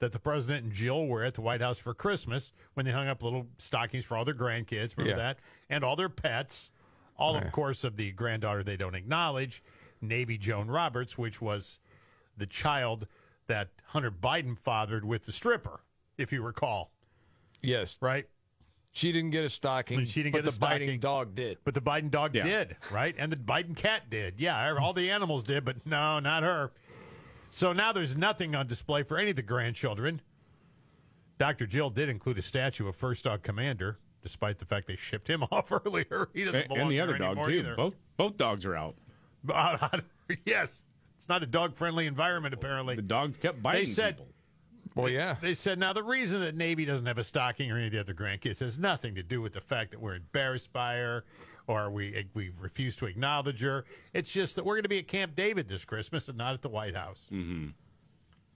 that 0.00 0.12
the 0.12 0.18
president 0.18 0.64
and 0.64 0.74
Jill 0.74 1.06
were 1.06 1.24
at 1.24 1.32
the 1.32 1.40
White 1.40 1.62
House 1.62 1.78
for 1.78 1.94
Christmas 1.94 2.52
when 2.74 2.84
they 2.84 2.92
hung 2.92 3.08
up 3.08 3.22
little 3.22 3.46
stockings 3.56 4.04
for 4.04 4.18
all 4.18 4.26
their 4.26 4.34
grandkids. 4.34 4.98
Remember 4.98 5.18
Yeah. 5.18 5.28
that? 5.28 5.38
And 5.70 5.82
all 5.82 5.96
their 5.96 6.10
pets. 6.10 6.72
All, 7.16 7.36
of 7.36 7.52
course, 7.52 7.84
of 7.84 7.96
the 7.96 8.12
granddaughter 8.12 8.62
they 8.62 8.78
don't 8.78 8.94
acknowledge, 8.94 9.62
Navy 10.00 10.38
Joan 10.38 10.68
Roberts, 10.68 11.16
which 11.18 11.40
was 11.40 11.80
the 12.36 12.46
child 12.46 13.06
that 13.46 13.68
Hunter 13.86 14.10
Biden 14.10 14.58
fathered 14.58 15.04
with 15.04 15.24
the 15.24 15.32
stripper, 15.32 15.80
if 16.16 16.32
you 16.32 16.42
recall. 16.42 16.92
Yes. 17.62 17.98
Right? 18.00 18.26
She 18.92 19.12
didn't 19.12 19.30
get 19.30 19.44
a 19.44 19.48
stocking. 19.48 20.04
She 20.06 20.22
didn't 20.22 20.32
but 20.32 20.38
get 20.38 20.44
the 20.44 20.50
a 20.50 20.52
stocking. 20.54 20.78
biting 20.86 21.00
dog 21.00 21.34
did. 21.34 21.58
But 21.64 21.74
the 21.74 21.80
Biden 21.80 22.10
dog 22.10 22.34
Yeah. 22.34 22.44
did, 22.44 22.76
right? 22.90 23.14
And 23.18 23.30
the 23.30 23.36
Biden 23.36 23.76
cat 23.76 24.10
did. 24.10 24.40
Yeah, 24.40 24.68
er, 24.68 24.80
all 24.80 24.92
the 24.92 25.10
animals 25.10 25.44
did, 25.44 25.64
but 25.64 25.84
no, 25.86 26.18
not 26.18 26.42
her. 26.42 26.72
So 27.50 27.72
now 27.72 27.92
there's 27.92 28.16
nothing 28.16 28.54
on 28.56 28.66
display 28.66 29.02
for 29.04 29.16
any 29.18 29.30
of 29.30 29.36
the 29.36 29.42
grandchildren. 29.42 30.20
Dr. 31.38 31.66
Jill 31.66 31.90
did 31.90 32.08
include 32.08 32.38
a 32.38 32.42
statue 32.42 32.86
of 32.88 32.96
First 32.96 33.24
Dog 33.24 33.42
Commander, 33.42 33.98
despite 34.22 34.58
the 34.58 34.64
fact 34.64 34.86
they 34.88 34.96
shipped 34.96 35.28
him 35.28 35.42
off 35.52 35.70
earlier. 35.72 36.28
He 36.34 36.44
doesn't 36.44 36.60
And, 36.62 36.68
belong 36.68 36.80
and 36.82 36.90
the 36.90 36.96
there 36.96 37.04
other 37.04 37.18
dog, 37.18 37.44
too. 37.44 37.50
either. 37.52 37.74
Both, 37.76 37.94
both 38.16 38.36
dogs 38.36 38.66
are 38.66 38.76
out. 38.76 38.96
yes. 40.44 40.84
It's 41.18 41.28
not 41.28 41.42
a 41.42 41.46
dog 41.46 41.76
friendly 41.76 42.06
environment, 42.06 42.54
apparently. 42.54 42.96
The 42.96 43.02
dogs 43.02 43.36
kept 43.36 43.62
biting 43.62 43.86
they 43.86 43.92
said, 43.92 44.16
people. 44.16 44.32
Well, 44.94 45.08
yeah. 45.08 45.36
They 45.40 45.54
said 45.54 45.78
now 45.78 45.92
the 45.92 46.02
reason 46.02 46.40
that 46.40 46.56
Navy 46.56 46.84
doesn't 46.84 47.06
have 47.06 47.18
a 47.18 47.24
stocking 47.24 47.70
or 47.70 47.76
any 47.76 47.86
of 47.86 47.92
the 47.92 48.00
other 48.00 48.14
grandkids 48.14 48.60
has 48.60 48.78
nothing 48.78 49.14
to 49.14 49.22
do 49.22 49.40
with 49.40 49.52
the 49.52 49.60
fact 49.60 49.90
that 49.92 50.00
we're 50.00 50.16
embarrassed 50.16 50.72
by 50.72 50.96
her 50.96 51.24
or 51.66 51.90
we 51.90 52.26
we 52.34 52.50
refuse 52.58 52.96
to 52.96 53.06
acknowledge 53.06 53.60
her. 53.60 53.84
It's 54.12 54.32
just 54.32 54.56
that 54.56 54.64
we're 54.64 54.74
going 54.74 54.82
to 54.84 54.88
be 54.88 54.98
at 54.98 55.08
Camp 55.08 55.36
David 55.36 55.68
this 55.68 55.84
Christmas 55.84 56.28
and 56.28 56.36
not 56.36 56.54
at 56.54 56.62
the 56.62 56.68
White 56.68 56.96
House. 56.96 57.26
Mm-hmm. 57.30 57.68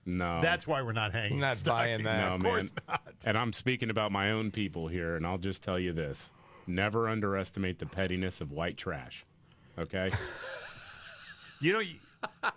No. 0.07 0.39
That's 0.41 0.67
why 0.67 0.81
we're 0.81 0.91
not 0.91 1.13
hanging. 1.13 1.39
Not 1.39 1.63
buying 1.63 2.03
that. 2.03 2.19
No, 2.19 2.35
Of 2.35 2.41
man. 2.41 2.51
course 2.51 2.73
not. 2.87 3.01
And 3.25 3.37
I'm 3.37 3.53
speaking 3.53 3.89
about 3.89 4.11
my 4.11 4.31
own 4.31 4.51
people 4.51 4.87
here, 4.87 5.15
and 5.15 5.25
I'll 5.25 5.37
just 5.37 5.63
tell 5.63 5.79
you 5.79 5.93
this 5.93 6.29
never 6.67 7.07
underestimate 7.07 7.79
the 7.79 7.85
pettiness 7.85 8.41
of 8.41 8.51
white 8.51 8.75
trash. 8.77 9.25
Okay? 9.77 10.09
You 11.65 11.73
know, 11.73 11.81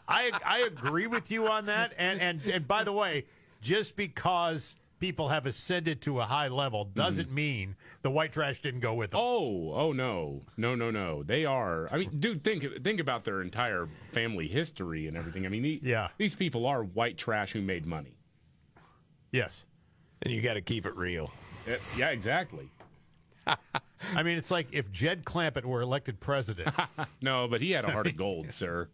I 0.07 0.31
I 0.45 0.59
agree 0.67 1.07
with 1.07 1.31
you 1.31 1.49
on 1.49 1.67
that. 1.67 1.93
And 1.97 2.21
and 2.21 2.45
and 2.45 2.69
by 2.69 2.85
the 2.85 2.93
way, 2.93 3.25
just 3.63 3.97
because 3.97 4.77
people 5.01 5.29
have 5.29 5.47
ascended 5.47 6.03
to 6.03 6.21
a 6.21 6.25
high 6.25 6.49
level 6.49 6.85
doesn't 6.85 7.31
mean 7.33 7.77
the 8.03 8.11
white 8.11 8.33
trash 8.33 8.61
didn't 8.61 8.81
go 8.81 8.93
with 8.95 9.13
them. 9.13 9.21
Oh, 9.23 9.73
oh 9.73 9.93
no, 9.93 10.43
no, 10.57 10.75
no, 10.75 10.91
no. 10.91 11.23
They 11.23 11.45
are. 11.45 11.89
I 11.93 11.99
mean, 11.99 12.19
dude, 12.19 12.45
think 12.45 12.83
think 12.85 13.01
about 13.01 13.25
their 13.25 13.41
entire 13.41 13.89
family 14.13 14.47
history 14.49 15.07
and 15.07 15.17
everything. 15.17 15.47
I 15.47 15.49
mean, 15.49 15.63
the, 15.63 15.81
Yeah. 15.83 16.09
these 16.19 16.35
people 16.35 16.67
are 16.67 16.83
white 16.83 17.17
trash 17.17 17.53
who 17.53 17.63
made 17.63 17.87
money. 17.87 18.19
Yes. 19.33 19.65
And 20.23 20.35
you 20.35 20.43
got 20.43 20.55
to 20.55 20.61
keep 20.61 20.85
it 20.85 20.97
real. 20.97 21.31
Uh, 21.67 21.77
yeah, 21.97 22.09
exactly. 22.11 22.69
I 24.15 24.23
mean, 24.23 24.39
it's 24.39 24.51
like 24.51 24.69
if 24.73 24.91
Jed 24.93 25.25
Clampett 25.25 25.65
were 25.65 25.81
elected 25.81 26.21
president. 26.21 26.75
No, 27.23 27.49
but 27.49 27.61
he 27.61 27.73
had 27.73 27.85
a 27.85 27.91
heart 27.91 28.07
of 28.07 28.17
gold, 28.17 28.53
sir. 28.53 28.89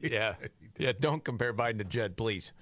Yeah. 0.00 0.34
Yeah. 0.78 0.92
Don't 0.98 1.22
compare 1.22 1.54
Biden 1.54 1.78
to 1.78 1.84
Jed, 1.84 2.16
please. 2.16 2.52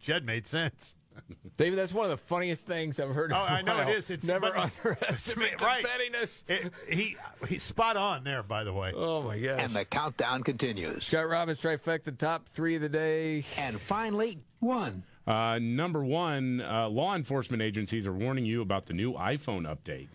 Jed 0.00 0.24
made 0.26 0.46
sense. 0.46 0.96
David, 1.58 1.78
that's 1.78 1.92
one 1.92 2.04
of 2.06 2.10
the 2.10 2.16
funniest 2.16 2.66
things 2.66 2.98
I've 2.98 3.14
heard. 3.14 3.30
in 3.30 3.36
Oh, 3.36 3.40
a 3.40 3.44
I 3.44 3.62
know 3.62 3.80
it 3.80 3.84
while. 3.84 3.94
is. 3.96 4.08
It's 4.10 4.24
never 4.24 4.50
but- 4.50 4.72
underestimate 4.84 5.60
right. 5.60 5.84
pettiness. 5.84 6.42
It- 6.48 6.72
he 6.88 7.16
he's 7.48 7.62
spot 7.62 7.96
on 7.98 8.24
there. 8.24 8.42
By 8.42 8.64
the 8.64 8.72
way. 8.72 8.92
Oh 8.96 9.22
my 9.22 9.38
god! 9.38 9.60
And 9.60 9.74
the 9.76 9.84
countdown 9.84 10.42
continues. 10.42 11.04
Scott 11.04 11.28
Robbins 11.28 11.60
trifecta, 11.60 12.16
top 12.16 12.48
three 12.48 12.74
of 12.76 12.80
the 12.82 12.88
day. 12.88 13.44
And 13.58 13.78
finally, 13.80 14.38
one. 14.60 15.02
Uh, 15.26 15.58
number 15.60 16.02
one, 16.02 16.60
uh, 16.62 16.88
law 16.88 17.14
enforcement 17.14 17.62
agencies 17.62 18.06
are 18.06 18.12
warning 18.12 18.44
you 18.46 18.60
about 18.62 18.86
the 18.86 18.94
new 18.94 19.12
iPhone 19.12 19.72
update. 19.72 20.08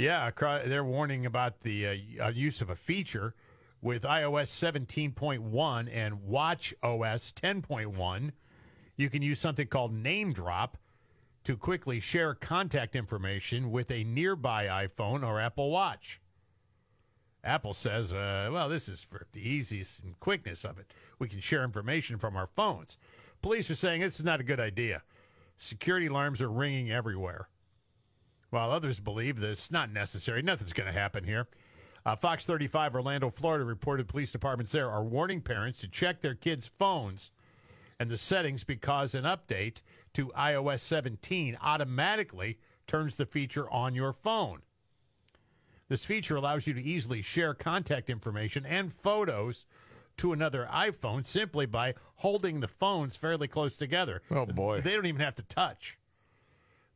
Yeah, 0.00 0.30
they're 0.64 0.82
warning 0.82 1.26
about 1.26 1.60
the 1.60 1.86
uh, 1.86 2.24
uh, 2.24 2.28
use 2.30 2.62
of 2.62 2.70
a 2.70 2.74
feature 2.74 3.34
with 3.82 4.04
iOS 4.04 4.48
17.1 4.48 5.94
and 5.94 6.22
Watch 6.22 6.72
OS 6.82 7.30
10.1. 7.32 8.30
You 8.96 9.10
can 9.10 9.20
use 9.20 9.38
something 9.38 9.66
called 9.66 9.92
Name 9.92 10.32
Drop 10.32 10.78
to 11.44 11.54
quickly 11.54 12.00
share 12.00 12.32
contact 12.32 12.96
information 12.96 13.70
with 13.70 13.90
a 13.90 14.04
nearby 14.04 14.86
iPhone 14.88 15.22
or 15.22 15.38
Apple 15.38 15.68
Watch. 15.68 16.18
Apple 17.44 17.74
says, 17.74 18.10
uh, 18.10 18.48
well, 18.50 18.70
this 18.70 18.88
is 18.88 19.02
for 19.02 19.26
the 19.34 19.46
easiest 19.46 19.98
and 19.98 20.18
quickness 20.18 20.64
of 20.64 20.78
it. 20.78 20.86
We 21.18 21.28
can 21.28 21.40
share 21.40 21.62
information 21.62 22.16
from 22.16 22.36
our 22.36 22.48
phones. 22.56 22.96
Police 23.42 23.70
are 23.70 23.74
saying 23.74 24.00
this 24.00 24.18
is 24.18 24.24
not 24.24 24.40
a 24.40 24.44
good 24.44 24.60
idea. 24.60 25.02
Security 25.58 26.06
alarms 26.06 26.40
are 26.40 26.50
ringing 26.50 26.90
everywhere 26.90 27.49
while 28.50 28.70
others 28.70 29.00
believe 29.00 29.40
that 29.40 29.50
it's 29.50 29.70
not 29.70 29.92
necessary. 29.92 30.42
Nothing's 30.42 30.72
going 30.72 30.92
to 30.92 30.98
happen 30.98 31.24
here. 31.24 31.46
Uh, 32.04 32.16
Fox 32.16 32.44
35 32.44 32.94
Orlando, 32.94 33.30
Florida 33.30 33.64
reported 33.64 34.08
police 34.08 34.32
departments 34.32 34.72
there 34.72 34.90
are 34.90 35.04
warning 35.04 35.40
parents 35.40 35.78
to 35.80 35.88
check 35.88 36.20
their 36.20 36.34
kids' 36.34 36.66
phones 36.66 37.30
and 37.98 38.10
the 38.10 38.16
settings 38.16 38.64
because 38.64 39.14
an 39.14 39.24
update 39.24 39.82
to 40.14 40.28
iOS 40.28 40.80
17 40.80 41.58
automatically 41.60 42.58
turns 42.86 43.16
the 43.16 43.26
feature 43.26 43.70
on 43.70 43.94
your 43.94 44.12
phone. 44.12 44.62
This 45.88 46.04
feature 46.04 46.36
allows 46.36 46.66
you 46.66 46.72
to 46.72 46.82
easily 46.82 47.20
share 47.20 47.52
contact 47.52 48.08
information 48.08 48.64
and 48.64 48.92
photos 48.92 49.66
to 50.16 50.32
another 50.32 50.68
iPhone 50.72 51.26
simply 51.26 51.66
by 51.66 51.94
holding 52.16 52.60
the 52.60 52.68
phones 52.68 53.16
fairly 53.16 53.48
close 53.48 53.76
together. 53.76 54.22
Oh, 54.30 54.46
boy. 54.46 54.80
They 54.80 54.94
don't 54.94 55.06
even 55.06 55.20
have 55.20 55.34
to 55.36 55.42
touch. 55.42 55.98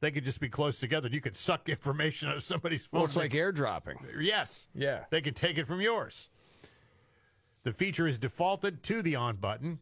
They 0.05 0.11
could 0.11 0.27
just 0.27 0.39
be 0.39 0.51
close 0.51 0.81
together. 0.81 1.07
and 1.07 1.15
You 1.15 1.23
could 1.23 1.35
suck 1.35 1.67
information 1.71 2.29
out 2.29 2.37
of 2.37 2.45
somebody's 2.45 2.85
phone. 2.85 2.99
Well, 2.99 3.05
it's 3.07 3.17
like 3.17 3.33
airdropping. 3.33 3.95
Yes. 4.21 4.67
Yeah. 4.75 5.05
They 5.09 5.23
could 5.23 5.35
take 5.35 5.57
it 5.57 5.67
from 5.67 5.81
yours. 5.81 6.29
The 7.63 7.73
feature 7.73 8.07
is 8.07 8.19
defaulted 8.19 8.83
to 8.83 9.01
the 9.01 9.17
on 9.17 9.37
button, 9.37 9.79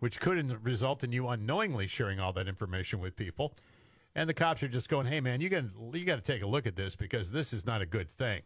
which 0.00 0.20
could 0.20 0.62
result 0.62 1.02
in 1.02 1.12
you 1.12 1.26
unknowingly 1.26 1.86
sharing 1.86 2.20
all 2.20 2.34
that 2.34 2.48
information 2.48 3.00
with 3.00 3.16
people. 3.16 3.54
And 4.14 4.28
the 4.28 4.34
cops 4.34 4.62
are 4.62 4.68
just 4.68 4.90
going, 4.90 5.06
"Hey, 5.06 5.20
man, 5.22 5.40
you 5.40 5.48
got 5.48 5.64
you 5.94 6.04
got 6.04 6.16
to 6.16 6.32
take 6.32 6.42
a 6.42 6.46
look 6.46 6.66
at 6.66 6.76
this 6.76 6.94
because 6.94 7.30
this 7.30 7.54
is 7.54 7.64
not 7.64 7.80
a 7.80 7.86
good 7.86 8.14
thing." 8.18 8.42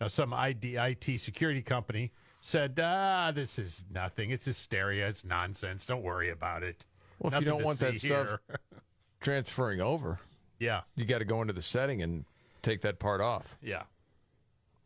Now, 0.00 0.08
some 0.08 0.32
ID, 0.32 0.76
IT 0.76 1.20
security 1.20 1.60
company 1.60 2.10
said, 2.40 2.80
"Ah, 2.82 3.32
this 3.34 3.58
is 3.58 3.84
nothing. 3.90 4.30
It's 4.30 4.46
hysteria. 4.46 5.08
It's 5.08 5.26
nonsense. 5.26 5.84
Don't 5.84 6.02
worry 6.02 6.30
about 6.30 6.62
it." 6.62 6.86
Well, 7.18 7.34
if 7.34 7.40
you 7.40 7.44
don't 7.44 7.62
want 7.62 7.80
that 7.80 7.98
see 7.98 8.08
stuff 8.08 8.28
here." 8.28 8.40
transferring 9.20 9.80
over, 9.80 10.20
yeah, 10.58 10.82
you 10.94 11.04
got 11.04 11.18
to 11.18 11.24
go 11.24 11.40
into 11.42 11.52
the 11.52 11.62
setting 11.62 12.02
and 12.02 12.24
take 12.62 12.80
that 12.82 12.98
part 12.98 13.20
off, 13.20 13.56
yeah. 13.62 13.82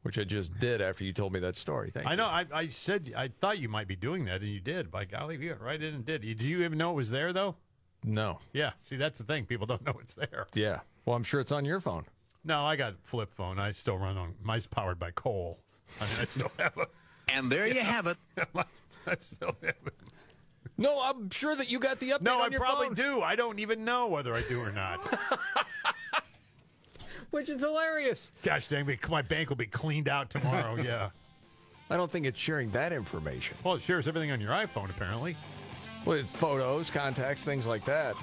which 0.02 0.18
I 0.18 0.24
just 0.24 0.58
did 0.58 0.80
after 0.80 1.04
you 1.04 1.12
told 1.12 1.32
me 1.32 1.40
that 1.40 1.56
story. 1.56 1.90
Thank 1.90 2.04
you. 2.04 2.08
I 2.08 2.12
you. 2.12 2.16
know. 2.16 2.26
I, 2.26 2.46
I 2.52 2.68
said 2.68 3.12
I 3.16 3.28
thought 3.40 3.58
you 3.58 3.68
might 3.68 3.88
be 3.88 3.96
doing 3.96 4.24
that, 4.26 4.40
and 4.40 4.50
you 4.50 4.60
did. 4.60 4.90
By 4.90 5.04
golly, 5.04 5.36
you 5.36 5.50
got 5.50 5.60
right 5.60 5.80
in 5.82 5.94
and 5.94 6.04
did. 6.04 6.22
Did 6.22 6.42
you 6.42 6.62
even 6.62 6.78
know 6.78 6.92
it 6.92 6.96
was 6.96 7.10
there 7.10 7.32
though? 7.32 7.56
No. 8.04 8.38
Yeah. 8.52 8.72
See, 8.80 8.96
that's 8.96 9.18
the 9.18 9.24
thing. 9.24 9.46
People 9.46 9.66
don't 9.66 9.84
know 9.86 9.94
it's 10.00 10.14
there. 10.14 10.46
Yeah. 10.54 10.80
Well, 11.04 11.16
I'm 11.16 11.22
sure 11.22 11.40
it's 11.40 11.52
on 11.52 11.64
your 11.64 11.80
phone. 11.80 12.04
No, 12.44 12.64
I 12.64 12.76
got 12.76 12.94
flip 13.02 13.30
phone. 13.30 13.58
I 13.58 13.72
still 13.72 13.98
run 13.98 14.16
on. 14.16 14.34
Mine's 14.42 14.66
powered 14.66 14.98
by 14.98 15.10
coal. 15.10 15.58
I 16.00 16.04
mean, 16.04 16.14
I 16.20 16.24
still 16.24 16.52
have 16.58 16.76
a. 16.78 16.86
And 17.28 17.50
there 17.52 17.66
you 17.66 17.80
have 17.80 18.06
it. 18.06 18.16
I 19.06 19.16
still 19.20 19.56
have 19.62 19.74
it. 19.86 19.94
No, 20.78 21.00
I'm 21.00 21.28
sure 21.30 21.54
that 21.56 21.68
you 21.68 21.78
got 21.78 22.00
the 22.00 22.10
update 22.10 22.22
No, 22.22 22.40
I 22.40 22.48
probably 22.48 22.86
phone. 22.86 22.94
do. 22.94 23.20
I 23.20 23.36
don't 23.36 23.58
even 23.58 23.84
know 23.84 24.06
whether 24.08 24.34
I 24.34 24.42
do 24.48 24.60
or 24.60 24.72
not. 24.72 24.98
Which 27.30 27.48
is 27.48 27.60
hilarious. 27.60 28.30
Gosh 28.42 28.66
dang 28.68 28.86
me, 28.86 28.98
my 29.08 29.22
bank 29.22 29.50
will 29.50 29.56
be 29.56 29.66
cleaned 29.66 30.08
out 30.08 30.30
tomorrow. 30.30 30.76
Yeah. 30.82 31.10
I 31.92 31.96
don't 31.96 32.08
think 32.10 32.24
it's 32.24 32.38
sharing 32.38 32.70
that 32.70 32.92
information. 32.92 33.56
Well, 33.64 33.74
it 33.74 33.82
shares 33.82 34.06
everything 34.06 34.30
on 34.30 34.40
your 34.40 34.52
iPhone, 34.52 34.90
apparently. 34.90 35.36
With 36.04 36.28
photos, 36.30 36.88
contacts, 36.88 37.42
things 37.42 37.66
like 37.66 37.84
that. 37.86 38.14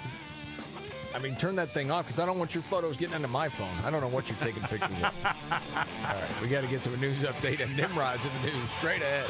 I 1.14 1.20
mean, 1.20 1.36
turn 1.36 1.58
that 1.58 1.74
thing 1.74 1.92
off 1.92 2.06
because 2.08 2.18
I 2.20 2.26
don't 2.26 2.40
want 2.40 2.54
your 2.54 2.64
photos 2.64 2.96
getting 2.96 3.16
into 3.18 3.28
my 3.28 3.50
phone. 3.50 3.68
I 3.84 3.90
don't 3.90 4.00
know 4.00 4.08
what 4.08 4.30
you're 4.30 4.38
taking 4.38 4.64
pictures 4.64 4.90
of. 5.04 5.04
All 5.26 6.16
right, 6.16 6.42
we 6.42 6.48
got 6.48 6.62
to 6.62 6.68
get 6.68 6.82
to 6.84 6.94
a 6.94 6.98
news 6.98 7.18
update 7.24 7.60
and 7.60 7.76
Nimrod's 7.76 8.24
in 8.24 8.32
the 8.42 8.52
news 8.52 8.70
straight 8.78 9.02
ahead. 9.02 9.30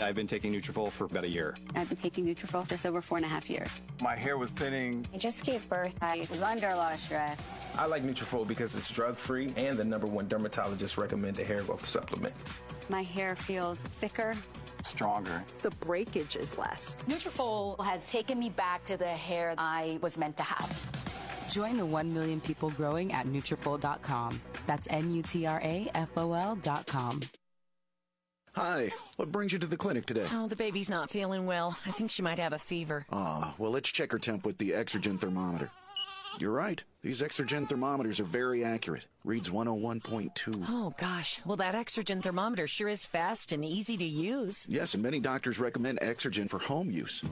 I've 0.00 0.14
been 0.14 0.26
taking 0.26 0.52
Nutrafol 0.52 0.90
for 0.90 1.04
about 1.04 1.24
a 1.24 1.28
year. 1.28 1.54
I've 1.74 1.88
been 1.88 1.96
taking 1.96 2.26
Nutrafol 2.26 2.64
for 2.64 2.70
just 2.70 2.86
over 2.86 3.00
four 3.00 3.18
and 3.18 3.24
a 3.24 3.28
half 3.28 3.48
years. 3.48 3.80
My 4.02 4.16
hair 4.16 4.36
was 4.38 4.50
thinning. 4.50 5.06
I 5.14 5.18
just 5.18 5.44
gave 5.44 5.68
birth. 5.68 5.94
I 6.02 6.26
was 6.30 6.42
under 6.42 6.68
a 6.68 6.76
lot 6.76 6.94
of 6.94 7.00
stress. 7.00 7.40
I 7.78 7.86
like 7.86 8.02
Nutrafol 8.02 8.46
because 8.46 8.74
it's 8.74 8.90
drug-free 8.90 9.52
and 9.56 9.76
the 9.78 9.84
number 9.84 10.06
one 10.06 10.28
dermatologist 10.28 10.96
recommended 10.98 11.46
hair 11.46 11.62
growth 11.62 11.88
supplement. 11.88 12.34
My 12.88 13.02
hair 13.02 13.36
feels 13.36 13.80
thicker. 13.80 14.34
Stronger. 14.84 15.42
The 15.62 15.70
breakage 15.70 16.36
is 16.36 16.58
less. 16.58 16.96
Nutrafol 17.08 17.82
has 17.84 18.04
taken 18.06 18.38
me 18.38 18.50
back 18.50 18.84
to 18.84 18.96
the 18.96 19.06
hair 19.06 19.54
I 19.56 19.98
was 20.02 20.18
meant 20.18 20.36
to 20.36 20.42
have. 20.42 21.48
Join 21.50 21.76
the 21.76 21.86
1 21.86 22.12
million 22.12 22.40
people 22.40 22.70
growing 22.70 23.12
at 23.12 23.26
Nutrafol.com. 23.26 24.40
That's 24.66 24.86
N-U-T-R-A-F-O-L 24.90 26.56
dot 26.56 26.86
com. 26.86 27.20
Hi, 28.56 28.92
what 29.16 29.32
brings 29.32 29.52
you 29.52 29.58
to 29.58 29.66
the 29.66 29.76
clinic 29.76 30.06
today? 30.06 30.26
Oh, 30.32 30.46
the 30.46 30.54
baby's 30.54 30.88
not 30.88 31.10
feeling 31.10 31.44
well. 31.44 31.76
I 31.84 31.90
think 31.90 32.12
she 32.12 32.22
might 32.22 32.38
have 32.38 32.52
a 32.52 32.58
fever. 32.58 33.04
Ah, 33.10 33.54
well, 33.58 33.72
let's 33.72 33.88
check 33.88 34.12
her 34.12 34.18
temp 34.18 34.46
with 34.46 34.58
the 34.58 34.70
Exergen 34.70 35.18
thermometer. 35.18 35.70
You're 36.38 36.52
right. 36.52 36.82
These 37.02 37.20
Exergen 37.20 37.68
thermometers 37.68 38.20
are 38.20 38.24
very 38.24 38.64
accurate. 38.64 39.06
Reads 39.24 39.50
101.2. 39.50 40.66
Oh, 40.68 40.94
gosh. 40.98 41.40
Well, 41.44 41.56
that 41.56 41.74
Exergen 41.74 42.22
thermometer 42.22 42.68
sure 42.68 42.88
is 42.88 43.06
fast 43.06 43.50
and 43.52 43.64
easy 43.64 43.96
to 43.96 44.04
use. 44.04 44.66
Yes, 44.68 44.94
and 44.94 45.02
many 45.02 45.18
doctors 45.18 45.58
recommend 45.58 45.98
Exergen 46.00 46.48
for 46.48 46.58
home 46.60 46.90
use. 46.90 47.22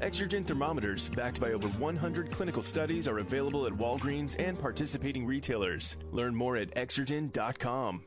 Exergen 0.00 0.46
thermometers, 0.46 1.08
backed 1.08 1.40
by 1.40 1.52
over 1.52 1.68
100 1.68 2.30
clinical 2.30 2.62
studies, 2.62 3.08
are 3.08 3.18
available 3.18 3.66
at 3.66 3.72
Walgreens 3.72 4.36
and 4.38 4.58
participating 4.58 5.26
retailers. 5.26 5.96
Learn 6.12 6.34
more 6.34 6.56
at 6.56 6.74
exergen.com. 6.74 8.04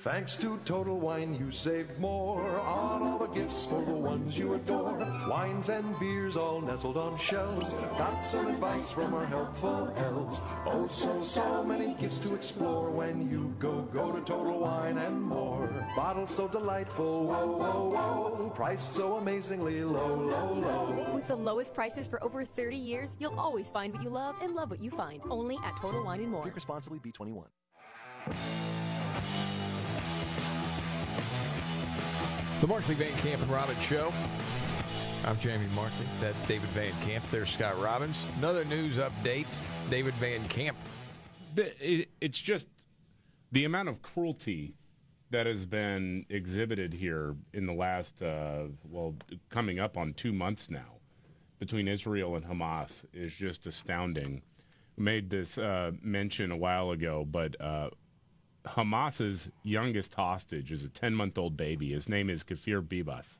Thanks 0.00 0.36
to 0.36 0.58
Total 0.66 0.98
Wine, 0.98 1.32
you 1.32 1.50
saved 1.50 1.98
more 1.98 2.60
on 2.60 3.02
all 3.02 3.18
the 3.18 3.28
gifts 3.28 3.64
for 3.64 3.82
the 3.82 3.94
ones 3.94 4.36
you 4.36 4.52
adore. 4.52 4.98
Wines 5.30 5.70
and 5.70 5.98
beers 5.98 6.36
all 6.36 6.60
nestled 6.60 6.98
on 6.98 7.16
shelves. 7.16 7.70
Got 7.96 8.20
some 8.20 8.48
advice 8.48 8.90
from 8.90 9.14
our 9.14 9.24
helpful 9.24 9.90
elves. 9.96 10.42
Oh, 10.66 10.86
so, 10.88 11.22
so 11.22 11.64
many 11.64 11.94
gifts 11.94 12.18
to 12.18 12.34
explore 12.34 12.90
when 12.90 13.30
you 13.30 13.54
go, 13.58 13.80
go 13.94 14.12
to 14.12 14.20
Total 14.20 14.58
Wine 14.58 14.98
and 14.98 15.22
more. 15.22 15.68
Bottles 15.96 16.34
so 16.34 16.48
delightful, 16.48 17.24
whoa, 17.24 17.46
whoa, 17.46 17.88
whoa. 17.88 18.50
Price 18.50 18.82
so 18.82 19.16
amazingly 19.16 19.82
low, 19.84 20.14
low, 20.14 20.52
low. 20.52 21.14
With 21.14 21.28
the 21.28 21.36
lowest 21.36 21.72
prices 21.72 22.06
for 22.06 22.22
over 22.22 22.44
30 22.44 22.76
years, 22.76 23.16
you'll 23.18 23.40
always 23.40 23.70
find 23.70 23.94
what 23.94 24.02
you 24.02 24.10
love 24.10 24.36
and 24.42 24.54
love 24.54 24.68
what 24.68 24.80
you 24.80 24.90
find. 24.90 25.22
Only 25.30 25.56
at 25.64 25.76
Total 25.80 26.04
Wine 26.04 26.20
and 26.20 26.30
More. 26.30 26.42
Drink 26.42 26.56
responsibly, 26.56 26.98
B21. 26.98 27.46
The 32.62 32.68
Markley 32.68 32.94
Van 32.94 33.12
Camp 33.14 33.42
and 33.42 33.50
Robbins 33.50 33.82
Show. 33.82 34.12
I'm 35.24 35.36
Jamie 35.40 35.66
Markley. 35.74 36.06
That's 36.20 36.40
David 36.46 36.68
Van 36.68 36.92
Camp. 37.04 37.24
There's 37.32 37.50
Scott 37.50 37.76
Robbins. 37.80 38.24
Another 38.38 38.64
news 38.64 38.98
update. 38.98 39.48
David 39.90 40.14
Van 40.14 40.46
Camp. 40.46 40.76
The, 41.56 41.72
it, 41.84 42.10
it's 42.20 42.40
just 42.40 42.68
the 43.50 43.64
amount 43.64 43.88
of 43.88 44.00
cruelty 44.00 44.76
that 45.30 45.46
has 45.46 45.66
been 45.66 46.24
exhibited 46.28 46.92
here 46.92 47.34
in 47.52 47.66
the 47.66 47.72
last, 47.72 48.22
uh, 48.22 48.66
well, 48.88 49.16
coming 49.50 49.80
up 49.80 49.98
on 49.98 50.14
two 50.14 50.32
months 50.32 50.70
now 50.70 51.00
between 51.58 51.88
Israel 51.88 52.36
and 52.36 52.46
Hamas 52.46 53.02
is 53.12 53.34
just 53.34 53.66
astounding. 53.66 54.40
Made 54.96 55.30
this 55.30 55.58
uh, 55.58 55.90
mention 56.00 56.52
a 56.52 56.56
while 56.56 56.92
ago, 56.92 57.26
but 57.28 57.60
uh, 57.60 57.90
Hamas's 58.64 59.48
youngest 59.62 60.14
hostage 60.14 60.70
is 60.70 60.84
a 60.84 60.88
10 60.88 61.14
month 61.14 61.38
old 61.38 61.56
baby. 61.56 61.92
His 61.92 62.08
name 62.08 62.30
is 62.30 62.44
Kfir 62.44 62.82
Bibas. 62.82 63.38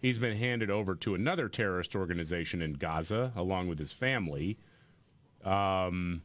He's 0.00 0.18
been 0.18 0.36
handed 0.36 0.70
over 0.70 0.94
to 0.96 1.14
another 1.14 1.48
terrorist 1.48 1.94
organization 1.94 2.60
in 2.60 2.74
Gaza 2.74 3.32
along 3.36 3.68
with 3.68 3.78
his 3.78 3.92
family. 3.92 4.58
Um, 5.44 6.22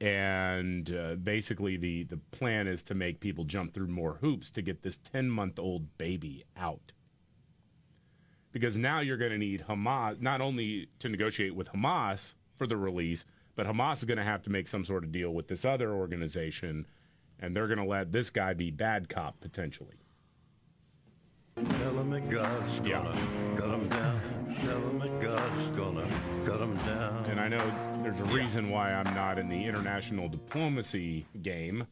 and 0.00 0.92
uh, 0.92 1.14
basically, 1.14 1.76
the, 1.76 2.04
the 2.04 2.16
plan 2.16 2.66
is 2.66 2.82
to 2.84 2.94
make 2.94 3.20
people 3.20 3.44
jump 3.44 3.72
through 3.72 3.86
more 3.86 4.18
hoops 4.20 4.50
to 4.50 4.62
get 4.62 4.82
this 4.82 4.96
10 4.96 5.30
month 5.30 5.58
old 5.58 5.96
baby 5.98 6.44
out. 6.56 6.92
Because 8.50 8.76
now 8.76 9.00
you're 9.00 9.16
going 9.16 9.30
to 9.30 9.38
need 9.38 9.64
Hamas 9.68 10.20
not 10.20 10.40
only 10.40 10.88
to 10.98 11.08
negotiate 11.08 11.54
with 11.54 11.70
Hamas 11.70 12.34
for 12.56 12.66
the 12.66 12.76
release, 12.76 13.24
but 13.54 13.66
Hamas 13.66 13.98
is 13.98 14.04
going 14.04 14.18
to 14.18 14.24
have 14.24 14.42
to 14.42 14.50
make 14.50 14.66
some 14.68 14.84
sort 14.84 15.04
of 15.04 15.12
deal 15.12 15.30
with 15.30 15.48
this 15.48 15.64
other 15.64 15.92
organization, 15.92 16.86
and 17.38 17.54
they're 17.54 17.68
going 17.68 17.78
to 17.78 17.84
let 17.84 18.12
this 18.12 18.30
guy 18.30 18.54
be 18.54 18.70
bad 18.70 19.08
cop 19.08 19.40
potentially. 19.40 19.96
Tell 21.54 21.98
him 21.98 22.08
that 22.10 22.30
God's 22.30 22.80
gonna 22.80 23.12
cut 23.56 23.68
him 23.68 23.86
down. 23.88 24.20
Tell 24.62 24.78
him 24.78 24.98
that 25.00 25.20
God's 25.20 25.70
gonna 25.70 26.06
cut 26.46 26.60
him 26.60 26.74
down. 26.78 27.26
And 27.26 27.38
I 27.38 27.48
know 27.48 28.02
there's 28.02 28.20
a 28.20 28.24
reason 28.34 28.70
why 28.70 28.94
I'm 28.94 29.14
not 29.14 29.38
in 29.38 29.50
the 29.50 29.66
international 29.66 30.30
diplomacy 30.30 31.26
game, 31.42 31.86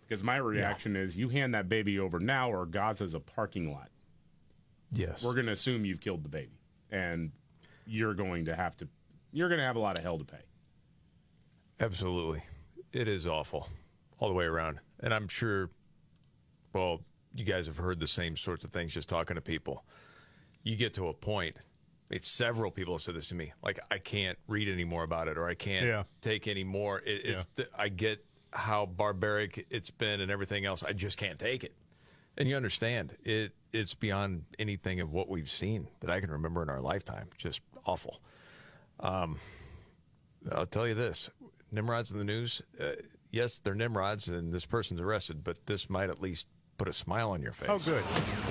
because 0.00 0.24
my 0.24 0.36
reaction 0.36 0.96
is 0.96 1.14
you 1.14 1.28
hand 1.28 1.52
that 1.52 1.68
baby 1.68 1.98
over 1.98 2.18
now, 2.18 2.50
or 2.50 2.66
Gaza's 2.66 3.12
a 3.12 3.20
parking 3.20 3.70
lot. 3.70 3.90
Yes. 4.92 5.22
We're 5.22 5.34
going 5.34 5.46
to 5.46 5.52
assume 5.52 5.84
you've 5.84 6.00
killed 6.00 6.24
the 6.24 6.30
baby, 6.30 6.58
and 6.90 7.32
you're 7.86 8.14
going 8.14 8.46
to 8.46 8.56
have 8.56 8.78
to, 8.78 8.88
you're 9.30 9.48
going 9.48 9.60
to 9.60 9.66
have 9.66 9.76
a 9.76 9.80
lot 9.80 9.98
of 9.98 10.04
hell 10.04 10.16
to 10.16 10.24
pay. 10.24 10.40
Absolutely. 11.80 12.42
It 12.92 13.08
is 13.08 13.26
awful 13.26 13.68
all 14.18 14.28
the 14.28 14.34
way 14.34 14.44
around. 14.44 14.78
And 15.00 15.12
I'm 15.12 15.28
sure, 15.28 15.70
well, 16.72 17.00
you 17.34 17.44
guys 17.44 17.66
have 17.66 17.76
heard 17.76 17.98
the 18.00 18.06
same 18.06 18.36
sorts 18.36 18.64
of 18.64 18.70
things 18.70 18.92
just 18.94 19.08
talking 19.08 19.34
to 19.34 19.40
people. 19.42 19.84
You 20.62 20.76
get 20.76 20.94
to 20.94 21.08
a 21.08 21.12
point, 21.14 21.56
it's 22.10 22.28
several 22.28 22.70
people 22.70 22.94
have 22.94 23.02
said 23.02 23.16
this 23.16 23.28
to 23.28 23.34
me, 23.34 23.52
like, 23.62 23.80
I 23.90 23.98
can't 23.98 24.38
read 24.46 24.68
any 24.68 24.84
more 24.84 25.02
about 25.02 25.26
it 25.28 25.36
or 25.36 25.48
I 25.48 25.54
can't 25.54 25.84
Yeah. 25.86 26.04
take 26.20 26.46
any 26.46 26.64
more. 26.64 27.00
It, 27.00 27.24
it's, 27.24 27.46
I 27.76 27.88
get 27.88 28.24
how 28.52 28.86
barbaric 28.86 29.66
it's 29.68 29.90
been 29.90 30.20
and 30.20 30.30
everything 30.30 30.64
else. 30.64 30.82
I 30.84 30.92
just 30.92 31.18
can't 31.18 31.38
take 31.38 31.64
it. 31.64 31.74
And 32.38 32.48
you 32.48 32.56
understand, 32.56 33.16
it 33.24 33.52
it's 33.72 33.94
beyond 33.94 34.44
anything 34.58 35.00
of 35.00 35.12
what 35.12 35.28
we've 35.28 35.50
seen 35.50 35.88
that 36.00 36.10
I 36.10 36.20
can 36.20 36.30
remember 36.30 36.62
in 36.62 36.68
our 36.70 36.80
lifetime. 36.80 37.28
Just 37.36 37.60
awful. 37.86 38.20
Um, 39.00 39.38
I'll 40.50 40.66
tell 40.66 40.86
you 40.86 40.94
this: 40.94 41.30
Nimrods 41.74 42.10
in 42.12 42.18
the 42.18 42.24
news. 42.24 42.62
Uh, 42.80 42.92
yes, 43.30 43.58
they're 43.58 43.74
Nimrods, 43.74 44.28
and 44.28 44.52
this 44.52 44.64
person's 44.64 45.00
arrested, 45.00 45.42
but 45.44 45.66
this 45.66 45.90
might 45.90 46.08
at 46.08 46.22
least 46.22 46.46
put 46.76 46.88
a 46.88 46.92
smile 46.92 47.30
on 47.30 47.42
your 47.42 47.52
face. 47.52 47.68
Oh, 47.70 47.78
good. 47.78 48.02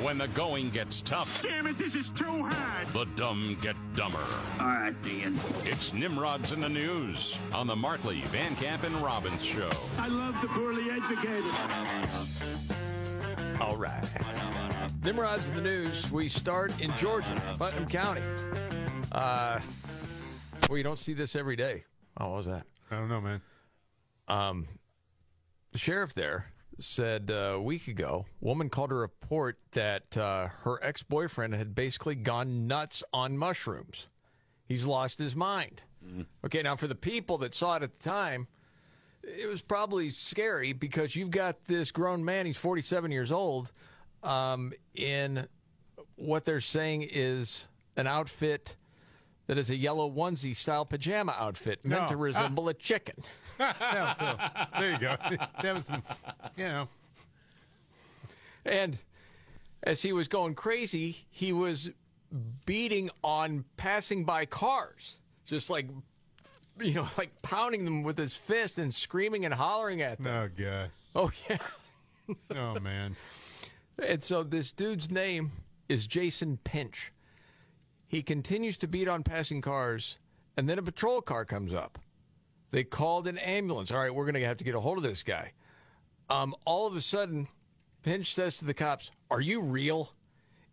When 0.03 0.17
the 0.17 0.27
going 0.29 0.69
gets 0.69 1.01
tough. 1.01 1.41
Damn 1.41 1.67
it, 1.67 1.77
this 1.77 1.95
is 1.95 2.09
too 2.09 2.25
hard. 2.25 2.87
The 2.89 3.05
dumb 3.15 3.57
get 3.61 3.75
dumber. 3.95 4.23
All 4.59 4.67
right, 4.67 5.01
Dean. 5.01 5.33
It's 5.65 5.93
Nimrods 5.93 6.51
in 6.51 6.59
the 6.59 6.69
news 6.69 7.37
on 7.53 7.67
the 7.67 7.75
Markley, 7.75 8.21
Van 8.27 8.55
Camp, 8.55 8.83
and 8.83 8.95
Robbins 8.97 9.43
show. 9.43 9.69
I 9.97 10.07
love 10.07 10.39
the 10.41 10.47
poorly 10.47 10.89
educated. 10.91 11.43
All 13.61 13.75
right. 13.77 14.03
Nimrods 15.03 15.47
in 15.49 15.55
the 15.55 15.61
news. 15.61 16.09
We 16.11 16.27
start 16.27 16.79
in 16.79 16.95
Georgia, 16.95 17.55
Putnam 17.57 17.87
County. 17.87 18.21
Uh, 19.11 19.59
well, 20.69 20.77
you 20.77 20.83
don't 20.83 20.99
see 20.99 21.13
this 21.13 21.35
every 21.35 21.55
day. 21.55 21.83
Oh, 22.17 22.29
what 22.29 22.37
was 22.37 22.45
that? 22.45 22.65
I 22.93 22.99
don't 22.99 23.09
know, 23.09 23.21
man. 23.21 23.41
Um, 24.27 24.67
the 25.71 25.77
sheriff 25.77 26.13
there 26.13 26.51
said 26.79 27.29
uh, 27.31 27.53
a 27.55 27.61
week 27.61 27.87
ago, 27.87 28.25
woman 28.39 28.69
called 28.69 28.91
a 28.91 28.95
report 28.95 29.57
that 29.71 30.17
uh, 30.17 30.47
her 30.63 30.79
ex 30.83 31.03
boyfriend 31.03 31.53
had 31.53 31.75
basically 31.75 32.15
gone 32.15 32.67
nuts 32.67 33.03
on 33.13 33.37
mushrooms. 33.37 34.07
He's 34.65 34.85
lost 34.85 35.17
his 35.17 35.35
mind. 35.35 35.81
Okay, 36.45 36.61
now 36.61 36.75
for 36.75 36.87
the 36.87 36.95
people 36.95 37.37
that 37.39 37.55
saw 37.55 37.77
it 37.77 37.83
at 37.83 37.99
the 37.99 38.09
time, 38.09 38.47
it 39.23 39.47
was 39.47 39.61
probably 39.61 40.09
scary 40.09 40.73
because 40.73 41.15
you've 41.15 41.31
got 41.31 41.63
this 41.65 41.91
grown 41.91 42.25
man, 42.25 42.45
he's 42.45 42.57
47 42.57 43.11
years 43.11 43.31
old, 43.31 43.71
um, 44.21 44.73
in 44.95 45.47
what 46.15 46.45
they're 46.45 46.61
saying 46.61 47.07
is 47.09 47.67
an 47.95 48.07
outfit 48.07 48.75
that 49.47 49.57
is 49.57 49.69
a 49.69 49.75
yellow 49.75 50.09
onesie 50.09 50.55
style 50.55 50.85
pajama 50.85 51.35
outfit 51.37 51.83
meant 51.85 52.03
No. 52.03 52.07
to 52.09 52.17
resemble 52.17 52.69
a 52.69 52.73
chicken. 52.73 53.15
There 53.59 54.91
you 54.91 54.97
go. 54.99 55.15
That 55.61 55.73
was, 55.75 55.89
you 56.57 56.63
know. 56.65 56.87
And 58.65 58.97
as 59.83 60.01
he 60.01 60.13
was 60.13 60.27
going 60.27 60.55
crazy, 60.55 61.25
he 61.29 61.53
was 61.53 61.89
beating 62.65 63.09
on 63.23 63.65
passing 63.77 64.23
by 64.25 64.45
cars, 64.45 65.19
just 65.45 65.69
like, 65.69 65.87
you 66.81 66.93
know, 66.93 67.07
like 67.17 67.41
pounding 67.41 67.85
them 67.85 68.03
with 68.03 68.17
his 68.17 68.33
fist 68.33 68.79
and 68.79 68.93
screaming 68.93 69.45
and 69.45 69.53
hollering 69.53 70.01
at 70.01 70.21
them. 70.21 70.33
Oh, 70.57 70.63
God. 70.63 70.89
Oh, 71.15 71.31
yeah. 71.49 71.57
Oh, 72.55 72.79
man. 72.79 73.15
And 74.01 74.23
so 74.23 74.41
this 74.43 74.71
dude's 74.71 75.11
name 75.11 75.51
is 75.89 76.07
Jason 76.07 76.57
Pinch. 76.63 77.11
He 78.13 78.21
continues 78.21 78.77
to 78.77 78.87
beat 78.87 79.07
on 79.07 79.23
passing 79.23 79.59
cars, 79.59 80.19
and 80.55 80.69
then 80.69 80.77
a 80.77 80.83
patrol 80.83 81.19
car 81.19 81.45
comes 81.45 81.73
up. 81.73 81.97
They 82.69 82.83
called 82.83 83.25
an 83.25 83.39
ambulance. 83.39 83.89
All 83.89 83.97
right, 83.97 84.13
we're 84.13 84.25
going 84.25 84.35
to 84.35 84.45
have 84.45 84.57
to 84.57 84.63
get 84.63 84.75
a 84.75 84.79
hold 84.79 84.99
of 84.99 85.03
this 85.03 85.23
guy. 85.23 85.53
Um, 86.29 86.53
all 86.63 86.85
of 86.85 86.95
a 86.95 87.01
sudden, 87.01 87.47
Pinch 88.03 88.35
says 88.35 88.59
to 88.59 88.65
the 88.65 88.73
cops, 88.75 89.09
Are 89.31 89.41
you 89.41 89.61
real? 89.61 90.11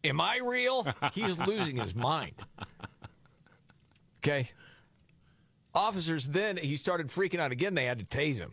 Am 0.04 0.20
I 0.20 0.40
real? 0.44 0.86
He's 1.14 1.38
losing 1.38 1.78
his 1.78 1.94
mind. 1.94 2.34
Okay. 4.18 4.50
Officers 5.74 6.28
then, 6.28 6.58
he 6.58 6.76
started 6.76 7.08
freaking 7.08 7.40
out 7.40 7.52
again. 7.52 7.74
They 7.74 7.86
had 7.86 8.00
to 8.00 8.04
tase 8.04 8.36
him. 8.36 8.52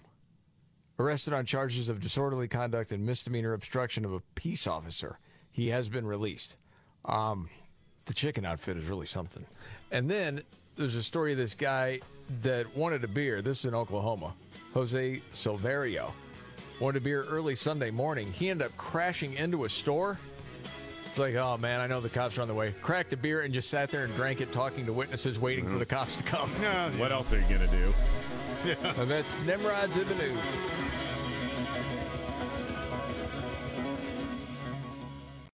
Arrested 0.97 1.33
on 1.33 1.45
charges 1.45 1.89
of 1.89 1.99
disorderly 1.99 2.47
conduct 2.47 2.93
and 2.93 3.05
misdemeanor 3.05 3.51
obstruction 3.51 4.05
of 4.05 4.13
a 4.13 4.21
peace 4.35 4.65
officer. 4.65 5.19
He 5.51 5.67
has 5.71 5.89
been 5.89 6.07
released. 6.07 6.55
Um, 7.03 7.49
the 8.07 8.13
chicken 8.13 8.45
outfit 8.45 8.77
is 8.77 8.85
really 8.85 9.05
something. 9.05 9.45
And 9.91 10.09
then 10.09 10.41
there's 10.75 10.95
a 10.95 11.03
story 11.03 11.33
of 11.33 11.37
this 11.37 11.53
guy 11.53 11.99
that 12.41 12.75
wanted 12.75 13.03
a 13.03 13.07
beer. 13.07 13.41
This 13.41 13.59
is 13.59 13.65
in 13.65 13.75
Oklahoma. 13.75 14.33
Jose 14.73 15.21
Silverio 15.33 16.11
wanted 16.79 17.01
a 17.01 17.03
beer 17.03 17.23
early 17.23 17.55
Sunday 17.55 17.91
morning. 17.91 18.31
He 18.31 18.49
ended 18.49 18.67
up 18.67 18.77
crashing 18.77 19.33
into 19.33 19.65
a 19.65 19.69
store. 19.69 20.19
It's 21.05 21.17
like, 21.17 21.35
oh 21.35 21.57
man, 21.57 21.79
I 21.79 21.87
know 21.87 21.99
the 21.99 22.09
cops 22.09 22.37
are 22.37 22.41
on 22.41 22.47
the 22.47 22.53
way. 22.53 22.73
Cracked 22.81 23.13
a 23.13 23.17
beer 23.17 23.41
and 23.41 23.53
just 23.53 23.69
sat 23.69 23.89
there 23.89 24.05
and 24.05 24.15
drank 24.15 24.41
it, 24.41 24.51
talking 24.51 24.85
to 24.85 24.93
witnesses, 24.93 25.39
waiting 25.39 25.65
for 25.65 25.71
mm-hmm. 25.71 25.79
the 25.79 25.85
cops 25.85 26.15
to 26.17 26.23
come. 26.23 26.49
What 26.97 27.11
else 27.11 27.33
are 27.33 27.39
you 27.39 27.47
going 27.47 27.61
to 27.61 27.75
do? 27.75 27.93
And 28.97 29.09
that's 29.09 29.35
Nimrod's 29.45 29.97
in 29.97 30.07
the 30.07 30.15
news. 30.15 30.37